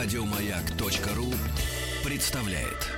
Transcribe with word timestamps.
Радиомаяк.ру 0.00 1.34
представляет. 2.08 2.88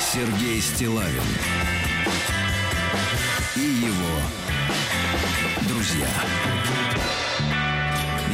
Сергей 0.00 0.62
Стилавин 0.62 1.12
и 3.54 3.60
его 3.60 4.18
друзья 5.68 6.08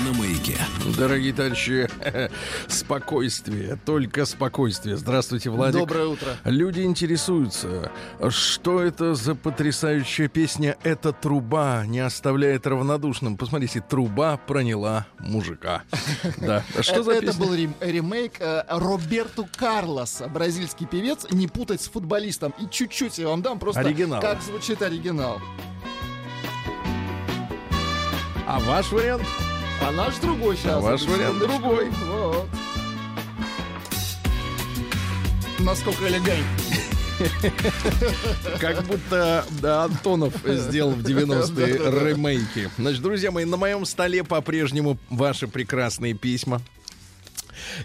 на 0.04 0.12
маяке. 0.12 0.56
Дорогие 0.96 1.32
товарищи, 1.32 1.88
спокойствие, 2.68 3.78
только 3.84 4.24
спокойствие. 4.26 4.96
Здравствуйте, 4.96 5.50
Владик. 5.50 5.80
Доброе 5.80 6.06
утро. 6.06 6.28
Люди 6.44 6.82
интересуются, 6.82 7.90
что 8.30 8.80
это 8.80 9.14
за 9.14 9.34
потрясающая 9.34 10.28
песня 10.28 10.76
«Эта 10.82 11.12
труба 11.12 11.84
не 11.86 12.00
оставляет 12.00 12.66
равнодушным». 12.66 13.36
Посмотрите, 13.36 13.80
труба 13.80 14.36
проняла 14.36 15.06
мужика. 15.18 15.82
Да. 16.38 16.62
Что 16.80 17.02
за 17.02 17.12
Это 17.12 17.26
песня? 17.26 17.40
был 17.46 17.54
рем- 17.54 17.74
ремейк 17.80 18.34
э, 18.40 18.64
Роберту 18.68 19.46
Карлоса, 19.56 20.28
бразильский 20.28 20.86
певец, 20.86 21.26
не 21.30 21.46
путать 21.48 21.80
с 21.80 21.88
футболистом. 21.88 22.52
И 22.58 22.68
чуть-чуть 22.68 23.18
я 23.18 23.28
вам 23.28 23.40
дам 23.42 23.58
просто, 23.58 23.80
Оригинал. 23.80 24.20
как 24.20 24.42
звучит 24.42 24.82
оригинал. 24.82 25.40
А 28.46 28.58
ваш 28.60 28.92
вариант? 28.92 29.24
А 29.82 29.92
наш 29.92 30.16
другой 30.16 30.56
сейчас. 30.56 30.74
А 30.76 30.80
ваш 30.80 31.02
вариант 31.02 31.38
другой. 31.38 31.90
Вот. 31.90 32.48
Насколько 35.58 36.08
элегантно. 36.08 36.44
Как 38.60 38.82
будто 38.84 39.44
да, 39.62 39.84
Антонов 39.84 40.34
сделал 40.44 40.92
в 40.92 41.00
90-е 41.00 41.74
ремейки. 42.10 42.70
Значит, 42.76 43.02
друзья 43.02 43.30
мои, 43.30 43.44
на 43.44 43.56
моем 43.56 43.84
столе 43.84 44.24
по-прежнему 44.24 44.98
ваши 45.10 45.46
прекрасные 45.46 46.14
письма. 46.14 46.60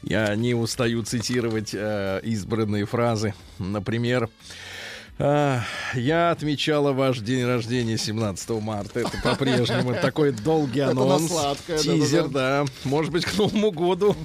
Я 0.03 0.35
не 0.35 0.53
устаю 0.53 1.03
цитировать 1.03 1.71
э, 1.73 2.21
избранные 2.23 2.85
фразы. 2.85 3.33
Например, 3.59 4.29
я 5.19 6.31
отмечала 6.31 6.93
ваш 6.93 7.19
день 7.19 7.45
рождения 7.45 7.97
17 7.97 8.49
марта. 8.61 9.01
Это 9.01 9.11
по-прежнему 9.21 9.93
такой 10.01 10.31
долгий 10.31 10.79
анонс. 10.79 11.27
сладкое, 11.27 11.77
Тизер, 11.77 12.29
да. 12.29 12.65
Может 12.85 13.11
быть, 13.11 13.25
к 13.25 13.37
Новому 13.37 13.71
году 13.71 14.15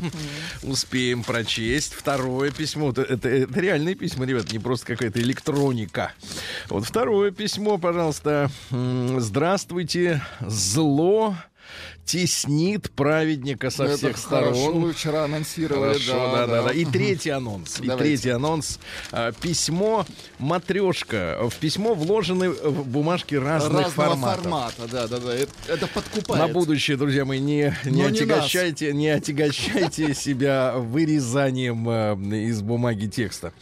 успеем 0.63 1.25
прочесть. 1.25 1.95
Второе 1.95 2.51
письмо. 2.53 2.91
Это, 2.91 3.03
это- 3.03 3.29
это 3.29 3.61
реальные 3.61 3.97
письма, 3.97 4.25
ребят, 4.25 4.53
не 4.53 4.61
просто 4.61 4.87
какая-то 4.87 5.21
электроника. 5.21 6.13
Вот 6.69 6.85
второе 6.87 7.33
письмо, 7.33 7.77
пожалуйста. 7.79 8.51
Здравствуйте. 8.71 10.23
Зло 10.41 11.35
теснит 12.05 12.91
праведника 12.91 13.71
со 13.71 13.85
Это 13.85 13.97
всех 13.97 14.17
хорошо, 14.23 14.55
сторон. 14.55 14.81
вы 14.83 14.93
вчера 14.93 15.25
анонсировали. 15.25 15.93
Хорошо, 15.95 16.33
да, 16.33 16.47
да, 16.47 16.63
да. 16.65 16.71
И 16.73 16.85
третий 16.85 17.31
анонс. 17.31 17.79
И 17.81 17.87
Давайте. 17.87 18.05
третий 18.05 18.31
анонс. 18.31 18.79
А, 19.11 19.33
Письмо 19.33 20.05
матрешка. 20.39 21.39
В 21.51 21.55
письмо 21.57 21.95
вложены 21.95 22.51
в 22.51 22.87
бумажки 22.87 23.35
разных 23.35 23.85
Разного 23.87 24.11
форматов. 24.11 24.43
формата, 24.43 24.89
да, 24.91 25.09
да, 25.09 25.19
да. 25.19 25.35
Это, 25.35 25.53
это 25.69 25.87
подкупает. 25.87 26.47
На 26.47 26.53
будущее, 26.53 26.97
друзья 26.97 27.25
мои, 27.25 27.41
не, 27.41 27.75
не, 27.85 28.03
Но 28.03 28.11
не 28.11 28.17
отягощайте, 28.19 28.93
не 28.93 29.09
отягощайте 29.09 30.15
себя 30.15 30.75
вырезанием 30.77 31.89
э, 31.89 32.15
из 32.49 32.61
бумаги 32.63 33.07
текста. 33.07 33.53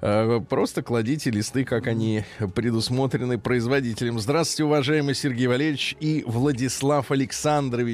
Э, 0.00 0.40
просто 0.48 0.82
кладите 0.82 1.30
листы, 1.30 1.64
как 1.64 1.86
они 1.86 2.24
предусмотрены 2.54 3.38
производителем. 3.38 4.18
Здравствуйте, 4.18 4.64
уважаемый 4.64 5.14
Сергей 5.14 5.46
Валерьевич 5.46 5.96
и 6.00 6.24
Владислав 6.26 7.10
Александрович. 7.10 7.91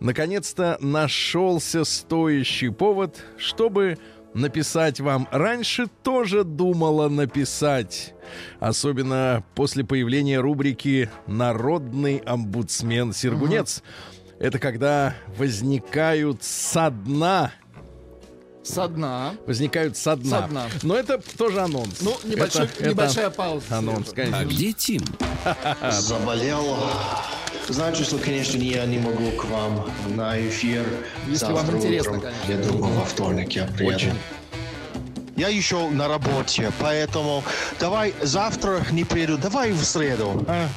Наконец-то 0.00 0.76
нашелся 0.80 1.84
стоящий 1.84 2.70
повод, 2.70 3.24
чтобы 3.38 3.98
написать 4.34 5.00
вам. 5.00 5.28
Раньше 5.30 5.86
тоже 6.02 6.44
думала 6.44 7.08
написать. 7.08 8.14
Особенно 8.60 9.44
после 9.54 9.84
появления 9.84 10.40
рубрики 10.40 11.10
«Народный 11.26 12.18
омбудсмен 12.18 13.12
Сергунец». 13.12 13.82
Это 14.38 14.58
когда 14.58 15.14
возникают 15.36 16.42
со 16.42 16.90
дна. 16.90 17.52
Со 18.62 18.86
дна. 18.88 19.34
Возникают 19.46 19.96
со 19.96 20.14
дна. 20.16 20.42
Со 20.42 20.48
дна. 20.48 20.66
Но 20.82 20.96
это 20.96 21.20
тоже 21.36 21.60
анонс. 21.60 22.00
Ну, 22.00 22.16
небольшой- 22.24 22.64
Это- 22.66 22.74
это 22.80 22.88
небольшая 22.90 23.30
пауза. 23.30 23.64
Анонс, 23.70 24.10
А 24.12 24.14
конечно. 24.14 24.44
где 24.44 24.72
Тим? 24.72 25.02
Заболел. 25.90 26.78
Знаете, 27.68 28.04
что, 28.04 28.18
конечно, 28.18 28.58
я 28.58 28.84
не 28.86 28.98
могу 28.98 29.30
к 29.32 29.44
вам 29.46 29.90
на 30.14 30.40
эфир 30.48 30.84
Если 31.28 31.46
вам 31.52 31.76
интересно, 31.76 32.18
утром. 32.18 32.32
конечно. 32.46 32.52
Я 32.52 32.68
думаю, 32.72 32.94
во 32.94 33.04
вторник 33.04 33.52
я 33.52 33.64
приеду. 33.66 33.96
Очень. 33.96 34.12
Я 35.36 35.48
еще 35.48 35.88
на 35.88 36.08
работе, 36.08 36.70
поэтому 36.78 37.42
давай 37.80 38.14
завтра 38.22 38.82
не 38.92 39.04
приеду, 39.04 39.38
давай 39.38 39.72
в 39.72 39.82
среду. 39.84 40.44
а? 40.46 40.68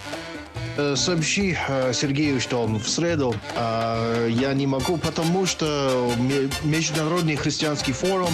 Э, 0.78 0.96
Сообщи 0.96 1.56
э, 1.68 1.94
Сергею, 1.94 2.42
что 2.42 2.66
в 2.66 2.88
среду 2.90 3.34
э, 3.56 4.28
я 4.32 4.54
не 4.54 4.68
могу, 4.68 4.98
потому 4.98 5.46
что 5.46 6.12
ме- 6.20 6.50
Международный 6.64 7.36
христианский 7.36 7.94
форум 7.94 8.32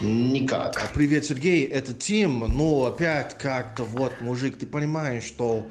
никак. 0.00 0.90
Привет, 0.92 1.24
Сергей, 1.24 1.64
это 1.64 1.94
Тим. 1.94 2.40
Ну, 2.48 2.84
опять 2.84 3.38
как-то 3.38 3.84
вот, 3.84 4.20
мужик, 4.20 4.58
ты 4.58 4.66
понимаешь, 4.66 5.24
что, 5.24 5.66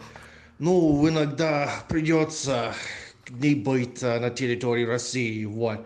ну, 0.60 1.08
иногда 1.10 1.70
придется 1.90 2.74
не 3.30 3.54
быть 3.56 4.02
а, 4.02 4.20
на 4.20 4.30
территории 4.30 4.86
России, 4.86 5.46
вот. 5.46 5.86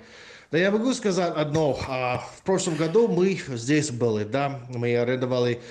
Да 0.52 0.58
я 0.58 0.72
могу 0.72 0.94
сказать 0.94 1.34
одно. 1.36 1.80
а, 1.88 2.24
в 2.38 2.44
прошлом 2.44 2.76
году 2.76 3.08
мы 3.08 3.40
здесь 3.50 3.92
были, 3.92 4.24
да, 4.24 4.60
мы 4.70 4.96
арендовали 4.98 5.56
а, 5.56 5.62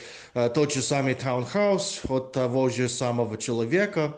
тот 0.55 0.73
же 0.73 0.83
самый 0.83 1.15
таунхаус 1.15 2.03
от 2.09 2.33
того 2.33 2.69
же 2.69 2.89
самого 2.89 3.37
человека. 3.37 4.15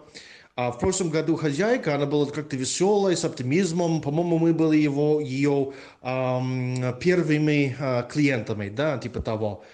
А 0.56 0.72
в 0.72 0.78
прошлом 0.78 1.08
году 1.08 1.36
хозяйка, 1.36 1.94
она 1.94 2.04
была 2.04 2.26
как-то 2.26 2.56
веселая, 2.56 3.16
с 3.16 3.24
оптимизмом. 3.24 4.02
По-моему, 4.02 4.38
мы 4.38 4.52
были 4.52 4.76
его, 4.76 5.20
ее 5.20 5.72
ам, 6.02 6.98
первыми 7.00 7.74
а, 7.78 8.02
клиентами, 8.02 8.68
да, 8.68 8.98
типа 8.98 9.22
того. 9.22 9.64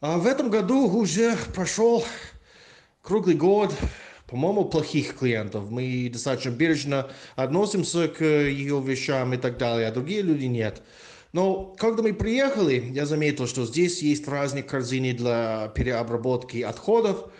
А 0.00 0.18
в 0.18 0.26
этом 0.26 0.50
году 0.50 0.88
уже 0.88 1.36
прошел 1.54 2.04
круглый 3.02 3.36
год, 3.36 3.72
по-моему, 4.26 4.64
плохих 4.64 5.16
клиентов. 5.16 5.70
Мы 5.70 6.10
достаточно 6.12 6.50
бережно 6.50 7.08
относимся 7.36 8.08
к 8.08 8.24
ее 8.24 8.80
вещам 8.80 9.34
и 9.34 9.36
так 9.36 9.58
далее, 9.58 9.86
а 9.86 9.92
другие 9.92 10.22
люди 10.22 10.46
нет. 10.46 10.82
Но 11.32 11.74
когда 11.78 12.02
мы 12.02 12.12
приехали, 12.12 12.90
я 12.92 13.06
заметил, 13.06 13.46
что 13.46 13.64
здесь 13.64 14.02
есть 14.02 14.28
разные 14.28 14.62
корзины 14.62 15.14
для 15.14 15.72
переобработки 15.74 16.60
отходов. 16.60 17.30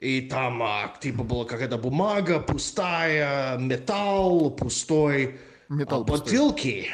И 0.00 0.22
там 0.22 0.62
а, 0.62 0.94
типа 1.00 1.24
была 1.24 1.44
какая-то 1.44 1.78
бумага 1.78 2.40
пустая, 2.40 3.58
металл 3.58 4.50
пустой, 4.50 5.38
Металл 5.68 6.02
а, 6.02 6.04
пустой. 6.04 6.38
бутылки, 6.38 6.90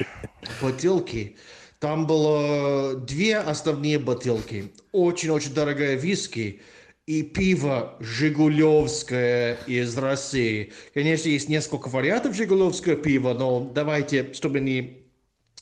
бутылки. 0.60 1.36
Там 1.78 2.06
было 2.06 2.94
две 2.94 3.38
основные 3.38 3.98
бутылки. 3.98 4.72
Очень-очень 4.92 5.54
дорогая 5.54 5.96
виски 5.96 6.60
и 7.06 7.22
пиво 7.22 7.96
Жигулевское 8.00 9.58
из 9.66 9.96
России. 9.96 10.72
Конечно, 10.94 11.28
есть 11.28 11.48
несколько 11.48 11.88
вариантов 11.88 12.34
Жигулевского 12.34 12.96
пива, 12.96 13.34
но 13.34 13.70
давайте, 13.74 14.32
чтобы 14.34 14.60
не 14.60 14.99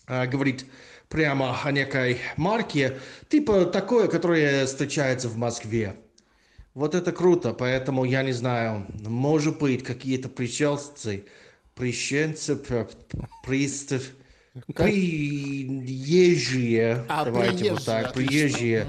а, 0.08 0.26
говорить 0.26 0.66
прямо 1.08 1.58
о 1.62 1.72
некой 1.72 2.18
марке, 2.36 2.98
типа 3.28 3.66
такое, 3.66 4.08
которое 4.08 4.66
встречается 4.66 5.28
в 5.28 5.36
Москве. 5.36 5.96
Вот 6.74 6.94
это 6.94 7.12
круто, 7.12 7.52
поэтому 7.52 8.04
я 8.04 8.22
не 8.22 8.32
знаю, 8.32 8.86
может 9.06 9.58
быть, 9.58 9.82
какие-то 9.82 10.28
пришельцы, 10.28 11.24
пришельцы, 11.74 12.56
п- 12.56 12.88
пристав, 13.44 14.02
приезжие, 15.86 17.04
А, 17.08 17.24
давайте 17.24 17.70
вот 17.72 17.84
приезжие, 17.84 17.84
так, 17.86 18.06
отлично. 18.10 18.30
приезжие 18.30 18.86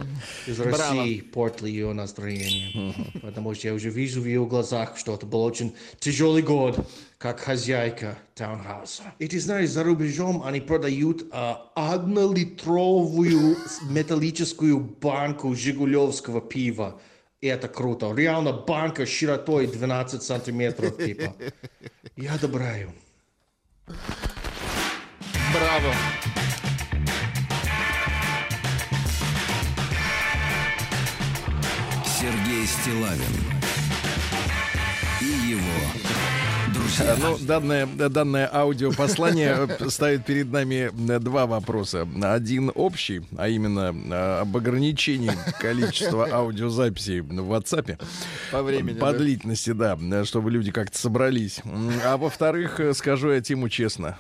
из 0.47 0.57
Браво. 0.57 0.77
России 0.77 1.21
портили 1.21 1.69
ее 1.69 1.93
настроение. 1.93 2.93
Потому 3.21 3.53
что 3.53 3.67
я 3.67 3.73
уже 3.73 3.89
вижу 3.89 4.21
в 4.21 4.25
ее 4.25 4.45
глазах, 4.45 4.97
что 4.97 5.15
это 5.15 5.25
был 5.25 5.41
очень 5.43 5.73
тяжелый 5.99 6.41
год, 6.41 6.79
как 7.17 7.39
хозяйка 7.39 8.17
таунхауса. 8.35 9.03
И 9.19 9.27
ты 9.27 9.39
знаешь, 9.39 9.69
за 9.69 9.83
рубежом 9.83 10.43
они 10.43 10.61
продают 10.61 11.27
а, 11.31 11.71
однолитровую 11.75 13.57
металлическую 13.89 14.79
банку 14.79 15.53
жигулевского 15.55 16.41
пива. 16.41 16.99
И 17.41 17.47
это 17.47 17.67
круто. 17.69 18.13
Реально 18.15 18.51
банка 18.53 19.05
широтой 19.05 19.67
12 19.67 20.21
сантиметров, 20.23 20.97
типа. 20.97 21.35
Я 22.17 22.33
одобряю. 22.33 22.93
Браво. 25.53 25.93
Сергей 32.05 32.67
Стилавин 32.67 33.21
и 35.21 35.49
его 35.51 36.09
друзья. 36.73 37.13
А, 37.13 37.17
Ну, 37.19 37.37
данное, 37.39 37.85
данное 37.85 38.49
аудиопослание 38.51 39.67
э, 39.79 39.89
ставит 39.89 40.25
перед 40.25 40.51
нами 40.51 40.91
э, 41.11 41.19
два 41.19 41.45
вопроса. 41.45 42.07
Один 42.21 42.71
общий, 42.75 43.21
а 43.37 43.47
именно 43.47 43.95
э, 43.95 44.39
об 44.41 44.55
ограничении 44.55 45.31
количества 45.59 46.27
аудиозаписей 46.31 47.21
в 47.21 47.51
WhatsApp. 47.53 47.99
По 48.51 48.63
времени, 48.63 48.97
По 48.97 49.11
да. 49.11 49.17
длительности, 49.17 49.71
да, 49.71 49.97
чтобы 50.25 50.51
люди 50.51 50.71
как-то 50.71 50.97
собрались. 50.97 51.61
А 52.05 52.17
во-вторых, 52.17 52.79
э, 52.79 52.93
скажу 52.93 53.31
я 53.31 53.41
Тиму 53.41 53.69
честно. 53.69 54.17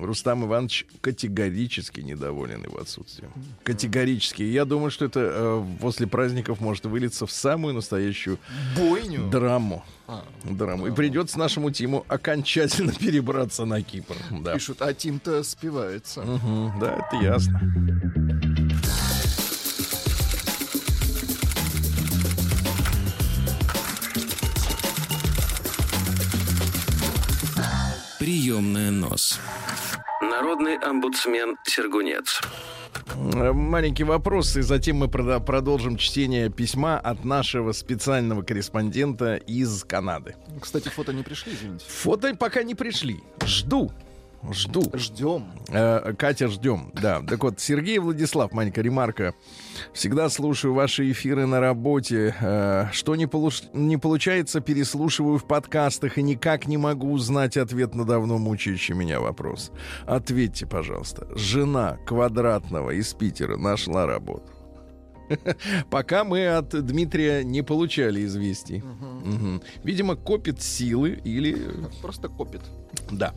Рустам 0.00 0.44
Иванович 0.44 0.86
категорически 1.00 2.00
недоволен 2.00 2.64
его 2.64 2.78
отсутствием. 2.80 3.32
Категорически. 3.64 4.42
И 4.42 4.50
Я 4.52 4.64
думаю, 4.64 4.90
что 4.90 5.04
это 5.04 5.20
э, 5.32 5.64
после 5.80 6.06
праздников 6.06 6.60
может 6.60 6.86
вылиться 6.86 7.26
в 7.26 7.32
самую 7.32 7.74
настоящую 7.74 8.38
Бойню. 8.76 9.28
драму. 9.28 9.84
А, 10.06 10.24
Драму. 10.44 10.86
И 10.86 10.90
придется 10.92 11.38
нашему 11.38 11.70
Тиму 11.70 12.04
окончательно 12.08 12.92
перебраться 12.98 13.64
на 13.64 13.82
Кипр. 13.82 14.16
Да. 14.30 14.54
Пишут, 14.54 14.80
а 14.80 14.94
Тим-то 14.94 15.42
спивается. 15.42 16.22
Мгм, 16.22 16.78
да, 16.80 17.06
это 17.06 17.22
ясно. 17.22 17.60
Приемная 28.48 28.90
нос. 28.90 29.38
Народный 30.22 30.78
омбудсмен 30.78 31.58
Сергунец. 31.64 32.40
Э, 33.34 33.52
Маленький 33.52 34.04
вопрос, 34.04 34.56
и 34.56 34.62
затем 34.62 34.96
мы 34.96 35.08
продолжим 35.08 35.98
чтение 35.98 36.48
письма 36.48 36.98
от 36.98 37.26
нашего 37.26 37.72
специального 37.72 38.40
корреспондента 38.40 39.36
из 39.36 39.84
Канады. 39.84 40.34
Кстати, 40.62 40.88
фото 40.88 41.12
не 41.12 41.22
пришли, 41.22 41.52
извините. 41.52 41.84
Фото 41.86 42.34
пока 42.36 42.62
не 42.62 42.74
пришли. 42.74 43.18
Жду. 43.44 43.92
Жду. 44.52 44.84
Ждем. 44.94 45.46
Э, 45.68 46.12
Катя, 46.16 46.48
ждем. 46.48 46.92
Да. 46.94 47.20
Так 47.22 47.42
вот, 47.42 47.60
Сергей 47.60 47.98
Владислав, 47.98 48.52
маленькая 48.52 48.82
ремарка. 48.82 49.34
Всегда 49.92 50.28
слушаю 50.28 50.74
ваши 50.74 51.10
эфиры 51.10 51.46
на 51.46 51.60
работе. 51.60 52.34
Э, 52.40 52.86
Что 52.92 53.16
не, 53.16 53.26
полуш- 53.26 53.68
не 53.72 53.96
получается, 53.96 54.60
переслушиваю 54.60 55.38
в 55.38 55.44
подкастах 55.46 56.18
и 56.18 56.22
никак 56.22 56.66
не 56.68 56.76
могу 56.76 57.10
узнать 57.12 57.56
ответ 57.56 57.94
на 57.94 58.04
давно 58.04 58.38
мучающий 58.38 58.94
меня 58.94 59.20
вопрос. 59.20 59.72
Ответьте, 60.06 60.66
пожалуйста. 60.66 61.26
Жена 61.36 61.98
квадратного 62.06 62.90
из 62.92 63.12
Питера 63.14 63.56
нашла 63.56 64.06
работу. 64.06 64.46
Пока 65.90 66.24
мы 66.24 66.46
от 66.46 66.68
Дмитрия 66.86 67.44
не 67.44 67.62
получали 67.62 68.24
известий. 68.24 68.82
Видимо, 69.84 70.16
копит 70.16 70.62
силы 70.62 71.20
или 71.22 71.56
Просто 72.00 72.28
копит. 72.28 72.62
Да. 73.10 73.34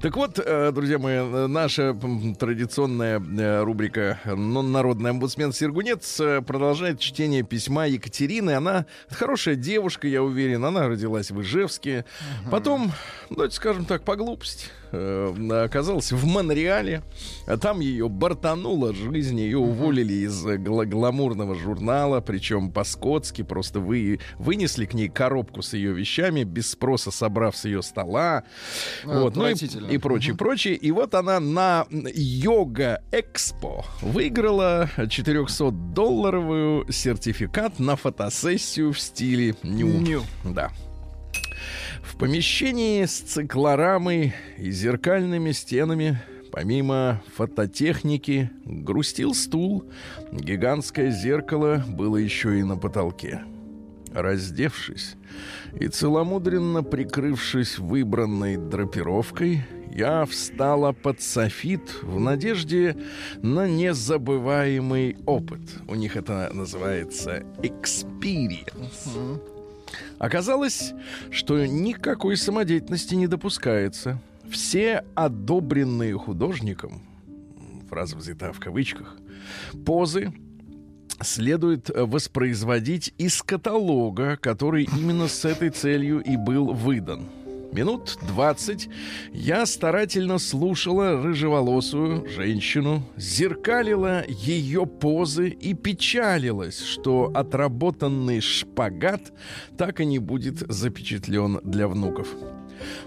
Так 0.00 0.16
вот, 0.16 0.38
э, 0.38 0.72
друзья 0.72 0.98
мои, 0.98 1.16
э, 1.16 1.46
наша 1.46 1.96
традиционная 2.38 3.20
э, 3.20 3.62
рубрика 3.62 4.18
«Ну, 4.24 4.62
«Народный 4.62 5.10
омбудсмен 5.10 5.52
Сергунец» 5.52 6.20
продолжает 6.46 7.00
чтение 7.00 7.42
письма 7.42 7.86
Екатерины. 7.86 8.52
Она 8.52 8.86
хорошая 9.08 9.56
девушка, 9.56 10.08
я 10.08 10.22
уверен. 10.22 10.64
Она 10.64 10.88
родилась 10.88 11.30
в 11.30 11.40
Ижевске. 11.42 12.04
Потом, 12.50 12.92
ну, 13.30 13.36
давайте 13.36 13.56
скажем 13.56 13.84
так, 13.84 14.04
по 14.04 14.16
глупости, 14.16 14.68
оказалась 14.90 16.12
в 16.12 16.24
Монреале. 16.26 17.02
А 17.46 17.56
Там 17.56 17.80
ее 17.80 18.08
бортанула 18.08 18.94
жизнь. 18.94 19.40
Ее 19.40 19.58
уволили 19.58 20.12
из 20.12 20.44
гла- 20.44 20.86
гламурного 20.86 21.54
журнала. 21.54 22.20
Причем 22.20 22.70
по-скотски 22.70 23.42
просто 23.42 23.80
вы, 23.80 24.20
вынесли 24.38 24.86
к 24.86 24.94
ней 24.94 25.08
коробку 25.08 25.62
с 25.62 25.72
ее 25.74 25.92
вещами, 25.92 26.44
без 26.44 26.70
спроса 26.70 27.10
собрав 27.10 27.56
с 27.56 27.64
ее 27.64 27.82
стола. 27.82 28.44
А, 29.04 29.20
Вот, 29.20 29.36
ну 29.36 29.48
и, 29.48 29.54
и 29.94 29.98
прочее, 29.98 30.34
прочее. 30.36 30.74
И 30.74 30.90
вот 30.90 31.14
она 31.14 31.40
на 31.40 31.86
Йога 31.90 33.02
Экспо 33.12 33.84
выиграла 34.00 34.90
400-долларовую 34.96 36.90
сертификат 36.92 37.78
на 37.78 37.96
фотосессию 37.96 38.92
в 38.92 39.00
стиле 39.00 39.54
ню. 39.62 39.88
Ню. 39.88 40.22
Да. 40.44 40.70
В 42.02 42.16
помещении 42.16 43.04
с 43.04 43.20
циклорамой 43.20 44.34
и 44.58 44.70
зеркальными 44.70 45.52
стенами, 45.52 46.20
помимо 46.52 47.22
фототехники, 47.36 48.50
грустил 48.64 49.34
стул. 49.34 49.84
Гигантское 50.30 51.10
зеркало 51.10 51.82
было 51.88 52.16
еще 52.16 52.58
и 52.58 52.62
на 52.62 52.76
потолке. 52.76 53.42
Раздевшись 54.12 55.16
и 55.78 55.88
целомудренно 55.88 56.82
прикрывшись 56.82 57.78
выбранной 57.78 58.56
драпировкой, 58.56 59.64
я 59.90 60.24
встала 60.24 60.92
под 60.92 61.20
софит 61.20 62.02
в 62.02 62.18
надежде 62.18 62.96
на 63.42 63.68
незабываемый 63.68 65.16
опыт. 65.24 65.60
У 65.86 65.94
них 65.94 66.16
это 66.16 66.50
называется 66.52 67.44
experience. 67.58 69.40
Оказалось, 70.18 70.92
что 71.30 71.64
никакой 71.64 72.36
самодеятельности 72.36 73.14
не 73.14 73.28
допускается. 73.28 74.20
Все 74.50 75.04
одобренные 75.14 76.18
художником, 76.18 77.02
фраза 77.88 78.16
взята 78.16 78.52
в 78.52 78.60
кавычках, 78.60 79.16
позы 79.86 80.32
следует 81.20 81.90
э, 81.90 82.04
воспроизводить 82.04 83.12
из 83.18 83.42
каталога, 83.42 84.36
который 84.36 84.88
именно 84.96 85.28
с 85.28 85.44
этой 85.44 85.70
целью 85.70 86.20
и 86.20 86.36
был 86.36 86.72
выдан. 86.72 87.28
Минут 87.74 88.18
20 88.28 88.88
я 89.32 89.66
старательно 89.66 90.38
слушала 90.38 91.20
рыжеволосую 91.20 92.24
женщину, 92.28 93.02
зеркалила 93.16 94.24
ее 94.28 94.86
позы 94.86 95.48
и 95.48 95.74
печалилась, 95.74 96.80
что 96.80 97.32
отработанный 97.34 98.40
шпагат 98.40 99.32
так 99.76 100.00
и 100.00 100.04
не 100.04 100.20
будет 100.20 100.58
запечатлен 100.68 101.60
для 101.64 101.88
внуков. 101.88 102.28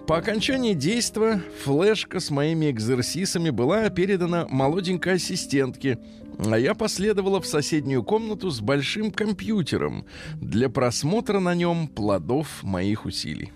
По 0.05 0.17
окончании 0.17 0.73
действа 0.73 1.41
флешка 1.63 2.19
с 2.19 2.29
моими 2.29 2.69
экзерсисами 2.71 3.49
была 3.49 3.89
передана 3.89 4.47
молоденькой 4.49 5.13
ассистентке, 5.13 5.99
я 6.39 6.75
последовала 6.75 7.41
в 7.41 7.47
соседнюю 7.47 8.03
комнату 8.03 8.49
с 8.49 8.59
большим 8.59 9.11
компьютером 9.11 10.05
для 10.35 10.69
просмотра 10.69 11.39
на 11.39 11.55
нем 11.55 11.87
плодов 11.87 12.63
моих 12.63 13.05
усилий. 13.05 13.51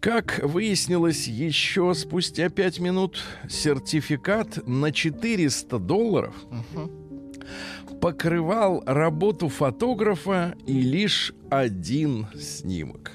Как 0.00 0.40
выяснилось 0.42 1.26
еще 1.26 1.94
спустя 1.94 2.48
пять 2.48 2.80
минут, 2.80 3.22
сертификат 3.48 4.66
на 4.66 4.92
400 4.92 5.78
долларов 5.78 6.34
покрывал 8.00 8.82
работу 8.86 9.48
фотографа 9.48 10.54
и 10.66 10.80
лишь 10.80 11.34
один 11.50 12.28
снимок. 12.34 13.12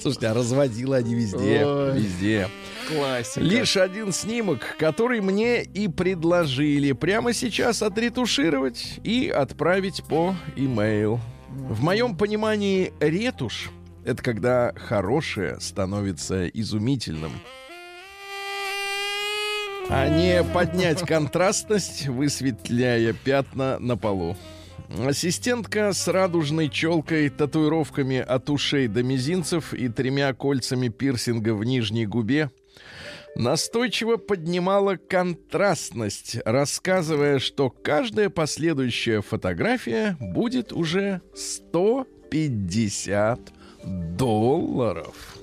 Слушайте, 0.00 0.28
а 0.28 0.34
разводила 0.34 0.96
они 0.96 1.14
везде, 1.14 1.64
везде. 1.94 2.48
Классика. 2.88 3.40
Лишь 3.40 3.76
один 3.76 4.12
снимок, 4.12 4.76
который 4.78 5.20
мне 5.20 5.62
и 5.62 5.88
предложили 5.88 6.92
прямо 6.92 7.32
сейчас 7.32 7.82
отретушировать 7.82 9.00
и 9.04 9.28
отправить 9.28 10.02
по 10.04 10.34
имейл. 10.56 11.20
В 11.48 11.82
моем 11.82 12.16
понимании 12.16 12.92
ретушь— 13.00 13.70
это 14.04 14.22
когда 14.22 14.72
хорошее 14.74 15.60
становится 15.60 16.46
изумительным. 16.48 17.32
А 19.88 20.08
не 20.08 20.44
поднять 20.44 21.00
контрастность, 21.02 22.06
высветляя 22.06 23.12
пятна 23.12 23.78
на 23.80 23.96
полу. 23.96 24.36
Ассистентка 24.98 25.92
с 25.92 26.08
радужной 26.08 26.68
челкой, 26.68 27.28
татуировками 27.28 28.18
от 28.18 28.50
ушей 28.50 28.88
до 28.88 29.04
мизинцев 29.04 29.72
и 29.72 29.88
тремя 29.88 30.34
кольцами 30.34 30.88
пирсинга 30.88 31.54
в 31.54 31.62
нижней 31.62 32.06
губе 32.06 32.50
настойчиво 33.36 34.16
поднимала 34.16 34.96
контрастность, 34.96 36.38
рассказывая, 36.44 37.38
что 37.38 37.70
каждая 37.70 38.30
последующая 38.30 39.22
фотография 39.22 40.16
будет 40.18 40.72
уже 40.72 41.20
150 41.34 43.38
долларов. 43.84 45.39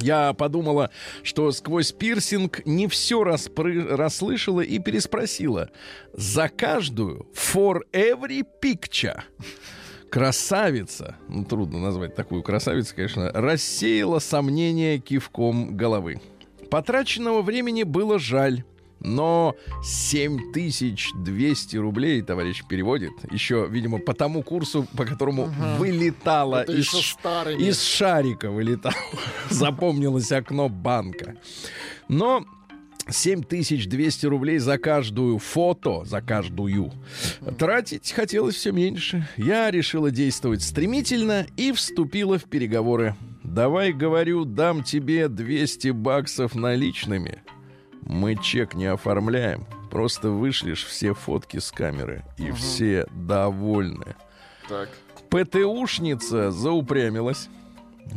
Я 0.00 0.32
подумала, 0.34 0.90
что 1.22 1.50
сквозь 1.52 1.92
пирсинг 1.92 2.64
не 2.66 2.86
все 2.86 3.22
распры- 3.22 3.96
расслышала 3.96 4.60
и 4.60 4.78
переспросила. 4.78 5.70
За 6.12 6.48
каждую 6.48 7.26
for 7.34 7.80
every 7.92 8.42
picture 8.62 9.20
красавица, 10.10 11.16
ну 11.28 11.44
трудно 11.44 11.78
назвать 11.78 12.14
такую 12.14 12.42
красавицу, 12.42 12.94
конечно, 12.94 13.30
рассеяла 13.32 14.18
сомнения 14.18 14.98
кивком 14.98 15.76
головы. 15.76 16.20
Потраченного 16.70 17.42
времени 17.42 17.82
было 17.82 18.18
жаль, 18.18 18.64
Но 19.06 19.54
7200 19.84 21.76
рублей, 21.76 22.22
товарищ 22.22 22.64
переводит, 22.68 23.12
еще, 23.30 23.68
видимо, 23.70 23.98
по 23.98 24.14
тому 24.14 24.42
курсу, 24.42 24.84
по 24.96 25.04
которому 25.04 25.44
вылетала 25.78 26.62
Это 26.62 26.72
из, 26.72 26.92
из 27.58 27.82
шарика 27.82 28.50
вылетало. 28.50 28.96
Запомнилось 29.50 30.32
окно 30.32 30.68
банка. 30.68 31.36
Но 32.08 32.44
7200 33.08 34.26
рублей 34.26 34.58
за 34.58 34.76
каждую 34.76 35.38
фото, 35.38 36.02
за 36.04 36.20
каждую. 36.20 36.92
Тратить 37.58 38.10
хотелось 38.10 38.56
все 38.56 38.72
меньше. 38.72 39.28
Я 39.36 39.70
решила 39.70 40.10
действовать 40.10 40.62
стремительно 40.62 41.46
и 41.56 41.70
вступила 41.70 42.40
в 42.40 42.44
переговоры. 42.44 43.14
Давай, 43.44 43.92
говорю, 43.92 44.44
дам 44.44 44.82
тебе 44.82 45.28
200 45.28 45.90
баксов 45.90 46.56
наличными. 46.56 47.44
Мы 48.06 48.36
чек 48.36 48.74
не 48.74 48.86
оформляем. 48.86 49.66
Просто 49.90 50.30
вышлешь 50.30 50.84
все 50.84 51.12
фотки 51.12 51.58
с 51.58 51.70
камеры. 51.72 52.24
И 52.38 52.50
все 52.52 53.06
довольны. 53.12 54.14
Так. 54.68 54.88
ПТУшница 55.28 56.50
заупрямилась. 56.52 57.48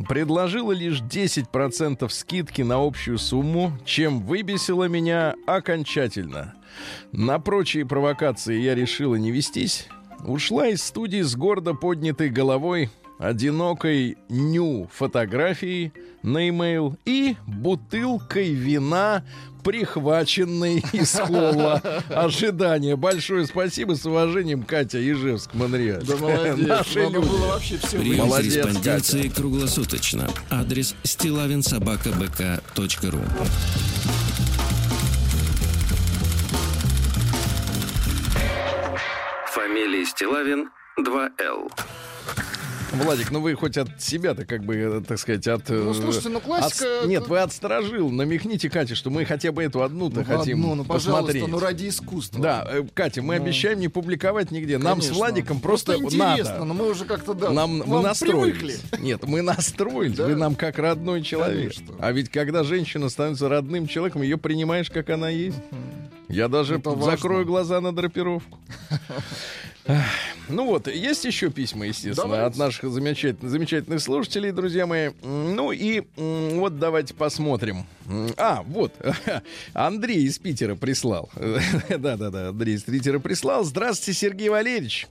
Предложила 0.08 0.72
лишь 0.72 1.01
10% 1.01 2.08
скидки 2.10 2.62
на 2.62 2.86
общую 2.86 3.17
сумму, 3.17 3.72
чем 3.86 4.22
выбесила 4.22 4.88
меня 4.88 5.34
окончательно. 5.48 6.53
На 7.12 7.39
прочие 7.39 7.86
провокации 7.88 8.60
я 8.60 8.75
решила 8.75 9.15
не 9.15 9.31
вестись. 9.31 9.88
Ушла 10.25 10.67
из 10.67 10.84
студии 10.84 11.22
с 11.22 11.36
гордо 11.36 11.74
поднятой 11.74 12.29
головой, 12.29 12.91
одинокой 13.17 14.17
ню 14.29 14.88
фотографией 14.93 15.91
на 16.24 16.50
имейл 16.50 16.98
и 17.05 17.36
бутылкой 17.48 18.53
вина, 18.53 19.24
прихваченной 19.63 20.84
из 20.94 21.12
холла 21.13 21.82
ожидания. 22.10 22.96
Большое 22.96 23.46
спасибо 23.46 23.94
с 23.96 24.06
уважением, 24.06 24.63
Катя 24.63 24.98
Ежевск, 25.00 25.54
Монреаль. 25.54 26.04
Да 26.06 26.16
молодец. 26.18 26.68
Наши 26.68 27.00
Надо 27.04 27.16
люди. 27.18 27.28
было 27.28 27.48
вообще 27.48 27.78
все 27.78 27.98
Прием 28.00 28.28
Молодец, 28.28 28.54
корреспонденции 28.63 29.28
круглосуточно. 29.30 30.30
Адрес 30.50 30.96
стилавинсобакабк.ру 31.04 33.20
Фамилия 39.54 40.06
Стилавин 40.06 40.70
2Л. 41.00 41.72
Владик, 42.91 43.31
ну 43.31 43.39
вы 43.39 43.53
хоть 43.55 43.77
от 43.77 44.01
себя-то, 44.01 44.46
как 44.46 44.63
бы, 44.63 44.75
э, 44.75 45.01
так 45.08 45.19
сказать, 45.19 45.48
от... 45.48 45.69
Ну, 45.69 45.91
э, 45.91 45.93
слушайте, 45.93 46.29
ну, 46.29 46.39
классика 46.39 47.01
от- 47.01 47.08
Нет, 47.08 47.27
вы 47.27 47.39
отсторожил. 47.39 48.10
Намекните, 48.10 48.69
Кате, 48.69 48.96
что 48.96 49.10
мы 49.10 49.25
хотя 49.25 49.51
бы 49.51 49.63
эту 49.63 49.84
одну-то 49.84 50.19
Ну, 50.19 50.25
хотим 50.25 50.60
одну, 50.62 50.75
ну, 50.75 50.84
пожалуйста, 50.86 51.25
посмотреть. 51.34 51.48
ну 51.48 51.60
ради 51.60 51.89
искусства. 51.89 52.41
Да, 52.41 52.67
э, 52.69 52.84
Катя, 52.93 53.22
мы 53.22 53.38
Ну, 53.38 53.43
обещаем 53.43 53.79
не 53.79 53.88
публиковать 53.89 54.51
нигде. 54.51 54.77
Нам 54.77 55.00
с 55.01 55.05
Конечно. 55.05 55.17
Владиком 55.17 55.60
просто, 55.60 55.96
интересно, 55.98 56.53
надо. 56.53 56.65
но 56.65 56.74
мы 56.74 56.89
уже 56.89 57.05
как-то, 57.05 57.34
да, 57.34 57.51
Нам 57.51 57.84
мы 57.86 58.01
настроились. 58.01 58.79
привыкли. 58.79 59.01
Нет, 59.03 59.24
мы 59.27 59.41
настроились. 59.41 60.17
Да. 60.17 60.25
Вы 60.25 60.36
нам 60.36 60.55
как 60.55 60.79
родной 60.79 61.22
человек. 61.22 61.74
Конечно. 61.75 61.96
А 62.00 62.12
ведь 62.12 62.29
когда 62.29 62.63
женщина 62.63 63.10
становится 63.10 63.50
родным 63.50 63.88
человеком, 63.88 64.24
ее 64.24 64.38
принимаешь, 64.38 64.89
как 64.89 65.10
она 65.10 65.29
есть. 65.29 65.58
Я 66.27 66.48
даже 66.48 66.75
Это 66.75 66.91
важно. 66.91 67.12
закрою 67.12 67.46
глаза 67.46 67.81
на 67.81 67.91
драпировку. 67.96 68.60
Ну 70.50 70.66
вот, 70.66 70.88
есть 70.88 71.26
еще 71.26 71.52
письма, 71.52 71.86
естественно, 71.86 72.36
Давайте. 72.36 72.46
от 72.46 72.58
наших 72.58 72.92
замечательных, 72.92 73.52
замечательных 73.52 74.02
слушателей, 74.02 74.52
друзья 74.52 74.88
мои. 74.88 75.12
Ну 75.22 75.72
и 75.72 76.04
вот 76.16 76.80
давайте 76.80 77.14
посмотрим. 77.14 77.86
А, 78.38 78.64
вот, 78.66 78.94
Андрей 79.74 80.24
из 80.24 80.40
Питера 80.40 80.76
прислал. 80.76 81.30
Да-да-да, 81.90 82.50
Андрей 82.50 82.76
из 82.76 82.84
Питера 82.84 83.20
прислал. 83.20 83.64
Здравствуйте, 83.64 84.20
Сергей 84.20 84.50
Валерьевич. 84.50 85.08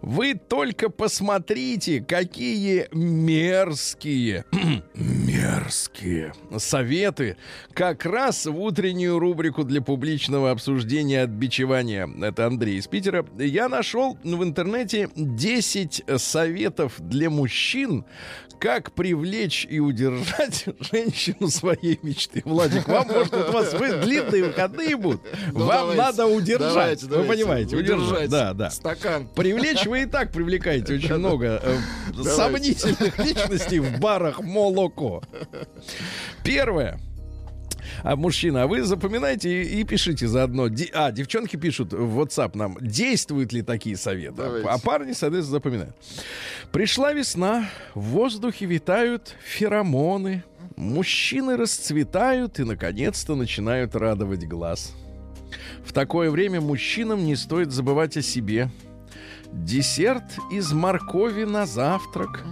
Вы 0.00 0.34
только 0.34 0.88
посмотрите, 0.88 2.00
какие 2.00 2.88
мерзкие, 2.92 4.44
мерзкие 4.94 6.34
советы 6.58 7.36
как 7.72 8.04
раз 8.04 8.46
в 8.46 8.58
утреннюю 8.58 9.20
рубрику 9.20 9.62
для 9.62 9.80
публичного 9.80 10.50
обсуждения 10.50 11.22
отбичевания. 11.22 12.08
Это 12.20 12.46
Андрей 12.46 12.78
из 12.78 12.88
Питера. 12.88 13.24
Я 13.38 13.68
нашел 13.68 14.11
в 14.22 14.42
интернете 14.42 15.08
10 15.14 16.04
советов 16.18 16.94
для 16.98 17.30
мужчин, 17.30 18.04
как 18.62 18.92
привлечь 18.92 19.66
и 19.68 19.80
удержать 19.80 20.66
женщину 20.92 21.48
своей 21.48 21.98
мечты. 22.02 22.42
Владик, 22.44 22.86
вам, 22.86 23.08
может, 23.08 23.34
у 23.34 23.52
вас 23.52 23.74
вы, 23.74 24.00
длинные 24.02 24.44
выходные 24.44 24.96
будут. 24.96 25.22
Ну, 25.52 25.64
вам 25.64 25.80
давайте, 25.80 26.02
надо 26.02 26.26
удержать. 26.26 26.60
давайте, 26.60 27.06
Вы 27.06 27.10
давайте, 27.10 27.32
понимаете, 27.32 27.76
удержать. 27.76 28.30
Да, 28.30 28.54
да. 28.54 28.70
Стакан. 28.70 29.28
Привлечь 29.34 29.84
вы 29.86 30.02
и 30.02 30.06
так 30.06 30.30
привлекаете 30.30 30.94
очень 30.94 31.14
много 31.16 31.60
э, 31.60 32.22
сомнительных 32.22 33.18
личностей 33.18 33.80
в 33.80 33.98
барах 33.98 34.40
молоко. 34.40 35.24
Первое. 36.44 37.00
А 38.02 38.16
мужчина, 38.16 38.64
а 38.64 38.66
вы 38.66 38.82
запоминайте 38.82 39.62
и, 39.62 39.80
и 39.80 39.84
пишите 39.84 40.26
заодно. 40.26 40.68
Ди- 40.68 40.90
а, 40.92 41.12
девчонки 41.12 41.56
пишут 41.56 41.92
в 41.92 42.20
WhatsApp 42.20 42.56
нам, 42.56 42.76
действуют 42.80 43.52
ли 43.52 43.62
такие 43.62 43.96
советы. 43.96 44.36
Давайте. 44.38 44.68
А 44.68 44.78
парни, 44.78 45.12
соответственно, 45.12 45.58
запоминают. 45.58 45.96
Пришла 46.72 47.12
весна, 47.12 47.68
в 47.94 48.00
воздухе 48.02 48.66
витают 48.66 49.36
феромоны, 49.44 50.42
мужчины 50.76 51.56
расцветают 51.56 52.58
и, 52.58 52.64
наконец-то, 52.64 53.34
начинают 53.36 53.94
радовать 53.94 54.46
глаз. 54.46 54.92
В 55.84 55.92
такое 55.92 56.30
время 56.30 56.60
мужчинам 56.60 57.24
не 57.24 57.36
стоит 57.36 57.70
забывать 57.72 58.16
о 58.16 58.22
себе. 58.22 58.70
Десерт 59.52 60.24
из 60.50 60.72
моркови 60.72 61.44
на 61.44 61.66
завтрак. 61.66 62.42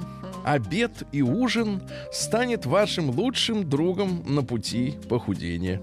Обед 0.44 0.92
и 1.12 1.22
ужин 1.22 1.82
станет 2.12 2.66
вашим 2.66 3.10
лучшим 3.10 3.68
другом 3.68 4.22
на 4.26 4.42
пути 4.42 4.94
похудения. 5.08 5.80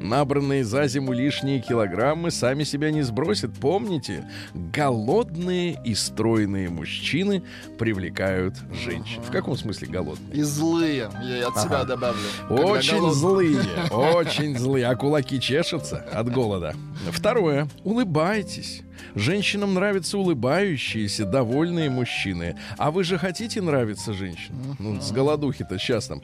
Набранные 0.00 0.64
за 0.64 0.88
зиму 0.88 1.12
лишние 1.12 1.60
килограммы 1.60 2.32
сами 2.32 2.64
себя 2.64 2.90
не 2.90 3.02
сбросят. 3.02 3.52
Помните, 3.54 4.28
голодные 4.52 5.78
и 5.84 5.94
стройные 5.94 6.68
мужчины 6.70 7.44
привлекают 7.78 8.56
женщин. 8.84 9.22
В 9.22 9.30
каком 9.30 9.56
смысле 9.56 9.86
голодные? 9.86 10.40
И 10.40 10.42
злые. 10.42 11.08
Я 11.22 11.46
от 11.46 11.56
себя 11.56 11.76
Ага. 11.82 11.84
добавлю. 11.84 12.20
Когда 12.48 12.62
Очень 12.64 13.12
злые, 13.12 13.60
очень 13.92 14.58
злые, 14.58 14.86
а 14.88 14.96
кулаки 14.96 15.38
чешутся 15.38 15.98
от 16.12 16.32
голода. 16.32 16.74
Второе. 17.12 17.68
Улыбайтесь. 17.84 18.82
Женщинам 19.14 19.74
нравятся 19.74 20.18
улыбающиеся, 20.18 21.24
довольные 21.24 21.90
мужчины. 21.90 22.56
А 22.78 22.90
вы 22.90 23.04
же 23.04 23.18
хотите 23.18 23.60
нравиться 23.60 24.12
женщинам? 24.12 24.76
Ну, 24.78 25.00
с 25.00 25.12
голодухи-то 25.12 25.78
сейчас 25.78 26.06
там. 26.06 26.20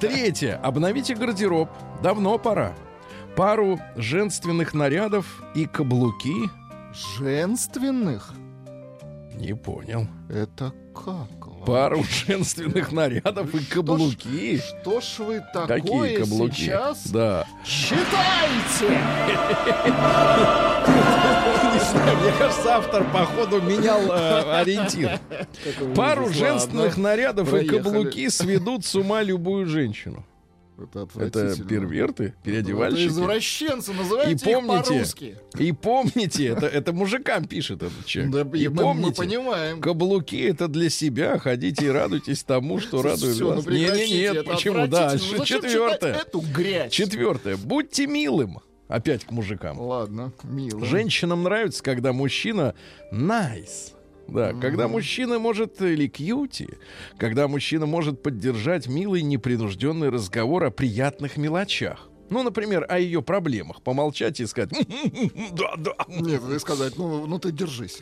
Третье. 0.00 0.56
Обновите 0.62 1.14
гардероб. 1.14 1.68
Давно 2.02 2.38
пора. 2.38 2.74
Пару 3.36 3.80
женственных 3.96 4.74
нарядов 4.74 5.42
и 5.54 5.66
каблуки. 5.66 6.50
Женственных? 7.18 8.34
Не 9.34 9.54
понял. 9.54 10.06
Это 10.28 10.72
как? 10.94 11.43
Пару 11.66 12.04
женственных 12.26 12.92
нарядов 12.92 13.54
и 13.54 13.64
каблуки. 13.64 14.58
Что 14.58 15.00
ж 15.00 15.04
вы 15.18 15.42
такое 15.52 15.66
Какие 15.80 16.16
каблуки? 16.18 16.54
сейчас 16.54 17.06
Да. 17.08 17.46
читаете? 17.64 19.00
Не 21.74 21.80
знаю, 21.80 22.16
мне 22.18 22.32
кажется, 22.38 22.76
автор, 22.76 23.04
походу, 23.12 23.60
менял 23.62 24.00
э, 24.10 24.60
ориентир. 24.60 25.18
Пару 25.94 26.28
женственных 26.32 26.96
нарядов 26.96 27.48
и 27.48 27.50
Проехали. 27.52 27.78
каблуки 27.78 28.28
сведут 28.28 28.84
с 28.84 28.94
ума 28.94 29.22
любую 29.22 29.66
женщину. 29.66 30.24
Это 30.76 31.06
Это 31.16 31.64
перверты, 31.64 32.24
Это 32.24 32.34
переодевальщики. 32.42 33.06
извращенцы, 33.08 33.92
И 33.92 33.94
называйте 33.94 34.32
их 34.32 34.40
помните, 34.42 34.84
по-русски. 34.90 35.36
и 35.58 35.72
помните, 35.72 36.46
это, 36.46 36.66
это 36.66 36.92
мужикам 36.92 37.44
пишет 37.46 37.82
этот 37.82 38.04
человек. 38.06 38.32
Да, 38.32 38.58
и 38.58 38.62
и 38.64 38.68
мы, 38.68 38.74
мы 38.74 38.82
помните, 38.82 39.16
понимаем. 39.22 39.80
каблуки 39.80 40.40
это 40.42 40.66
для 40.68 40.90
себя, 40.90 41.38
ходите 41.38 41.86
и 41.86 41.88
радуйтесь 41.88 42.42
тому, 42.42 42.80
что 42.80 43.02
радует 43.02 43.38
ну 43.38 43.48
вас. 43.54 43.64
прекратите, 43.64 44.06
Не-не-нет, 44.08 44.36
это 44.36 44.50
почему? 44.50 44.86
Дальше. 44.88 45.34
Ну 45.38 45.44
Четвертое. 45.44 46.14
эту 46.14 46.40
грязь? 46.40 46.92
Четвертое. 46.92 47.56
Будьте 47.56 48.06
милым. 48.06 48.58
Опять 48.88 49.24
к 49.24 49.30
мужикам. 49.30 49.80
Ладно, 49.80 50.32
мило. 50.42 50.84
Женщинам 50.84 51.42
нравится, 51.44 51.82
когда 51.82 52.12
мужчина 52.12 52.74
nice. 53.12 53.92
Да, 54.28 54.52
когда 54.52 54.88
мужчина 54.88 55.38
может 55.38 55.80
или 55.80 56.08
кьюти, 56.08 56.68
когда 57.18 57.48
мужчина 57.48 57.86
может 57.86 58.22
поддержать 58.22 58.86
милый 58.86 59.22
непринужденный 59.22 60.08
разговор 60.08 60.64
о 60.64 60.70
приятных 60.70 61.36
мелочах. 61.36 62.08
Ну, 62.34 62.42
например, 62.42 62.84
о 62.88 62.98
ее 62.98 63.22
проблемах. 63.22 63.80
Помолчать 63.80 64.40
и 64.40 64.46
сказать, 64.46 64.70
да, 65.52 65.76
да. 65.76 65.94
Нет, 66.08 66.42
и 66.52 66.58
сказать, 66.58 66.98
ну, 66.98 67.26
ну 67.28 67.38
ты 67.38 67.52
держись. 67.52 68.00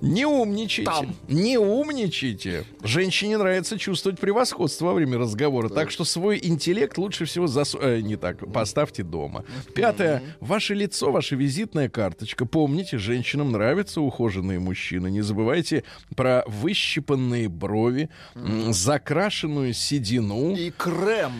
Не 0.00 0.26
умничайте. 0.26 0.90
Там. 0.90 1.14
Не 1.28 1.58
умничайте. 1.58 2.64
Женщине 2.82 3.38
нравится 3.38 3.78
чувствовать 3.78 4.18
превосходство 4.18 4.86
во 4.86 4.94
время 4.94 5.16
разговора. 5.16 5.68
Так 5.68 5.92
что 5.92 6.04
свой 6.04 6.40
интеллект 6.42 6.98
лучше 6.98 7.24
всего 7.24 7.46
засу... 7.46 7.78
э, 7.80 8.00
не 8.00 8.16
так, 8.16 8.52
поставьте 8.52 9.04
дома. 9.04 9.44
Пятое. 9.76 10.20
Ваше 10.40 10.74
лицо, 10.74 11.12
ваша 11.12 11.36
визитная 11.36 11.88
карточка. 11.88 12.46
Помните, 12.46 12.98
женщинам 12.98 13.52
нравятся 13.52 14.00
ухоженные 14.00 14.58
мужчины. 14.58 15.08
Не 15.08 15.20
забывайте 15.20 15.84
про 16.16 16.42
выщипанные 16.48 17.48
брови, 17.48 18.10
закрашенную 18.34 19.72
седину. 19.72 20.56
И 20.56 20.72
крем. 20.72 21.32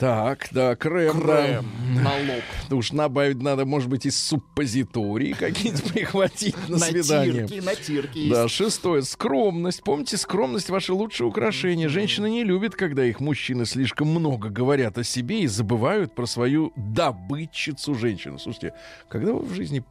Так, 0.00 0.48
да, 0.50 0.76
крем, 0.76 1.20
да. 1.26 1.46
Крем 1.46 1.66
на 2.02 2.10
лоб. 2.10 2.78
Уж 2.78 2.92
набавить 2.92 3.42
надо, 3.42 3.66
может 3.66 3.90
быть, 3.90 4.06
из 4.06 4.18
суппозитории 4.18 5.34
какие-нибудь 5.34 5.84
прихватить 5.92 6.56
на 6.70 6.78
свидание. 6.78 7.42
Натирки, 7.42 7.60
натирки. 7.60 8.30
Да, 8.30 8.48
шестое. 8.48 9.02
Скромность. 9.02 9.82
Помните, 9.82 10.16
скромность 10.16 10.70
ваше 10.70 10.94
лучшее 10.94 11.28
украшение. 11.28 11.88
Женщины 11.88 12.30
не 12.30 12.44
любят, 12.44 12.76
когда 12.76 13.04
их 13.04 13.20
мужчины 13.20 13.66
слишком 13.66 14.08
много 14.08 14.48
говорят 14.48 14.96
о 14.96 15.04
себе 15.04 15.42
и 15.42 15.46
забывают 15.46 16.14
про 16.14 16.24
свою 16.24 16.72
добытчицу 16.76 17.94
женщину. 17.94 18.38
Слушайте, 18.38 18.72
когда 19.10 19.34
вы 19.34 19.40
в 19.40 19.52
жизни 19.52 19.84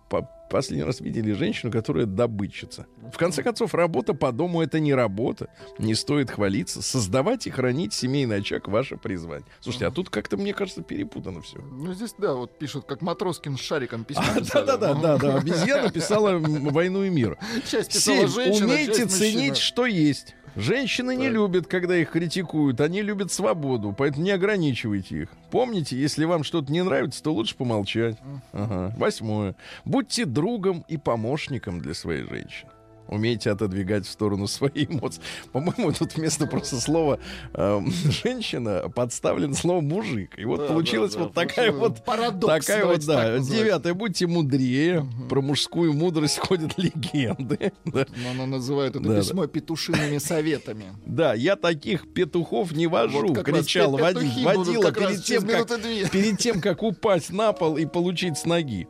последний 0.49 0.83
раз 0.83 0.99
видели 1.01 1.31
женщину, 1.31 1.71
которая 1.71 2.05
добытчица? 2.05 2.87
В 3.13 3.17
конце 3.17 3.43
концов, 3.43 3.73
работа 3.73 4.13
по 4.13 4.31
дому 4.31 4.61
это 4.61 4.79
не 4.79 4.93
работа. 4.93 5.47
Не 5.77 5.95
стоит 5.95 6.29
хвалиться. 6.31 6.81
Создавать 6.81 7.47
и 7.47 7.49
хранить 7.49 7.93
семейный 7.93 8.37
очаг 8.37 8.67
ваше 8.67 8.97
призвание. 8.97 9.45
Слушайте, 9.61 9.87
а 9.87 9.91
тут 9.91 10.09
как-то, 10.09 10.37
мне 10.37 10.53
кажется, 10.53 10.81
перепутано 10.81 11.41
все. 11.41 11.59
Ну, 11.59 11.93
здесь, 11.93 12.13
да, 12.17 12.33
вот 12.33 12.57
пишут, 12.59 12.85
как 12.85 13.01
Матроскин 13.01 13.57
с 13.57 13.61
шариком 13.61 14.03
письмо 14.03 14.23
А, 14.35 14.39
писали. 14.39 14.65
да, 14.65 14.77
да, 14.77 15.17
да. 15.17 15.35
Обезьяна 15.37 15.89
писала 15.91 16.37
войну 16.39 17.03
и 17.03 17.09
мир. 17.09 17.37
Часть 17.69 17.93
писала 17.93 18.27
Семь. 18.27 18.27
женщина, 18.27 18.65
Умейте 18.67 18.93
часть 18.93 18.99
мужчина. 19.11 19.19
ценить, 19.31 19.57
что 19.57 19.85
есть. 19.85 20.35
Женщины 20.59 21.15
не 21.15 21.25
Так. 21.25 21.33
любят, 21.33 21.67
когда 21.67 21.95
их 21.97 22.11
критикуют. 22.11 22.81
Они 22.81 23.01
любят 23.01 23.31
свободу, 23.31 23.93
поэтому 23.97 24.23
не 24.25 24.31
ограничивайте 24.31 25.23
их. 25.23 25.29
Помните, 25.51 25.97
если 25.97 26.25
вам 26.25 26.43
что-то 26.43 26.71
не 26.71 26.83
нравится, 26.83 27.23
то 27.23 27.33
лучше 27.33 27.55
помолчать. 27.55 28.17
Ага. 28.53 28.93
Восьмое. 28.97 29.55
Будьте 29.85 30.25
другом 30.25 30.83
и 30.87 30.97
помощником 30.97 31.79
для 31.79 31.93
своей 31.93 32.23
женщины. 32.23 32.69
Умейте 33.09 33.49
отодвигать 33.51 34.05
в 34.05 34.09
сторону 34.11 34.47
свои 34.47 34.85
эмоции. 34.85 35.21
По-моему, 35.51 35.91
тут 35.91 36.15
вместо 36.15 36.45
просто 36.45 36.79
слова 36.79 37.19
эм, 37.53 37.91
женщина 38.23 38.83
подставлено 38.93 39.55
слово 39.55 39.81
мужик. 39.81 40.37
И 40.37 40.45
вот 40.45 40.59
Да, 40.61 40.67
получилась 40.67 41.13
да, 41.13 41.17
да, 41.19 41.23
вот 41.25 41.33
такая 41.33 41.71
получилось. 41.71 41.97
вот 41.97 42.05
Парадокс, 42.05 42.65
Такая 42.65 42.85
вот, 42.85 43.05
да. 43.05 43.37
так. 43.37 43.41
Девятое. 43.41 43.93
Будьте 43.95 44.27
мудрее. 44.27 45.05
Про 45.27 45.41
мужскую 45.41 45.93
мудрость 45.93 46.37
ходят 46.37 46.77
легенды. 46.77 47.73
Да. 47.85 48.05
Но 48.23 48.29
она 48.31 48.45
называет 48.45 48.95
это 48.95 49.03
Да, 49.03 49.15
да. 49.15 49.21
письмо 49.21 49.47
петушиными 49.47 50.19
советами. 50.19 50.85
Да, 51.05 51.33
я 51.33 51.55
таких 51.55 52.13
петухов 52.13 52.71
не 52.73 52.85
вожу, 52.87 53.29
Вот 53.29 53.43
кричал 53.43 53.91
будут 53.91 54.03
водила 54.43 54.91
перед 54.91 55.23
тем, 55.23 55.47
как, 55.47 55.67
перед 56.11 56.37
тем, 56.37 56.61
как 56.61 56.83
упасть 56.83 57.31
на 57.31 57.53
пол 57.53 57.77
и 57.77 57.85
получить 57.85 58.37
с 58.37 58.45
ноги. 58.45 58.87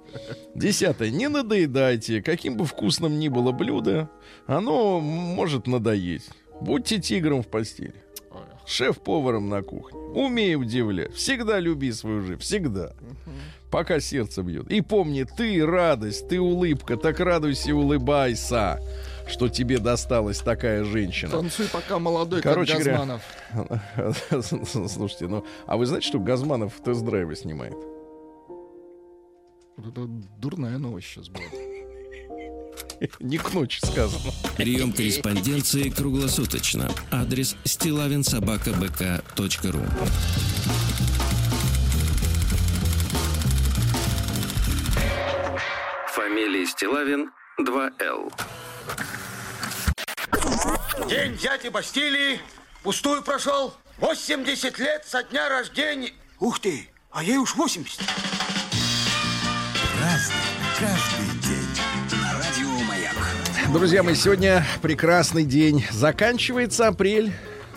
Десятое. 0.55 1.09
Не 1.09 1.29
надоедайте. 1.29 2.21
Каким 2.21 2.57
бы 2.57 2.65
вкусным 2.65 3.17
ни 3.19 3.29
было 3.29 3.51
блюдо, 3.51 4.08
оно 4.47 4.99
может 4.99 5.67
надоесть. 5.67 6.31
Будьте 6.61 6.99
тигром 6.99 7.43
в 7.43 7.47
постели. 7.47 7.95
Шеф-поваром 8.65 9.49
на 9.49 9.63
кухне. 9.63 9.97
Умей 9.97 10.55
удивлять. 10.55 11.15
Всегда 11.15 11.59
люби 11.59 11.91
свою 11.91 12.21
жизнь. 12.21 12.39
Всегда. 12.39 12.93
Пока 13.71 13.99
сердце 13.99 14.43
бьет. 14.43 14.69
И 14.71 14.81
помни, 14.81 15.23
ты 15.23 15.65
радость, 15.65 16.27
ты 16.27 16.39
улыбка. 16.39 16.97
Так 16.97 17.19
радуйся 17.19 17.69
и 17.69 17.73
улыбайся, 17.73 18.79
что 19.27 19.49
тебе 19.49 19.79
досталась 19.79 20.39
такая 20.39 20.83
женщина. 20.83 21.31
Танцуй 21.31 21.67
пока 21.67 21.97
молодой, 21.99 22.41
Короче 22.41 22.73
как 22.73 22.83
говоря, 22.83 23.21
Газманов. 23.51 24.87
Слушайте, 24.91 25.27
ну, 25.27 25.45
а 25.65 25.77
вы 25.77 25.85
знаете, 25.85 26.07
что 26.07 26.19
Газманов 26.19 26.73
тест-драйвы 26.83 27.35
снимает? 27.35 27.77
Это 29.77 30.05
дурная 30.37 30.77
новость 30.77 31.07
сейчас 31.07 31.29
была. 31.29 31.43
Не 33.19 33.37
к 33.37 33.53
ночи 33.53 33.79
сказано. 33.85 34.33
Прием 34.57 34.91
корреспонденции 34.91 35.89
круглосуточно. 35.89 36.91
Адрес 37.11 37.55
стилавинсобакабк.ру 37.63 39.83
Фамилия 46.13 46.65
Стилавин 46.65 47.31
2Л. 47.59 48.33
День 51.07 51.37
дяди 51.37 51.69
Бастилии 51.69 52.39
пустую 52.83 53.23
прошел. 53.23 53.73
80 53.97 54.77
лет 54.79 55.05
со 55.05 55.23
дня 55.23 55.49
рождения. 55.49 56.11
Ух 56.39 56.59
ты, 56.59 56.89
а 57.11 57.23
ей 57.23 57.37
уж 57.37 57.55
80. 57.55 57.99
Друзья 63.71 64.01
мои, 64.01 64.15
сегодня 64.15 64.65
прекрасный 64.81 65.45
день. 65.45 65.85
Заканчивается 65.91 66.87
апрель. 66.87 67.31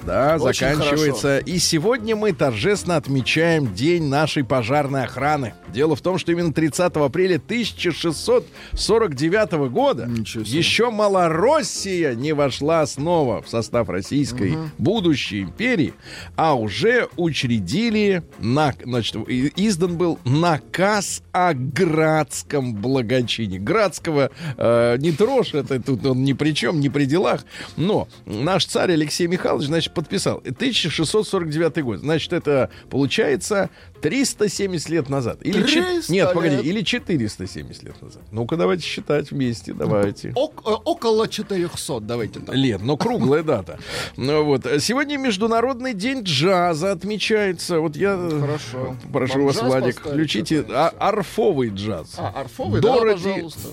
Да, 0.06 0.36
Очень 0.40 0.68
заканчивается. 0.68 1.38
И 1.38 1.58
сегодня 1.58 2.14
мы 2.16 2.32
торжественно 2.32 2.96
отмечаем 2.96 3.72
День 3.74 4.08
нашей 4.08 4.44
пожарной 4.44 5.04
охраны. 5.04 5.54
Дело 5.72 5.94
в 5.96 6.00
том, 6.00 6.18
что 6.18 6.32
именно 6.32 6.52
30 6.52 6.96
апреля 6.96 7.36
1649 7.36 9.52
года 9.70 10.10
еще 10.44 10.90
Малороссия 10.90 12.14
не 12.14 12.32
вошла 12.32 12.84
снова 12.86 13.42
в 13.42 13.48
состав 13.48 13.88
российской 13.88 14.56
будущей 14.78 15.42
империи, 15.42 15.94
а 16.36 16.54
уже 16.54 17.08
учредили, 17.16 18.22
на, 18.38 18.74
значит, 18.84 19.16
издан 19.28 19.96
был 19.96 20.18
наказ 20.24 21.22
о 21.32 21.54
градском 21.54 22.74
благочине. 22.74 23.58
Градского 23.58 24.30
э, 24.56 24.96
не 24.98 25.12
трожь, 25.12 25.54
это 25.54 25.80
тут 25.80 26.04
он 26.04 26.24
ни 26.24 26.32
при 26.32 26.54
чем, 26.54 26.80
ни 26.80 26.88
при 26.88 27.04
делах. 27.04 27.44
Но 27.76 28.08
наш 28.26 28.66
царь 28.66 28.92
Алексей 28.92 29.26
Михайлович, 29.26 29.68
значит, 29.68 29.91
подписал 29.94 30.38
1649 30.38 31.82
год. 31.84 31.98
Значит, 32.00 32.32
это 32.32 32.70
получается 32.90 33.70
370 34.00 34.88
лет 34.88 35.08
назад. 35.08 35.38
Или 35.42 35.62
чет- 35.66 35.84
300 35.86 36.12
Нет, 36.12 36.32
погоди, 36.32 36.56
лет. 36.56 36.64
или 36.64 36.80
470 36.82 37.82
лет 37.84 38.02
назад. 38.02 38.22
Ну-ка, 38.30 38.56
давайте 38.56 38.84
считать 38.84 39.30
вместе, 39.30 39.72
давайте. 39.72 40.32
Ок- 40.34 40.62
э, 40.66 40.70
около 40.84 41.28
400, 41.28 42.00
давайте 42.00 42.40
так. 42.40 42.54
Лет, 42.54 42.82
но 42.82 42.96
круглая 42.96 43.42
дата. 43.42 43.78
Ну 44.16 44.44
вот. 44.44 44.66
Сегодня 44.80 45.18
Международный 45.18 45.94
день 45.94 46.22
джаза 46.22 46.92
отмечается. 46.92 47.80
Вот 47.80 47.96
я 47.96 48.16
э, 48.18 48.40
Хорошо. 48.40 48.96
прошу 49.12 49.34
Вам 49.34 49.46
вас, 49.46 49.62
Владик, 49.62 50.00
включите 50.00 50.64
а- 50.68 50.92
арфовый 50.98 51.70
джаз. 51.70 52.14
А, 52.18 52.28
арфовый, 52.40 52.80
До 52.80 52.94
да, 53.04 53.12
пожалуйста. 53.12 53.68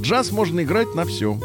Джаз 0.00 0.32
можно 0.32 0.62
играть 0.62 0.94
на 0.94 1.04
все. 1.04 1.38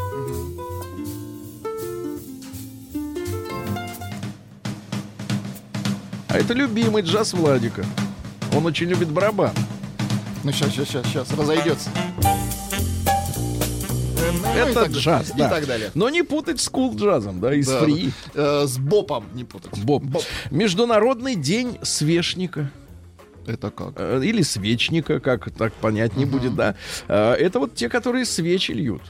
А 6.28 6.36
это 6.38 6.52
любимый 6.54 7.02
джаз 7.02 7.32
Владика. 7.32 7.84
Он 8.54 8.66
очень 8.66 8.86
любит 8.88 9.08
барабан. 9.08 9.52
Ну, 10.44 10.52
сейчас, 10.52 10.70
сейчас, 10.72 11.06
сейчас, 11.06 11.30
разойдется. 11.32 11.90
Ну, 14.32 14.54
и 14.54 14.58
Это 14.58 14.74
так- 14.84 14.90
джаз, 14.90 15.30
И 15.30 15.38
да. 15.38 15.48
так 15.48 15.66
далее. 15.66 15.90
Но 15.94 16.08
не 16.10 16.22
путать 16.22 16.60
с 16.60 16.68
кул 16.68 16.94
джазом, 16.94 17.40
да, 17.40 17.54
из 17.54 17.66
Да, 17.66 17.80
фри. 17.80 18.10
да. 18.34 18.62
Э, 18.62 18.66
С 18.66 18.78
бопом 18.78 19.24
не 19.34 19.44
путать. 19.44 19.76
Боб. 19.84 20.04
Международный 20.50 21.34
день 21.34 21.78
свечника. 21.82 22.70
Это 23.46 23.70
как? 23.70 23.94
Э, 23.96 24.20
или 24.22 24.42
свечника, 24.42 25.20
как 25.20 25.50
так 25.52 25.72
понять 25.74 26.16
не 26.16 26.24
будет, 26.26 26.54
да. 26.54 26.74
Э, 27.08 27.32
Это 27.34 27.58
вот 27.58 27.74
те, 27.74 27.88
которые 27.88 28.24
свечи 28.26 28.72
льют. 28.72 29.02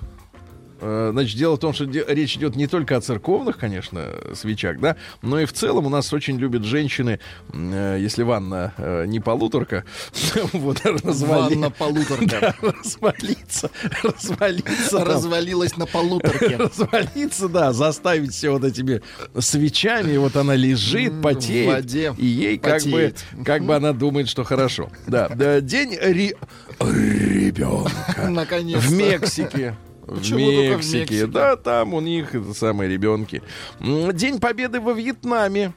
Э, 0.81 1.11
Значит, 1.13 1.37
дело 1.39 1.57
в 1.57 1.59
том, 1.59 1.73
что 1.73 1.85
речь 1.85 2.37
идет 2.37 2.55
не 2.57 2.67
только 2.67 2.97
о 2.97 3.01
церковных, 3.01 3.59
конечно, 3.59 4.07
свечах, 4.35 4.79
да, 4.81 4.97
но 5.23 5.41
и 5.41 5.45
в 5.45 5.53
целом 5.53 5.87
у 5.87 5.89
нас 5.89 6.13
очень 6.13 6.39
любят 6.39 6.65
женщины, 6.65 7.19
э, 7.53 7.99
если 8.01 8.23
ванна 8.23 8.73
э, 8.77 9.05
не 9.07 9.21
полуторка, 9.21 9.85
вот, 10.53 10.81
развали- 10.85 11.55
Ванна 11.55 11.71
полуторка. 11.71 12.29
Да, 12.29 12.55
развалиться, 12.61 13.71
развалиться, 14.03 14.99
там. 14.99 15.09
Развалилась 15.09 15.77
на 15.77 15.87
полуторке. 15.87 16.57
развалиться, 16.59 17.49
да, 17.49 17.73
заставить 17.73 18.33
все 18.33 18.51
вот 18.51 18.65
этими 18.65 19.03
свечами, 19.39 20.17
вот 20.17 20.37
она 20.37 20.55
лежит, 20.55 21.21
потеет, 21.23 21.67
в 21.69 21.73
воде 21.73 22.15
и 22.19 22.27
ей 22.27 22.59
как 22.59 22.83
бы, 22.85 23.15
как 23.45 23.65
бы 23.65 23.75
она 23.75 23.93
думает, 23.93 24.29
что 24.29 24.45
хорошо. 24.45 24.91
Да, 25.07 25.29
день 25.61 25.97
ре- 26.01 26.37
ребенка 26.81 28.29
Наконец-то. 28.29 28.89
в 28.89 28.93
Мексике. 28.93 29.77
Почему 30.09 30.47
в 30.47 30.51
Мексике. 30.53 30.99
Мексике? 31.01 31.27
Да, 31.27 31.57
там 31.57 31.95
у 31.95 32.01
них 32.01 32.35
это 32.35 32.55
самые 32.55 32.91
ребенки. 32.91 33.43
День 33.81 34.41
Победы 34.41 34.81
во 34.81 34.93
Вьетнаме. 34.93 35.73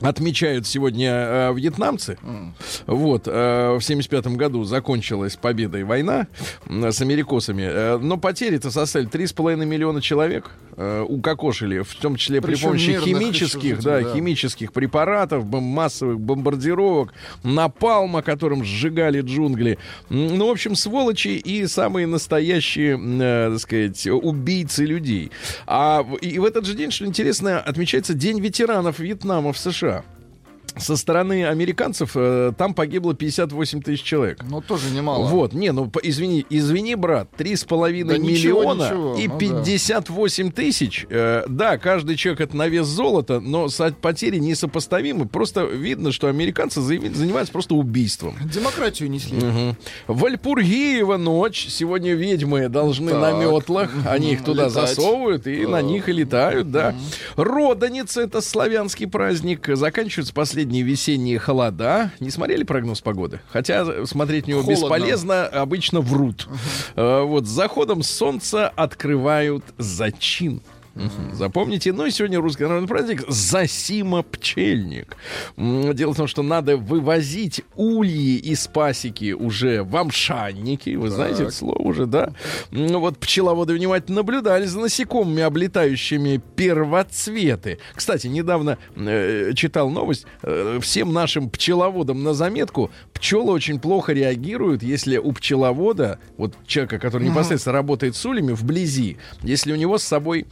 отмечают 0.00 0.66
сегодня 0.66 1.10
э, 1.10 1.52
вьетнамцы. 1.54 2.18
Вот, 2.86 3.22
э, 3.26 3.76
в 3.78 3.80
75 3.82 4.26
году 4.36 4.64
закончилась 4.64 5.36
победой 5.36 5.84
война 5.84 6.26
м, 6.68 6.84
с 6.92 7.00
америкосами. 7.00 7.62
Э, 7.62 7.98
но 7.98 8.18
потери-то 8.18 8.70
составили 8.70 9.08
3,5 9.08 9.64
миллиона 9.64 10.02
человек. 10.02 10.50
Э, 10.78 11.02
укокошили, 11.08 11.80
в 11.80 11.94
том 11.94 12.16
числе 12.16 12.42
при 12.42 12.52
Причем 12.52 12.68
помощи 12.68 12.90
мирных 12.90 13.04
химических, 13.04 13.82
да, 13.82 14.00
да. 14.00 14.12
химических 14.12 14.74
препаратов, 14.74 15.46
бом- 15.46 15.62
массовых 15.62 16.20
бомбардировок, 16.20 17.14
напалма, 17.42 18.20
которым 18.20 18.62
сжигали 18.62 19.22
джунгли. 19.22 19.78
Ну, 20.10 20.48
в 20.48 20.50
общем, 20.50 20.74
сволочи 20.74 21.28
и 21.28 21.66
самые 21.66 22.06
настоящие, 22.06 23.00
э, 23.00 23.50
так 23.52 23.60
сказать, 23.60 24.06
убийцы 24.06 24.84
людей. 24.84 25.30
А 25.66 26.06
и 26.20 26.38
в 26.38 26.44
этот 26.44 26.66
же 26.66 26.74
день, 26.74 26.90
что 26.90 27.06
интересно, 27.06 27.58
отмечается 27.58 28.12
День 28.12 28.38
ветеранов 28.40 28.98
Вьетнама 28.98 29.54
в 29.54 29.58
США. 29.58 30.04
Со 30.78 30.96
стороны 30.96 31.46
американцев 31.46 32.12
э, 32.14 32.52
там 32.56 32.74
погибло 32.74 33.14
58 33.14 33.82
тысяч 33.82 34.02
человек. 34.02 34.40
Ну, 34.48 34.60
тоже 34.60 34.90
немало. 34.90 35.26
Вот, 35.26 35.52
не, 35.54 35.72
ну 35.72 35.86
по- 35.90 36.00
извини, 36.00 36.44
извини, 36.50 36.94
брат, 36.94 37.30
три 37.36 37.56
с 37.56 37.64
половиной 37.64 38.18
Да 38.18 38.18
ничего, 38.18 38.60
миллиона 38.60 38.82
ничего, 38.84 39.14
и 39.16 39.26
ну 39.28 39.32
да. 39.32 39.38
58 39.38 40.50
тысяч. 40.52 41.06
э, 41.08 41.44
да, 41.48 41.78
каждый 41.78 42.16
человек 42.16 42.40
это 42.42 42.56
на 42.56 42.68
вес 42.68 42.86
золота, 42.86 43.40
но 43.40 43.68
потери 44.02 44.38
несопоставимы. 44.38 45.26
Просто 45.26 45.64
видно, 45.64 46.12
что 46.12 46.28
американцы 46.28 46.80
занимаются 46.80 47.52
просто 47.52 47.74
убийством. 47.74 48.36
Демократию 48.44 49.10
несли. 49.10 49.38
Мгм. 49.38 49.76
Вальпургиева 50.08 51.16
ночь. 51.16 51.66
Сегодня 51.70 52.14
ведьмы 52.14 52.68
должны 52.68 53.12
Так. 53.12 53.20
на 53.20 53.32
метлах. 53.32 53.90
Они 54.06 54.32
их 54.32 54.44
туда 54.44 54.66
Летать. 54.66 54.88
засовывают 54.90 55.46
и 55.46 55.66
на 55.66 55.78
Так. 55.78 55.84
них 55.86 56.08
и 56.08 56.12
летают, 56.12 56.70
да. 56.70 56.94
Родоница 57.36 58.20
это 58.22 58.40
славянский 58.40 59.06
праздник. 59.06 59.68
Заканчиваются 59.74 60.34
последние 60.66 60.82
весенние 60.82 61.38
холода. 61.38 62.10
Не 62.18 62.30
смотрели 62.30 62.64
прогноз 62.64 63.00
погоды? 63.00 63.40
Хотя 63.50 64.04
смотреть 64.04 64.46
в 64.46 64.48
него 64.48 64.62
Холодно. 64.62 64.82
бесполезно, 64.82 65.46
обычно 65.46 66.00
врут. 66.00 66.48
Э, 66.96 67.22
Вот 67.22 67.46
с 67.46 67.50
заходом 67.50 68.02
солнца 68.02 68.68
открывают 68.68 69.62
зачин. 69.78 70.60
Запомните, 71.32 71.92
ну 71.92 72.06
и 72.06 72.10
сегодня 72.10 72.40
русский 72.40 72.64
народный 72.64 72.88
праздник 72.88 73.24
Засима 73.28 74.22
Пчельник. 74.22 75.16
Дело 75.56 76.14
в 76.14 76.16
том, 76.16 76.26
что 76.26 76.42
надо 76.42 76.76
вывозить 76.76 77.62
ульи 77.74 78.36
из 78.36 78.66
пасеки 78.66 79.32
уже 79.32 79.82
в 79.82 79.94
амшанники. 79.96 80.96
Вы 80.96 81.10
знаете 81.10 81.42
это 81.44 81.52
слово 81.52 81.78
уже, 81.78 82.06
да? 82.06 82.32
Ну 82.70 83.00
вот 83.00 83.18
пчеловоды 83.18 83.74
внимательно 83.74 84.16
наблюдали 84.16 84.64
за 84.64 84.80
насекомыми, 84.80 85.42
облетающими 85.42 86.40
первоцветы. 86.56 87.78
Кстати, 87.94 88.28
недавно 88.28 88.78
э, 88.96 89.52
читал 89.54 89.90
новость. 89.90 90.26
э, 90.42 90.78
всем 90.80 91.12
нашим 91.12 91.50
пчеловодам 91.50 92.22
на 92.22 92.32
заметку, 92.32 92.90
пчелы 93.12 93.52
очень 93.52 93.80
плохо 93.80 94.12
реагируют, 94.12 94.82
если 94.82 95.18
у 95.18 95.32
пчеловода, 95.32 96.18
вот 96.38 96.54
человека, 96.66 96.98
который 96.98 97.28
непосредственно 97.28 97.74
работает 97.74 98.16
с 98.16 98.24
ульями, 98.24 98.52
вблизи, 98.52 99.18
если 99.42 99.72
у 99.72 99.76
него 99.76 99.98
с 99.98 100.02
собой 100.02 100.46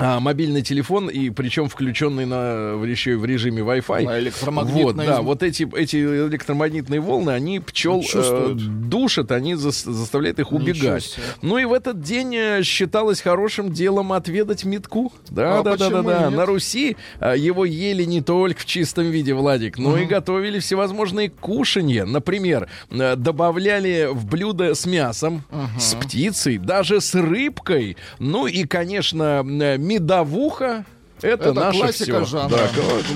а, 0.00 0.18
мобильный 0.18 0.62
телефон, 0.62 1.08
и 1.08 1.30
причем 1.30 1.68
включенный 1.68 2.24
на, 2.26 2.82
еще 2.84 3.12
и 3.12 3.14
в 3.14 3.24
режиме 3.24 3.62
Wi-Fi. 3.62 4.04
На 4.04 4.18
электромагнитной 4.18 4.82
Вот, 4.84 4.96
да, 4.96 5.20
вот 5.22 5.42
эти, 5.42 5.68
эти 5.76 5.96
электромагнитные 5.96 7.00
волны, 7.00 7.30
они 7.30 7.60
пчел 7.60 8.02
э, 8.14 8.54
душат, 8.54 9.30
они 9.30 9.54
зас- 9.54 9.90
заставляют 9.90 10.38
их 10.38 10.52
убегать. 10.52 11.18
Ну 11.42 11.58
и 11.58 11.64
в 11.66 11.72
этот 11.72 12.00
день 12.00 12.34
э, 12.34 12.62
считалось 12.62 13.20
хорошим 13.20 13.72
делом 13.72 14.12
отведать 14.12 14.64
метку. 14.64 15.12
Да, 15.28 15.58
А 15.60 15.62
да, 15.62 15.76
да, 15.76 15.90
да, 15.90 16.02
да. 16.02 16.30
На 16.30 16.46
Руси 16.46 16.96
э, 17.20 17.34
его 17.36 17.64
ели 17.64 18.04
не 18.04 18.22
только 18.22 18.60
в 18.60 18.64
чистом 18.64 19.04
виде, 19.10 19.34
Владик, 19.34 19.78
но 19.78 19.98
и 19.98 20.06
готовили 20.06 20.58
всевозможные 20.58 21.28
кушанья. 21.30 22.04
Например, 22.06 22.68
э, 22.90 23.16
добавляли 23.16 24.08
в 24.10 24.24
блюдо 24.26 24.74
с 24.74 24.86
мясом, 24.86 25.42
с 25.78 25.94
птицей, 25.94 26.58
даже 26.58 27.00
с 27.00 27.14
рыбкой. 27.14 27.96
Ну 28.18 28.46
и, 28.46 28.64
конечно, 28.64 29.42
медовуха. 29.90 30.84
Это, 31.20 31.50
Это 31.50 31.70
классика 31.72 32.24
всё. 32.24 32.24
жанра. 32.24 32.56
Да, 32.56 32.68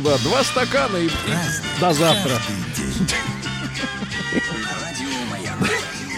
да, 0.04 0.18
два 0.18 0.42
стакана 0.42 0.96
и, 0.96 1.06
и 1.06 1.10
до 1.80 1.92
завтра. 1.94 2.32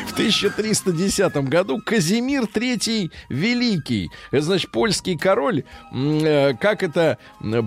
В 0.08 0.12
1310 0.12 1.36
году 1.48 1.78
Казимир 1.84 2.44
III 2.44 3.10
Великий, 3.28 4.10
это 4.30 4.42
значит 4.42 4.70
польский 4.70 5.18
король, 5.18 5.64
э, 5.92 6.54
как 6.54 6.82
это 6.82 7.18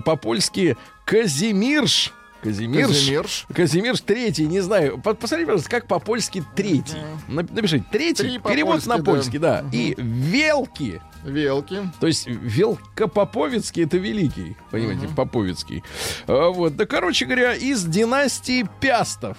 по-польски 0.04 0.76
Казимирш. 1.06 2.12
Казимирш. 2.42 2.86
Казимирш. 2.88 3.46
Казимирш 3.54 4.00
третий, 4.00 4.46
не 4.46 4.60
знаю. 4.60 4.98
По- 4.98 5.14
Посмотри, 5.14 5.44
пожалуйста, 5.44 5.70
как 5.70 5.86
по-польски 5.86 6.42
третий. 6.56 6.96
Нап- 7.28 7.52
Напиши, 7.52 7.84
третий, 7.92 8.22
Три 8.22 8.38
перевод 8.38 8.82
по-польски, 8.82 8.88
на 8.88 8.98
да. 8.98 9.04
польский, 9.12 9.38
да. 9.38 9.64
И 9.72 9.94
велки. 9.98 11.00
Велки. 11.24 11.78
То 12.00 12.06
есть 12.06 12.26
Велкопоповицкий 12.26 13.84
это 13.84 13.98
великий, 13.98 14.56
понимаете, 14.70 15.06
Поповицкий. 15.14 15.82
А, 16.26 16.48
вот, 16.50 16.76
да, 16.76 16.86
короче 16.86 17.26
говоря, 17.26 17.54
из 17.54 17.84
династии 17.84 18.66
Пястов. 18.80 19.36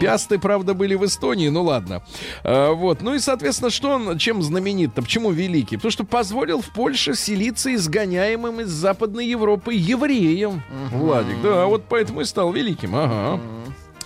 Пясты, 0.00 0.38
правда, 0.38 0.74
были 0.74 0.94
в 0.94 1.04
Эстонии, 1.04 1.48
ну 1.48 1.62
ладно. 1.62 2.02
А, 2.44 2.72
вот, 2.72 3.02
ну 3.02 3.14
и, 3.14 3.18
соответственно, 3.18 3.70
что 3.70 3.90
он, 3.90 4.18
чем 4.18 4.42
знаменит-то, 4.42 5.02
почему 5.02 5.30
великий? 5.30 5.76
Потому 5.76 5.92
что 5.92 6.04
позволил 6.04 6.60
в 6.60 6.70
Польше 6.70 7.14
селиться 7.14 7.74
изгоняемым 7.74 8.60
из 8.60 8.68
Западной 8.68 9.26
Европы 9.26 9.74
евреям. 9.74 10.62
Владик, 10.90 11.40
да, 11.42 11.66
вот 11.66 11.84
поэтому 11.88 12.20
и 12.22 12.24
стал 12.24 12.52
великим, 12.52 12.94
ага. 12.96 13.40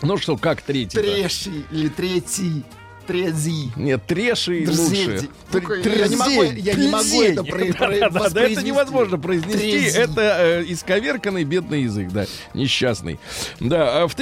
Ну 0.03 0.17
что, 0.19 0.37
как 0.37 0.63
третий? 0.63 0.99
Треший 0.99 1.65
или 1.71 1.89
третий. 1.89 2.65
Трези. 3.07 3.71
Нет, 3.77 4.03
треши 4.07 4.65
лучше. 4.79 5.29
Я 6.01 6.09
не 6.09 6.17
могу- 6.17 6.43
я 6.61 6.75
не 6.75 6.89
могу 6.89 7.23
это 7.23 7.45
про- 7.45 7.73
про- 7.73 7.99
Да, 8.01 8.09
да, 8.11 8.29
да, 8.31 8.41
это 8.43 8.63
невозможно 8.63 9.19
произнести. 9.19 9.59
Это 9.99 10.21
э, 10.41 10.65
исковерканный 10.69 11.45
бедный 11.45 11.83
язык, 11.83 12.11
да, 12.13 12.27
несчастный. 12.55 13.19
Да, 13.61 14.03
а 14.03 14.09
в 14.09 14.15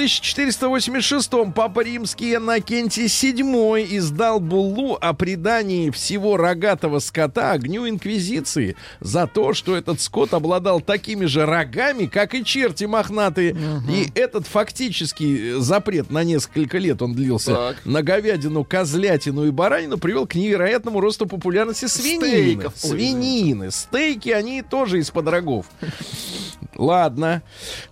1486-м 0.61 1.53
Папа 1.53 1.81
Римский 1.83 2.35
Иннокентий 2.35 3.05
VII 3.05 3.85
издал 3.97 4.39
буллу 4.39 4.97
о 4.99 5.13
предании 5.13 5.89
всего 5.89 6.37
рогатого 6.37 6.99
скота 6.99 7.51
огню 7.51 7.87
инквизиции 7.87 8.75
за 8.99 9.27
то, 9.27 9.53
что 9.53 9.75
этот 9.75 10.01
скот 10.01 10.33
обладал 10.33 10.81
такими 10.81 11.25
же 11.25 11.45
рогами, 11.45 12.05
как 12.05 12.33
и 12.35 12.43
черти 12.43 12.85
мохнатые. 12.85 13.55
И 13.89 14.07
этот 14.15 14.47
фактический 14.47 15.53
э, 15.55 15.59
запрет 15.59 16.11
на 16.11 16.23
несколько 16.23 16.77
лет 16.77 17.01
он 17.01 17.13
длился 17.13 17.51
на 17.85 18.01
говядину, 18.01 18.63
козлятину 18.73 19.45
и 19.45 19.51
баранину 19.51 19.99
привел 19.99 20.25
к 20.25 20.33
невероятному 20.33 20.99
росту 20.99 21.27
популярности 21.27 21.85
свинины. 21.85 22.25
Стейков. 22.25 22.73
Свинины. 22.75 23.69
Стейки, 23.69 24.29
они 24.29 24.63
тоже 24.63 24.97
из-под 24.97 25.27
рогов. 25.27 25.67
Ладно. 26.75 27.43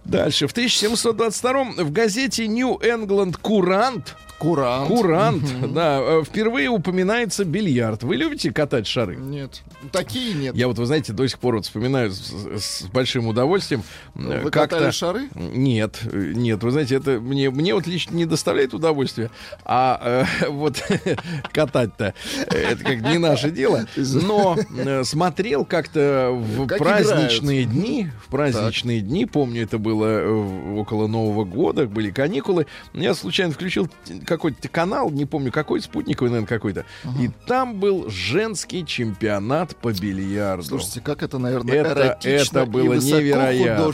Дальше. 0.06 0.48
В 0.48 0.52
1722 0.54 1.84
в 1.84 1.92
газете 1.92 2.48
New 2.48 2.78
England 2.78 3.40
Courant 3.44 4.08
Курант. 4.42 4.88
Курант, 4.88 5.72
да, 5.72 6.00
э, 6.02 6.24
впервые 6.26 6.68
упоминается 6.68 7.46
бильярд. 7.46 8.02
Вы 8.02 8.16
любите 8.16 8.52
катать 8.52 8.88
шары? 8.88 9.16
Нет. 9.16 9.62
Такие 9.92 10.34
нет. 10.34 10.56
Я 10.56 10.68
вот, 10.68 10.80
вы 10.80 10.88
знаете, 10.88 11.14
до 11.14 11.28
сих 11.28 11.38
пор 11.38 11.58
вот 11.58 11.66
вспоминаю 11.66 12.12
с, 12.12 12.34
с 12.58 12.82
большим 12.92 13.28
удовольствием. 13.28 13.84
Вы 14.16 14.50
катали 14.50 14.90
шары? 14.90 15.30
Нет, 15.36 16.00
э, 16.12 16.32
нет, 16.34 16.64
вы 16.64 16.72
знаете, 16.72 16.96
это 16.96 17.20
мне, 17.20 17.52
мне 17.52 17.76
вот 17.76 17.86
лично 17.86 18.16
не 18.16 18.26
доставляет 18.26 18.74
удовольствия, 18.74 19.30
а 19.64 20.26
э, 20.42 20.48
вот 20.50 20.84
катать-то 21.52 22.16
э, 22.36 22.56
это 22.56 22.84
как 22.84 23.02
не 23.02 23.20
наше 23.20 23.52
дело. 23.52 23.86
Но 23.96 24.58
э, 24.76 25.04
смотрел 25.04 25.66
как-то 25.66 26.32
в 26.32 26.66
Как 26.66 26.80
праздничные 26.80 27.66
дни, 27.66 28.10
в 28.26 28.32
праздничные 28.32 29.02
дни, 29.02 29.28
помню, 29.28 29.62
это 29.62 29.78
было 29.78 30.06
э, 30.06 30.78
около 30.78 31.06
Нового 31.06 31.44
года, 31.44 31.86
были 31.86 32.10
каникулы, 32.10 32.66
я 32.94 33.14
случайно 33.14 33.54
включил 33.54 33.88
какой-то 34.32 34.68
канал, 34.70 35.10
не 35.12 35.26
помню 35.26 35.52
какой, 35.52 35.82
спутниковый, 35.82 36.32
наверное, 36.32 36.48
какой-то, 36.48 36.86
и 37.20 37.30
там 37.46 37.80
был 37.80 38.10
женский 38.10 38.86
чемпионат 38.86 39.76
по 39.76 39.92
бильярду. 39.92 40.64
Слушайте, 40.64 41.02
как 41.02 41.22
это, 41.24 41.38
наверное, 41.38 41.76
Это, 41.76 42.18
это 42.24 42.66
было 42.66 42.94
и 42.94 43.00
невероятно. 43.00 43.92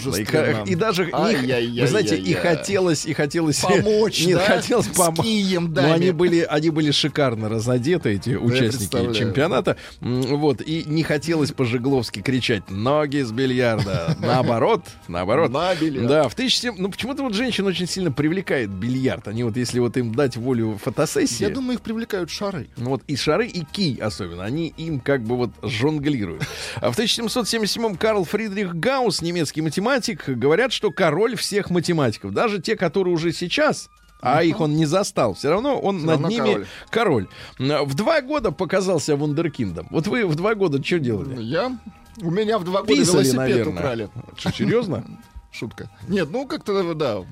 И, 0.67 0.71
и 0.71 0.75
даже, 0.75 1.05
не 1.05 1.11
х- 1.11 1.17
Ай-яй-яй-яй-яй. 1.17 1.81
вы 1.81 1.87
знаете, 1.87 2.17
и 2.17 2.33
хотелось, 2.33 3.05
и 3.05 3.13
хотелось... 3.13 3.59
Помочь, 3.61 4.23
Нет, 4.25 4.37
да? 4.37 4.55
хотелось 4.57 4.87
помочь. 4.87 5.25
Но 5.25 5.93
они 5.93 6.11
были, 6.11 6.41
они 6.47 6.69
были 6.69 6.91
шикарно 6.91 7.49
разодеты, 7.49 8.11
эти 8.11 8.35
участники 8.35 9.13
чемпионата. 9.13 9.77
Вот, 10.01 10.61
и 10.61 10.83
не 10.85 11.03
хотелось 11.03 11.51
по-жигловски 11.51 12.21
кричать 12.21 12.69
«ноги 12.69 13.21
с 13.21 13.31
бильярда». 13.31 14.15
Наоборот, 14.21 14.83
наоборот. 15.07 15.51
На 15.51 15.73
бильярд. 15.75 16.07
Да, 16.07 16.29
в 16.29 16.33
1700... 16.33 16.77
Ну, 16.79 16.89
почему-то 16.89 17.23
вот 17.23 17.33
женщин 17.33 17.65
очень 17.65 17.87
сильно 17.87 18.11
привлекает 18.11 18.69
бильярд. 18.69 19.27
Они 19.27 19.43
вот, 19.43 19.57
если 19.57 19.79
вот 19.79 19.97
им 19.97 20.13
дать 20.13 20.26
дать 20.27 20.37
волю 20.37 20.77
фотосессии. 20.81 21.43
Я 21.43 21.49
думаю, 21.49 21.75
их 21.77 21.81
привлекают 21.81 22.29
шары. 22.29 22.69
Ну 22.77 22.91
Вот 22.91 23.03
и 23.07 23.15
шары, 23.15 23.47
и 23.47 23.63
кий 23.63 23.97
особенно. 23.97 24.43
Они 24.43 24.67
им 24.77 24.99
как 24.99 25.23
бы 25.23 25.37
вот 25.37 25.51
жонглируют. 25.61 26.43
А 26.75 26.91
в 26.91 26.99
1777-м 26.99 27.95
Карл 27.95 28.25
Фридрих 28.25 28.75
Гаусс, 28.75 29.21
немецкий 29.21 29.61
математик, 29.61 30.27
говорят, 30.27 30.73
что 30.73 30.91
король 30.91 31.35
всех 31.35 31.69
математиков. 31.69 32.33
Даже 32.33 32.61
те, 32.61 32.75
которые 32.75 33.13
уже 33.13 33.31
сейчас 33.31 33.89
а 34.19 34.41
их 34.43 34.59
он 34.61 34.75
не 34.75 34.87
застал. 34.87 35.35
Все 35.35 35.51
равно 35.51 35.79
он 35.79 35.99
Всё 35.99 36.07
над 36.07 36.21
равно 36.21 36.27
ними 36.29 36.65
король. 36.89 37.27
В 37.59 37.93
два 37.93 38.21
года 38.21 38.51
показался 38.51 39.15
вундеркиндом. 39.15 39.87
Вот 39.91 40.07
вы 40.07 40.25
в 40.25 40.35
два 40.35 40.55
года 40.55 40.83
что 40.83 40.97
делали? 40.97 41.39
Я... 41.39 41.77
У 42.23 42.31
меня 42.31 42.57
в 42.57 42.63
два 42.63 42.81
года 42.81 42.95
Писали, 42.95 43.17
велосипед 43.17 43.37
наверное. 43.37 43.73
украли. 43.75 44.09
Что, 44.35 44.51
серьезно? 44.51 45.05
Шутка. 45.51 45.91
Нет, 46.07 46.29
ну 46.31 46.47
как-то, 46.47 46.95
да. 46.95 47.23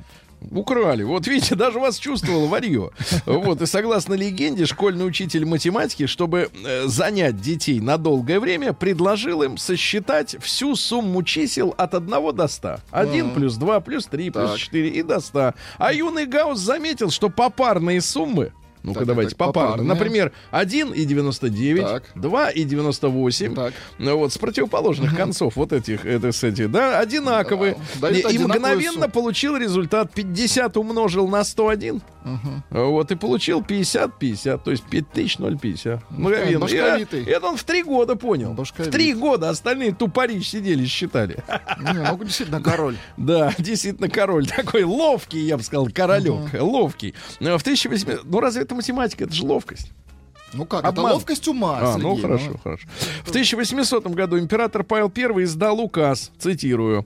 Украли. 0.51 1.03
Вот 1.03 1.27
видите, 1.27 1.55
даже 1.55 1.79
вас 1.79 1.97
чувствовал 1.97 2.47
варье. 2.47 2.91
Вот, 3.25 3.61
и 3.61 3.65
согласно 3.65 4.13
легенде, 4.13 4.65
школьный 4.65 5.07
учитель 5.07 5.45
математики, 5.45 6.05
чтобы 6.05 6.49
э, 6.65 6.87
занять 6.87 7.41
детей 7.41 7.79
на 7.79 7.97
долгое 7.97 8.39
время, 8.39 8.73
предложил 8.73 9.43
им 9.43 9.57
сосчитать 9.57 10.35
всю 10.41 10.75
сумму 10.75 11.23
чисел 11.23 11.73
от 11.77 11.93
1 11.95 12.35
до 12.35 12.47
100. 12.47 12.77
1 12.91 13.31
плюс 13.31 13.55
2 13.55 13.79
плюс 13.81 14.05
3 14.05 14.29
плюс 14.29 14.51
Так. 14.51 14.59
4 14.59 14.89
и 14.89 15.03
до 15.03 15.19
100. 15.19 15.53
А 15.77 15.93
юный 15.93 16.25
Гаусс 16.25 16.59
заметил, 16.59 17.09
что 17.09 17.29
попарные 17.29 18.01
суммы 18.01 18.51
ну-ка, 18.85 18.99
Так, 18.99 19.07
давайте, 19.07 19.29
так, 19.31 19.37
попарно. 19.39 19.71
попарные. 19.71 19.87
Например, 19.87 20.31
1 20.51 20.93
и 20.93 21.05
99, 21.05 21.83
Так. 21.83 22.03
2 22.15 22.49
и 22.51 22.63
98. 22.63 23.55
Так. 23.55 23.73
Ну, 23.97 24.17
вот 24.17 24.31
с 24.33 24.37
противоположных 24.37 25.15
концов 25.17 25.55
вот 25.55 25.73
этих, 25.73 26.05
это, 26.05 26.29
этих, 26.29 26.71
да, 26.71 26.99
одинаковые. 26.99 27.77
Да, 27.99 28.09
и, 28.09 28.37
мгновенно 28.37 28.91
сумму. 28.93 29.09
получил 29.09 29.57
результат 29.57 30.13
50 30.13 30.77
умножил 30.77 31.27
на 31.27 31.43
101. 31.43 32.01
Вот, 32.69 33.11
и 33.11 33.15
получил 33.15 33.61
50-50, 33.61 34.61
то 34.63 34.71
есть 34.71 34.83
5050. 34.83 36.11
Мгновенно. 36.11 36.59
башковитый. 36.59 37.23
И, 37.23 37.29
это 37.29 37.47
он 37.47 37.57
в 37.57 37.63
три 37.63 37.83
года 37.83 38.15
понял. 38.15 38.53
Башковит. 38.53 38.89
В 38.89 38.91
три 38.91 39.13
года 39.13 39.49
остальные 39.49 39.93
тупари 39.93 40.39
сидели, 40.41 40.85
считали. 40.85 41.43
Не, 41.79 41.93
ну 42.09 42.23
действительно 42.23 42.61
король. 42.61 42.97
Да, 43.17 43.53
действительно, 43.57 44.09
король 44.09 44.47
такой 44.47 44.83
ловкий, 44.83 45.39
я 45.41 45.57
бы 45.57 45.63
сказал, 45.63 45.87
королек, 45.93 46.53
ловкий. 46.59 47.13
Э, 47.39 47.57
В 47.57 47.61
1800... 47.61 48.23
Ну, 48.25 48.39
разве 48.39 48.63
это 48.63 48.75
математика? 48.75 49.23
Это 49.25 49.33
же 49.33 49.45
ловкость. 49.45 49.91
Ну 50.53 50.65
как, 50.65 50.85
Обман. 50.85 51.05
это 51.07 51.13
ловкость 51.15 51.47
ума, 51.49 51.79
А, 51.81 51.97
ну 51.97 52.15
Сергей, 52.15 52.21
хорошо, 52.21 52.57
хорошо. 52.63 52.87
В 53.25 53.29
1800 53.29 54.07
году 54.07 54.39
император 54.39 54.83
Павел 54.83 55.11
I 55.15 55.43
издал 55.43 55.79
указ, 55.81 56.31
цитирую, 56.39 57.05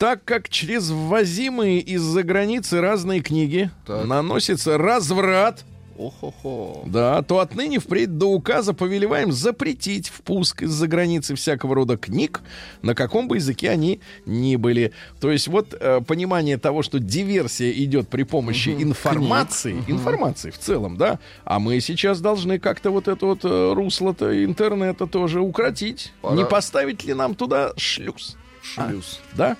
так 0.00 0.24
как 0.24 0.48
через 0.48 0.88
ввозимые 0.88 1.80
из-за 1.80 2.22
границы 2.22 2.80
разные 2.80 3.20
книги 3.20 3.70
Так. 3.86 4.06
наносится 4.06 4.78
разврат, 4.78 5.66
Ох-хо-хо. 5.98 6.84
да, 6.86 7.20
то 7.20 7.40
отныне 7.40 7.78
впредь 7.80 8.16
до 8.16 8.30
указа 8.30 8.72
повелеваем 8.72 9.30
запретить 9.30 10.08
впуск 10.08 10.62
из-за 10.62 10.86
границы 10.88 11.34
всякого 11.34 11.74
рода 11.74 11.98
книг, 11.98 12.40
на 12.80 12.94
каком 12.94 13.28
бы 13.28 13.36
языке 13.36 13.68
они 13.68 14.00
ни 14.24 14.56
были. 14.56 14.94
То 15.20 15.30
есть 15.30 15.48
вот 15.48 15.74
э, 15.78 16.00
понимание 16.00 16.56
того, 16.56 16.82
что 16.82 16.98
диверсия 16.98 17.70
идет 17.70 18.08
при 18.08 18.22
помощи 18.22 18.70
информации, 18.70 19.84
информации 19.86 20.48
в 20.50 20.58
целом, 20.58 20.96
да, 20.96 21.18
а 21.44 21.58
мы 21.58 21.78
сейчас 21.80 22.22
должны 22.22 22.58
как-то 22.58 22.90
вот 22.90 23.06
это 23.06 23.26
вот 23.26 23.40
э, 23.44 23.72
русло-то 23.74 24.42
интернета 24.46 25.06
тоже 25.06 25.42
укротить. 25.42 26.14
Пора. 26.22 26.36
Не 26.36 26.46
поставить 26.46 27.04
ли 27.04 27.12
нам 27.12 27.34
туда 27.34 27.74
шлюз? 27.76 28.38
Шлюз. 28.62 29.20
Да? 29.34 29.58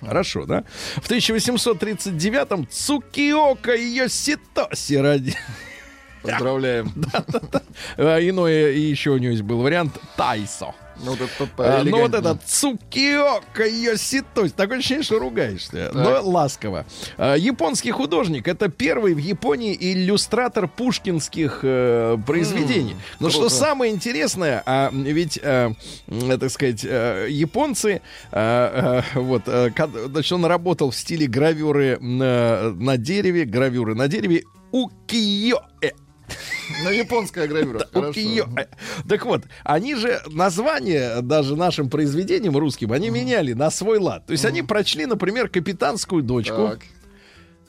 Хорошо, 0.00 0.46
да? 0.46 0.64
В 0.96 1.10
1839-м 1.10 2.68
Цукиока 2.70 3.74
Йоситоси 3.74 4.94
ради... 4.94 5.34
Поздравляем. 6.22 6.92
А, 7.96 8.18
Иное 8.18 8.70
и 8.70 8.80
еще 8.80 9.10
у 9.10 9.18
него 9.18 9.32
есть 9.32 9.42
был 9.42 9.60
вариант 9.60 10.00
Тайсо. 10.16 10.74
Ну, 11.02 11.10
вот 11.12 11.20
это 11.20 11.48
А, 11.58 11.82
ну 11.84 11.98
вот 11.98 12.14
этот 12.14 12.42
Цукиока 12.44 13.66
Йоситоси. 13.66 14.52
Такое 14.54 14.78
ощущение, 14.78 15.04
что 15.04 15.18
ругаешься, 15.18 15.90
но 15.92 16.20
ласково. 16.22 16.86
А, 17.16 17.34
Японский 17.34 17.90
художник. 17.90 18.48
Это 18.48 18.68
первый 18.68 19.14
в 19.14 19.18
Японии 19.18 19.76
иллюстратор 19.78 20.68
пушкинских 20.68 21.60
э, 21.62 22.16
произведений. 22.26 22.96
Но 23.20 23.30
что 23.30 23.40
круто. 23.40 23.54
самое 23.54 23.92
интересное, 23.92 24.62
а, 24.66 24.90
ведь, 24.92 25.38
э, 25.42 25.72
м, 26.06 26.38
так 26.38 26.50
сказать, 26.50 26.84
э, 26.84 27.26
японцы, 27.30 28.00
э, 28.30 29.02
э, 29.14 29.18
вот, 29.18 29.42
э, 29.46 29.70
значит, 30.06 30.32
он 30.32 30.44
работал 30.44 30.90
в 30.90 30.96
стиле 30.96 31.26
гравюры 31.26 31.98
на, 32.00 32.70
на 32.72 32.96
дереве, 32.96 33.44
гравюры 33.44 33.94
на 33.94 34.08
дереве 34.08 34.44
укиё-э. 34.72 35.90
Ну, 36.82 36.90
японская 36.90 37.46
гравюра. 37.46 37.80
Э, 38.56 38.66
Так 39.08 39.24
вот, 39.26 39.44
они 39.64 39.94
же 39.94 40.22
название 40.28 41.20
даже 41.22 41.56
нашим 41.56 41.90
произведениям 41.90 42.56
русским, 42.56 42.92
они 42.92 43.10
меняли 43.10 43.52
на 43.52 43.70
свой 43.70 43.98
лад. 43.98 44.26
То 44.26 44.32
есть 44.32 44.44
они 44.44 44.62
прочли, 44.62 45.06
например, 45.06 45.48
«Капитанскую 45.48 46.22
дочку». 46.22 46.56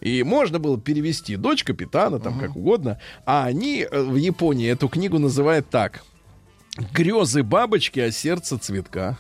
И 0.02 0.24
можно 0.24 0.60
было 0.60 0.80
перевести 0.80 1.36
«Дочь 1.36 1.64
капитана», 1.64 2.20
там 2.20 2.40
как 2.40 2.56
угодно. 2.56 3.00
А 3.26 3.46
они 3.46 3.88
э, 3.90 4.02
в 4.02 4.16
Японии 4.16 4.70
эту 4.70 4.88
книгу 4.88 5.20
называют 5.20 5.70
так. 5.70 6.04
«Грезы 6.94 7.44
бабочки, 7.44 8.00
а 8.00 8.12
сердце 8.12 8.58
цветка». 8.58 9.18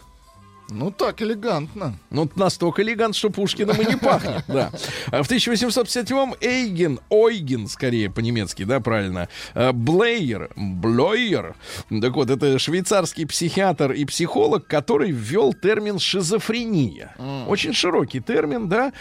Ну, 0.69 0.89
так 0.89 1.21
элегантно. 1.21 1.97
Ну, 2.09 2.29
настолько 2.35 2.81
элегант, 2.81 3.15
что 3.15 3.29
Пушкиным 3.29 3.79
и 3.81 3.85
не 3.85 3.97
пахнет, 3.97 4.43
да. 4.47 4.71
А 5.11 5.21
В 5.21 5.29
1857-м 5.29 6.35
Эйген, 6.41 6.99
Ойген, 7.09 7.67
скорее 7.67 8.09
по-немецки, 8.09 8.63
да, 8.63 8.79
правильно, 8.79 9.29
э, 9.53 9.71
Блейер, 9.71 10.49
Блойер, 10.55 11.55
так 12.01 12.15
вот, 12.15 12.29
это 12.29 12.57
швейцарский 12.57 13.27
психиатр 13.27 13.91
и 13.91 14.05
психолог, 14.05 14.65
который 14.65 15.11
ввел 15.11 15.53
термин 15.53 15.99
шизофрения. 15.99 17.15
Очень 17.47 17.73
широкий 17.73 18.19
термин, 18.19 18.67
да, 18.67 18.91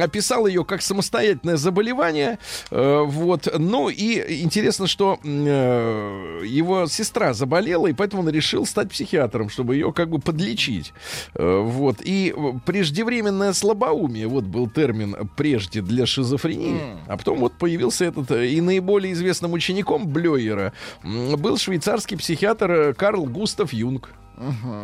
описал 0.00 0.46
ее 0.46 0.64
как 0.64 0.82
самостоятельное 0.82 1.56
заболевание, 1.56 2.38
э, 2.70 3.02
вот, 3.04 3.48
ну 3.58 3.88
и 3.88 4.42
интересно, 4.42 4.86
что 4.86 5.18
э, 5.24 6.42
его 6.44 6.86
сестра 6.86 7.34
заболела, 7.34 7.88
и 7.88 7.92
поэтому 7.92 8.22
он 8.22 8.28
решил 8.28 8.66
стать 8.66 8.90
психиатром, 8.90 9.48
чтобы 9.48 9.74
ее 9.74 9.92
как 9.92 10.10
бы 10.10 10.20
подлечить. 10.20 10.92
Э, 11.34 11.60
Вот. 11.62 11.98
И 12.02 12.34
э, 12.36 12.52
преждевременное 12.64 13.52
слабоумие, 13.52 14.26
вот 14.26 14.44
был 14.44 14.68
термин 14.68 15.16
прежде 15.36 15.80
для 15.82 16.06
шизофрении. 16.06 16.80
А 17.06 17.16
потом 17.16 17.38
вот 17.38 17.52
появился 17.58 18.04
этот, 18.06 18.30
э, 18.30 18.48
и 18.48 18.60
наиболее 18.60 19.12
известным 19.12 19.52
учеником 19.52 20.06
Блёйера 20.08 20.72
м, 21.02 21.36
был 21.36 21.56
швейцарский 21.56 22.16
психиатр 22.16 22.94
Карл 22.96 23.24
Густав 23.26 23.72
Юнг. 23.72 24.10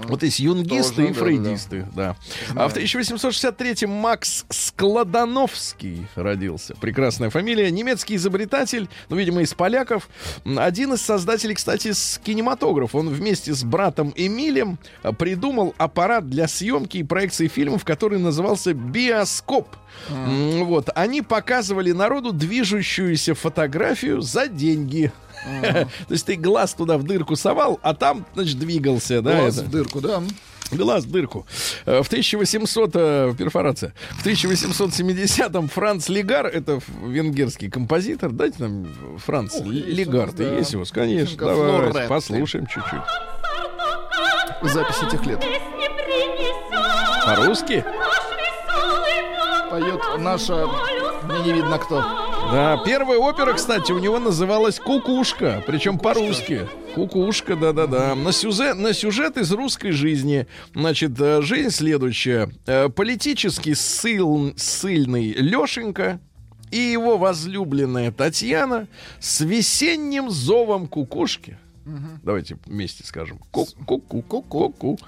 Вот 0.09 0.23
есть 0.23 0.41
юнгисты 0.41 0.97
Тоже, 0.97 1.09
и 1.09 1.13
да, 1.13 1.19
фрейдисты, 1.21 1.87
да. 1.95 2.17
А 2.55 2.69
в 2.69 2.77
1863-м 2.77 3.91
Макс 3.91 4.45
Складановский 4.51 6.07
родился. 6.15 6.75
Прекрасная 6.81 7.31
фамилия. 7.31 7.71
Немецкий 7.71 8.17
изобретатель, 8.17 8.89
ну, 9.09 9.17
видимо, 9.17 9.43
из 9.43 9.55
поляков. 9.55 10.09
Один 10.45 10.95
из 10.95 11.03
создателей, 11.03 11.55
кстати, 11.55 11.93
с 11.93 12.21
кинематографа. 12.25 12.99
Он 12.99 13.09
вместе 13.11 13.55
с 13.55 13.63
братом 13.65 14.13
Эмилем 14.17 14.79
а, 15.03 15.13
придумал 15.13 15.75
аппарат 15.79 16.29
для 16.29 16.49
съемки 16.49 16.99
и 16.99 17.03
проекции 17.05 17.49
фильмов, 17.49 17.85
который 17.85 18.19
назывался 18.19 18.75
биоскоп. 18.75 19.69
М, 20.11 20.65
Вот. 20.65 20.89
Они 20.95 21.23
показывали 21.23 21.93
народу 21.93 22.33
движущуюся 22.33 23.35
фотографию 23.35 24.21
за 24.21 24.49
деньги. 24.49 25.13
То 25.45 25.89
есть 26.11 26.27
ты 26.27 26.37
глаз 26.37 26.75
туда 26.75 26.97
в 26.99 27.03
дырку 27.03 27.37
совал, 27.37 27.79
а 27.83 27.95
там, 27.95 28.25
значит, 28.35 28.59
двигался, 28.59 29.21
да? 29.23 29.41
Глаз 29.41 29.59
в 29.59 29.71
дырку, 29.71 30.01
да. 30.01 30.23
Глаз 30.71 31.05
в 31.05 31.11
дырку. 31.11 31.47
Э, 31.85 32.03
В 32.03 32.07
1800... 32.07 32.91
э, 32.95 33.35
Перфорация. 33.37 33.93
В 34.13 34.27
1870-м 34.27 35.69
Франц 35.69 36.09
Легар, 36.09 36.47
это 36.47 36.81
венгерский 37.03 37.69
композитор. 37.71 38.33
Дайте 38.33 38.57
нам 38.61 38.87
Франц 39.19 39.57
Легар. 39.61 40.27
нас, 40.29 40.35
Ты 40.35 40.45
да. 40.49 40.57
есть 40.57 40.75
вас? 40.75 40.91
Конечно. 40.91 41.37
Песенка 41.37 41.45
Давай, 41.45 42.09
послушаем 42.09 42.67
чуть-чуть. 42.67 43.03
Запись 44.73 45.03
этих 45.07 45.27
лет. 45.27 45.45
По-русски? 47.27 47.85
Поет 49.71 50.01
наша... 50.19 50.67
Мне 51.25 51.41
не 51.41 51.53
видно 51.53 51.79
кто. 51.79 52.24
Да, 52.53 52.81
первая 52.85 53.19
опера, 53.19 53.53
кстати, 53.55 53.91
у 53.91 53.99
него 53.99 54.19
называлась 54.21 54.79
«Кукушка», 54.79 55.63
причем 55.67 55.99
по-русски. 55.99 56.69
«Кукушка», 56.95 57.57
да-да-да. 57.57 58.15
На 58.15 58.33
сюжет, 58.33 58.77
на 58.77 58.93
сюжет 58.93 59.37
из 59.37 59.51
русской 59.53 59.91
жизни. 59.91 60.47
Значит, 60.75 61.13
э, 61.21 61.43
жизнь 61.43 61.71
следующая. 61.71 62.51
Э, 62.67 62.89
Политически 62.89 63.75
сыл, 63.75 64.55
сильный 64.57 65.33
Лешенька 65.33 66.21
и 66.71 66.79
его 66.79 67.19
возлюбленная 67.19 68.13
Татьяна 68.13 68.87
с 69.19 69.41
весенним 69.41 70.31
зовом 70.31 70.87
кукушки 70.87 71.59
Давайте 72.23 72.57
вместе 72.67 73.05
скажем. 73.05 73.39
Ку-ку-ку. 73.51 74.23
Ку-ку. 74.43 74.99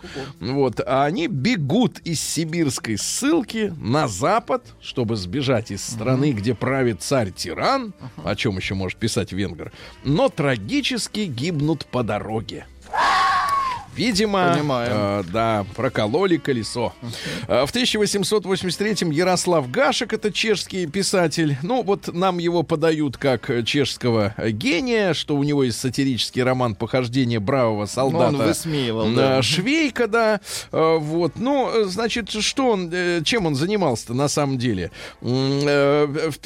Вот. 0.40 0.80
А 0.86 1.04
они 1.04 1.26
бегут 1.28 1.98
из 2.00 2.20
сибирской 2.20 2.98
ссылки 2.98 3.72
на 3.80 4.08
запад, 4.08 4.74
чтобы 4.80 5.16
сбежать 5.16 5.70
из 5.70 5.84
страны, 5.84 6.32
где 6.32 6.54
правит 6.54 7.02
царь-тиран, 7.02 7.94
о 8.24 8.36
чем 8.36 8.56
еще 8.56 8.74
может 8.74 8.98
писать 8.98 9.32
венгр, 9.32 9.72
но 10.04 10.28
трагически 10.28 11.20
гибнут 11.20 11.86
по 11.86 12.02
дороге. 12.02 12.66
Видимо, 13.96 14.52
Понимаем. 14.54 14.92
э, 14.94 15.24
да, 15.32 15.66
прокололи 15.74 16.36
колесо. 16.36 16.92
Э, 17.48 17.64
в 17.66 17.74
1883-м 17.74 19.10
Ярослав 19.10 19.70
Гашек, 19.70 20.12
это 20.12 20.32
чешский 20.32 20.86
писатель, 20.86 21.56
ну 21.62 21.82
вот 21.82 22.12
нам 22.12 22.38
его 22.38 22.62
подают 22.62 23.16
как 23.16 23.50
чешского 23.64 24.34
гения, 24.38 25.14
что 25.14 25.36
у 25.36 25.42
него 25.42 25.64
есть 25.64 25.80
сатирический 25.80 26.42
роман 26.42 26.74
«Похождение 26.74 27.40
бравого 27.40 27.86
солдата». 27.86 28.32
Ну, 28.32 28.38
он 28.40 28.46
высмеивал, 28.46 29.06
Э, 29.12 29.14
да. 29.14 29.42
Швейка, 29.42 30.06
да. 30.08 30.40
Э, 30.72 30.96
Вот. 30.98 31.32
Ну, 31.36 31.84
значит, 31.84 32.30
что 32.30 32.70
он, 32.70 32.92
чем 33.24 33.46
он 33.46 33.54
занимался-то 33.54 34.14
на 34.14 34.28
самом 34.28 34.58
деле? 34.58 34.90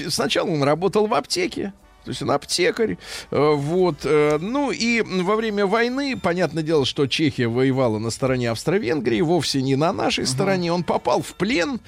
Сначала 0.08 0.48
он 0.48 0.62
работал 0.62 1.06
в 1.06 1.14
аптеке. 1.14 1.72
То 2.04 2.10
есть 2.10 2.22
он 2.22 2.30
аптекарь. 2.30 2.96
Э, 3.30 3.52
Вот. 3.54 3.98
э, 4.04 4.38
Ну 4.40 4.70
и 4.70 5.02
во 5.02 5.36
время 5.36 5.66
войны, 5.66 6.16
понятное 6.20 6.62
дело, 6.62 6.84
что 6.84 7.06
Чехия 7.06 7.48
воевала 7.48 7.98
на 7.98 8.10
стороне 8.10 8.50
Австро-Венгрии, 8.50 9.20
вовсе 9.20 9.62
не 9.62 9.76
на 9.76 9.92
нашей 9.92 10.26
стороне. 10.26 10.72
Он 10.72 10.82
попал 10.82 11.22
в 11.22 11.34
плен, 11.34 11.80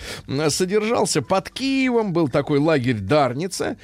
содержался 0.49 1.23
под 1.23 1.51
Киевом, 1.51 2.13
был 2.13 2.29
такой 2.29 2.59
лагерь 2.59 2.99
Дарница. 2.99 3.77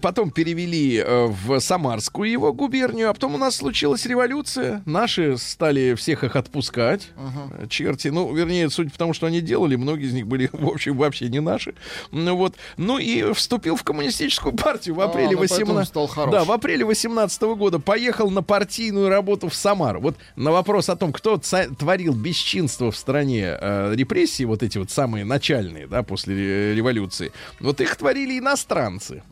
Потом 0.00 0.30
перевели 0.30 0.96
э, 0.98 1.26
в 1.26 1.60
Самарскую 1.60 2.30
его 2.30 2.52
губернию, 2.52 3.10
а 3.10 3.14
потом 3.14 3.34
у 3.34 3.38
нас 3.38 3.56
случилась 3.56 4.06
революция. 4.06 4.82
Наши 4.86 5.36
стали 5.38 5.94
всех 5.94 6.24
их 6.24 6.36
отпускать. 6.36 7.08
Э, 7.16 7.66
Черти. 7.68 8.08
Ну, 8.08 8.32
вернее, 8.34 8.70
судя 8.70 8.90
по 8.90 8.98
тому, 8.98 9.12
что 9.12 9.26
они 9.26 9.40
делали, 9.40 9.76
многие 9.76 10.06
из 10.06 10.12
них 10.14 10.26
были, 10.26 10.48
в 10.52 10.68
общем, 10.68 10.96
вообще 10.96 11.28
не 11.28 11.40
наши. 11.40 11.74
Ну 12.10 12.36
вот. 12.36 12.54
Ну 12.76 12.98
и 12.98 13.32
вступил 13.32 13.76
в 13.76 13.82
коммунистическую 13.84 14.54
партию 14.54 14.94
в 14.94 15.00
апреле 15.00 15.30
ну, 15.32 15.38
поэтому 15.38 15.49
18... 15.58 15.88
стал 15.88 16.06
хорош. 16.06 16.32
Да, 16.32 16.44
в 16.44 16.52
апреле 16.52 16.84
18 16.84 17.42
года 17.42 17.78
поехал 17.78 18.30
на 18.30 18.42
партийную 18.42 19.08
работу 19.08 19.48
в 19.48 19.54
Самару. 19.54 20.00
Вот 20.00 20.16
на 20.36 20.52
вопрос 20.52 20.88
о 20.88 20.96
том, 20.96 21.12
кто 21.12 21.40
творил 21.78 22.14
бесчинство 22.14 22.90
в 22.90 22.96
стране 22.96 23.56
э, 23.60 23.94
репрессии, 23.94 24.44
вот 24.44 24.62
эти 24.62 24.78
вот 24.78 24.90
самые 24.90 25.24
начальные, 25.24 25.86
да, 25.86 26.02
после 26.02 26.34
ре- 26.34 26.74
революции, 26.74 27.32
вот 27.60 27.80
их 27.80 27.96
творили 27.96 28.38
иностранцы. 28.38 29.22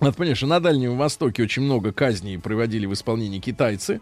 Надо 0.00 0.16
понять, 0.16 0.36
что 0.36 0.46
на 0.46 0.60
Дальнем 0.60 0.96
Востоке 0.96 1.42
очень 1.42 1.62
много 1.62 1.92
казней 1.92 2.38
проводили 2.38 2.86
в 2.86 2.92
исполнении 2.92 3.40
китайцы. 3.40 4.00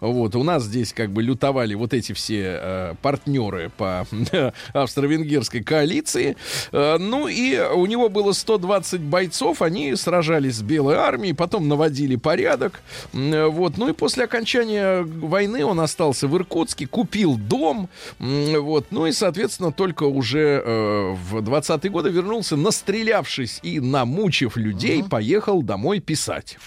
Вот, 0.00 0.34
у 0.36 0.42
нас 0.42 0.64
здесь 0.64 0.92
как 0.92 1.10
бы 1.10 1.22
лютовали 1.22 1.74
вот 1.74 1.94
эти 1.94 2.12
все 2.12 2.58
э, 2.60 2.94
партнеры 3.02 3.70
по 3.76 4.06
австро-венгерской 4.72 5.62
коалиции. 5.62 6.36
Э, 6.72 6.96
ну 6.98 7.28
и 7.28 7.58
у 7.58 7.86
него 7.86 8.08
было 8.08 8.32
120 8.32 9.00
бойцов, 9.00 9.62
они 9.62 9.94
сражались 9.96 10.56
с 10.56 10.62
Белой 10.90 11.04
армией, 11.04 11.34
потом 11.34 11.68
наводили 11.68 12.16
порядок. 12.16 12.80
Э, 13.12 13.46
Вот, 13.46 13.76
ну 13.76 13.88
и 13.88 13.92
после 13.92 14.24
окончания 14.24 15.02
войны 15.02 15.64
он 15.64 15.78
остался 15.80 16.26
в 16.26 16.36
Иркутске, 16.36 16.86
купил 16.86 17.36
дом. 17.36 17.88
Вот, 18.18 18.86
ну 18.90 19.06
и, 19.06 19.12
соответственно, 19.12 19.72
только 19.72 20.04
уже 20.04 20.62
э, 20.64 21.12
в 21.12 21.38
20-е 21.38 21.90
годы 21.90 22.10
вернулся, 22.10 22.56
настрелявшись 22.56 23.60
и 23.62 23.78
намучив 23.80 24.56
людей, 24.56 25.04
поехал 25.04 25.62
домой 25.62 26.00
писать. 26.00 26.58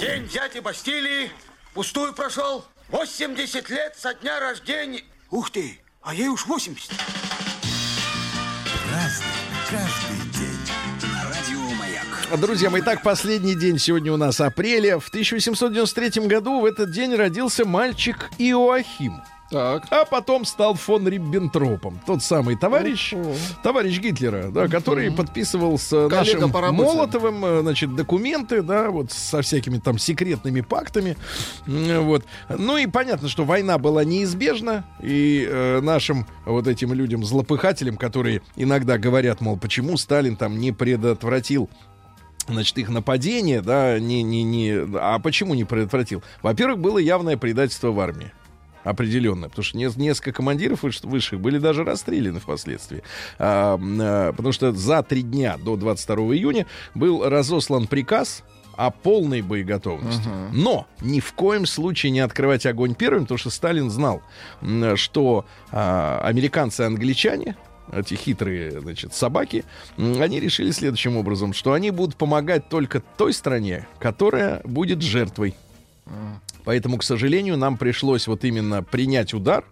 День 0.00 0.28
дяди 0.28 0.60
Бастилии 0.60 1.30
пустую 1.74 2.12
прошел. 2.12 2.64
80 2.90 3.70
лет 3.70 3.94
со 3.98 4.14
дня 4.14 4.38
рождения. 4.38 5.02
Ух 5.30 5.50
ты, 5.50 5.80
а 6.02 6.14
ей 6.14 6.28
уж 6.28 6.46
80. 6.46 6.90
Друзья 12.38 12.70
мои, 12.70 12.80
так 12.80 13.02
последний 13.02 13.54
день 13.54 13.78
сегодня 13.78 14.10
у 14.10 14.16
нас 14.16 14.40
апреля. 14.40 14.98
В 14.98 15.08
1893 15.08 16.26
году 16.26 16.60
в 16.60 16.64
этот 16.64 16.90
день 16.90 17.14
родился 17.14 17.66
мальчик 17.66 18.30
Иоахим. 18.38 19.20
Так. 19.50 19.84
А 19.90 20.06
потом 20.06 20.46
стал 20.46 20.74
фон 20.74 21.06
Риббентропом. 21.06 22.00
Тот 22.06 22.22
самый 22.22 22.56
товарищ, 22.56 23.12
товарищ 23.62 24.00
Гитлера, 24.00 24.50
да, 24.50 24.66
который 24.66 25.12
подписывал 25.12 25.78
с 25.78 25.92
э, 25.92 26.08
Коллега 26.08 26.46
нашим 26.46 26.50
по. 26.50 26.72
Молотовым, 26.72 27.44
э, 27.44 27.60
значит, 27.60 27.94
документы, 27.94 28.62
да, 28.62 28.90
вот 28.90 29.12
со 29.12 29.42
всякими 29.42 29.76
там 29.76 29.98
секретными 29.98 30.62
пактами. 30.62 31.18
Вот. 31.66 32.24
Ну 32.48 32.78
и 32.78 32.86
понятно, 32.86 33.28
что 33.28 33.44
война 33.44 33.76
была 33.76 34.04
неизбежна, 34.04 34.86
и 35.02 35.46
э, 35.46 35.80
нашим 35.82 36.26
вот 36.46 36.66
этим 36.66 36.94
людям, 36.94 37.22
злопыхателям, 37.22 37.98
которые 37.98 38.40
иногда 38.56 38.96
говорят, 38.96 39.42
мол, 39.42 39.58
почему 39.58 39.98
Сталин 39.98 40.36
там 40.36 40.58
не 40.58 40.72
предотвратил 40.72 41.68
Значит, 42.48 42.76
их 42.78 42.88
нападение, 42.88 43.60
да, 43.62 43.98
не, 43.98 44.22
не, 44.22 44.42
не, 44.42 44.72
а 44.94 45.18
почему 45.18 45.54
не 45.54 45.64
предотвратил? 45.64 46.22
Во-первых, 46.42 46.80
было 46.80 46.98
явное 46.98 47.36
предательство 47.36 47.90
в 47.92 48.00
армии. 48.00 48.32
Определенное, 48.84 49.48
потому 49.48 49.62
что 49.62 49.78
нес- 49.78 49.96
несколько 49.96 50.32
командиров 50.32 50.80
высших 50.82 51.38
были 51.40 51.58
даже 51.58 51.84
расстреляны 51.84 52.40
впоследствии. 52.40 53.04
А, 53.38 53.78
а, 53.80 54.32
потому 54.32 54.50
что 54.52 54.72
за 54.72 55.04
три 55.04 55.22
дня 55.22 55.56
до 55.56 55.76
22 55.76 56.16
июня 56.34 56.66
был 56.96 57.22
разослан 57.28 57.86
приказ 57.86 58.42
о 58.74 58.90
полной 58.90 59.42
боеготовности. 59.42 60.26
Но 60.52 60.88
ни 61.00 61.20
в 61.20 61.32
коем 61.34 61.64
случае 61.66 62.10
не 62.10 62.18
открывать 62.20 62.66
огонь 62.66 62.96
первым, 62.96 63.22
потому 63.24 63.38
что 63.38 63.50
Сталин 63.50 63.88
знал, 63.88 64.20
м, 64.62 64.96
что 64.96 65.44
а, 65.70 66.20
американцы 66.24 66.82
и 66.82 66.86
англичане, 66.86 67.54
эти 67.90 68.14
хитрые, 68.14 68.80
значит, 68.80 69.14
собаки, 69.14 69.64
они 69.96 70.40
решили 70.40 70.70
следующим 70.70 71.16
образом, 71.16 71.52
что 71.52 71.72
они 71.72 71.90
будут 71.90 72.16
помогать 72.16 72.68
только 72.68 73.00
той 73.00 73.32
стране, 73.32 73.86
которая 73.98 74.60
будет 74.64 75.02
жертвой. 75.02 75.54
Поэтому, 76.64 76.98
к 76.98 77.02
сожалению, 77.02 77.56
нам 77.56 77.76
пришлось 77.76 78.26
вот 78.26 78.44
именно 78.44 78.82
принять 78.82 79.34
удар 79.34 79.64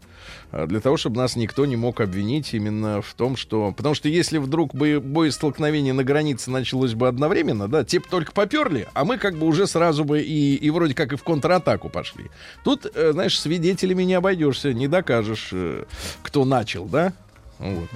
а, 0.51 0.66
для 0.66 0.81
того, 0.81 0.96
чтобы 0.96 1.16
нас 1.16 1.37
никто 1.37 1.66
не 1.66 1.77
мог 1.77 2.01
обвинить 2.01 2.53
именно 2.53 3.01
в 3.01 3.14
том, 3.14 3.37
что... 3.37 3.73
Потому 3.73 3.94
что 3.94 4.09
если 4.09 4.38
вдруг 4.38 4.75
бы 4.75 5.01
боестолкновение 5.01 5.92
на 5.92 6.05
границе 6.05 6.51
началось 6.51 6.94
бы 6.94 7.09
одновременно, 7.09 7.68
да, 7.68 7.85
те 7.85 8.01
б 8.01 8.07
только 8.11 8.33
поперли, 8.33 8.88
а 8.92 9.05
мы 9.05 9.18
как 9.18 9.37
бы 9.37 9.46
уже 9.46 9.66
сразу 9.66 10.05
бы 10.05 10.20
и, 10.20 10.57
и 10.57 10.70
вроде 10.70 10.94
как 10.94 11.12
и 11.12 11.16
в 11.16 11.23
контратаку 11.23 11.88
пошли. 11.88 12.31
Тут, 12.64 12.87
э, 12.92 13.12
знаешь, 13.12 13.38
свидетелями 13.38 14.03
не 14.03 14.14
обойдешься, 14.14 14.73
не 14.73 14.88
докажешь, 14.88 15.51
э, 15.53 15.85
кто 16.23 16.44
начал, 16.44 16.87
да? 16.87 17.12
Вот. 17.61 17.88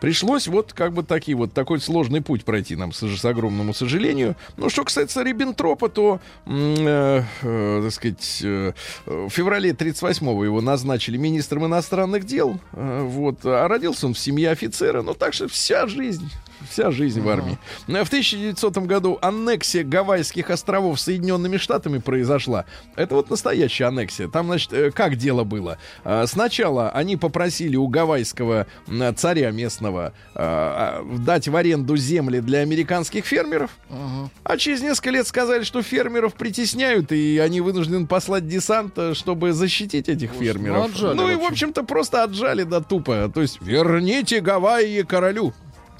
Пришлось 0.00 0.48
вот 0.48 0.72
как 0.72 0.92
бы 0.92 1.04
такие 1.04 1.36
вот 1.36 1.52
такой 1.52 1.80
сложный 1.80 2.20
путь 2.20 2.44
пройти 2.44 2.74
нам 2.74 2.92
с, 2.92 3.00
с 3.06 3.24
огромному 3.24 3.72
сожалению. 3.72 4.36
Ну, 4.56 4.68
что 4.68 4.84
касается 4.84 5.22
Риббентропа, 5.22 5.88
то, 5.88 6.20
э, 6.46 7.22
э, 7.42 7.80
так 7.84 7.92
сказать, 7.92 8.40
э, 8.42 8.72
в 9.06 9.30
феврале 9.30 9.70
38-го 9.70 10.44
его 10.44 10.60
назначили 10.60 11.16
министром 11.16 11.66
иностранных 11.66 12.24
дел. 12.24 12.58
Э, 12.72 13.02
вот. 13.02 13.44
А 13.44 13.68
родился 13.68 14.06
он 14.06 14.14
в 14.14 14.18
семье 14.18 14.50
офицера. 14.50 15.02
Ну, 15.02 15.14
так 15.14 15.34
что 15.34 15.48
вся 15.48 15.86
жизнь 15.86 16.30
Вся 16.72 16.90
жизнь 16.90 17.20
в 17.20 17.28
армии. 17.28 17.58
В 17.86 18.08
1900 18.08 18.78
году 18.78 19.18
аннексия 19.20 19.84
Гавайских 19.84 20.48
островов 20.48 20.98
Соединенными 20.98 21.58
Штатами 21.58 21.98
произошла. 21.98 22.64
Это 22.96 23.14
вот 23.14 23.28
настоящая 23.28 23.84
аннексия. 23.86 24.26
Там, 24.28 24.46
значит, 24.46 24.72
э, 24.72 24.90
как 24.90 25.16
дело 25.16 25.44
было? 25.44 25.76
Э, 26.04 26.24
Сначала 26.26 26.88
они 26.88 27.18
попросили 27.18 27.76
у 27.76 27.88
гавайского 27.88 28.66
царя 29.16 29.50
местного 29.50 30.14
э, 30.34 31.02
э, 31.04 31.18
дать 31.18 31.46
в 31.46 31.54
аренду 31.56 31.94
земли 31.98 32.40
для 32.40 32.60
американских 32.60 33.26
фермеров. 33.26 33.70
А 34.42 34.56
через 34.56 34.80
несколько 34.80 35.10
лет 35.10 35.26
сказали, 35.26 35.64
что 35.64 35.82
фермеров 35.82 36.32
притесняют, 36.32 37.12
и 37.12 37.36
они 37.38 37.60
вынуждены 37.60 38.06
послать 38.06 38.48
десант, 38.48 38.98
чтобы 39.12 39.52
защитить 39.52 40.08
этих 40.08 40.30
фермеров. 40.32 40.86
отжали, 40.86 41.16
ну 41.16 41.28
и, 41.28 41.34
в 41.34 41.40
в 41.40 41.42
общем. 41.42 41.52
общем-то, 41.52 41.82
просто 41.84 42.22
отжали, 42.22 42.62
да, 42.62 42.80
тупо. 42.80 43.30
То 43.34 43.42
есть, 43.42 43.60
верните 43.60 44.40
Гавайи 44.40 45.02
королю. 45.02 45.52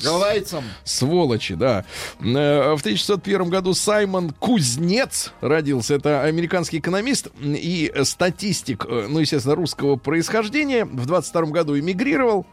Гавайцам. 0.03 0.65
Сволочи, 0.85 1.55
да. 1.55 1.85
Э, 2.21 2.75
В 2.75 2.81
1901 2.81 3.49
году 3.51 3.75
Саймон 3.75 4.31
Кузнец 4.31 5.33
родился. 5.41 5.95
Это 5.95 6.23
американский 6.23 6.79
экономист 6.79 7.29
и 7.41 7.93
статистик, 8.05 8.87
э, 8.89 9.07
ну, 9.09 9.19
естественно, 9.21 9.55
русского 9.55 9.97
происхождения. 9.97 10.85
В 10.85 11.07
22 11.07 11.43
году 11.47 11.79
эмигрировал. 11.79 12.47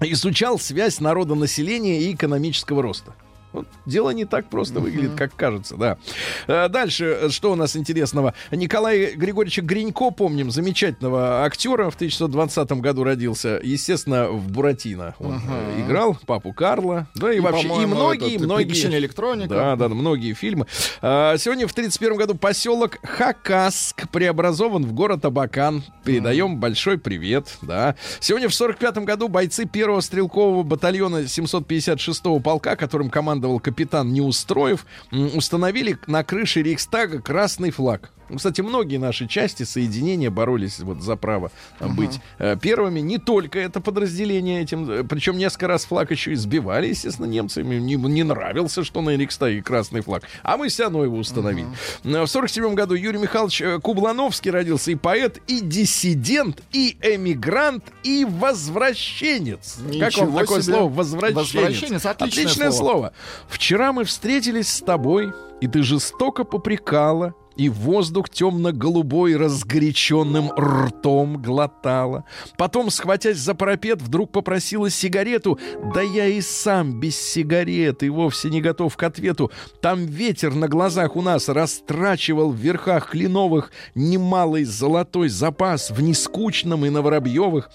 Изучал 0.00 0.58
связь 0.58 1.00
народонаселения 1.00 2.00
и 2.00 2.14
экономического 2.14 2.82
роста. 2.82 3.14
Вот 3.52 3.66
дело 3.86 4.10
не 4.10 4.24
так 4.24 4.48
просто 4.48 4.80
выглядит, 4.80 5.14
как 5.16 5.34
кажется, 5.34 5.76
да. 5.76 5.98
А, 6.46 6.68
Дальше, 6.68 7.28
что 7.30 7.52
у 7.52 7.54
нас 7.54 7.76
интересного? 7.76 8.34
Николай 8.50 9.14
Григорьевич 9.14 9.60
Гринько, 9.60 10.10
помним, 10.10 10.50
замечательного 10.50 11.44
актера, 11.44 11.90
в 11.90 11.94
1920 11.94 12.72
году 12.72 13.04
родился. 13.04 13.60
Естественно, 13.62 14.28
в 14.28 14.50
Буратино 14.50 15.14
он 15.18 15.40
э, 15.48 15.80
играл, 15.80 16.16
папу 16.26 16.52
Карла. 16.52 17.08
Да, 17.14 17.32
и, 17.32 17.40
вообще, 17.40 17.66
и 17.66 17.86
многие, 17.86 18.34
этот, 18.34 18.46
многие... 18.46 18.64
«Приключения 18.64 18.98
электроника». 18.98 19.54
Да, 19.54 19.76
да, 19.76 19.88
многие 19.88 20.34
фильмы. 20.34 20.66
А, 21.00 21.36
Сегодня 21.38 21.66
в 21.66 21.72
1931 21.72 22.16
году 22.18 22.34
поселок 22.34 22.98
Хакаск 23.02 24.08
преобразован 24.10 24.84
в 24.84 24.92
город 24.92 25.24
Абакан. 25.24 25.82
Передаем 26.04 26.58
большой 26.58 26.98
привет, 26.98 27.56
да. 27.62 27.96
Сегодня 28.20 28.48
в 28.48 28.54
1945 28.54 29.04
году 29.04 29.28
бойцы 29.28 29.64
первого 29.64 30.00
стрелкового 30.00 30.62
батальона 30.62 31.22
756-го 31.22 32.40
полка, 32.40 32.76
которым 32.76 33.10
командовал 33.38 33.60
капитан 33.60 34.12
Неустроев, 34.12 34.84
установили 35.12 35.98
на 36.06 36.24
крыше 36.24 36.62
Рейхстага 36.62 37.20
красный 37.20 37.70
флаг. 37.70 38.10
Ну, 38.28 38.36
Кстати, 38.36 38.60
многие 38.60 38.96
наши 38.98 39.26
части 39.26 39.62
соединения 39.62 40.30
боролись 40.30 40.80
вот 40.80 41.02
за 41.02 41.16
право 41.16 41.50
э, 41.80 41.88
быть 41.88 42.20
э, 42.38 42.56
первыми. 42.60 43.00
Не 43.00 43.18
только 43.18 43.58
это 43.58 43.80
подразделение 43.80 44.62
этим, 44.62 44.90
э, 44.90 45.04
причем 45.04 45.38
несколько 45.38 45.68
раз 45.68 45.84
флаг 45.84 46.10
еще 46.10 46.32
и 46.32 46.34
сбивали, 46.34 46.88
естественно, 46.88 47.26
немцами. 47.26 47.76
Не, 47.76 47.94
не 47.96 48.22
нравился, 48.22 48.84
что 48.84 49.00
на 49.02 49.16
Рейхстаге 49.16 49.62
красный 49.62 50.00
флаг. 50.02 50.24
А 50.42 50.56
мы 50.56 50.68
все 50.68 50.84
равно 50.84 51.04
его 51.04 51.16
установили. 51.16 51.68
Э, 52.04 52.22
В 52.22 52.26
47 52.26 52.74
году 52.74 52.94
Юрий 52.94 53.18
Михайлович 53.18 53.60
э, 53.62 53.78
Кублановский 53.80 54.50
родился 54.50 54.90
и 54.90 54.94
поэт, 54.94 55.40
и 55.46 55.60
диссидент, 55.60 56.62
и 56.72 56.96
эмигрант, 57.02 57.84
и 58.02 58.24
возвращенец. 58.28 59.76
как 59.78 59.92
Ничего 60.12 60.26
вам 60.26 60.38
такое 60.38 60.62
себе. 60.62 60.74
слово? 60.74 60.92
Возвращенец. 60.92 61.36
Возвращенец, 61.54 62.06
отличное 62.06 62.70
слово. 62.70 62.72
слово. 62.72 63.12
Вчера 63.48 63.92
мы 63.92 64.04
встретились 64.04 64.68
с 64.68 64.80
тобой, 64.80 65.32
и 65.60 65.66
ты 65.66 65.82
жестоко 65.82 66.44
попрекала, 66.44 67.34
и 67.58 67.68
воздух 67.68 68.30
темно-голубой 68.30 69.36
разгоряченным 69.36 70.52
ртом 70.52 71.42
глотала. 71.42 72.24
Потом, 72.56 72.90
схватясь 72.90 73.36
за 73.36 73.54
парапет, 73.54 74.00
вдруг 74.00 74.30
попросила 74.30 74.88
сигарету. 74.88 75.58
Да 75.92 76.00
я 76.00 76.26
и 76.26 76.40
сам 76.40 76.98
без 77.00 77.20
сигареты, 77.20 78.10
вовсе 78.10 78.48
не 78.48 78.60
готов 78.60 78.96
к 78.96 79.02
ответу. 79.02 79.50
Там 79.82 80.06
ветер 80.06 80.54
на 80.54 80.68
глазах 80.68 81.16
у 81.16 81.22
нас 81.22 81.48
растрачивал 81.48 82.52
в 82.52 82.56
верхах 82.56 83.10
кленовых 83.10 83.72
немалый 83.94 84.64
золотой 84.64 85.28
запас 85.28 85.90
в 85.90 86.00
нескучном 86.00 86.86
и 86.86 86.90
на 86.90 87.02
воробьевых. 87.02 87.70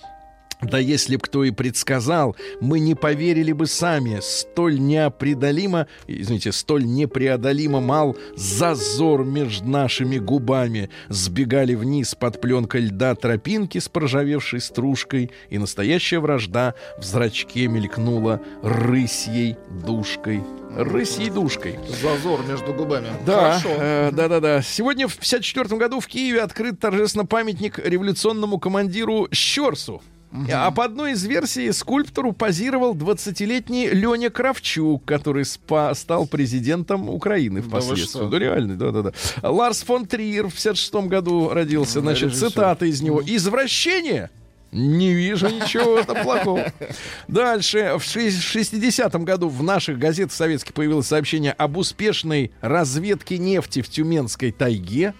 Да 0.63 0.79
если 0.79 1.15
б 1.15 1.21
кто 1.21 1.43
и 1.43 1.51
предсказал, 1.51 2.35
мы 2.61 2.79
не 2.79 2.95
поверили 2.95 3.51
бы 3.51 3.67
сами. 3.67 4.19
Столь 4.21 4.79
неопреодолимо, 4.79 5.87
извините, 6.07 6.51
столь 6.51 6.85
непреодолимо 6.85 7.81
мал 7.81 8.15
зазор 8.35 9.23
между 9.25 9.67
нашими 9.67 10.17
губами. 10.17 10.89
Сбегали 11.09 11.75
вниз 11.75 12.15
под 12.15 12.41
пленкой 12.41 12.81
льда 12.81 13.15
тропинки 13.15 13.77
с 13.77 13.89
проржавевшей 13.89 14.61
стружкой, 14.61 15.31
и 15.49 15.57
настоящая 15.57 16.19
вражда 16.19 16.73
в 16.97 17.03
зрачке 17.03 17.67
мелькнула 17.67 18.41
рысьей 18.61 19.57
душкой. 19.85 20.43
Рысьей 20.75 21.29
душкой. 21.29 21.77
Зазор 22.01 22.43
между 22.47 22.73
губами. 22.73 23.07
Да, 23.25 23.59
Хорошо. 23.59 23.69
э, 23.77 24.11
да, 24.11 24.27
да, 24.27 24.39
да. 24.39 24.61
Сегодня 24.63 25.07
в 25.07 25.15
54 25.15 25.77
году 25.77 25.99
в 25.99 26.07
Киеве 26.07 26.41
открыт 26.41 26.79
торжественно 26.79 27.25
памятник 27.25 27.77
революционному 27.77 28.57
командиру 28.59 29.27
Щерсу. 29.31 30.01
А 30.51 30.71
по 30.71 30.85
одной 30.85 31.11
из 31.11 31.23
версий 31.25 31.71
скульптору 31.71 32.33
позировал 32.33 32.95
20-летний 32.95 33.87
Леня 33.89 34.29
Кравчук, 34.29 35.05
который 35.05 35.43
спа- 35.43 35.93
стал 35.95 36.25
президентом 36.27 37.07
Украины 37.09 37.61
впоследствии. 37.61 38.29
Да, 38.29 38.39
реально, 38.39 38.75
да, 38.75 38.91
да, 38.91 39.01
да. 39.03 39.11
Ларс 39.49 39.83
фон 39.83 40.05
Триер 40.07 40.47
в 40.47 40.53
56 40.53 40.93
году 41.07 41.49
родился. 41.49 42.01
Значит, 42.01 42.29
режиссер. 42.29 42.49
цитата 42.49 42.85
из 42.85 43.01
него. 43.01 43.21
«Извращение 43.25 44.29
не 44.71 45.13
вижу 45.13 45.49
ничего 45.49 45.99
этом 45.99 46.23
плохого. 46.23 46.71
Дальше. 47.27 47.95
В 47.99 48.03
шесть- 48.03 48.41
60-м 48.55 49.23
году 49.23 49.47
в 49.49 49.61
наших 49.61 49.99
газетах 49.99 50.33
советских 50.33 50.73
появилось 50.73 51.05
сообщение 51.05 51.51
об 51.51 51.77
успешной 51.77 52.51
разведке 52.59 53.37
нефти 53.37 53.83
в 53.83 53.89
Тюменской 53.89 54.51
тайге. 54.51 55.13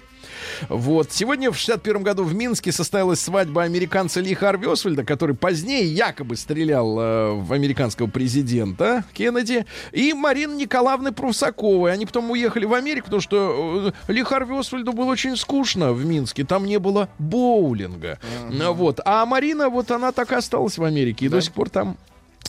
Вот. 0.70 1.12
Сегодня 1.12 1.52
в 1.52 1.58
61 1.58 2.04
году 2.04 2.24
в 2.24 2.34
Минске 2.34 2.72
состоялась 2.72 3.20
свадьба 3.20 3.64
американца 3.64 4.20
Ли 4.20 4.34
Харви 4.34 4.68
Освальда, 4.68 5.04
который 5.04 5.36
позднее 5.36 5.86
якобы 5.86 6.36
стрелял 6.36 7.00
э, 7.00 7.34
в 7.34 7.54
американского 7.54 8.08
президента 8.08 9.04
Кеннеди, 9.14 9.66
и 9.92 10.14
Марины 10.14 10.56
Николаевны 10.56 11.12
Прусаковой. 11.12 11.94
Они 11.94 12.06
потом 12.06 12.32
уехали 12.32 12.66
в 12.66 12.74
Америку, 12.74 13.06
потому 13.06 13.22
что 13.22 13.94
э, 14.08 14.12
Ли 14.12 14.24
Харви 14.24 14.58
Освальду 14.58 14.94
было 14.94 15.12
очень 15.12 15.36
скучно 15.36 15.94
в 15.94 16.06
Минске. 16.06 16.44
Там 16.44 16.66
не 16.66 16.80
было 16.80 17.10
боулинга. 17.20 18.20
Ну, 18.50 18.74
Вот. 18.74 19.00
А 19.06 19.26
Марина, 19.26 19.70
вот 19.70 19.92
она 19.92 20.12
так 20.12 20.32
и 20.32 20.36
осталась 20.36 20.78
в 20.78 20.84
Америке. 20.84 21.26
И 21.26 21.30
до 21.30 21.42
сих 21.42 21.54
пор 21.54 21.70
там 21.70 21.98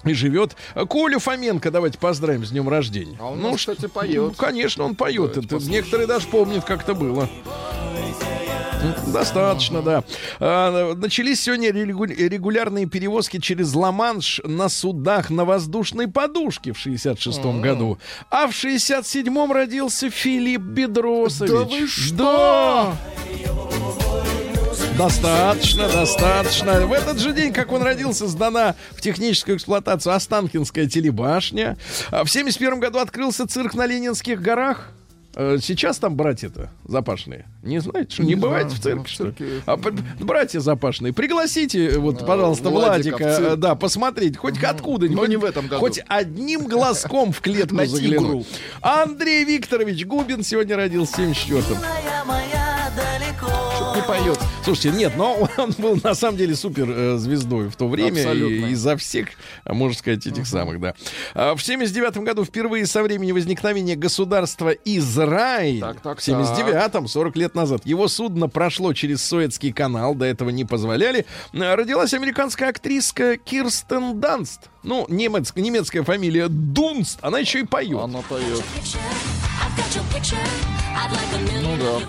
и 0.05 0.13
живет. 0.13 0.57
Колю 0.91 1.19
Фоменко, 1.19 1.71
давайте 1.71 1.99
поздравим 1.99 2.45
с 2.45 2.51
днем 2.51 2.69
рождения. 2.69 3.17
А 3.21 3.31
он, 3.31 3.41
ну, 3.41 3.55
кстати, 3.55 3.87
поет. 3.87 4.17
Ну, 4.23 4.31
конечно, 4.33 4.85
он 4.85 4.95
поет. 4.95 5.37
Это, 5.37 5.57
некоторые 5.57 6.07
даже 6.07 6.27
помнят, 6.29 6.65
как 6.65 6.83
это 6.83 6.95
было. 6.95 7.29
Достаточно, 9.07 9.81
да. 9.81 10.05
А, 10.41 10.95
начались 10.95 11.41
сегодня 11.43 11.71
регу- 11.71 12.05
регулярные 12.05 12.85
перевозки 12.87 13.39
через 13.41 13.75
Ла-Манш 13.75 14.43
на 14.45 14.69
судах 14.69 15.31
на 15.31 15.47
воздушной 15.47 16.07
подушке 16.09 16.73
в 16.73 16.77
66-м 16.87 17.63
году. 17.63 17.99
А 18.31 18.47
в 18.47 18.51
67-м 18.51 19.53
родился 19.53 20.11
Филипп 20.11 20.61
Бедросович. 20.61 21.51
Да 21.51 21.61
вы 21.65 21.87
что? 21.87 22.15
Да. 22.17 24.04
Достаточно, 24.97 25.89
достаточно. 25.89 26.87
В 26.87 26.93
этот 26.93 27.19
же 27.19 27.33
день, 27.33 27.53
как 27.53 27.73
он 27.73 27.83
родился, 27.83 28.29
сдана 28.29 28.77
в 28.93 29.01
техническую 29.01 29.57
эксплуатацию 29.57 30.15
Останкинская 30.15 30.87
телебашня. 30.87 31.77
А 32.11 32.23
в 32.25 32.31
71 32.31 32.79
году 32.79 33.01
открылся 33.01 33.47
цирк 33.49 33.75
на 33.75 33.87
Ленинских 33.87 34.41
горах. 34.41 34.91
Э, 35.35 35.59
Сейчас 35.61 35.99
там 35.99 36.15
братья-то 36.15 36.71
запашные. 36.87 37.45
Не 37.65 37.81
знаете, 37.81 38.13
что 38.15 38.23
не, 38.23 38.31
Не 38.31 38.35
бывает 38.37 38.71
знаю, 38.71 39.03
в 39.03 39.09
цирке, 39.09 39.13
что 39.13 39.45
ли? 39.45 39.63
А, 39.67 39.77
братья 39.77 40.61
запашные, 40.61 41.13
пригласите, 41.13 41.89
э, 41.89 41.99
вот, 41.99 42.25
пожалуйста, 42.25 42.71
Владика 42.71 43.17
Владика, 43.17 43.25
э, 43.43 43.57
да, 43.57 43.75
посмотреть, 43.75 44.37
хоть 44.37 44.63
откуда 44.63 45.09
но 45.09 45.23
хоть- 45.23 45.29
не 45.29 45.37
в 45.37 45.45
этом 45.45 45.67
году. 45.67 45.81
Хоть 45.81 46.01
одним 46.07 46.69
глазком 46.69 47.33
в 47.33 47.41
клетку 47.41 47.75
На 47.75 47.87
заглянуть. 47.87 48.47
Андрей 48.81 49.45
Викторович 49.45 50.07
Губин 50.07 50.45
сегодня 50.45 50.77
родился 50.77 51.15
в 51.15 51.19
74-м. 51.19 51.79
Поет. 54.07 54.39
Слушайте, 54.65 54.91
нет, 54.99 55.13
но 55.17 55.49
он 55.57 55.71
был 55.79 55.99
на 56.03 56.15
самом 56.15 56.37
деле 56.37 56.55
супер 56.55 56.87
э, 56.91 57.17
звездой 57.17 57.69
в 57.69 57.77
то 57.77 57.89
время 57.89 58.21
Абсолютно. 58.21 58.67
и, 58.67 58.71
изо 58.73 58.97
всех, 58.97 59.29
а, 59.65 59.73
можно 59.73 59.97
сказать, 59.99 60.27
этих 60.27 60.47
самых, 60.47 60.81
да. 60.81 60.95
А, 61.35 61.55
в 61.55 61.63
79 61.63 62.19
году 62.19 62.45
впервые 62.45 62.87
со 62.87 63.03
времени 63.03 63.33
возникновения 63.33 63.97
государства 63.97 64.71
Израиль, 64.71 65.81
Так, 65.81 66.01
так, 66.01 66.21
в 66.21 66.27
79-м, 66.29 67.09
40 67.09 67.37
лет 67.37 67.55
назад, 67.55 67.83
его 67.85 68.09
судно 68.09 68.49
прошло 68.49 68.93
через 68.93 69.25
Суэцкий 69.25 69.73
канал, 69.73 70.15
до 70.15 70.27
этого 70.27 70.51
не 70.51 70.65
позволяли, 70.65 71.25
э, 71.53 71.75
родилась 71.75 72.13
американская 72.15 72.69
актриска 72.71 73.37
Кирстен 73.37 74.21
Данст. 74.21 74.69
Ну, 74.83 75.07
немец- 75.09 75.53
немецкая 75.57 76.03
фамилия 76.03 76.49
Дунст, 76.49 77.19
она 77.23 77.39
еще 77.39 77.61
и 77.61 77.65
поет. 77.65 77.99
Она 78.01 78.21
поет. 78.21 78.63
Ну 81.63 81.77
да. 81.79 82.07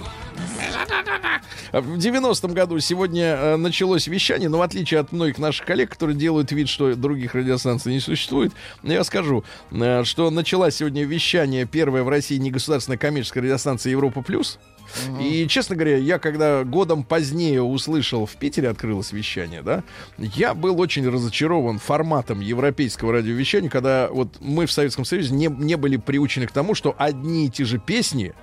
В 1.72 1.98
90-м 1.98 2.54
году 2.54 2.80
сегодня 2.80 3.24
э, 3.24 3.56
началось 3.58 4.08
вещание, 4.08 4.48
но 4.48 4.60
в 4.60 4.62
отличие 4.62 5.02
от 5.02 5.12
многих 5.12 5.38
наших 5.40 5.66
коллег, 5.66 5.90
которые 5.90 6.16
делают 6.16 6.52
вид, 6.52 6.70
что 6.70 6.96
других 6.96 7.36
радиостанций 7.36 7.94
не 7.94 8.00
существует, 8.00 8.54
я 8.84 9.04
скажу, 9.04 9.44
э, 9.72 10.04
что 10.06 10.30
началось 10.30 10.76
сегодня 10.76 11.04
вещание 11.04 11.66
первое 11.66 12.04
в 12.04 12.10
России 12.10 12.38
негосударственная 12.38 12.98
коммерческая 12.98 13.44
радиостанция 13.44 13.92
Европа 13.92 14.22
Плюс. 14.22 14.60
И, 15.20 15.48
честно 15.48 15.76
говоря, 15.76 15.98
я 15.98 16.20
когда 16.20 16.64
годом 16.64 17.04
позднее 17.04 17.62
услышал, 17.62 18.26
в 18.26 18.36
Питере 18.36 18.70
открылось 18.70 19.12
вещание, 19.12 19.62
да, 19.62 19.84
я 20.18 20.54
был 20.54 20.80
очень 20.80 21.10
разочарован 21.10 21.80
форматом 21.80 22.40
европейского 22.40 23.12
радиовещания, 23.12 23.70
когда 23.70 24.08
вот 24.10 24.38
мы 24.40 24.66
в 24.66 24.72
Советском 24.72 25.04
Союзе 25.04 25.34
не, 25.34 25.48
не 25.48 25.76
были 25.76 25.98
приучены 25.98 26.48
к 26.48 26.52
тому, 26.52 26.76
что 26.76 26.96
одни 26.98 27.48
и 27.48 27.50
те 27.50 27.66
же 27.66 27.80
песни 27.80 28.34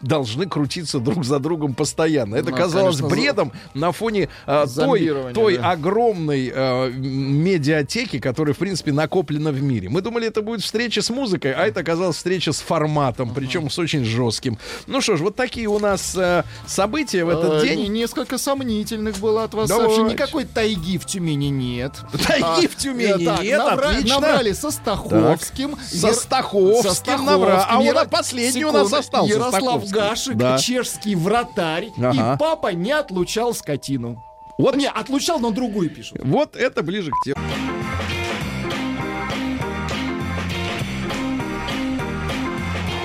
должны 0.00 0.46
крутиться 0.46 0.98
друг 0.98 1.24
за 1.24 1.38
другом 1.38 1.74
постоянно. 1.74 2.36
Это 2.36 2.50
Ну, 2.50 2.56
казалось 2.56 2.96
конечно, 2.96 3.08
бредом 3.08 3.52
на 3.74 3.92
фоне 3.92 4.28
а, 4.46 4.66
той, 4.66 5.10
той 5.32 5.56
да. 5.58 5.70
огромной 5.72 6.48
м, 6.50 7.02
медиатеки, 7.42 8.18
которая, 8.18 8.54
в 8.54 8.58
принципе, 8.58 8.92
накоплена 8.92 9.50
в 9.52 9.62
мире. 9.62 9.88
Мы 9.88 10.00
думали, 10.02 10.26
это 10.28 10.42
будет 10.42 10.62
встреча 10.62 11.02
с 11.02 11.10
музыкой, 11.10 11.52
а 11.52 11.66
это 11.66 11.80
оказалась 11.80 12.16
встреча 12.16 12.52
с 12.52 12.60
форматом, 12.60 13.32
причем 13.34 13.70
с 13.70 13.78
очень 13.78 14.04
жестким. 14.04 14.58
Ну 14.86 15.00
что 15.00 15.16
ж, 15.16 15.20
вот 15.20 15.36
такие 15.36 15.66
у 15.66 15.78
нас 15.78 16.14
э, 16.16 16.42
события 16.66 17.24
в 17.24 17.28
этот 17.30 17.62
Э, 17.62 17.66
день. 17.66 17.80
не- 17.80 17.88
Несколько 18.06 18.38
сомнительных 18.38 19.18
было 19.18 19.44
от 19.44 19.54
вас 19.54 19.68
Давайте. 19.68 19.94
сообщений. 19.94 20.12
Никакой 20.14 20.44
тайги 20.44 20.98
в 20.98 21.06
Тюмени 21.06 21.46
нет. 21.48 21.92
Тайги 22.26 22.44
А, 22.66 22.68
в 22.68 22.76
Тюмени 22.76 23.22
э, 23.22 23.24
так, 23.24 23.42
нет, 23.42 23.60
набра- 23.60 23.90
отлично. 23.96 24.14
Набрали 24.20 24.52
со 24.52 24.70
Стаховским. 24.70 25.76
Со 25.88 26.08
Ер- 26.08 26.14
Стаховским 26.14 26.90
со 26.90 26.94
Стаховским. 26.96 27.26
набрали. 27.26 27.64
А 27.68 27.94
нас 27.94 28.08
последний 28.10 28.64
у 28.64 28.72
нас 28.72 28.92
остался 28.92 29.32
Ярослав 29.32 29.85
Гашик, 29.90 30.36
Да. 30.36 30.58
чешский 30.58 31.14
вратарь. 31.16 31.90
Ага. 31.98 32.34
И 32.34 32.38
папа 32.38 32.72
не 32.72 32.92
отлучал 32.92 33.54
скотину. 33.54 34.22
Вот, 34.58 34.74
Не, 34.76 34.88
отлучал, 34.88 35.38
но 35.38 35.50
другую 35.50 35.90
пишут. 35.90 36.18
вот 36.24 36.56
это 36.56 36.82
ближе 36.82 37.10
к 37.10 37.24
теме. 37.24 37.36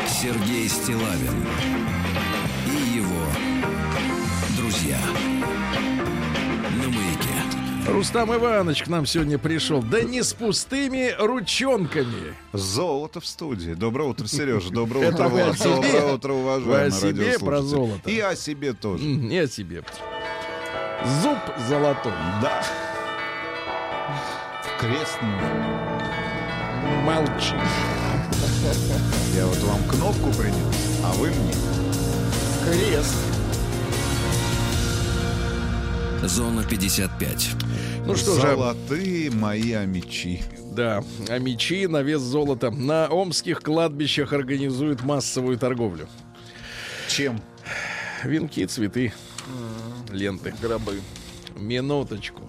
Сергей 0.07 0.67
Стилавин 0.69 1.45
Рустам 7.87 8.33
Иванович 8.33 8.83
к 8.83 8.87
нам 8.87 9.05
сегодня 9.05 9.37
пришел. 9.37 9.81
Да 9.81 10.01
не 10.03 10.21
с 10.23 10.33
пустыми 10.33 11.13
ручонками. 11.19 12.35
Золото 12.53 13.19
в 13.19 13.25
студии. 13.25 13.73
Доброе 13.73 14.09
утро, 14.09 14.27
Сережа. 14.27 14.69
Доброе 14.71 15.09
утро, 15.13 15.27
Влад. 15.27 15.57
Доброе 15.57 16.13
утро, 16.13 16.33
Вы 16.33 16.37
о 16.53 16.57
уважаемые 16.57 16.91
себе 16.91 17.39
про 17.39 17.61
золото? 17.61 18.09
И 18.09 18.19
о 18.19 18.35
себе 18.35 18.73
тоже. 18.73 19.03
Не 19.03 19.39
о 19.39 19.47
себе. 19.47 19.83
Зуб 21.21 21.39
золотой. 21.67 22.13
Да. 22.41 22.63
В 24.63 24.79
крестную. 24.79 25.39
Молчи. 27.03 27.55
Я 29.35 29.45
вот 29.47 29.57
вам 29.59 29.83
кнопку 29.89 30.31
принес, 30.37 30.99
а 31.03 31.11
вы 31.13 31.29
мне. 31.29 31.53
Крест. 32.63 33.15
Зона 36.23 36.63
55. 36.63 37.49
Ну 38.05 38.15
что 38.15 38.35
же, 38.35 38.41
Золотые 38.41 39.31
мои 39.31 39.73
мечи. 39.85 40.41
да, 40.73 41.03
а 41.29 41.39
мечи 41.39 41.87
на 41.87 42.01
вес 42.01 42.21
золота. 42.21 42.69
На 42.71 43.07
омских 43.07 43.61
кладбищах 43.61 44.33
организуют 44.33 45.03
массовую 45.03 45.57
торговлю. 45.57 46.07
Чем? 47.07 47.41
Венки, 48.23 48.65
цветы, 48.65 49.13
ленты, 50.11 50.53
гробы. 50.61 51.01
Минуточку. 51.55 52.41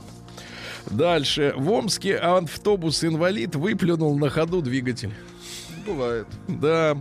Дальше. 0.91 1.55
В 1.57 1.71
Омске 1.71 2.17
автобус-инвалид 2.17 3.55
выплюнул 3.57 4.19
на 4.19 4.29
ходу 4.31 4.61
двигатель. 4.63 5.13
Бывает. 5.87 6.27
Да. 6.49 6.97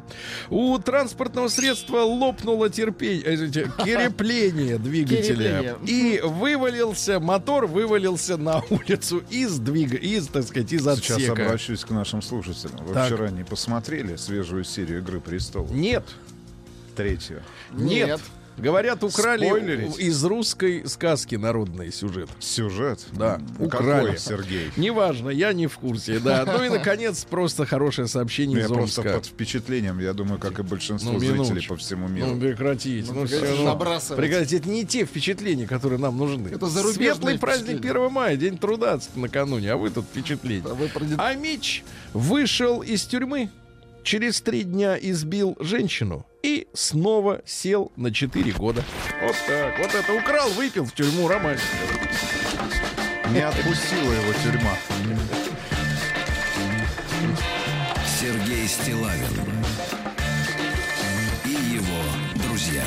У 0.49 0.77
транспортного 0.79 1.47
средства 1.47 1.99
лопнуло 2.01 2.69
терпение, 2.69 3.23
э, 3.25 3.35
извините, 3.35 3.71
крепление 3.77 4.77
двигателя. 4.77 5.75
И 5.85 6.19
вывалился, 6.23 7.19
мотор 7.19 7.67
вывалился 7.67 8.37
на 8.37 8.61
улицу 8.69 9.23
из 9.29 9.59
двига, 9.59 9.97
из, 9.97 10.27
так 10.27 10.43
сказать, 10.43 10.71
из 10.73 10.81
Сейчас 10.83 10.99
отсека. 11.17 11.45
обращусь 11.45 11.85
к 11.85 11.89
нашим 11.91 12.21
слушателям. 12.21 12.85
Вы 12.85 12.93
Так. 12.93 13.07
вчера 13.07 13.29
не 13.29 13.43
посмотрели 13.43 14.15
свежую 14.15 14.63
серию 14.63 14.99
«Игры 14.99 15.19
престолов»? 15.19 15.71
Нет, 15.71 16.03
Третью. 16.95 17.41
нет. 17.71 18.07
Нет. 18.07 18.21
Говорят, 18.57 19.03
украли 19.03 19.47
Спойлерить? 19.47 19.97
из 19.97 20.23
русской 20.23 20.87
сказки 20.87 21.35
народный 21.35 21.91
сюжет. 21.91 22.29
Сюжет? 22.39 22.99
Да, 23.13 23.35
М, 23.35 23.47
украли. 23.65 24.05
Какой, 24.05 24.17
Сергей? 24.19 24.71
Неважно, 24.77 25.29
я 25.29 25.53
не 25.53 25.67
в 25.67 25.77
курсе, 25.77 26.19
да. 26.19 26.43
Ну 26.45 26.63
и, 26.63 26.69
наконец, 26.69 27.23
просто 27.25 27.65
хорошее 27.65 28.07
сообщение 28.07 28.59
Я 28.59 28.65
из 28.65 28.71
просто 28.71 29.01
Омска. 29.01 29.15
под 29.17 29.25
впечатлением, 29.25 29.99
я 29.99 30.13
думаю, 30.13 30.39
как 30.39 30.59
и 30.59 30.63
большинство 30.63 31.13
Ну, 31.13 31.19
зрителей 31.19 31.65
по 31.67 31.75
всему 31.77 32.07
Ну, 32.07 32.13
миру. 32.13 32.35
прекратите. 32.39 33.11
Ну, 33.11 33.21
прекратите 33.25 33.55
ну, 33.59 33.63
набрасывать. 33.65 34.21
прекратите. 34.23 34.57
Это 34.57 34.69
не 34.69 34.85
те 34.85 35.05
впечатления, 35.05 35.65
которые 35.65 35.99
нам 35.99 36.17
нужны. 36.17 36.49
Это 36.49 36.67
зарубежные 36.67 37.13
Светлый 37.15 37.39
праздник 37.39 37.77
впечатления. 37.79 37.99
1 38.05 38.11
мая, 38.11 38.35
день 38.35 38.57
труда 38.57 38.99
накануне, 39.15 39.71
а 39.71 39.77
вы 39.77 39.89
тут 39.89 40.05
впечатления. 40.05 40.65
А 40.69 40.73
вы 40.75 40.89
А 41.17 41.33
Мич 41.35 41.83
вышел 42.13 42.81
из 42.81 43.03
тюрьмы, 43.05 43.49
через 44.03 44.41
три 44.41 44.63
дня 44.63 44.97
избил 45.01 45.55
женщину 45.59 46.25
и 46.43 46.67
снова 46.73 47.41
сел 47.45 47.91
на 47.95 48.13
4 48.13 48.51
года. 48.53 48.83
Вот 49.21 49.35
так. 49.47 49.77
Вот 49.79 49.93
это 49.93 50.13
украл, 50.13 50.49
выпил 50.51 50.85
в 50.85 50.93
тюрьму 50.93 51.27
романтика. 51.27 51.67
Не 53.29 53.41
отпустила 53.41 54.11
его 54.11 54.33
тюрьма. 54.43 54.77
Сергей 58.05 58.67
Стилавин 58.67 59.27
и 61.45 61.49
его 61.49 62.43
друзья. 62.45 62.83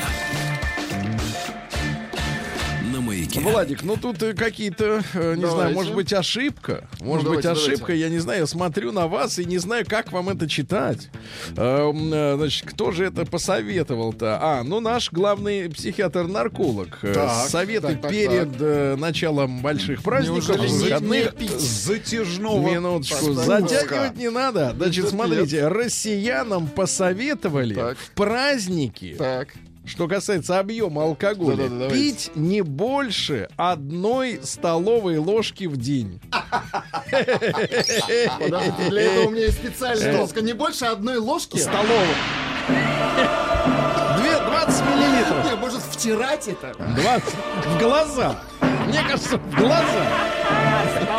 Маяке. 3.24 3.40
Владик, 3.40 3.82
ну 3.82 3.96
тут 3.96 4.22
э, 4.22 4.34
какие-то, 4.34 5.02
э, 5.14 5.34
не 5.34 5.40
знаю, 5.40 5.50
Давайте. 5.56 5.74
может 5.74 5.94
быть 5.94 6.12
ошибка. 6.12 6.88
Может 7.00 7.24
давайте, 7.24 7.48
быть 7.48 7.58
ошибка, 7.58 7.78
давайте. 7.86 8.00
я 8.02 8.08
не 8.10 8.18
знаю, 8.18 8.40
я 8.40 8.46
смотрю 8.46 8.92
на 8.92 9.06
вас 9.08 9.38
и 9.38 9.44
не 9.44 9.58
знаю, 9.58 9.84
как 9.88 10.12
вам 10.12 10.28
это 10.28 10.48
читать. 10.48 11.08
Э, 11.56 11.90
Значит, 12.36 12.68
кто 12.70 12.90
же 12.90 13.04
это 13.06 13.24
посоветовал-то? 13.24 14.38
А, 14.40 14.62
ну 14.62 14.80
наш 14.80 15.10
главный 15.12 15.68
психиатр-нарколог. 15.70 16.98
Так, 17.00 17.48
Советы 17.48 17.88
так, 17.88 18.02
так, 18.02 18.10
перед 18.10 18.48
э, 18.60 18.96
началом 18.96 19.60
больших 19.62 20.02
праздников, 20.02 20.48
Неужели 20.48 20.68
не- 20.68 20.84
выходных. 20.84 21.34
Затяжного. 21.60 22.68
Минуточку, 22.70 23.34
Поставь 23.34 23.70
затягивать 23.70 24.16
не 24.16 24.30
надо. 24.30 24.74
Значит, 24.76 25.08
смотрите, 25.08 25.68
россиянам 25.68 26.66
посоветовали 26.68 27.74
Так. 27.74 27.98
в 27.98 28.10
праздники 28.10 29.14
Так. 29.18 29.48
Что 29.86 30.08
касается 30.08 30.58
объема 30.58 31.02
алкоголя, 31.04 31.56
Да-да-да, 31.68 31.90
пить 31.90 32.30
не 32.34 32.62
больше 32.62 33.48
одной 33.56 34.40
столовой 34.42 35.18
ложки 35.18 35.64
в 35.66 35.76
день. 35.76 36.20
Подождите, 37.10 38.88
для 38.88 39.02
этого 39.02 39.26
у 39.26 39.30
меня 39.30 39.42
есть 39.46 39.58
специальная 39.58 40.18
ложка. 40.20 40.40
Не 40.40 40.52
больше 40.52 40.86
одной 40.86 41.18
ложки. 41.18 41.58
Столовой. 41.58 42.14
Две- 44.18 44.38
20 44.38 44.84
миллилитров. 44.86 45.44
Не, 45.44 45.56
может 45.56 45.80
втирать 45.82 46.48
это? 46.48 46.74
20. 46.78 47.34
В 47.66 47.78
глаза. 47.78 48.36
Мне 48.86 49.02
кажется, 49.02 49.36
в 49.36 49.56
глаза. 49.56 50.06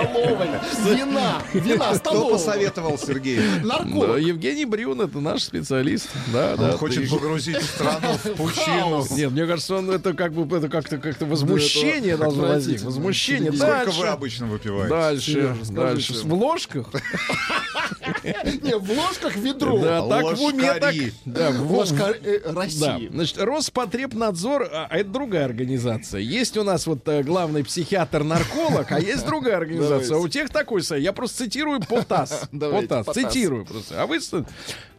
Столовой. 0.04 0.48
Вина. 0.96 1.42
Вина 1.54 1.86
Кто 1.86 1.96
столового. 1.96 2.32
посоветовал, 2.34 2.98
Сергей? 2.98 3.40
Да, 3.64 3.78
Нарколог. 3.80 4.20
Евгений 4.20 4.66
Брюн 4.66 5.02
это 5.02 5.20
наш 5.20 5.44
специалист. 5.44 6.10
Да, 6.34 6.52
Он 6.54 6.60
да. 6.60 6.72
хочет 6.78 7.04
ты- 7.04 7.10
погрузить 7.10 7.62
страну 7.64 8.14
в 8.24 8.30
пучину. 8.36 9.06
Нет, 9.12 9.32
мне 9.32 9.46
кажется, 9.46 9.76
он 9.76 9.90
это 9.92 10.14
как 10.14 10.34
бы 10.34 10.58
это 10.58 10.70
как-то 10.70 10.98
как-то 10.98 11.26
возмущение 11.26 12.18
Да, 12.18 12.26
должно 12.26 12.48
возникнуть. 12.48 12.84
Возмущение. 12.86 13.52
Сколько 13.54 13.68
Дальше. 13.86 14.00
вы 14.00 14.08
обычно 14.08 14.46
выпиваете? 14.48 14.90
Дальше, 14.90 15.32
Сережа, 15.32 15.54
скажите. 15.66 15.74
дальше. 15.74 16.14
В 16.26 16.34
ложках? 16.34 16.90
Не, 18.62 18.78
в 18.78 18.90
ложках 18.92 19.36
ведро. 19.36 19.78
Да, 19.80 20.08
так 20.08 20.38
в 20.38 20.42
уме 20.42 20.74
так. 20.76 20.96
Да, 21.26 21.52
в 21.52 21.72
Ложка 21.72 22.16
э, 22.24 22.40
Да, 22.46 22.54
России. 22.62 23.10
значит, 23.12 23.38
Роспотребнадзор, 23.40 24.70
а, 24.72 24.88
это 24.90 25.10
другая 25.10 25.46
организация. 25.46 26.20
Есть 26.22 26.58
у 26.58 26.64
нас 26.64 26.88
вот 26.88 27.08
э, 27.08 27.24
главный 27.24 27.64
психиатр-нарколог, 27.64 28.92
а 28.92 29.00
есть 29.00 29.26
другая 29.26 29.58
организация. 29.58 29.85
Давайте. 29.90 30.16
У 30.16 30.28
тех 30.28 30.50
такой 30.50 30.82
сайт. 30.82 31.04
Я 31.04 31.14
просто 31.14 31.46
цитирую 31.46 31.80
ПОТАС. 31.82 32.48
ПОТАС, 32.52 33.06
цитирую 33.14 33.66
просто. 33.66 34.02
А 34.02 34.06
вы... 34.06 34.20